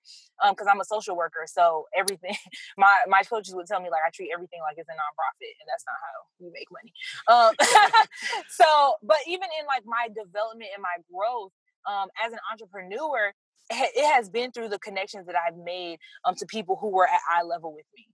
um 0.42 0.52
because 0.52 0.66
i'm 0.70 0.80
a 0.80 0.84
social 0.84 1.16
worker 1.16 1.44
so 1.46 1.86
everything 1.96 2.34
my 2.76 2.98
my 3.08 3.22
coaches 3.22 3.54
would 3.54 3.66
tell 3.66 3.80
me 3.80 3.88
like 3.90 4.02
i 4.06 4.10
treat 4.10 4.30
everything 4.34 4.60
like 4.62 4.76
it's 4.76 4.88
a 4.88 4.92
nonprofit 4.92 5.54
and 5.60 5.68
that's 5.68 5.84
not 5.86 5.96
how 6.02 6.16
you 6.40 6.52
make 6.52 6.68
money 6.70 6.92
um 7.28 7.54
so 8.48 8.94
but 9.02 9.18
even 9.26 9.48
in 9.60 9.66
like 9.66 9.82
my 9.86 10.08
development 10.08 10.70
and 10.74 10.82
my 10.82 10.96
growth 11.12 11.52
um 11.86 12.08
as 12.24 12.32
an 12.32 12.38
entrepreneur 12.52 13.32
it 13.70 13.90
it 13.96 14.06
has 14.14 14.28
been 14.28 14.50
through 14.50 14.68
the 14.68 14.78
connections 14.78 15.26
that 15.26 15.36
i've 15.36 15.56
made 15.56 15.98
um 16.24 16.34
to 16.34 16.46
people 16.46 16.76
who 16.80 16.88
were 16.90 17.06
at 17.06 17.20
eye 17.32 17.42
level 17.42 17.72
with 17.74 17.86
me 17.96 18.06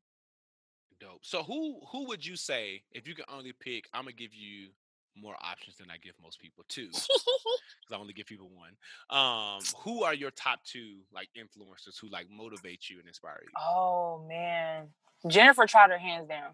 Dope. 1.04 1.20
So 1.22 1.42
who 1.42 1.80
who 1.92 2.06
would 2.08 2.24
you 2.24 2.34
say 2.36 2.82
if 2.92 3.06
you 3.06 3.14
could 3.14 3.26
only 3.28 3.52
pick? 3.52 3.88
I'm 3.92 4.04
gonna 4.04 4.12
give 4.12 4.32
you 4.32 4.68
more 5.16 5.36
options 5.40 5.76
than 5.76 5.90
I 5.90 5.98
give 5.98 6.14
most 6.22 6.40
people 6.40 6.64
two, 6.68 6.86
because 6.88 7.92
I 7.92 7.96
only 7.96 8.14
give 8.14 8.26
people 8.26 8.50
one. 8.50 8.72
Um, 9.10 9.60
who 9.84 10.02
are 10.02 10.14
your 10.14 10.30
top 10.30 10.60
two 10.64 11.00
like 11.12 11.28
influencers 11.36 12.00
who 12.00 12.08
like 12.08 12.26
motivate 12.30 12.88
you 12.88 12.98
and 12.98 13.06
inspire 13.06 13.38
you? 13.42 13.50
oh 13.60 14.24
man 14.28 14.88
jennifer 15.28 15.66
trotter 15.66 15.98
hands 15.98 16.28
down 16.28 16.52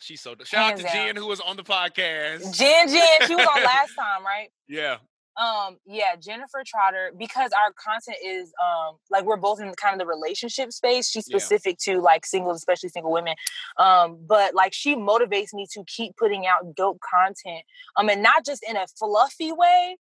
She's 0.00 0.20
so. 0.20 0.34
Shout 0.44 0.72
out 0.72 0.76
to 0.76 0.82
down. 0.82 0.92
Jen 0.92 1.16
who 1.16 1.26
was 1.26 1.40
on 1.40 1.56
the 1.56 1.62
podcast. 1.62 2.56
Jen 2.58 2.88
Jen, 2.88 3.26
she 3.26 3.34
was 3.34 3.46
on 3.46 3.62
last 3.64 3.94
time, 3.94 4.24
right? 4.24 4.48
Yeah. 4.68 4.96
Um, 5.36 5.78
yeah, 5.84 6.14
Jennifer 6.16 6.62
Trotter, 6.64 7.12
because 7.16 7.50
our 7.52 7.72
content 7.72 8.18
is 8.24 8.52
um 8.64 8.96
like 9.10 9.24
we're 9.24 9.36
both 9.36 9.60
in 9.60 9.72
kind 9.74 9.92
of 9.94 9.98
the 9.98 10.06
relationship 10.06 10.72
space. 10.72 11.10
She's 11.10 11.26
Yeah. 11.28 11.38
specific 11.38 11.78
to 11.80 12.00
like 12.00 12.24
singles, 12.24 12.56
especially 12.58 12.90
single 12.90 13.10
women. 13.12 13.34
Um, 13.76 14.18
but 14.26 14.54
like 14.54 14.72
she 14.72 14.94
motivates 14.94 15.52
me 15.52 15.66
to 15.72 15.82
keep 15.86 16.16
putting 16.16 16.46
out 16.46 16.74
dope 16.74 17.00
content. 17.00 17.64
Um, 17.96 18.08
and 18.08 18.22
not 18.22 18.44
just 18.44 18.62
in 18.68 18.76
a 18.76 18.86
fluffy 18.98 19.50
way, 19.52 19.96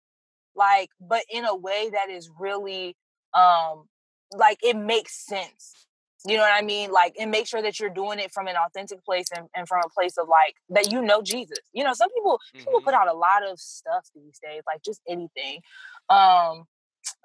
like, 0.55 0.89
but 0.99 1.23
in 1.31 1.45
a 1.45 1.55
way 1.55 1.89
that 1.91 2.09
is 2.09 2.29
really 2.39 2.95
um 3.33 3.85
like 4.31 4.59
it 4.63 4.75
makes 4.75 5.25
sense. 5.25 5.87
You 6.25 6.37
know 6.37 6.43
what 6.43 6.53
I 6.53 6.61
mean? 6.65 6.91
Like, 6.91 7.15
and 7.19 7.31
make 7.31 7.47
sure 7.47 7.61
that 7.61 7.79
you're 7.79 7.89
doing 7.89 8.19
it 8.19 8.31
from 8.33 8.47
an 8.47 8.55
authentic 8.55 9.03
place 9.03 9.27
and, 9.35 9.49
and 9.55 9.67
from 9.67 9.81
a 9.85 9.89
place 9.89 10.17
of 10.17 10.29
like 10.29 10.55
that 10.69 10.91
you 10.91 11.01
know 11.01 11.21
Jesus. 11.21 11.59
You 11.73 11.83
know, 11.83 11.93
some 11.93 12.09
people 12.13 12.39
people 12.65 12.79
Mhm. 12.79 12.83
put 12.83 12.93
out 12.93 13.07
a 13.09 13.13
lot 13.13 13.43
of 13.45 13.59
stuff 13.59 14.07
these 14.15 14.39
days, 14.41 14.63
like 14.65 14.81
just 14.83 15.01
anything. 15.07 15.61
Um, 16.09 16.65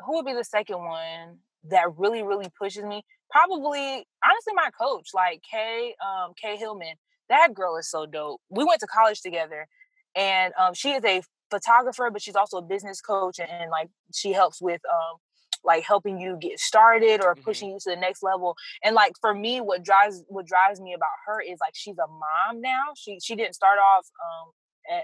who 0.04 0.14
would 0.16 0.26
be 0.26 0.34
the 0.34 0.44
second 0.44 0.78
one 0.78 1.40
that 1.64 1.96
really, 1.96 2.22
really 2.22 2.50
pushes 2.58 2.84
me? 2.84 3.04
Probably, 3.30 4.06
honestly, 4.24 4.54
my 4.54 4.70
coach, 4.78 5.08
like 5.14 5.42
Kay, 5.50 5.94
um, 6.04 6.32
Kay 6.40 6.56
Hillman. 6.56 6.96
That 7.28 7.54
girl 7.54 7.76
is 7.76 7.90
so 7.90 8.06
dope. 8.06 8.40
We 8.50 8.64
went 8.64 8.80
to 8.80 8.86
college 8.86 9.20
together, 9.22 9.68
and 10.16 10.54
um, 10.58 10.74
she 10.74 10.92
is 10.92 11.04
a 11.04 11.22
photographer, 11.50 12.10
but 12.10 12.22
she's 12.22 12.36
also 12.36 12.58
a 12.58 12.62
business 12.62 13.00
coach, 13.00 13.38
and, 13.38 13.50
and 13.50 13.70
like 13.70 13.90
she 14.14 14.32
helps 14.32 14.60
with 14.62 14.80
um, 14.90 15.18
like 15.64 15.84
helping 15.84 16.18
you 16.18 16.36
get 16.40 16.58
started 16.58 17.22
or 17.22 17.34
Mhm. 17.36 17.42
pushing 17.44 17.70
you 17.70 17.78
to 17.80 17.90
the 17.90 17.96
next 17.96 18.22
level. 18.22 18.56
And 18.82 18.94
like 18.94 19.12
for 19.20 19.34
me, 19.34 19.60
what 19.60 19.82
drives 19.82 20.22
what 20.28 20.46
drives 20.46 20.80
me 20.80 20.94
about 20.94 21.10
her 21.26 21.40
is 21.40 21.58
like 21.60 21.74
she's 21.74 21.98
a 21.98 22.06
mom 22.06 22.60
now. 22.60 22.92
She 22.96 23.18
she 23.20 23.34
didn't 23.36 23.54
start 23.54 23.78
off 23.78 24.06
um 24.24 24.52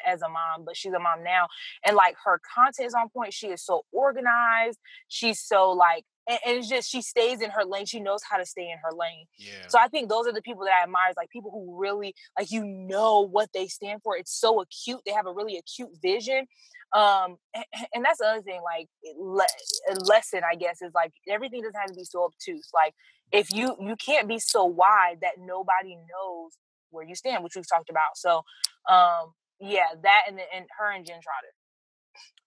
as 0.07 0.23
a 0.23 0.29
mom, 0.29 0.65
but 0.65 0.77
she's 0.77 0.93
a 0.95 0.99
mom 0.99 1.23
now. 1.23 1.47
And 1.85 1.95
like 1.97 2.17
her 2.25 2.41
content 2.55 2.87
is 2.87 2.95
on 2.95 3.09
point. 3.11 3.35
She 3.35 3.49
is 3.49 3.63
so 3.63 3.83
organized. 3.93 4.79
She's 5.09 5.41
so 5.41 5.71
like 5.73 6.05
and, 6.27 6.39
and, 6.47 6.59
it's 6.59 6.68
just 6.68 6.91
she 6.91 7.03
stays 7.03 7.41
in 7.41 7.51
her 7.51 7.64
lane. 7.64 7.87
She 7.87 8.01
knows 8.01 8.20
how 8.29 8.39
to 8.39 8.47
stay 8.47 8.70
in 8.70 8.79
her 8.83 8.97
lane. 8.97 9.27
Yeah. 9.39 9.68
So 9.68 9.79
I 9.79 9.89
think 9.89 10.09
those 10.09 10.27
are 10.27 10.33
the 10.33 10.43
people 10.43 10.64
that 10.64 10.72
I 10.81 10.85
admire. 10.85 11.11
Is 11.11 11.16
like 11.16 11.31
people 11.31 11.51
who 11.51 11.79
really 11.81 12.14
like 12.39 12.51
you 12.51 12.64
know 12.64 13.20
what 13.20 13.51
they 13.53 13.66
stand 13.66 14.03
for. 14.03 14.16
It's 14.16 14.33
so 14.33 14.61
acute. 14.61 15.01
They 15.07 15.12
have 15.12 15.27
a 15.27 15.33
really 15.33 15.57
acute 15.57 15.91
vision. 16.03 16.47
Um, 16.95 17.37
and, 17.55 17.64
and 17.93 18.05
that's 18.05 18.18
the 18.18 18.27
other 18.27 18.43
thing. 18.43 18.61
Like 18.62 18.89
le- 19.16 20.05
lesson, 20.07 20.43
I 20.51 20.55
guess, 20.55 20.81
is 20.81 20.93
like 20.95 21.12
everything 21.29 21.62
doesn't 21.62 21.79
have 21.79 21.91
to 21.91 21.95
be 21.95 22.05
so 22.05 22.25
obtuse. 22.25 22.68
Like 22.72 22.95
if 23.33 23.53
you 23.53 23.77
you 23.81 23.97
can't 23.97 24.29
be 24.29 24.39
so 24.39 24.64
wide 24.64 25.18
that 25.22 25.33
nobody 25.39 25.97
knows 25.97 26.53
where 26.91 27.05
you 27.05 27.14
stand, 27.14 27.43
which 27.43 27.57
we've 27.57 27.68
talked 27.68 27.91
about. 27.91 28.16
So, 28.16 28.43
um, 28.89 29.33
yeah, 29.61 29.89
that 30.03 30.22
and 30.29 30.39
and 30.55 30.66
her 30.79 30.93
and 30.93 31.05
Jen 31.05 31.20
Trotter. 31.20 31.53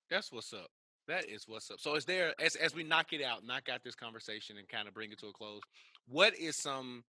That's 0.09 0.31
what's 0.31 0.53
up. 0.53 0.67
That 1.07 1.29
is 1.29 1.45
what's 1.47 1.71
up. 1.71 1.79
So 1.79 1.95
is 1.95 2.05
there 2.05 2.33
as 2.39 2.55
as 2.55 2.75
we 2.75 2.83
knock 2.83 3.13
it 3.13 3.23
out, 3.23 3.45
knock 3.45 3.69
out 3.69 3.83
this 3.83 3.95
conversation 3.95 4.57
and 4.57 4.67
kind 4.67 4.87
of 4.87 4.93
bring 4.93 5.11
it 5.11 5.19
to 5.19 5.27
a 5.27 5.33
close, 5.33 5.61
what 6.07 6.35
is 6.37 6.55
some 6.57 7.03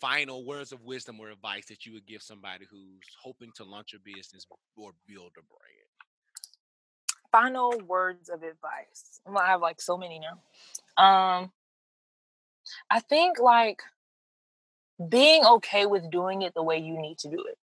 final 0.00 0.44
words 0.44 0.72
of 0.72 0.82
wisdom 0.84 1.20
or 1.20 1.30
advice 1.30 1.66
that 1.66 1.84
you 1.84 1.92
would 1.92 2.06
give 2.06 2.22
somebody 2.22 2.66
who's 2.70 3.04
hoping 3.22 3.50
to 3.56 3.64
launch 3.64 3.94
a 3.94 3.98
business 4.00 4.46
or 4.76 4.92
build 5.06 5.32
a 5.38 5.42
brand? 5.42 5.88
Final 7.32 7.74
words 7.86 8.30
of 8.30 8.42
advice. 8.42 9.20
I 9.26 9.46
have 9.46 9.60
like 9.60 9.80
so 9.80 9.98
many 9.98 10.20
now. 10.20 10.40
Um 11.02 11.52
I 12.90 13.00
think 13.00 13.38
like 13.38 13.82
being 15.08 15.44
okay 15.44 15.86
with 15.86 16.10
doing 16.10 16.42
it 16.42 16.54
the 16.54 16.62
way 16.62 16.78
you 16.78 17.00
need 17.00 17.18
to 17.18 17.28
do 17.28 17.44
it. 17.48 17.58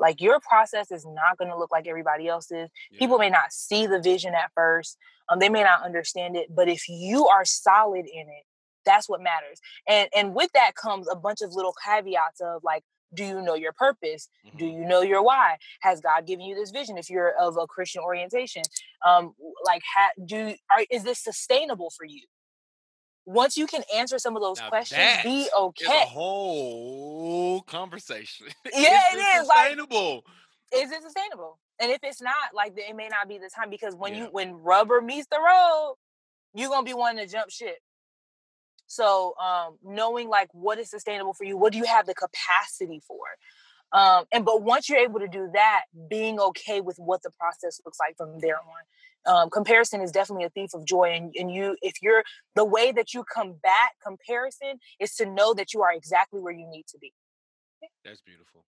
Like 0.00 0.20
your 0.20 0.40
process 0.40 0.90
is 0.90 1.06
not 1.06 1.38
going 1.38 1.50
to 1.50 1.56
look 1.56 1.70
like 1.70 1.86
everybody 1.86 2.26
else's. 2.26 2.70
Yeah. 2.90 2.98
People 2.98 3.18
may 3.18 3.30
not 3.30 3.52
see 3.52 3.86
the 3.86 4.00
vision 4.00 4.34
at 4.34 4.50
first. 4.54 4.96
Um, 5.28 5.38
they 5.38 5.48
may 5.48 5.62
not 5.62 5.84
understand 5.84 6.36
it, 6.36 6.54
but 6.54 6.68
if 6.68 6.88
you 6.88 7.28
are 7.28 7.44
solid 7.44 8.06
in 8.06 8.28
it, 8.28 8.44
that's 8.84 9.08
what 9.08 9.20
matters. 9.20 9.60
And 9.86 10.08
and 10.16 10.34
with 10.34 10.50
that 10.54 10.74
comes 10.74 11.06
a 11.08 11.14
bunch 11.14 11.42
of 11.42 11.52
little 11.52 11.74
caveats 11.84 12.40
of 12.40 12.62
like, 12.64 12.82
do 13.12 13.24
you 13.24 13.42
know 13.42 13.54
your 13.54 13.72
purpose? 13.72 14.28
Mm-hmm. 14.46 14.58
Do 14.58 14.66
you 14.66 14.84
know 14.84 15.02
your 15.02 15.22
why? 15.22 15.58
Has 15.80 16.00
God 16.00 16.26
given 16.26 16.44
you 16.46 16.54
this 16.54 16.70
vision? 16.70 16.96
If 16.96 17.10
you're 17.10 17.34
of 17.40 17.56
a 17.56 17.66
Christian 17.66 18.02
orientation, 18.02 18.62
um, 19.06 19.34
like, 19.64 19.82
ha- 19.94 20.12
do 20.24 20.54
are, 20.74 20.84
is 20.90 21.04
this 21.04 21.22
sustainable 21.22 21.92
for 21.96 22.06
you? 22.06 22.22
Once 23.26 23.56
you 23.56 23.66
can 23.66 23.82
answer 23.94 24.18
some 24.18 24.36
of 24.36 24.42
those 24.42 24.58
now 24.58 24.68
questions, 24.68 25.22
be 25.22 25.48
okay. 25.58 25.86
a 25.86 26.06
whole 26.06 27.62
conversation. 27.62 28.46
Yeah, 28.72 29.00
is 29.12 29.14
it 29.14 29.18
is 29.18 29.46
sustainable. 29.46 30.14
Like, 30.72 30.82
is 30.82 30.92
it 30.92 31.02
sustainable? 31.02 31.58
And 31.80 31.90
if 31.90 31.98
it's 32.02 32.20
not, 32.20 32.34
like 32.54 32.72
it 32.76 32.94
may 32.94 33.08
not 33.08 33.28
be 33.28 33.38
the 33.38 33.50
time 33.54 33.70
because 33.70 33.94
when 33.94 34.14
yeah. 34.14 34.24
you 34.24 34.28
when 34.30 34.54
rubber 34.54 35.00
meets 35.00 35.26
the 35.30 35.38
road, 35.38 35.96
you're 36.54 36.68
gonna 36.68 36.84
be 36.84 36.94
wanting 36.94 37.26
to 37.26 37.30
jump 37.30 37.50
ship. 37.50 37.78
So 38.86 39.34
um 39.38 39.76
knowing 39.82 40.28
like 40.28 40.48
what 40.52 40.78
is 40.78 40.90
sustainable 40.90 41.34
for 41.34 41.44
you, 41.44 41.56
what 41.56 41.72
do 41.72 41.78
you 41.78 41.86
have 41.86 42.06
the 42.06 42.14
capacity 42.14 43.00
for? 43.06 43.18
Um, 43.92 44.24
and 44.32 44.44
but 44.44 44.62
once 44.62 44.88
you're 44.88 44.98
able 44.98 45.20
to 45.20 45.28
do 45.28 45.50
that, 45.52 45.82
being 46.08 46.38
okay 46.38 46.80
with 46.80 46.96
what 46.98 47.22
the 47.22 47.30
process 47.30 47.80
looks 47.84 47.98
like 47.98 48.16
from 48.16 48.38
there 48.38 48.56
on 48.56 48.82
um, 49.26 49.50
comparison 49.50 50.00
is 50.00 50.12
definitely 50.12 50.44
a 50.44 50.50
thief 50.50 50.70
of 50.74 50.84
joy 50.84 51.12
and, 51.14 51.34
and 51.38 51.52
you 51.52 51.76
if 51.82 51.94
you're 52.02 52.22
the 52.54 52.64
way 52.64 52.92
that 52.92 53.14
you 53.14 53.24
combat 53.24 53.90
comparison 54.04 54.78
is 54.98 55.14
to 55.16 55.26
know 55.26 55.54
that 55.54 55.72
you 55.74 55.82
are 55.82 55.92
exactly 55.92 56.40
where 56.40 56.52
you 56.52 56.66
need 56.68 56.86
to 56.88 56.98
be. 56.98 57.12
That's 58.04 58.20
beautiful. 58.20 58.64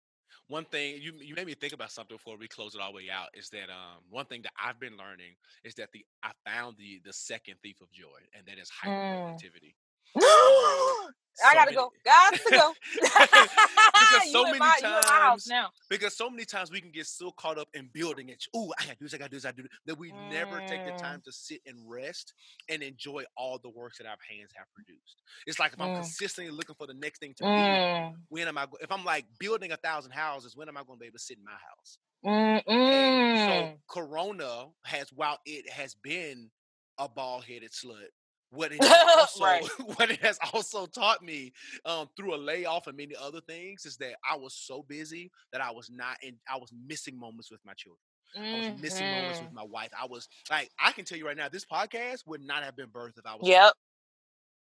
One 0.49 0.65
thing 0.65 0.99
you 1.01 1.13
you 1.21 1.35
made 1.35 1.47
me 1.47 1.55
think 1.55 1.73
about 1.73 1.91
something 1.91 2.17
before 2.17 2.37
we 2.37 2.47
close 2.47 2.75
it 2.75 2.81
all 2.81 2.93
the 2.93 2.97
way 2.97 3.11
out 3.13 3.29
is 3.35 3.49
that 3.51 3.69
um 3.69 4.03
one 4.09 4.27
thing 4.27 4.43
that 4.43 4.53
I've 4.63 4.79
been 4.79 4.97
learning 4.97 5.35
is 5.65 5.75
that 5.75 5.89
the 5.93 6.05
I 6.23 6.31
found 6.47 6.77
the 6.79 7.01
the 7.05 7.13
second 7.13 7.57
thief 7.63 7.81
of 7.81 7.91
joy 7.91 8.21
and 8.35 8.47
that 8.47 8.59
is 8.59 8.71
hyperactivity. 8.71 9.75
I 11.45 11.55
gotta 11.55 11.75
go. 11.75 11.91
Got 12.05 12.35
to 12.35 12.51
go. 12.51 12.73
because 12.95 14.33
so 14.33 14.45
many 14.45 14.59
my, 14.59 14.75
times, 14.81 15.51
because 15.91 16.17
so 16.17 16.31
many 16.31 16.45
times 16.45 16.71
we 16.71 16.81
can 16.81 16.91
get 16.91 17.07
so 17.07 17.31
caught 17.33 17.59
up 17.59 17.69
in 17.75 17.91
building 17.93 18.29
it. 18.31 18.43
Oh, 18.55 18.73
I 18.79 18.85
gotta 18.85 18.97
do 18.99 19.05
this. 19.05 19.15
I 19.15 19.19
gotta 19.19 19.31
do 19.31 19.37
this. 19.37 19.45
I 19.45 19.53
do 19.53 19.63
this. 19.63 19.73
That 19.87 19.99
we 19.99 20.13
mm. 20.13 20.31
never 20.31 20.61
take 20.67 20.85
the 20.87 20.93
time 20.93 21.21
mm. 21.21 21.25
to 21.25 21.33
sit 21.33 21.61
and 21.67 21.77
rest 21.87 22.33
and 22.71 22.83
enjoy 22.83 23.25
all 23.37 23.59
the 23.63 23.71
works 23.71 23.99
that 23.99 24.07
our 24.07 24.17
hands 24.31 24.51
have 24.57 24.67
produced. 24.75 25.23
It's 25.47 25.59
like 25.59 25.75
if 25.75 25.81
I'm 25.81 25.91
mm. 25.91 25.97
consistently 25.97 26.53
looking 26.53 26.77
for 26.77 26.87
the 26.87 26.95
next 26.95 27.19
thing 27.19 27.35
to 27.39 27.45
mm. 27.45 28.11
do, 28.11 28.17
when 28.29 28.49
am 28.49 28.59
I? 28.59 28.67
If 28.81 28.91
I'm 28.91 29.05
like 29.05 29.27
building 29.39 29.73
a 29.73 29.77
thousand 29.77 30.13
houses, 30.13 30.57
when 30.57 30.69
am 30.69 30.77
I 30.77 30.85
going 30.85 30.99
to 30.99 31.01
be 31.01 31.07
able 31.07 31.19
to 31.19 31.25
sit 31.25 31.39
in 31.39 31.45
my 31.45 31.53
house? 31.53 31.99
so 32.25 33.75
Corona 33.89 34.67
has, 34.85 35.11
while 35.13 35.39
it 35.45 35.71
has 35.71 35.95
been 35.95 36.51
a 36.99 37.09
bald 37.09 37.45
headed 37.45 37.71
slut 37.71 38.09
what 38.57 38.73
it 38.73 38.83
has 38.83 39.03
also 39.19 39.45
right. 39.45 39.65
what 39.97 40.11
it 40.11 40.21
has 40.23 40.39
also 40.53 40.87
taught 40.87 41.23
me 41.23 41.53
um, 41.85 42.09
through 42.17 42.35
a 42.35 42.39
layoff 42.39 42.87
and 42.87 42.97
many 42.97 43.15
other 43.21 43.41
things 43.41 43.85
is 43.87 43.97
that 43.99 44.15
I 44.29 44.37
was 44.37 44.55
so 44.55 44.85
busy 44.89 45.31
that 45.53 45.61
I 45.61 45.71
was 45.71 45.91
not 45.91 46.17
and 46.25 46.37
I 46.51 46.57
was 46.57 46.73
missing 46.87 47.19
moments 47.19 47.51
with 47.51 47.61
my 47.65 47.75
children. 47.75 48.01
Mm-hmm. 48.37 48.55
I 48.55 48.71
was 48.71 48.83
missing 48.83 49.07
moments 49.07 49.39
with 49.39 49.49
mm-hmm. 49.49 49.57
my 49.57 49.65
wife. 49.65 49.91
I 50.01 50.07
was 50.07 50.29
like, 50.51 50.71
I 50.79 50.93
can 50.93 51.05
tell 51.05 51.19
you 51.19 51.27
right 51.27 51.37
now, 51.37 51.49
this 51.49 51.65
podcast 51.65 52.27
would 52.27 52.43
not 52.43 52.63
have 52.63 52.77
been 52.77 52.89
birthed 52.89 53.19
if 53.19 53.27
I 53.27 53.35
was. 53.35 53.49
Yep. 53.49 53.73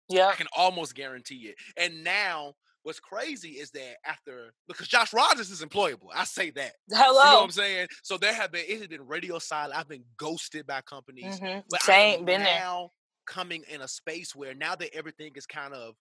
Yeah. 0.09 0.27
I 0.27 0.35
can 0.35 0.49
almost 0.57 0.95
guarantee 0.95 1.47
it. 1.47 1.57
And 1.77 2.05
now 2.05 2.55
what's 2.83 3.01
crazy 3.01 3.51
is 3.51 3.71
that 3.71 3.97
after 4.05 4.53
because 4.69 4.89
Josh 4.89 5.13
Rogers 5.13 5.51
is 5.51 5.63
employable. 5.63 6.09
I 6.15 6.25
say 6.25 6.51
that. 6.51 6.73
Hello. 6.91 7.07
You 7.07 7.15
know 7.15 7.37
what 7.37 7.45
I'm 7.45 7.51
saying? 7.51 7.89
So 8.03 8.19
there 8.19 8.35
have 8.35 8.53
been 8.53 8.65
it 8.69 8.79
has 8.79 8.89
been 8.89 9.07
radio 9.07 9.39
silent. 9.39 9.79
I've 9.79 9.89
been 9.89 10.05
ghosted 10.17 10.67
by 10.67 10.81
companies. 10.83 11.39
Mm-hmm. 11.41 11.61
But 11.71 11.83
Same, 11.83 12.25
been 12.25 12.43
now 12.43 12.81
there 12.81 12.91
coming 13.27 13.65
in 13.69 13.81
a 13.81 13.89
space 13.89 14.35
where 14.35 14.55
now 14.55 14.75
that 14.75 14.95
everything 14.95 15.33
is 15.35 15.47
kind 15.47 15.75
of 15.75 15.95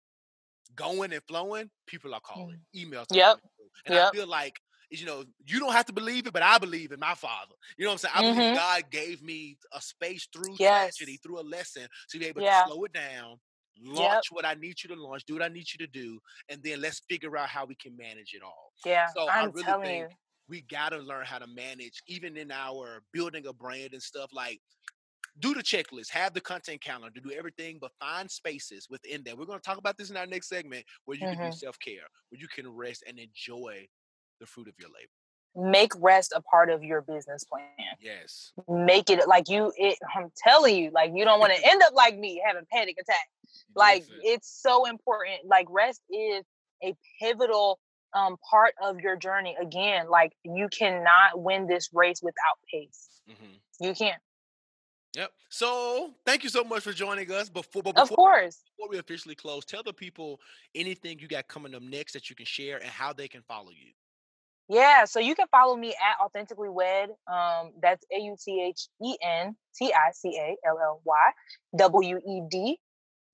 going 0.75 1.13
and 1.13 1.21
flowing, 1.27 1.69
people 1.87 2.13
are 2.13 2.21
calling, 2.21 2.59
mm. 2.75 2.85
emails. 2.85 3.05
Yep. 3.11 3.37
And 3.85 3.95
yep. 3.95 4.09
I 4.09 4.15
feel 4.15 4.27
like 4.27 4.55
you 4.91 5.05
know, 5.05 5.23
you 5.47 5.59
don't 5.59 5.71
have 5.71 5.85
to 5.85 5.93
believe 5.93 6.27
it, 6.27 6.33
but 6.33 6.43
I 6.43 6.57
believe 6.57 6.91
in 6.91 6.99
my 6.99 7.15
father. 7.15 7.55
You 7.77 7.85
know 7.85 7.91
what 7.91 8.03
I'm 8.05 8.09
saying? 8.09 8.13
I 8.13 8.23
mm-hmm. 8.23 8.39
believe 8.39 8.55
God 8.57 8.83
gave 8.91 9.23
me 9.23 9.57
a 9.73 9.81
space 9.81 10.27
through 10.31 10.55
yes. 10.59 10.97
tragedy, 10.97 11.17
through 11.23 11.39
a 11.39 11.47
lesson, 11.47 11.87
to 12.09 12.19
be 12.19 12.25
able 12.25 12.41
yeah. 12.41 12.63
to 12.63 12.71
slow 12.71 12.83
it 12.83 12.93
down, 12.93 13.37
launch 13.81 13.99
yep. 13.99 14.23
what 14.31 14.45
I 14.45 14.53
need 14.55 14.75
you 14.83 14.93
to 14.93 15.01
launch, 15.01 15.23
do 15.25 15.33
what 15.33 15.43
I 15.43 15.47
need 15.47 15.65
you 15.73 15.85
to 15.85 15.87
do, 15.87 16.19
and 16.49 16.61
then 16.61 16.81
let's 16.81 17.01
figure 17.09 17.37
out 17.37 17.47
how 17.47 17.65
we 17.65 17.75
can 17.75 17.95
manage 17.95 18.33
it 18.33 18.41
all. 18.43 18.73
Yeah. 18.85 19.07
So 19.15 19.29
I'm 19.29 19.45
I 19.45 19.51
really 19.51 19.85
think 19.85 20.09
you. 20.09 20.15
we 20.49 20.61
gotta 20.69 20.97
learn 20.97 21.25
how 21.25 21.39
to 21.39 21.47
manage, 21.47 22.01
even 22.07 22.35
in 22.35 22.51
our 22.51 23.01
building 23.13 23.47
a 23.47 23.53
brand 23.53 23.93
and 23.93 24.03
stuff. 24.03 24.29
Like 24.33 24.59
do 25.41 25.53
the 25.53 25.61
checklist, 25.61 26.09
have 26.11 26.33
the 26.33 26.41
content 26.41 26.81
calendar, 26.81 27.19
do 27.19 27.31
everything, 27.31 27.77
but 27.81 27.91
find 27.99 28.29
spaces 28.29 28.87
within 28.89 29.23
that. 29.25 29.37
We're 29.37 29.45
going 29.45 29.59
to 29.59 29.63
talk 29.63 29.77
about 29.77 29.97
this 29.97 30.09
in 30.09 30.17
our 30.17 30.27
next 30.27 30.47
segment 30.47 30.85
where 31.05 31.17
you 31.17 31.25
mm-hmm. 31.25 31.33
can 31.33 31.43
do 31.43 31.49
mm-hmm. 31.49 31.57
self 31.57 31.77
care, 31.79 32.07
where 32.29 32.39
you 32.39 32.47
can 32.47 32.69
rest 32.69 33.03
and 33.07 33.19
enjoy 33.19 33.87
the 34.39 34.45
fruit 34.45 34.67
of 34.67 34.75
your 34.79 34.89
labor. 34.89 35.69
Make 35.69 35.91
rest 35.99 36.31
a 36.33 36.41
part 36.41 36.69
of 36.69 36.81
your 36.83 37.01
business 37.01 37.43
plan. 37.43 37.65
Yes. 37.99 38.53
Make 38.69 39.09
it 39.09 39.27
like 39.27 39.49
you. 39.49 39.73
It, 39.75 39.97
I'm 40.15 40.31
telling 40.37 40.77
you, 40.77 40.91
like 40.93 41.11
you 41.13 41.25
don't 41.25 41.39
want 41.39 41.53
to 41.53 41.59
end 41.69 41.81
up 41.81 41.93
like 41.93 42.17
me, 42.17 42.41
having 42.45 42.63
panic 42.71 42.95
attack. 43.01 43.27
Like 43.75 44.05
it's 44.23 44.61
so 44.61 44.85
important. 44.85 45.39
Like 45.45 45.67
rest 45.69 46.01
is 46.09 46.45
a 46.83 46.95
pivotal 47.19 47.79
um, 48.13 48.37
part 48.49 48.73
of 48.81 48.99
your 48.99 49.17
journey. 49.17 49.57
Again, 49.61 50.09
like 50.09 50.31
you 50.43 50.69
cannot 50.69 51.41
win 51.41 51.67
this 51.67 51.89
race 51.93 52.21
without 52.21 52.57
pace. 52.71 53.09
Mm-hmm. 53.29 53.85
You 53.85 53.93
can't. 53.93 54.21
Yep. 55.15 55.31
So 55.49 56.11
thank 56.25 56.43
you 56.43 56.49
so 56.49 56.63
much 56.63 56.83
for 56.83 56.93
joining 56.93 57.29
us. 57.31 57.49
Before, 57.49 57.83
before, 57.83 58.01
of 58.01 58.09
course, 58.09 58.61
before 58.77 58.89
we 58.89 58.97
officially 58.97 59.35
close, 59.35 59.65
tell 59.65 59.83
the 59.83 59.93
people 59.93 60.39
anything 60.73 61.19
you 61.19 61.27
got 61.27 61.47
coming 61.47 61.75
up 61.75 61.81
next 61.81 62.13
that 62.13 62.29
you 62.29 62.35
can 62.35 62.45
share 62.45 62.77
and 62.77 62.89
how 62.89 63.11
they 63.11 63.27
can 63.27 63.41
follow 63.41 63.71
you. 63.71 63.91
Yeah, 64.69 65.03
so 65.03 65.19
you 65.19 65.35
can 65.35 65.47
follow 65.51 65.75
me 65.75 65.89
at 65.89 66.23
authentically 66.23 66.69
wed. 66.69 67.09
Um, 67.27 67.71
that's 67.81 68.05
A 68.15 68.21
U 68.21 68.37
T 68.41 68.63
H 68.63 68.87
E 69.03 69.17
N 69.21 69.55
T 69.77 69.91
I 69.93 70.11
C 70.13 70.37
A 70.39 70.55
L 70.65 70.79
L 70.81 71.01
Y 71.03 71.31
W 71.77 72.17
E 72.17 72.41
D. 72.49 72.77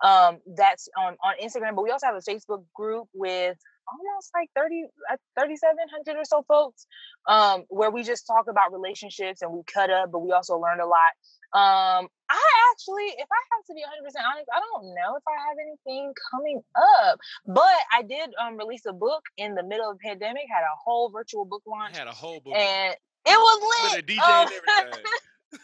Um, 0.04 0.40
that's 0.56 0.90
on 0.98 1.16
on 1.24 1.36
Instagram, 1.44 1.76
but 1.76 1.84
we 1.84 1.92
also 1.92 2.08
have 2.08 2.16
a 2.16 2.22
Facebook 2.22 2.64
group 2.74 3.08
with 3.14 3.56
almost 3.88 4.32
like 4.34 4.50
30 4.56 4.86
uh, 5.12 5.18
3700 5.40 6.20
or 6.20 6.26
so 6.26 6.44
folks 6.48 6.88
um 7.28 7.64
where 7.70 7.90
we 7.90 8.04
just 8.04 8.28
talk 8.28 8.48
about 8.50 8.74
relationships 8.74 9.42
and 9.42 9.52
we 9.52 9.62
cut 9.72 9.90
up 9.90 10.12
but 10.12 10.20
we 10.20 10.32
also 10.32 10.58
learn 10.58 10.80
a 10.80 10.86
lot 10.86 11.12
um, 11.54 12.08
I 12.30 12.44
actually, 12.72 13.08
if 13.18 13.28
I 13.32 13.42
have 13.56 13.64
to 13.68 13.74
be 13.74 13.82
100 13.82 14.04
percent 14.04 14.26
honest, 14.28 14.50
I 14.54 14.60
don't 14.60 14.94
know 14.94 15.16
if 15.16 15.24
I 15.28 15.36
have 15.48 15.58
anything 15.62 16.14
coming 16.32 16.62
up. 16.76 17.20
But 17.46 17.80
I 17.92 18.04
did 18.04 18.32
um 18.42 18.58
release 18.58 18.86
a 18.86 18.94
book 18.94 19.24
in 19.38 19.56
the 19.56 19.64
middle 19.64 19.90
of 19.90 19.98
the 19.98 20.04
pandemic. 20.04 20.44
Had 20.52 20.64
a 20.64 20.78
whole 20.84 21.10
virtual 21.10 21.46
book 21.46 21.64
launch. 21.66 21.96
I 21.96 22.00
had 22.00 22.08
a 22.08 22.12
whole 22.12 22.42
book, 22.42 22.56
and 22.56 22.96
it 23.26 23.38
was 23.38 23.94
lit. 23.94 24.06
DJ 24.06 24.20
um, 24.20 24.50
everything. 24.52 25.04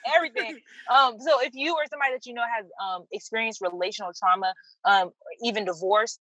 everything. 0.15 0.59
Um, 0.89 1.19
so 1.19 1.41
if 1.41 1.53
you 1.53 1.73
or 1.73 1.83
somebody 1.89 2.13
that 2.13 2.25
you 2.25 2.33
know 2.33 2.43
has 2.47 2.65
um 2.81 3.03
experienced 3.11 3.59
relational 3.61 4.11
trauma, 4.17 4.53
um, 4.85 5.11
even 5.43 5.65
divorce, 5.65 6.17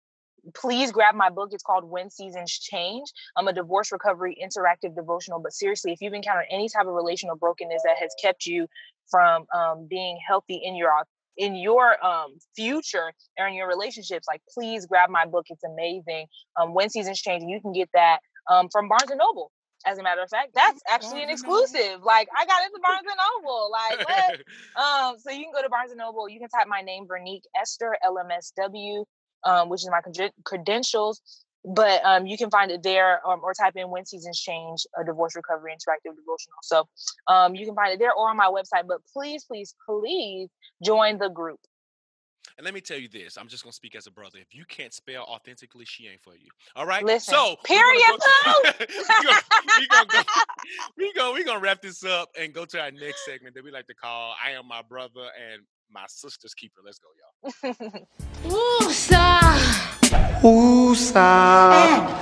please 0.56 0.92
grab 0.92 1.16
my 1.16 1.30
book. 1.30 1.50
It's 1.52 1.64
called 1.64 1.84
When 1.84 2.10
Seasons 2.10 2.52
Change. 2.52 3.12
I'm 3.38 3.48
a 3.48 3.54
divorce 3.54 3.92
recovery 3.92 4.38
interactive 4.42 4.96
devotional. 4.96 5.40
But 5.40 5.54
seriously, 5.54 5.92
if 5.92 6.02
you've 6.02 6.14
encountered 6.14 6.46
any 6.50 6.70
type 6.70 6.88
of 6.88 6.94
relational 6.94 7.36
brokenness 7.36 7.84
that 7.84 7.98
has 8.00 8.14
kept 8.22 8.46
you 8.46 8.68
from 9.12 9.46
um, 9.54 9.88
being 9.88 10.18
healthy 10.28 10.62
in 10.64 10.76
your 10.76 10.92
in 11.38 11.56
your 11.56 12.04
um 12.06 12.36
future 12.56 13.12
or 13.40 13.48
in 13.48 13.54
your 13.54 13.68
relationships, 13.68 14.28
like 14.28 14.42
please 14.54 14.86
grab 14.86 15.10
my 15.10 15.26
book. 15.26 15.46
It's 15.50 15.64
amazing. 15.64 16.28
Um, 16.60 16.74
when 16.74 16.90
seasons 16.90 17.22
change, 17.22 17.44
you 17.48 17.62
can 17.62 17.74
get 17.74 17.90
that 17.94 18.20
um 18.50 18.70
from 18.72 18.88
Barnes 18.88 19.12
and 19.12 19.20
Noble. 19.20 19.52
As 19.86 19.98
a 19.98 20.04
matter 20.04 20.22
of 20.22 20.30
fact, 20.30 20.50
that's 20.54 20.80
actually 20.88 21.24
an 21.24 21.30
exclusive. 21.30 22.04
Like 22.04 22.28
I 22.38 22.46
got 22.46 22.64
into 22.66 22.80
Barnes 22.84 23.08
and 23.08 23.18
Noble. 23.44 23.72
Like 23.72 24.08
what? 24.08 24.40
um, 24.84 25.20
so 25.20 25.32
you 25.32 25.44
can 25.44 25.54
go 25.54 25.62
to 25.62 25.70
Barnes 25.70 25.92
and 25.92 25.98
Noble. 25.98 26.30
You 26.30 26.40
can 26.40 26.50
type 26.50 26.68
my 26.68 26.82
name, 26.82 27.08
Vernique 27.08 27.46
Esther 27.60 27.96
LMSW, 28.06 29.06
um, 29.44 29.70
which 29.70 29.82
is 29.82 29.90
my 29.90 30.02
credentials. 30.46 31.22
But 31.64 32.04
um, 32.04 32.26
you 32.26 32.38
can 32.38 32.50
find 32.50 32.72
it 32.72 32.82
there 32.82 33.26
um, 33.28 33.42
or 33.44 33.54
type 33.54 33.74
in 33.76 33.90
When 33.90 34.06
Seasons 34.06 34.40
Change, 34.40 34.86
a 35.00 35.04
divorce 35.04 35.36
recovery 35.36 35.72
interactive 35.74 36.16
devotional. 36.16 36.58
So 36.64 36.88
um, 37.28 37.56
you 37.56 37.66
can 37.66 37.76
find 37.76 37.94
it 37.94 38.00
there 38.00 38.14
or 38.14 38.30
on 38.30 38.38
my 38.38 38.48
website. 38.48 38.88
But 38.88 39.00
please, 39.14 39.44
please, 39.44 39.76
please 39.88 40.50
join 40.84 41.20
the 41.20 41.30
group. 41.30 41.60
And 42.58 42.66
let 42.66 42.74
me 42.74 42.82
tell 42.82 42.98
you 42.98 43.08
this: 43.08 43.38
I'm 43.38 43.48
just 43.48 43.64
gonna 43.64 43.74
speak 43.74 43.96
as 43.96 44.08
a 44.08 44.12
brother. 44.12 44.38
If 44.40 44.54
you 44.54 44.66
can't 44.66 44.94
spell 44.94 45.24
authentically, 45.24 45.86
she 45.86 46.08
ain't 46.08 46.22
for 46.22 46.36
you. 46.36 46.50
All 46.76 46.86
right. 46.86 47.04
Listen, 47.04 47.34
so 47.34 47.56
period. 47.64 48.04
We're 48.46 48.54
gonna, 49.24 49.40
we 49.80 49.88
gonna, 49.88 50.06
go, 50.08 50.20
we 50.98 51.14
gonna 51.14 51.34
we 51.34 51.44
gonna 51.44 51.60
wrap 51.60 51.82
this 51.82 52.04
up 52.04 52.30
and 52.40 52.54
go 52.54 52.66
to 52.66 52.80
our 52.80 52.92
next 52.92 53.26
segment 53.26 53.56
that 53.56 53.64
we 53.64 53.72
like 53.72 53.88
to 53.88 53.96
call 53.96 54.36
"I 54.44 54.52
Am 54.52 54.68
My 54.68 54.82
Brother 54.82 55.28
and 55.52 55.62
My 55.90 56.06
Sister's 56.08 56.54
Keeper." 56.54 56.82
Let's 56.84 57.00
go, 57.00 57.08
y'all. 57.16 58.06
Ooh, 58.52 58.88
Woosah. 58.88 60.21
Woosah. 60.42 62.18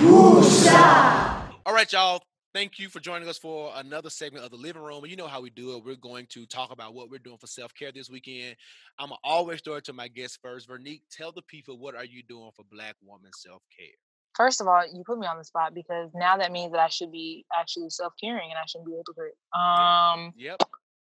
Woosah. 0.00 1.52
All 1.66 1.74
right, 1.74 1.92
y'all. 1.92 2.22
Thank 2.54 2.78
you 2.78 2.88
for 2.88 3.00
joining 3.00 3.28
us 3.28 3.36
for 3.36 3.70
another 3.76 4.08
segment 4.08 4.46
of 4.46 4.50
the 4.50 4.56
living 4.56 4.80
room. 4.82 5.02
And 5.04 5.10
you 5.10 5.16
know 5.16 5.26
how 5.26 5.42
we 5.42 5.50
do 5.50 5.76
it. 5.76 5.84
We're 5.84 5.96
going 5.96 6.24
to 6.30 6.46
talk 6.46 6.72
about 6.72 6.94
what 6.94 7.10
we're 7.10 7.18
doing 7.18 7.36
for 7.36 7.46
self 7.46 7.74
care 7.74 7.92
this 7.92 8.08
weekend. 8.08 8.56
I'm 8.98 9.10
always 9.22 9.60
throw 9.60 9.74
it 9.74 9.84
to 9.84 9.92
my 9.92 10.08
guests 10.08 10.38
first. 10.42 10.70
Vernique, 10.70 11.02
tell 11.12 11.32
the 11.32 11.42
people 11.42 11.78
what 11.78 11.94
are 11.94 12.04
you 12.04 12.22
doing 12.22 12.50
for 12.56 12.64
Black 12.72 12.96
woman 13.04 13.30
self 13.36 13.60
care. 13.78 13.94
First 14.34 14.62
of 14.62 14.66
all, 14.66 14.82
you 14.90 15.02
put 15.04 15.18
me 15.18 15.26
on 15.26 15.36
the 15.36 15.44
spot 15.44 15.74
because 15.74 16.08
now 16.14 16.38
that 16.38 16.52
means 16.52 16.72
that 16.72 16.80
I 16.80 16.88
should 16.88 17.12
be 17.12 17.44
actually 17.54 17.90
self 17.90 18.14
caring 18.18 18.48
and 18.50 18.58
I 18.58 18.64
shouldn't 18.66 18.88
be 18.88 18.94
a 18.94 18.96
hypocrite. 18.96 19.36
Um, 19.54 20.32
yep. 20.34 20.62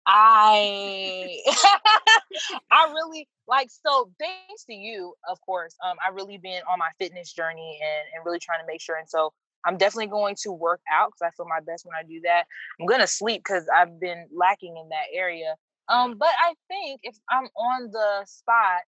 I 0.07 1.37
I 2.71 2.91
really 2.91 3.27
like 3.47 3.69
so 3.69 4.11
thanks 4.19 4.65
to 4.65 4.73
you, 4.73 5.13
of 5.29 5.39
course. 5.41 5.75
Um, 5.85 5.97
I 6.05 6.11
really 6.11 6.37
been 6.37 6.61
on 6.71 6.79
my 6.79 6.89
fitness 6.99 7.33
journey 7.33 7.79
and, 7.81 8.07
and 8.15 8.25
really 8.25 8.39
trying 8.39 8.59
to 8.59 8.67
make 8.67 8.81
sure. 8.81 8.95
And 8.95 9.09
so 9.09 9.33
I'm 9.65 9.77
definitely 9.77 10.07
going 10.07 10.35
to 10.43 10.51
work 10.51 10.81
out 10.91 11.11
because 11.11 11.21
I 11.21 11.35
feel 11.35 11.47
my 11.47 11.59
best 11.59 11.85
when 11.85 11.93
I 11.97 12.03
do 12.03 12.21
that. 12.23 12.45
I'm 12.79 12.87
gonna 12.87 13.07
sleep 13.07 13.43
because 13.45 13.67
I've 13.75 13.99
been 13.99 14.27
lacking 14.33 14.77
in 14.77 14.89
that 14.89 15.05
area. 15.13 15.55
Um, 15.87 16.17
but 16.17 16.29
I 16.39 16.53
think 16.67 17.01
if 17.03 17.17
I'm 17.29 17.45
on 17.57 17.91
the 17.91 18.25
spot, 18.25 18.81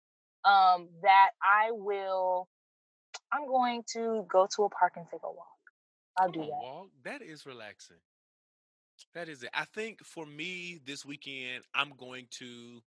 um, 0.45 0.89
that 1.03 1.31
I 1.43 1.71
will. 1.73 2.49
I'm 3.33 3.47
going 3.47 3.83
to 3.95 4.27
go 4.31 4.47
to 4.57 4.65
a 4.65 4.69
park 4.69 4.95
and 4.97 5.07
take 5.11 5.23
a 5.25 5.31
walk. 5.31 5.47
I'll 6.19 6.31
do 6.31 6.41
that. 6.41 6.51
Walk. 6.51 6.89
That 7.05 7.23
is 7.23 7.47
relaxing. 7.47 7.97
That 9.15 9.29
is 9.29 9.43
it. 9.43 9.51
I 9.55 9.65
think 9.67 10.05
for 10.05 10.25
me 10.25 10.81
this 10.87 11.05
weekend, 11.05 11.65
I'm 11.75 11.93
going 11.99 12.27
to. 12.39 12.81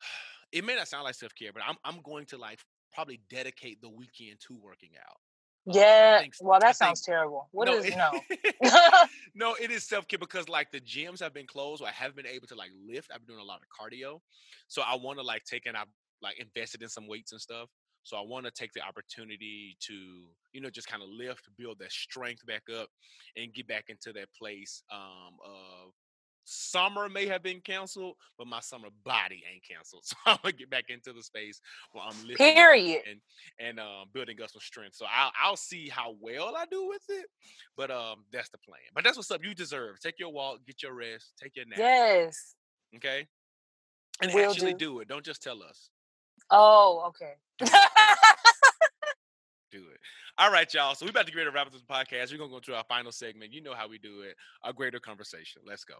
It 0.52 0.64
may 0.64 0.76
not 0.76 0.86
sound 0.86 1.02
like 1.02 1.16
self 1.16 1.34
care, 1.34 1.52
but 1.52 1.62
I'm 1.66 1.74
I'm 1.84 2.00
going 2.02 2.26
to 2.26 2.38
like 2.38 2.60
probably 2.92 3.20
dedicate 3.28 3.80
the 3.80 3.88
weekend 3.88 4.38
to 4.46 4.54
working 4.54 4.90
out. 5.00 5.16
Um, 5.68 5.80
yeah. 5.80 6.20
think- 6.20 6.34
well, 6.40 6.54
I 6.54 6.58
that 6.60 6.66
think- 6.66 6.76
sounds 6.76 7.00
terrible. 7.00 7.48
What 7.50 7.68
is 7.68 7.86
it- 7.86 7.96
no? 7.96 8.12
no, 9.34 9.56
it 9.60 9.72
is 9.72 9.82
self 9.82 10.06
care 10.06 10.18
because 10.20 10.48
like 10.48 10.70
the 10.70 10.80
gyms 10.80 11.18
have 11.20 11.34
been 11.34 11.48
closed. 11.48 11.80
So 11.80 11.86
I 11.86 11.90
haven't 11.90 12.14
been 12.14 12.26
able 12.26 12.46
to 12.46 12.54
like 12.54 12.70
lift. 12.86 13.10
I've 13.12 13.26
been 13.26 13.34
doing 13.34 13.44
a 13.44 13.48
lot 13.48 13.60
of 13.62 13.66
cardio, 13.68 14.20
so 14.68 14.82
I 14.82 14.94
want 14.94 15.18
to 15.18 15.24
like 15.24 15.42
take 15.42 15.66
and 15.66 15.76
I've 15.76 15.88
like 16.22 16.38
invested 16.38 16.82
in 16.82 16.88
some 16.88 17.08
weights 17.08 17.32
and 17.32 17.40
stuff. 17.40 17.68
So 18.04 18.16
I 18.16 18.20
want 18.20 18.44
to 18.46 18.52
take 18.52 18.72
the 18.72 18.82
opportunity 18.82 19.76
to 19.80 19.94
you 20.52 20.60
know 20.60 20.70
just 20.70 20.88
kind 20.88 21.02
of 21.02 21.08
lift, 21.08 21.48
build 21.58 21.78
that 21.80 21.92
strength 21.92 22.46
back 22.46 22.62
up, 22.74 22.88
and 23.36 23.52
get 23.52 23.66
back 23.66 23.86
into 23.88 24.12
that 24.12 24.28
place 24.38 24.82
um, 24.92 25.36
of 25.44 25.92
summer 26.44 27.08
may 27.08 27.26
have 27.26 27.42
been 27.42 27.60
canceled, 27.60 28.16
but 28.38 28.46
my 28.46 28.60
summer 28.60 28.88
body 29.04 29.42
ain't 29.50 29.64
canceled. 29.66 30.04
So 30.14 30.16
I'm 30.26 30.38
gonna 30.42 30.52
get 30.52 30.70
back 30.70 30.84
into 30.88 31.12
the 31.12 31.22
space 31.22 31.60
where 31.92 32.04
I'm 32.04 32.16
lifting 32.26 32.54
Period. 32.54 33.02
and 33.10 33.20
and 33.58 33.80
um, 33.80 34.08
building 34.12 34.40
up 34.42 34.50
some 34.50 34.60
strength. 34.60 34.96
So 34.96 35.06
I'll 35.12 35.32
I'll 35.42 35.56
see 35.56 35.88
how 35.88 36.14
well 36.20 36.54
I 36.56 36.66
do 36.70 36.86
with 36.86 37.02
it, 37.08 37.26
but 37.76 37.90
um, 37.90 38.24
that's 38.32 38.50
the 38.50 38.58
plan. 38.58 38.80
But 38.94 39.04
that's 39.04 39.16
what's 39.16 39.30
up. 39.30 39.44
You 39.44 39.54
deserve. 39.54 39.98
Take 40.00 40.18
your 40.18 40.32
walk, 40.32 40.58
get 40.66 40.82
your 40.82 40.94
rest, 40.94 41.32
take 41.42 41.56
your 41.56 41.66
nap. 41.66 41.78
yes. 41.78 42.54
Okay. 42.96 43.26
And 44.22 44.32
Will 44.32 44.50
actually 44.50 44.72
do. 44.72 44.78
do 44.78 45.00
it. 45.00 45.08
Don't 45.08 45.24
just 45.24 45.42
tell 45.42 45.62
us. 45.62 45.90
Oh, 46.50 47.04
okay. 47.08 47.34
Do 49.70 49.78
it. 49.78 50.00
All 50.36 50.50
right, 50.50 50.72
y'all. 50.74 50.94
So 50.94 51.06
we're 51.06 51.10
about 51.10 51.26
to 51.26 51.32
get 51.32 51.38
ready 51.38 51.50
to 51.50 51.54
wrap 51.54 51.66
up 51.68 51.72
this 51.72 51.82
podcast. 51.82 52.32
We're 52.32 52.38
gonna 52.38 52.50
go 52.50 52.58
to 52.60 52.74
our 52.76 52.84
final 52.88 53.12
segment. 53.12 53.52
You 53.52 53.62
know 53.62 53.74
how 53.74 53.88
we 53.88 53.98
do 53.98 54.22
it. 54.22 54.36
A 54.64 54.72
greater 54.72 54.98
conversation. 54.98 55.62
Let's 55.64 55.84
go. 55.84 55.94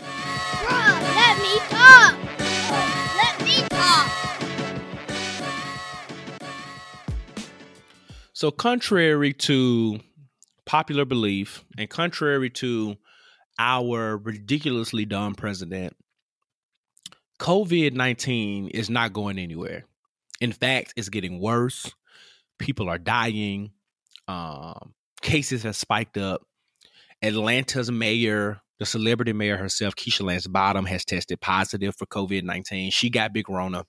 Bruh, 0.00 1.00
let 1.14 1.38
me 1.38 1.58
talk. 1.68 2.16
Let 3.16 3.44
me 3.44 3.64
talk. 3.68 4.10
So, 8.32 8.50
contrary 8.50 9.32
to 9.32 10.00
popular 10.66 11.04
belief 11.04 11.64
and 11.78 11.88
contrary 11.88 12.50
to 12.50 12.96
our 13.58 14.18
ridiculously 14.18 15.04
dumb 15.04 15.34
president, 15.36 15.96
COVID 17.38 17.92
19 17.92 18.68
is 18.68 18.90
not 18.90 19.12
going 19.12 19.38
anywhere. 19.38 19.84
In 20.40 20.52
fact, 20.52 20.94
it's 20.96 21.08
getting 21.08 21.40
worse. 21.40 21.92
People 22.58 22.88
are 22.88 22.98
dying. 22.98 23.72
Um, 24.28 24.94
cases 25.22 25.62
have 25.62 25.76
spiked 25.76 26.16
up. 26.16 26.42
Atlanta's 27.22 27.90
mayor, 27.90 28.60
the 28.78 28.86
celebrity 28.86 29.32
mayor 29.32 29.56
herself, 29.56 29.94
Keisha 29.94 30.22
Lance 30.22 30.46
Bottoms, 30.46 30.88
has 30.88 31.04
tested 31.04 31.40
positive 31.40 31.94
for 31.96 32.06
COVID 32.06 32.42
19. 32.42 32.90
She 32.90 33.10
got 33.10 33.32
big 33.32 33.48
Rona. 33.48 33.84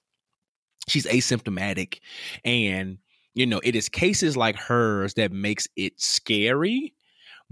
She's 0.88 1.06
asymptomatic. 1.06 2.00
And 2.46 3.00
you 3.34 3.46
know, 3.46 3.62
it 3.64 3.76
is 3.76 3.88
cases 3.88 4.36
like 4.36 4.56
hers 4.56 5.14
that 5.14 5.32
makes 5.32 5.68
it 5.76 6.02
scary 6.02 6.94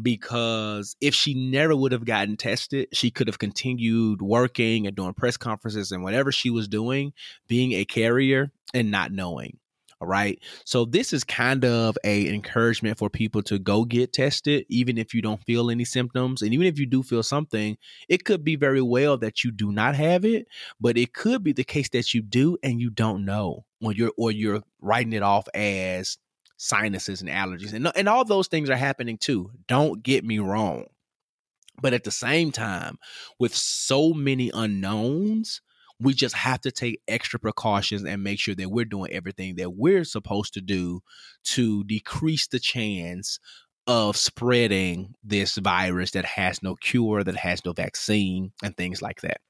because 0.02 0.96
if 1.02 1.14
she 1.14 1.34
never 1.34 1.76
would 1.76 1.92
have 1.92 2.06
gotten 2.06 2.38
tested, 2.38 2.90
she 2.94 3.12
could 3.12 3.28
have 3.28 3.40
continued 3.40 4.22
working 4.22 4.88
and 4.88 4.96
doing 4.96 5.14
press 5.14 5.38
conferences 5.38 5.92
and 5.92 6.04
whatever 6.04 6.32
she 6.32 6.50
was 6.50 6.68
doing, 6.68 7.14
being 7.48 7.74
a 7.74 7.86
carrier 7.86 8.52
and 8.74 8.92
not 8.92 9.12
knowing. 9.12 9.58
All 10.02 10.08
right. 10.10 10.40
So 10.66 10.84
this 10.84 11.14
is 11.14 11.24
kind 11.24 11.64
of 11.64 11.98
a 12.04 12.28
encouragement 12.28 12.98
for 12.98 13.10
people 13.10 13.42
to 13.44 13.58
go 13.58 13.86
get 13.86 14.12
tested, 14.12 14.66
even 14.68 14.98
if 14.98 15.14
you 15.14 15.22
don't 15.22 15.42
feel 15.46 15.72
any 15.72 15.86
symptoms. 15.86 16.42
And 16.42 16.54
even 16.54 16.68
if 16.68 16.78
you 16.78 16.86
do 16.86 17.02
feel 17.02 17.24
something, 17.24 17.78
it 18.10 18.26
could 18.26 18.44
be 18.44 18.58
very 18.58 18.82
well 18.82 19.18
that 19.20 19.46
you 19.46 19.52
do 19.52 19.72
not 19.72 19.96
have 19.96 20.26
it, 20.26 20.48
but 20.82 20.98
it 20.98 21.14
could 21.14 21.44
be 21.44 21.54
the 21.54 21.64
case 21.64 21.90
that 21.90 22.14
you 22.14 22.22
do 22.22 22.58
and 22.62 22.82
you 22.82 22.90
don't 22.90 23.24
know 23.24 23.64
or 23.82 23.94
you're 23.94 24.12
or 24.18 24.32
you're 24.32 24.64
writing 24.82 25.14
it 25.14 25.24
off 25.24 25.48
as 25.54 26.18
sinuses 26.58 27.22
and 27.22 27.30
allergies. 27.30 27.74
And, 27.74 27.92
and 27.96 28.10
all 28.10 28.26
those 28.26 28.48
things 28.48 28.70
are 28.70 28.76
happening 28.76 29.18
too. 29.18 29.52
Don't 29.68 30.04
get 30.04 30.24
me 30.24 30.40
wrong. 30.40 30.86
But 31.82 31.94
at 31.94 32.04
the 32.04 32.12
same 32.12 32.52
time, 32.52 32.98
with 33.40 33.54
so 33.54 34.14
many 34.14 34.50
unknowns, 34.54 35.62
we 36.00 36.14
just 36.14 36.36
have 36.36 36.62
to 36.62 36.72
take 36.72 37.02
extra 37.08 37.40
precautions 37.40 38.04
and 38.04 38.24
make 38.24 38.40
sure 38.40 38.56
that 38.56 38.70
we're 38.70 38.86
doing 38.86 39.12
everything 39.12 39.56
that 39.56 39.72
we're 39.72 40.04
supposed 40.04 40.54
to 40.54 40.62
do 40.62 41.02
to 41.44 41.84
decrease 41.86 42.48
the 42.48 42.60
chance 42.60 43.40
of 43.88 44.18
spreading 44.18 45.14
this 45.24 45.58
virus 45.58 46.12
that 46.12 46.26
has 46.26 46.64
no 46.64 46.76
cure, 46.76 47.24
that 47.24 47.36
has 47.36 47.64
no 47.66 47.72
vaccine, 47.72 48.52
and 48.64 48.76
things 48.76 49.02
like 49.02 49.22
that. 49.22 49.42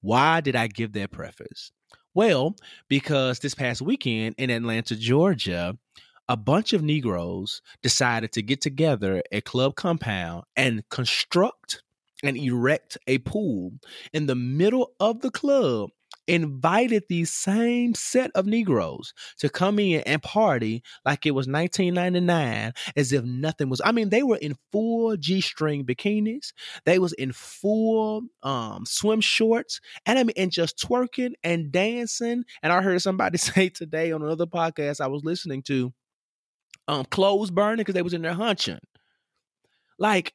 Why 0.00 0.40
did 0.40 0.56
I 0.56 0.66
give 0.66 0.92
that 0.94 1.12
preface? 1.12 1.72
Well, 2.14 2.56
because 2.88 3.38
this 3.38 3.54
past 3.54 3.80
weekend 3.80 4.34
in 4.38 4.50
Atlanta, 4.50 4.96
Georgia, 4.96 5.76
a 6.30 6.36
bunch 6.36 6.72
of 6.72 6.80
Negroes 6.80 7.60
decided 7.82 8.30
to 8.30 8.40
get 8.40 8.60
together 8.60 9.20
at 9.32 9.44
Club 9.44 9.74
Compound 9.74 10.44
and 10.54 10.88
construct 10.88 11.82
and 12.22 12.36
erect 12.36 12.96
a 13.08 13.18
pool 13.18 13.72
in 14.12 14.26
the 14.26 14.36
middle 14.36 14.92
of 15.00 15.22
the 15.22 15.30
club 15.32 15.90
invited 16.28 17.02
these 17.08 17.32
same 17.32 17.94
set 17.94 18.30
of 18.36 18.46
negroes 18.46 19.12
to 19.38 19.48
come 19.48 19.80
in 19.80 20.00
and 20.02 20.22
party 20.22 20.82
like 21.04 21.26
it 21.26 21.32
was 21.32 21.48
1999 21.48 22.72
as 22.94 23.12
if 23.12 23.24
nothing 23.24 23.68
was 23.68 23.80
i 23.84 23.90
mean 23.90 24.10
they 24.10 24.22
were 24.22 24.36
in 24.36 24.56
full 24.70 25.16
g-string 25.16 25.84
bikinis 25.84 26.52
they 26.84 26.98
was 27.00 27.12
in 27.14 27.32
full 27.32 28.22
um 28.42 28.84
swim 28.86 29.20
shorts 29.20 29.80
and 30.06 30.18
i 30.18 30.22
mean 30.22 30.34
and 30.36 30.52
just 30.52 30.78
twerking 30.78 31.32
and 31.42 31.72
dancing 31.72 32.44
and 32.62 32.72
i 32.72 32.80
heard 32.80 33.00
somebody 33.00 33.38
say 33.38 33.68
today 33.68 34.12
on 34.12 34.22
another 34.22 34.46
podcast 34.46 35.00
i 35.00 35.08
was 35.08 35.24
listening 35.24 35.62
to 35.62 35.92
um 36.90 37.04
clothes 37.06 37.50
burning 37.50 37.78
because 37.78 37.94
they 37.94 38.02
was 38.02 38.14
in 38.14 38.22
there 38.22 38.34
hunching 38.34 38.80
like 39.98 40.34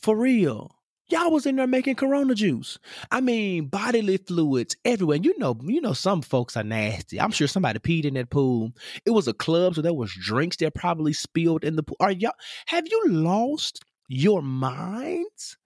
for 0.00 0.16
real 0.16 0.70
Y'all 1.10 1.32
was 1.32 1.44
in 1.44 1.56
there 1.56 1.66
making 1.66 1.96
Corona 1.96 2.36
juice. 2.36 2.78
I 3.10 3.20
mean, 3.20 3.66
bodily 3.66 4.16
fluids 4.16 4.76
everywhere. 4.84 5.18
You 5.20 5.36
know, 5.38 5.58
you 5.64 5.80
know, 5.80 5.92
some 5.92 6.22
folks 6.22 6.56
are 6.56 6.62
nasty. 6.62 7.20
I'm 7.20 7.32
sure 7.32 7.48
somebody 7.48 7.80
peed 7.80 8.04
in 8.04 8.14
that 8.14 8.30
pool. 8.30 8.70
It 9.04 9.10
was 9.10 9.26
a 9.26 9.32
club, 9.32 9.74
so 9.74 9.82
there 9.82 9.92
was 9.92 10.14
drinks 10.14 10.56
that 10.58 10.72
probably 10.72 11.12
spilled 11.12 11.64
in 11.64 11.74
the 11.74 11.82
pool. 11.82 11.96
Are 11.98 12.12
y'all? 12.12 12.34
Have 12.66 12.86
you 12.88 13.02
lost 13.08 13.80
your 14.06 14.40
minds? 14.40 15.56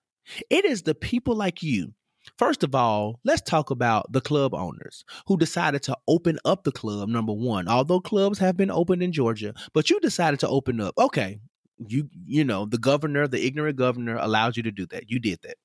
It 0.49 0.65
is 0.65 0.83
the 0.85 0.95
people 0.95 1.37
like 1.37 1.63
you. 1.63 1.93
First 2.39 2.65
of 2.65 2.75
all, 2.75 3.21
let's 3.25 3.43
talk 3.43 3.71
about 3.71 4.13
the 4.13 4.21
club 4.21 4.55
owners 4.55 5.05
who 5.27 5.37
decided 5.37 5.83
to 5.85 5.97
open 6.09 6.39
up 6.45 6.65
the 6.65 6.73
club. 6.73 7.09
Number 7.09 7.33
one, 7.33 7.69
although 7.69 8.01
clubs 8.01 8.39
have 8.41 8.57
been 8.57 8.71
opened 8.71 9.03
in 9.03 9.13
Georgia, 9.13 9.55
but 9.73 9.89
you 9.89 10.01
decided 10.01 10.41
to 10.41 10.49
open 10.49 10.81
up. 10.81 10.95
Okay, 10.99 11.39
you 11.89 12.09
you 12.25 12.45
know 12.45 12.67
the 12.67 12.79
governor 12.79 13.27
the 13.27 13.45
ignorant 13.45 13.77
governor 13.77 14.17
allows 14.17 14.57
you 14.57 14.63
to 14.63 14.71
do 14.71 14.87
that 14.87 15.11
you 15.11 15.19
did 15.19 15.39
that 15.43 15.57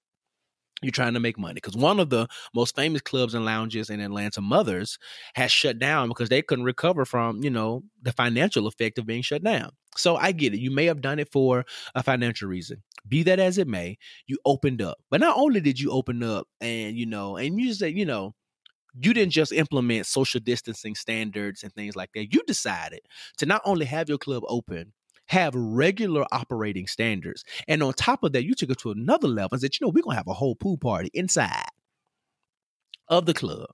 you're 0.81 0.91
trying 0.91 1.13
to 1.13 1.19
make 1.19 1.37
money 1.37 1.55
because 1.55 1.75
one 1.75 1.99
of 1.99 2.09
the 2.09 2.27
most 2.53 2.75
famous 2.75 3.01
clubs 3.01 3.33
and 3.33 3.45
lounges 3.45 3.89
in 3.89 3.99
atlanta 3.99 4.41
mothers 4.41 4.97
has 5.35 5.51
shut 5.51 5.79
down 5.79 6.07
because 6.07 6.29
they 6.29 6.41
couldn't 6.41 6.65
recover 6.65 7.05
from 7.05 7.43
you 7.43 7.49
know 7.49 7.83
the 8.01 8.11
financial 8.13 8.67
effect 8.67 8.97
of 8.97 9.05
being 9.05 9.21
shut 9.21 9.43
down 9.43 9.71
so 9.95 10.15
i 10.15 10.31
get 10.31 10.53
it 10.53 10.59
you 10.59 10.71
may 10.71 10.85
have 10.85 11.01
done 11.01 11.19
it 11.19 11.31
for 11.31 11.65
a 11.95 12.03
financial 12.03 12.47
reason 12.47 12.81
be 13.07 13.23
that 13.23 13.39
as 13.39 13.57
it 13.57 13.67
may 13.67 13.97
you 14.27 14.37
opened 14.45 14.81
up 14.81 14.97
but 15.09 15.21
not 15.21 15.37
only 15.37 15.59
did 15.59 15.79
you 15.79 15.91
open 15.91 16.21
up 16.23 16.47
and 16.61 16.97
you 16.97 17.05
know 17.05 17.37
and 17.37 17.59
you 17.59 17.73
say 17.73 17.89
you 17.89 18.05
know 18.05 18.33
you 18.99 19.13
didn't 19.13 19.31
just 19.31 19.51
implement 19.51 20.05
social 20.05 20.39
distancing 20.39 20.95
standards 20.95 21.63
and 21.63 21.73
things 21.73 21.95
like 21.95 22.09
that. 22.13 22.33
You 22.33 22.41
decided 22.47 23.01
to 23.37 23.45
not 23.45 23.61
only 23.65 23.85
have 23.85 24.09
your 24.09 24.17
club 24.17 24.43
open, 24.47 24.93
have 25.29 25.53
regular 25.55 26.25
operating 26.31 26.87
standards. 26.87 27.43
And 27.67 27.83
on 27.83 27.93
top 27.93 28.23
of 28.23 28.33
that, 28.33 28.43
you 28.43 28.55
took 28.55 28.71
it 28.71 28.79
to 28.79 28.91
another 28.91 29.27
level 29.27 29.49
and 29.53 29.61
said, 29.61 29.79
you 29.79 29.85
know, 29.85 29.91
we're 29.93 30.03
going 30.03 30.15
to 30.15 30.17
have 30.17 30.27
a 30.27 30.33
whole 30.33 30.55
pool 30.55 30.77
party 30.77 31.09
inside 31.13 31.69
of 33.07 33.25
the 33.25 33.33
club. 33.33 33.67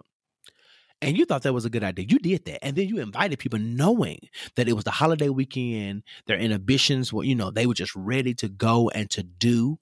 And 1.01 1.17
you 1.17 1.25
thought 1.25 1.43
that 1.43 1.53
was 1.53 1.65
a 1.65 1.69
good 1.69 1.83
idea. 1.83 2.07
You 2.09 2.19
did 2.19 2.45
that. 2.45 2.63
And 2.63 2.75
then 2.75 2.87
you 2.87 2.99
invited 2.99 3.39
people 3.39 3.59
knowing 3.59 4.19
that 4.55 4.67
it 4.67 4.73
was 4.73 4.83
the 4.83 4.91
holiday 4.91 5.29
weekend, 5.29 6.03
their 6.25 6.37
inhibitions 6.37 7.13
were, 7.13 7.23
you 7.23 7.35
know, 7.35 7.51
they 7.51 7.65
were 7.65 7.73
just 7.73 7.95
ready 7.95 8.33
to 8.35 8.49
go 8.49 8.89
and 8.89 9.09
to 9.11 9.23
do. 9.23 9.77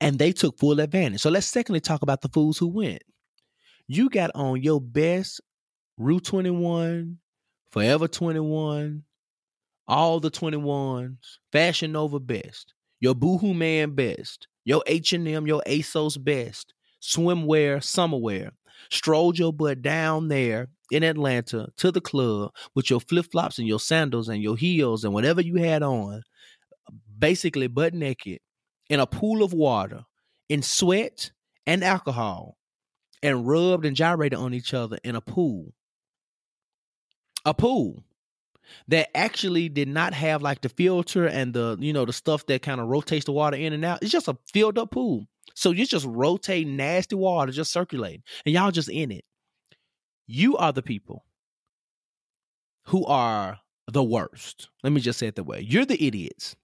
And 0.00 0.18
they 0.18 0.32
took 0.32 0.58
full 0.58 0.80
advantage. 0.80 1.20
So 1.20 1.30
let's 1.30 1.46
secondly 1.46 1.80
talk 1.80 2.02
about 2.02 2.22
the 2.22 2.28
fools 2.28 2.58
who 2.58 2.68
went. 2.68 3.02
You 3.86 4.08
got 4.08 4.30
on 4.34 4.62
your 4.62 4.80
best 4.80 5.40
Rue 5.98 6.20
21, 6.20 7.18
Forever 7.70 8.08
21, 8.08 9.04
all 9.90 10.20
the 10.20 10.30
21s, 10.30 11.16
Fashion 11.50 11.92
Nova 11.92 12.20
best, 12.20 12.74
your 13.00 13.14
Boohoo 13.14 13.52
Man 13.52 13.90
best, 13.94 14.46
your 14.64 14.82
H&M, 14.86 15.46
your 15.46 15.62
ASOS 15.66 16.22
best, 16.22 16.72
swimwear, 17.02 17.78
summerwear. 17.78 18.52
Strolled 18.90 19.38
your 19.38 19.52
butt 19.52 19.82
down 19.82 20.28
there 20.28 20.68
in 20.90 21.02
Atlanta 21.02 21.68
to 21.76 21.90
the 21.90 22.00
club 22.00 22.50
with 22.74 22.88
your 22.88 23.00
flip-flops 23.00 23.58
and 23.58 23.68
your 23.68 23.80
sandals 23.80 24.28
and 24.28 24.42
your 24.42 24.56
heels 24.56 25.04
and 25.04 25.12
whatever 25.12 25.42
you 25.42 25.56
had 25.56 25.82
on, 25.82 26.22
basically 27.18 27.66
butt 27.66 27.92
naked 27.92 28.38
in 28.88 29.00
a 29.00 29.06
pool 29.06 29.42
of 29.42 29.52
water, 29.52 30.04
in 30.48 30.62
sweat 30.62 31.30
and 31.66 31.84
alcohol, 31.84 32.56
and 33.22 33.46
rubbed 33.46 33.84
and 33.84 33.96
gyrated 33.96 34.38
on 34.38 34.54
each 34.54 34.72
other 34.72 34.98
in 35.04 35.14
a 35.14 35.20
pool. 35.20 35.74
A 37.44 37.52
pool 37.52 38.02
that 38.88 39.16
actually 39.16 39.68
did 39.68 39.88
not 39.88 40.12
have 40.14 40.42
like 40.42 40.60
the 40.60 40.68
filter 40.68 41.26
and 41.26 41.54
the 41.54 41.76
you 41.80 41.92
know 41.92 42.04
the 42.04 42.12
stuff 42.12 42.46
that 42.46 42.62
kind 42.62 42.80
of 42.80 42.88
rotates 42.88 43.24
the 43.24 43.32
water 43.32 43.56
in 43.56 43.72
and 43.72 43.84
out. 43.84 44.00
It's 44.02 44.12
just 44.12 44.28
a 44.28 44.36
filled 44.52 44.78
up 44.78 44.90
pool. 44.90 45.26
So 45.54 45.70
you 45.72 45.86
just 45.86 46.06
rotate 46.06 46.66
nasty 46.66 47.16
water, 47.16 47.52
just 47.52 47.72
circulating, 47.72 48.22
and 48.46 48.54
y'all 48.54 48.70
just 48.70 48.88
in 48.88 49.10
it. 49.10 49.24
You 50.26 50.56
are 50.56 50.72
the 50.72 50.82
people 50.82 51.24
who 52.84 53.04
are 53.06 53.58
the 53.86 54.02
worst. 54.02 54.68
Let 54.82 54.92
me 54.92 55.00
just 55.00 55.18
say 55.18 55.26
it 55.26 55.36
that 55.36 55.44
way. 55.44 55.60
You're 55.60 55.84
the 55.84 56.02
idiots 56.02 56.56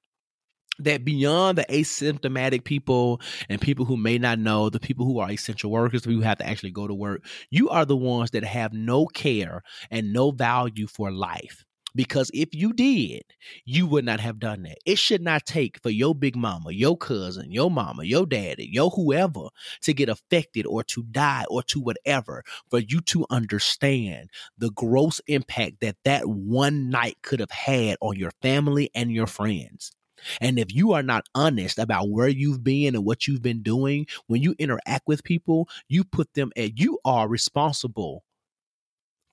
that 0.78 1.05
beyond 1.05 1.59
the 1.59 1.65
asymptomatic 1.69 2.65
people 2.65 3.20
and 3.49 3.61
people 3.61 3.85
who 3.85 3.97
may 3.97 4.19
not 4.19 4.39
know, 4.39 4.69
the 4.69 4.81
people 4.81 5.07
who 5.07 5.19
are 5.19 5.31
essential 5.31 5.70
workers, 5.70 6.05
who 6.05 6.20
have 6.20 6.39
to 6.39 6.47
actually 6.47 6.70
go 6.70 6.87
to 6.87 6.95
work, 6.95 7.24
you 7.51 7.69
are 7.69 7.85
the 7.85 7.97
ones 7.97 8.31
that 8.33 8.45
have 8.45 8.73
no 8.73 9.07
care 9.07 9.62
and 9.91 10.12
no 10.12 10.31
value 10.31 10.87
for 10.87 11.11
life. 11.11 11.65
Because 11.97 12.31
if 12.35 12.55
you 12.55 12.74
did, 12.74 13.23
you 13.64 13.86
would 13.86 14.05
not 14.05 14.20
have 14.20 14.39
done 14.39 14.62
that. 14.64 14.78
It 14.85 14.98
should 14.98 15.23
not 15.23 15.47
take 15.47 15.81
for 15.82 15.90
your 15.90 16.14
big 16.14 16.36
mama, 16.36 16.73
your 16.73 16.97
cousin, 16.97 17.51
your 17.51 17.70
mama, 17.70 18.05
your 18.05 18.27
daddy, 18.27 18.68
your 18.70 18.90
whoever 18.90 19.48
to 19.82 19.94
get 19.94 20.10
affected 20.10 20.66
or 20.66 20.85
to 20.85 21.02
die 21.05 21.47
or 21.48 21.62
to 21.64 21.81
whatever 21.81 22.44
for 22.70 22.78
you 22.78 23.01
to 23.01 23.27
understand 23.31 24.31
the 24.59 24.70
gross 24.70 25.20
impact 25.27 25.81
that 25.81 25.97
that 26.05 26.28
one 26.28 26.90
night 26.90 27.16
could 27.23 27.40
have 27.40 27.51
had 27.51 27.97
on 28.02 28.16
your 28.16 28.32
family 28.43 28.90
and 28.94 29.10
your 29.10 29.27
friends. 29.27 29.93
And 30.40 30.59
if 30.59 30.74
you 30.74 30.93
are 30.93 31.02
not 31.02 31.27
honest 31.35 31.78
about 31.78 32.10
where 32.10 32.28
you've 32.28 32.64
been 32.64 32.94
and 32.94 33.05
what 33.05 33.27
you've 33.27 33.43
been 33.43 33.62
doing, 33.62 34.06
when 34.27 34.43
you 34.43 34.55
interact 34.59 35.06
with 35.06 35.24
people, 35.24 35.68
you 35.89 36.05
put 36.05 36.35
them 36.35 36.52
at, 36.56 36.78
you 36.78 36.98
are 37.05 37.28
responsible 37.28 38.24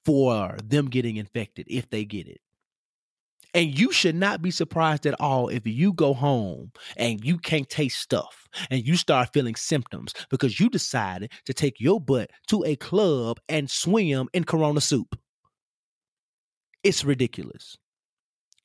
for 0.06 0.58
them 0.64 0.90
getting 0.90 1.18
infected 1.18 1.66
if 1.70 1.90
they 1.90 2.06
get 2.06 2.28
it. 2.28 2.42
And 3.54 3.78
you 3.78 3.92
should 3.92 4.16
not 4.16 4.42
be 4.42 4.52
surprised 4.52 5.06
at 5.06 5.20
all 5.20 5.48
if 5.48 5.68
you 5.68 5.94
go 5.94 6.14
home 6.14 6.72
and 6.98 7.24
you 7.24 7.38
can't 7.38 7.70
taste 7.70 8.00
stuff 8.00 8.48
and 8.72 8.86
you 8.86 8.96
start 8.96 9.34
feeling 9.34 9.56
symptoms 9.56 10.14
because 10.30 10.60
you 10.60 10.70
decided 10.70 11.32
to 11.46 11.54
take 11.54 11.80
your 11.80 12.02
butt 12.02 12.32
to 12.48 12.64
a 12.66 12.76
club 12.76 13.40
and 13.48 13.70
swim 13.70 14.28
in 14.34 14.44
Corona 14.44 14.82
soup. 14.82 15.16
It's 16.84 17.06
ridiculous. 17.06 17.78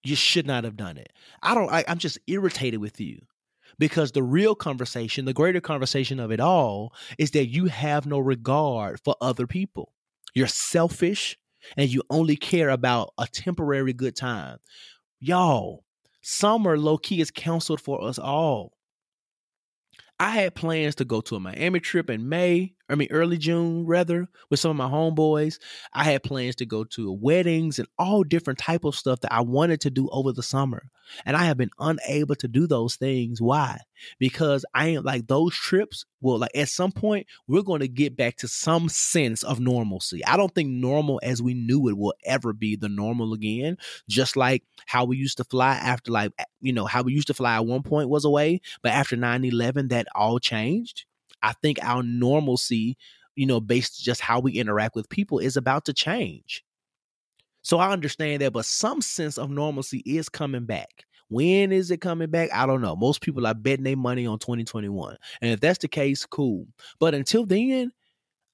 You 0.03 0.17
should 0.17 0.47
not 0.47 0.65
have 0.65 0.77
done 0.77 0.97
it. 0.97 1.13
I 1.43 1.55
don't, 1.55 1.71
I, 1.71 1.85
I'm 1.87 1.99
just 1.99 2.19
irritated 2.27 2.81
with 2.81 3.01
you 3.01 3.21
because 3.79 4.13
the 4.13 4.23
real 4.23 4.55
conversation, 4.55 5.25
the 5.25 5.35
greater 5.35 5.61
conversation 5.61 6.19
of 6.19 6.33
it 6.33 6.41
all, 6.41 6.95
is 7.19 7.33
that 7.33 7.47
you 7.47 7.67
have 7.67 8.07
no 8.07 8.19
regard 8.19 9.01
for 9.05 9.17
other 9.21 9.47
people. 9.47 9.93
You're 10.35 10.47
selfish 10.47 11.37
and 11.77 11.91
you 11.91 12.03
only 12.11 12.37
care 12.37 12.71
about 12.71 13.13
a 13.19 13.27
temporary 13.27 13.93
good 13.93 14.17
time. 14.17 14.59
Y'all, 15.21 15.85
summer 16.23 16.79
low 16.79 16.99
key 16.99 17.21
is 17.21 17.31
counseled 17.31 17.81
for 17.81 18.03
us 18.03 18.19
all. 18.19 18.73
I 20.21 20.31
had 20.31 20.55
plans 20.55 20.97
to 20.97 21.05
go 21.05 21.21
to 21.23 21.37
a 21.37 21.41
Miami 21.41 21.81
trip 21.81 22.11
in 22.11 22.29
May, 22.29 22.75
I 22.89 22.95
mean 22.95 23.09
early 23.11 23.37
June 23.37 23.87
rather, 23.87 24.29
with 24.51 24.61
some 24.61 24.71
of 24.71 24.77
my 24.77 24.89
homeboys. 24.89 25.59
I 25.93 26.05
had 26.05 26.23
plans 26.23 26.57
to 26.57 26.67
go 26.67 26.85
to 26.85 27.13
weddings 27.13 27.79
and 27.79 27.89
all 27.99 28.25
different 28.25 28.59
type 28.59 28.85
of 28.85 28.95
stuff 28.95 29.21
that 29.21 29.33
I 29.33 29.43
wanted 29.43 29.81
to 29.83 29.91
do 29.91 30.09
over 30.11 30.33
the 30.33 30.43
summer. 30.43 30.91
And 31.25 31.37
I 31.37 31.45
have 31.45 31.57
been 31.57 31.71
unable 31.79 32.35
to 32.37 32.49
do 32.49 32.67
those 32.67 32.97
things. 32.97 33.41
Why? 33.41 33.79
Because 34.19 34.65
I 34.75 34.89
am 34.89 35.05
like 35.05 35.27
those 35.27 35.55
trips 35.55 36.05
will 36.21 36.39
like 36.39 36.51
at 36.55 36.69
some 36.69 36.93
point 36.93 37.27
we're 37.47 37.63
going 37.63 37.81
to 37.81 37.89
get 37.89 38.17
back 38.17 38.37
to 38.37 38.49
some 38.49 38.89
sense 38.89 39.43
of 39.43 39.61
normalcy. 39.61 40.25
I 40.25 40.37
don't 40.37 40.55
think 40.55 40.69
normal 40.69 41.21
as 41.23 41.43
we 41.43 41.55
knew 41.55 41.89
it 41.89 41.97
will 41.97 42.15
ever 42.25 42.53
be 42.53 42.77
the 42.77 42.89
normal 42.89 43.33
again. 43.33 43.77
Just 44.09 44.37
like 44.37 44.65
how 44.87 45.05
we 45.05 45.17
used 45.17 45.39
to 45.39 45.45
fly 45.45 45.75
after 45.75 46.11
like 46.11 46.33
you 46.61 46.73
know 46.73 46.87
how 46.87 47.03
we 47.03 47.13
used 47.13 47.29
to 47.29 47.35
fly 47.35 47.57
at 47.57 47.67
one 47.67 47.83
point 47.83 48.09
was 48.09 48.25
away, 48.25 48.61
but 48.83 48.93
after 48.93 49.17
9-11 49.17 49.91
that 49.91 50.07
all 50.15 50.39
changed. 50.39 51.05
I 51.43 51.53
think 51.63 51.79
our 51.83 52.03
normalcy, 52.03 52.97
you 53.37 53.47
know, 53.47 53.61
based 53.61 54.03
just 54.03 54.21
how 54.21 54.41
we 54.41 54.53
interact 54.53 54.95
with 54.95 55.09
people 55.09 55.39
is 55.39 55.57
about 55.57 55.85
to 55.87 55.93
change. 55.93 56.65
So 57.63 57.79
I 57.79 57.93
understand 57.93 58.43
that, 58.43 58.53
but 58.53 58.65
some 58.65 59.01
sense 59.03 59.37
of 59.37 59.51
normalcy 59.51 60.03
is 60.07 60.29
coming 60.29 60.65
back. 60.65 61.05
When 61.29 61.73
is 61.73 61.91
it 61.91 62.01
coming 62.01 62.31
back? 62.31 62.49
I 62.53 62.65
don't 62.67 62.81
know. 62.81 62.97
Most 62.97 63.21
people 63.21 63.47
are 63.47 63.55
betting 63.55 63.85
their 63.85 63.97
money 63.97 64.27
on 64.27 64.39
2021. 64.39 65.17
And 65.43 65.51
if 65.51 65.61
that's 65.61 65.79
the 65.79 65.89
case, 65.89 66.25
cool. 66.25 66.67
But 66.99 67.15
until 67.15 67.45
then, 67.45 67.93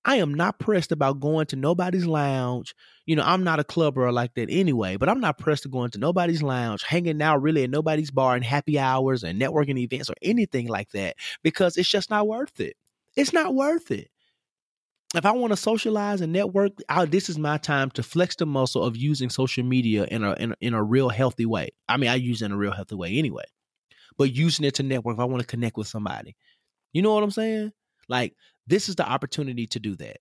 I 0.04 0.16
am 0.16 0.34
not 0.34 0.58
pressed 0.58 0.92
about 0.92 1.20
going 1.20 1.46
to 1.46 1.56
nobody's 1.56 2.06
lounge. 2.06 2.74
You 3.06 3.16
know, 3.16 3.22
I'm 3.24 3.44
not 3.44 3.60
a 3.60 3.64
clubber 3.64 4.10
like 4.12 4.34
that 4.34 4.48
anyway, 4.50 4.96
but 4.96 5.08
I'm 5.08 5.20
not 5.20 5.38
pressed 5.38 5.62
to 5.64 5.68
go 5.68 5.84
into 5.84 5.98
nobody's 5.98 6.42
lounge, 6.42 6.82
hanging 6.82 7.22
out 7.22 7.42
really 7.42 7.64
at 7.64 7.70
nobody's 7.70 8.10
bar 8.10 8.34
and 8.34 8.44
happy 8.44 8.78
hours 8.78 9.24
and 9.24 9.40
networking 9.40 9.78
events 9.78 10.10
or 10.10 10.14
anything 10.22 10.68
like 10.68 10.90
that 10.90 11.16
because 11.42 11.76
it's 11.76 11.88
just 11.88 12.10
not 12.10 12.28
worth 12.28 12.60
it. 12.60 12.76
It's 13.16 13.32
not 13.32 13.54
worth 13.54 13.90
it 13.90 14.08
if 15.14 15.24
I 15.24 15.30
want 15.30 15.52
to 15.52 15.56
socialize 15.56 16.20
and 16.20 16.32
network, 16.32 16.72
I, 16.88 17.04
this 17.04 17.28
is 17.28 17.38
my 17.38 17.56
time 17.58 17.90
to 17.92 18.02
flex 18.02 18.36
the 18.36 18.46
muscle 18.46 18.82
of 18.82 18.96
using 18.96 19.30
social 19.30 19.64
media 19.64 20.06
in 20.10 20.24
a, 20.24 20.32
in 20.34 20.52
a 20.52 20.56
in 20.60 20.74
a 20.74 20.82
real 20.82 21.08
healthy 21.08 21.46
way. 21.46 21.70
I 21.88 21.96
mean, 21.96 22.10
I 22.10 22.16
use 22.16 22.42
it 22.42 22.46
in 22.46 22.52
a 22.52 22.56
real 22.56 22.72
healthy 22.72 22.96
way 22.96 23.16
anyway, 23.16 23.44
but 24.18 24.32
using 24.32 24.64
it 24.64 24.74
to 24.74 24.82
network 24.82 25.14
if 25.14 25.20
I 25.20 25.24
want 25.24 25.40
to 25.40 25.46
connect 25.46 25.76
with 25.76 25.86
somebody. 25.86 26.36
You 26.92 27.02
know 27.02 27.14
what 27.14 27.22
I'm 27.22 27.30
saying? 27.30 27.72
Like 28.08 28.34
this 28.66 28.88
is 28.88 28.96
the 28.96 29.08
opportunity 29.08 29.66
to 29.68 29.80
do 29.80 29.96
that. 29.96 30.18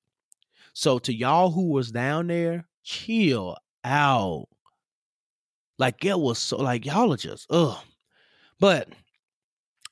So 0.74 1.00
to 1.00 1.14
y'all 1.14 1.52
who 1.52 1.70
was 1.70 1.92
down 1.92 2.28
there, 2.28 2.68
chill 2.84 3.56
out. 3.84 4.48
Like 5.80 6.04
it 6.06 6.20
was 6.20 6.40
so 6.40 6.58
like 6.58 6.86
y'all 6.86 7.14
are 7.14 7.18
just 7.18 7.48
ugh. 7.50 7.78
But 8.60 8.90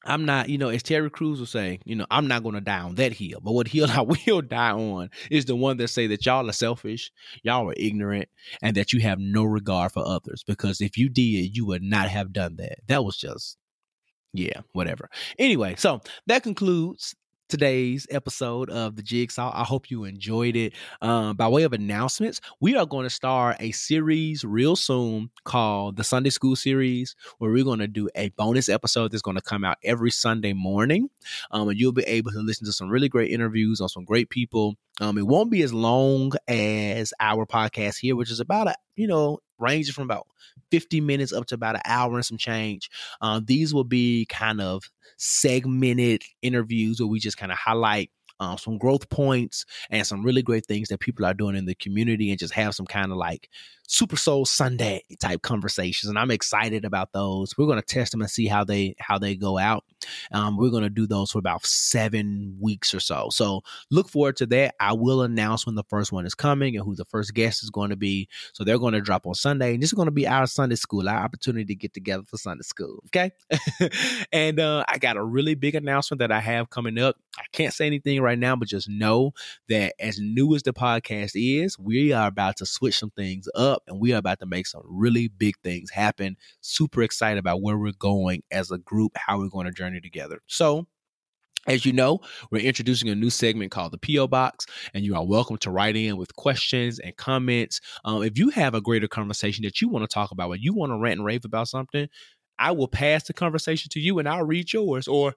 I'm 0.03 0.25
not, 0.25 0.49
you 0.49 0.57
know, 0.57 0.69
as 0.69 0.81
Terry 0.81 1.09
Crews 1.11 1.39
will 1.39 1.45
say, 1.45 1.79
you 1.85 1.95
know, 1.95 2.07
I'm 2.09 2.27
not 2.27 2.43
to 2.43 2.61
die 2.61 2.79
on 2.79 2.95
that 2.95 3.13
hill. 3.13 3.39
But 3.43 3.51
what 3.51 3.67
hill 3.67 3.87
I 3.89 4.01
will 4.01 4.41
die 4.41 4.71
on 4.71 5.09
is 5.29 5.45
the 5.45 5.55
one 5.55 5.77
that 5.77 5.89
say 5.89 6.07
that 6.07 6.25
y'all 6.25 6.49
are 6.49 6.53
selfish, 6.53 7.11
y'all 7.43 7.69
are 7.69 7.75
ignorant, 7.77 8.29
and 8.61 8.75
that 8.77 8.93
you 8.93 8.99
have 9.01 9.19
no 9.19 9.43
regard 9.43 9.91
for 9.91 10.05
others. 10.05 10.43
Because 10.45 10.81
if 10.81 10.97
you 10.97 11.09
did, 11.09 11.55
you 11.55 11.65
would 11.67 11.83
not 11.83 12.09
have 12.09 12.33
done 12.33 12.55
that. 12.57 12.79
That 12.87 13.05
was 13.05 13.17
just, 13.17 13.57
yeah, 14.33 14.61
whatever. 14.73 15.09
Anyway, 15.37 15.75
so 15.77 16.01
that 16.27 16.43
concludes 16.43 17.15
today's 17.51 18.07
episode 18.09 18.69
of 18.69 18.95
the 18.95 19.03
Jigsaw. 19.03 19.51
I 19.53 19.65
hope 19.65 19.91
you 19.91 20.05
enjoyed 20.05 20.55
it. 20.55 20.71
Um, 21.01 21.35
by 21.35 21.49
way 21.49 21.63
of 21.63 21.73
announcements, 21.73 22.39
we 22.61 22.77
are 22.77 22.85
going 22.85 23.03
to 23.03 23.09
start 23.09 23.57
a 23.59 23.73
series 23.73 24.45
real 24.45 24.77
soon 24.77 25.29
called 25.43 25.97
the 25.97 26.03
Sunday 26.05 26.29
School 26.29 26.55
Series, 26.55 27.13
where 27.39 27.51
we're 27.51 27.65
going 27.65 27.79
to 27.79 27.89
do 27.89 28.09
a 28.15 28.29
bonus 28.29 28.69
episode 28.69 29.11
that's 29.11 29.21
going 29.21 29.35
to 29.35 29.41
come 29.41 29.65
out 29.65 29.77
every 29.83 30.11
Sunday 30.11 30.53
morning. 30.53 31.09
Um, 31.51 31.67
and 31.67 31.77
you'll 31.77 31.91
be 31.91 32.03
able 32.03 32.31
to 32.31 32.39
listen 32.39 32.65
to 32.67 32.71
some 32.71 32.89
really 32.89 33.09
great 33.09 33.31
interviews 33.31 33.81
on 33.81 33.89
some 33.89 34.05
great 34.05 34.29
people. 34.29 34.77
Um, 35.01 35.17
it 35.17 35.27
won't 35.27 35.51
be 35.51 35.61
as 35.61 35.73
long 35.73 36.31
as 36.47 37.13
our 37.19 37.45
podcast 37.45 37.97
here, 37.99 38.15
which 38.15 38.31
is 38.31 38.39
about 38.39 38.69
a 38.69 38.75
you 38.95 39.07
know 39.07 39.39
ranging 39.59 39.93
from 39.93 40.05
about 40.05 40.25
50 40.71 41.01
minutes 41.01 41.33
up 41.33 41.45
to 41.47 41.55
about 41.55 41.75
an 41.75 41.81
hour 41.85 42.15
and 42.15 42.25
some 42.25 42.37
change. 42.37 42.89
Uh, 43.21 43.41
these 43.43 43.73
will 43.73 43.83
be 43.83 44.25
kind 44.29 44.61
of 44.61 44.83
segmented 45.17 46.23
interviews 46.41 46.99
where 46.99 47.07
we 47.07 47.19
just 47.19 47.37
kind 47.37 47.51
of 47.51 47.57
highlight 47.57 48.09
um, 48.41 48.57
some 48.57 48.77
growth 48.79 49.07
points 49.09 49.65
and 49.91 50.05
some 50.05 50.23
really 50.23 50.41
great 50.41 50.65
things 50.65 50.89
that 50.89 50.99
people 50.99 51.25
are 51.25 51.33
doing 51.33 51.55
in 51.55 51.65
the 51.65 51.75
community 51.75 52.31
and 52.31 52.39
just 52.39 52.55
have 52.55 52.73
some 52.73 52.87
kind 52.87 53.11
of 53.11 53.17
like 53.17 53.47
Super 53.91 54.15
Soul 54.15 54.45
Sunday 54.45 55.03
type 55.19 55.41
conversations, 55.41 56.09
and 56.09 56.17
I'm 56.17 56.31
excited 56.31 56.85
about 56.85 57.11
those. 57.11 57.57
We're 57.57 57.65
going 57.65 57.81
to 57.81 57.85
test 57.85 58.13
them 58.13 58.21
and 58.21 58.31
see 58.31 58.47
how 58.47 58.63
they 58.63 58.95
how 58.99 59.17
they 59.17 59.35
go 59.35 59.57
out. 59.57 59.83
Um, 60.31 60.55
we're 60.55 60.69
going 60.69 60.83
to 60.83 60.89
do 60.89 61.05
those 61.05 61.31
for 61.31 61.39
about 61.39 61.65
seven 61.65 62.55
weeks 62.61 62.93
or 62.93 63.01
so. 63.01 63.27
So 63.31 63.63
look 63.89 64.07
forward 64.07 64.37
to 64.37 64.45
that. 64.47 64.75
I 64.79 64.93
will 64.93 65.23
announce 65.23 65.65
when 65.65 65.75
the 65.75 65.83
first 65.83 66.13
one 66.13 66.25
is 66.25 66.33
coming 66.33 66.77
and 66.77 66.85
who 66.85 66.95
the 66.95 67.03
first 67.03 67.33
guest 67.33 67.63
is 67.63 67.69
going 67.69 67.89
to 67.89 67.97
be. 67.97 68.29
So 68.53 68.63
they're 68.63 68.79
going 68.79 68.93
to 68.93 69.01
drop 69.01 69.27
on 69.27 69.35
Sunday, 69.35 69.73
and 69.73 69.83
this 69.83 69.89
is 69.89 69.93
going 69.93 70.07
to 70.07 70.11
be 70.11 70.25
our 70.25 70.47
Sunday 70.47 70.75
school, 70.75 71.09
our 71.09 71.17
opportunity 71.17 71.65
to 71.65 71.75
get 71.75 71.93
together 71.93 72.23
for 72.23 72.37
Sunday 72.37 72.63
school. 72.63 73.03
Okay, 73.07 73.33
and 74.31 74.57
uh, 74.57 74.85
I 74.87 74.99
got 74.99 75.17
a 75.17 75.23
really 75.23 75.55
big 75.55 75.75
announcement 75.75 76.19
that 76.19 76.31
I 76.31 76.39
have 76.39 76.69
coming 76.69 76.97
up. 76.97 77.17
I 77.37 77.43
can't 77.51 77.73
say 77.73 77.87
anything 77.87 78.21
right 78.21 78.30
now, 78.39 78.55
but 78.55 78.67
just 78.67 78.89
know 78.89 79.31
that 79.69 79.93
as 79.99 80.19
new 80.19 80.55
as 80.55 80.63
the 80.63 80.73
podcast 80.73 81.31
is, 81.35 81.77
we 81.77 82.11
are 82.11 82.27
about 82.27 82.57
to 82.57 82.65
switch 82.65 82.97
some 82.97 83.11
things 83.11 83.47
up 83.55 83.83
and 83.87 83.99
we 83.99 84.13
are 84.13 84.17
about 84.17 84.39
to 84.39 84.45
make 84.45 84.67
some 84.67 84.81
really 84.85 85.27
big 85.27 85.55
things 85.63 85.89
happen. 85.89 86.37
Super 86.61 87.01
excited 87.01 87.39
about 87.39 87.61
where 87.61 87.77
we're 87.77 87.91
going 87.97 88.43
as 88.51 88.71
a 88.71 88.77
group, 88.77 89.13
how 89.15 89.39
we're 89.39 89.49
going 89.49 89.65
to 89.65 89.71
journey 89.71 90.01
together. 90.01 90.41
So, 90.47 90.87
as 91.67 91.85
you 91.85 91.93
know, 91.93 92.19
we're 92.49 92.65
introducing 92.65 93.09
a 93.09 93.15
new 93.15 93.29
segment 93.29 93.71
called 93.71 93.91
the 93.91 93.97
P.O. 93.99 94.27
Box, 94.27 94.65
and 94.95 95.05
you 95.05 95.15
are 95.15 95.23
welcome 95.23 95.57
to 95.57 95.69
write 95.69 95.95
in 95.95 96.17
with 96.17 96.35
questions 96.35 96.97
and 96.97 97.15
comments. 97.15 97.81
Um, 98.03 98.23
if 98.23 98.39
you 98.39 98.49
have 98.49 98.73
a 98.73 98.81
greater 98.81 99.07
conversation 99.07 99.63
that 99.65 99.79
you 99.79 99.87
want 99.87 100.01
to 100.03 100.11
talk 100.11 100.31
about, 100.31 100.49
when 100.49 100.61
you 100.61 100.73
want 100.73 100.91
to 100.91 100.97
rant 100.97 101.19
and 101.19 101.25
rave 101.25 101.45
about 101.45 101.67
something, 101.67 102.07
I 102.57 102.71
will 102.71 102.87
pass 102.87 103.23
the 103.23 103.33
conversation 103.33 103.89
to 103.91 103.99
you 103.99 104.17
and 104.17 104.27
I'll 104.27 104.43
read 104.43 104.73
yours. 104.73 105.07
Or, 105.07 105.35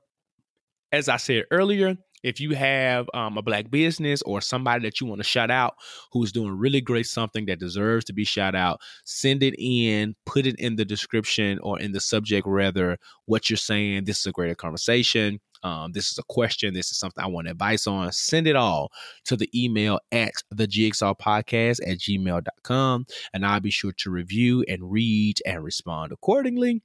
as 0.92 1.08
I 1.08 1.16
said 1.16 1.44
earlier, 1.50 1.96
if 2.24 2.40
you 2.40 2.55
have 2.55 3.06
um, 3.14 3.36
a 3.36 3.42
black 3.42 3.70
business 3.70 4.22
or 4.22 4.40
somebody 4.40 4.82
that 4.82 5.01
you 5.01 5.06
want 5.06 5.20
to 5.20 5.24
shout 5.24 5.51
out 5.51 5.74
who's 6.10 6.32
doing 6.32 6.59
really 6.59 6.80
great 6.80 7.06
something 7.06 7.46
that 7.46 7.60
deserves 7.60 8.05
to 8.06 8.12
be 8.12 8.24
shout 8.24 8.55
out, 8.55 8.80
send 9.05 9.42
it 9.42 9.55
in, 9.59 10.16
put 10.24 10.46
it 10.46 10.59
in 10.59 10.76
the 10.76 10.84
description 10.84 11.59
or 11.62 11.78
in 11.78 11.92
the 11.92 12.01
subject 12.01 12.46
rather 12.46 12.98
what 13.26 13.48
you're 13.48 13.56
saying. 13.59 14.05
This 14.05 14.20
is 14.20 14.26
a 14.26 14.32
greater 14.32 14.55
conversation. 14.55 15.38
Um, 15.62 15.92
this 15.92 16.10
is 16.12 16.18
a 16.18 16.22
question. 16.22 16.74
This 16.74 16.90
is 16.90 16.98
something 16.98 17.24
I 17.24 17.28
want 17.28 17.48
advice 17.48 17.86
on. 17.86 18.12
Send 18.12 18.46
it 18.46 18.56
all 18.56 18.90
to 19.24 19.36
the 19.36 19.48
email 19.55 19.98
at 20.12 20.32
the 20.51 20.66
jigsaw 20.66 21.14
podcast 21.14 21.80
at 21.86 21.98
gmail.com. 21.98 23.06
And 23.32 23.46
I'll 23.46 23.60
be 23.60 23.70
sure 23.70 23.92
to 23.98 24.10
review 24.10 24.64
and 24.68 24.90
read 24.90 25.40
and 25.46 25.64
respond 25.64 26.12
accordingly. 26.12 26.82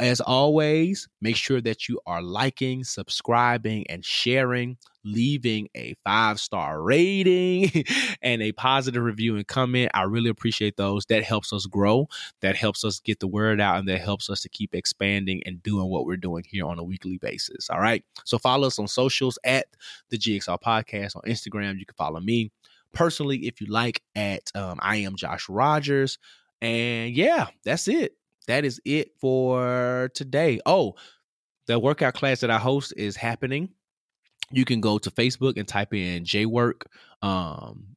As 0.00 0.20
always, 0.20 1.08
make 1.20 1.36
sure 1.36 1.60
that 1.60 1.88
you 1.88 2.00
are 2.04 2.20
liking, 2.20 2.82
subscribing, 2.82 3.86
and 3.88 4.04
sharing, 4.04 4.76
leaving 5.04 5.68
a 5.76 5.94
five 6.02 6.40
star 6.40 6.82
rating 6.82 7.84
and 8.22 8.42
a 8.42 8.50
positive 8.52 9.04
review 9.04 9.36
and 9.36 9.46
comment. 9.46 9.92
I 9.94 10.02
really 10.02 10.30
appreciate 10.30 10.76
those. 10.76 11.06
That 11.06 11.22
helps 11.22 11.52
us 11.52 11.66
grow, 11.66 12.08
that 12.40 12.56
helps 12.56 12.84
us 12.84 12.98
get 12.98 13.20
the 13.20 13.28
word 13.28 13.60
out, 13.60 13.78
and 13.78 13.88
that 13.88 14.00
helps 14.00 14.28
us 14.28 14.40
to 14.40 14.48
keep 14.48 14.74
expanding 14.74 15.42
and 15.46 15.62
doing 15.62 15.88
what 15.88 16.06
we're 16.06 16.16
doing 16.16 16.42
here 16.44 16.66
on 16.66 16.80
a 16.80 16.84
weekly 16.84 17.18
basis. 17.18 17.70
All 17.70 17.80
right. 17.80 18.04
So 18.24 18.36
follow 18.36 18.66
us 18.66 18.80
on 18.80 18.88
socials 18.88 19.38
at 19.44 19.66
the 20.10 20.18
Jigsaw 20.18 20.58
Podcast 20.58 21.14
on 21.14 21.22
Instagram. 21.22 21.78
You 21.78 21.86
can 21.86 21.94
follow 21.96 22.18
me 22.18 22.50
personally 22.92 23.46
if 23.46 23.60
you 23.60 23.68
like 23.68 24.02
at 24.16 24.50
um, 24.56 24.80
I 24.82 24.96
am 24.96 25.14
Josh 25.14 25.48
Rogers. 25.48 26.18
And 26.60 27.14
yeah, 27.14 27.46
that's 27.64 27.86
it 27.86 28.16
that 28.46 28.64
is 28.64 28.80
it 28.84 29.12
for 29.20 30.10
today. 30.14 30.60
Oh, 30.66 30.94
the 31.66 31.78
workout 31.78 32.14
class 32.14 32.40
that 32.40 32.50
I 32.50 32.58
host 32.58 32.92
is 32.96 33.16
happening. 33.16 33.70
You 34.50 34.64
can 34.64 34.80
go 34.80 34.98
to 34.98 35.10
Facebook 35.10 35.56
and 35.56 35.66
type 35.66 35.94
in 35.94 36.24
J 36.24 36.46
Work. 36.46 36.86
Um, 37.22 37.94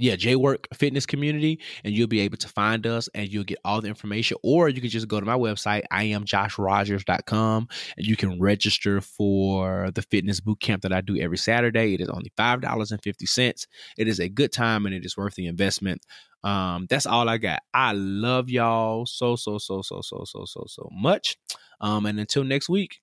yeah, 0.00 0.14
J 0.14 0.36
Work 0.36 0.68
Fitness 0.72 1.06
Community, 1.06 1.58
and 1.82 1.92
you'll 1.92 2.06
be 2.06 2.20
able 2.20 2.36
to 2.38 2.48
find 2.48 2.86
us 2.86 3.08
and 3.14 3.28
you'll 3.28 3.42
get 3.42 3.58
all 3.64 3.80
the 3.80 3.88
information. 3.88 4.36
Or 4.44 4.68
you 4.68 4.80
can 4.80 4.90
just 4.90 5.08
go 5.08 5.18
to 5.18 5.26
my 5.26 5.36
website, 5.36 5.82
I 5.90 6.04
am 6.04 6.24
joshrogers.com, 6.24 7.68
and 7.96 8.06
you 8.06 8.14
can 8.16 8.40
register 8.40 9.00
for 9.00 9.90
the 9.90 10.02
fitness 10.02 10.38
boot 10.38 10.60
camp 10.60 10.82
that 10.82 10.92
I 10.92 11.00
do 11.00 11.18
every 11.18 11.36
Saturday. 11.36 11.94
It 11.94 12.00
is 12.00 12.08
only 12.08 12.32
$5.50. 12.38 13.66
It 13.96 14.08
is 14.08 14.20
a 14.20 14.28
good 14.28 14.52
time 14.52 14.86
and 14.86 14.94
it 14.94 15.04
is 15.04 15.16
worth 15.16 15.34
the 15.34 15.48
investment. 15.48 16.06
Um, 16.44 16.86
that's 16.88 17.06
all 17.06 17.28
I 17.28 17.38
got. 17.38 17.62
I 17.74 17.92
love 17.92 18.48
y'all 18.48 19.06
so, 19.06 19.36
so, 19.36 19.58
so, 19.58 19.82
so, 19.82 20.00
so, 20.02 20.24
so, 20.24 20.44
so, 20.44 20.64
so 20.66 20.88
much. 20.92 21.36
Um, 21.80 22.06
and 22.06 22.18
until 22.20 22.44
next 22.44 22.68
week, 22.68 23.00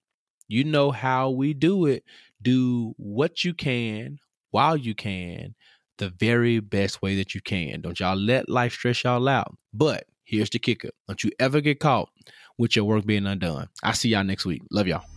you 0.48 0.64
know 0.64 0.91
how 0.91 1.30
we 1.30 1.53
do 1.53 1.86
it. 1.86 2.03
Do 2.41 2.94
what 2.98 3.44
you 3.44 3.53
can 3.53 4.20
while 4.52 4.78
you 4.78 4.95
can, 4.95 5.56
the 5.98 6.10
very 6.10 6.60
best 6.60 7.02
way 7.02 7.16
that 7.18 7.34
you 7.34 7.41
can. 7.41 7.82
Don't 7.82 7.99
y'all 7.99 8.16
let 8.16 8.48
life 8.48 8.74
stress 8.74 9.03
y'all 9.03 9.28
out. 9.28 9.56
But 9.74 10.06
here's 10.24 10.49
the 10.49 10.60
kicker 10.60 10.90
don't 11.07 11.24
you 11.24 11.32
ever 11.40 11.62
get 11.62 11.80
caught 11.80 12.10
with 12.57 12.76
your 12.76 12.86
work 12.86 13.06
being 13.06 13.26
undone. 13.26 13.68
I 13.84 13.94
see 13.94 14.10
y'all 14.10 14.24
next 14.24 14.45
week. 14.45 14.62
Love 14.72 14.88
y'all. 14.88 15.15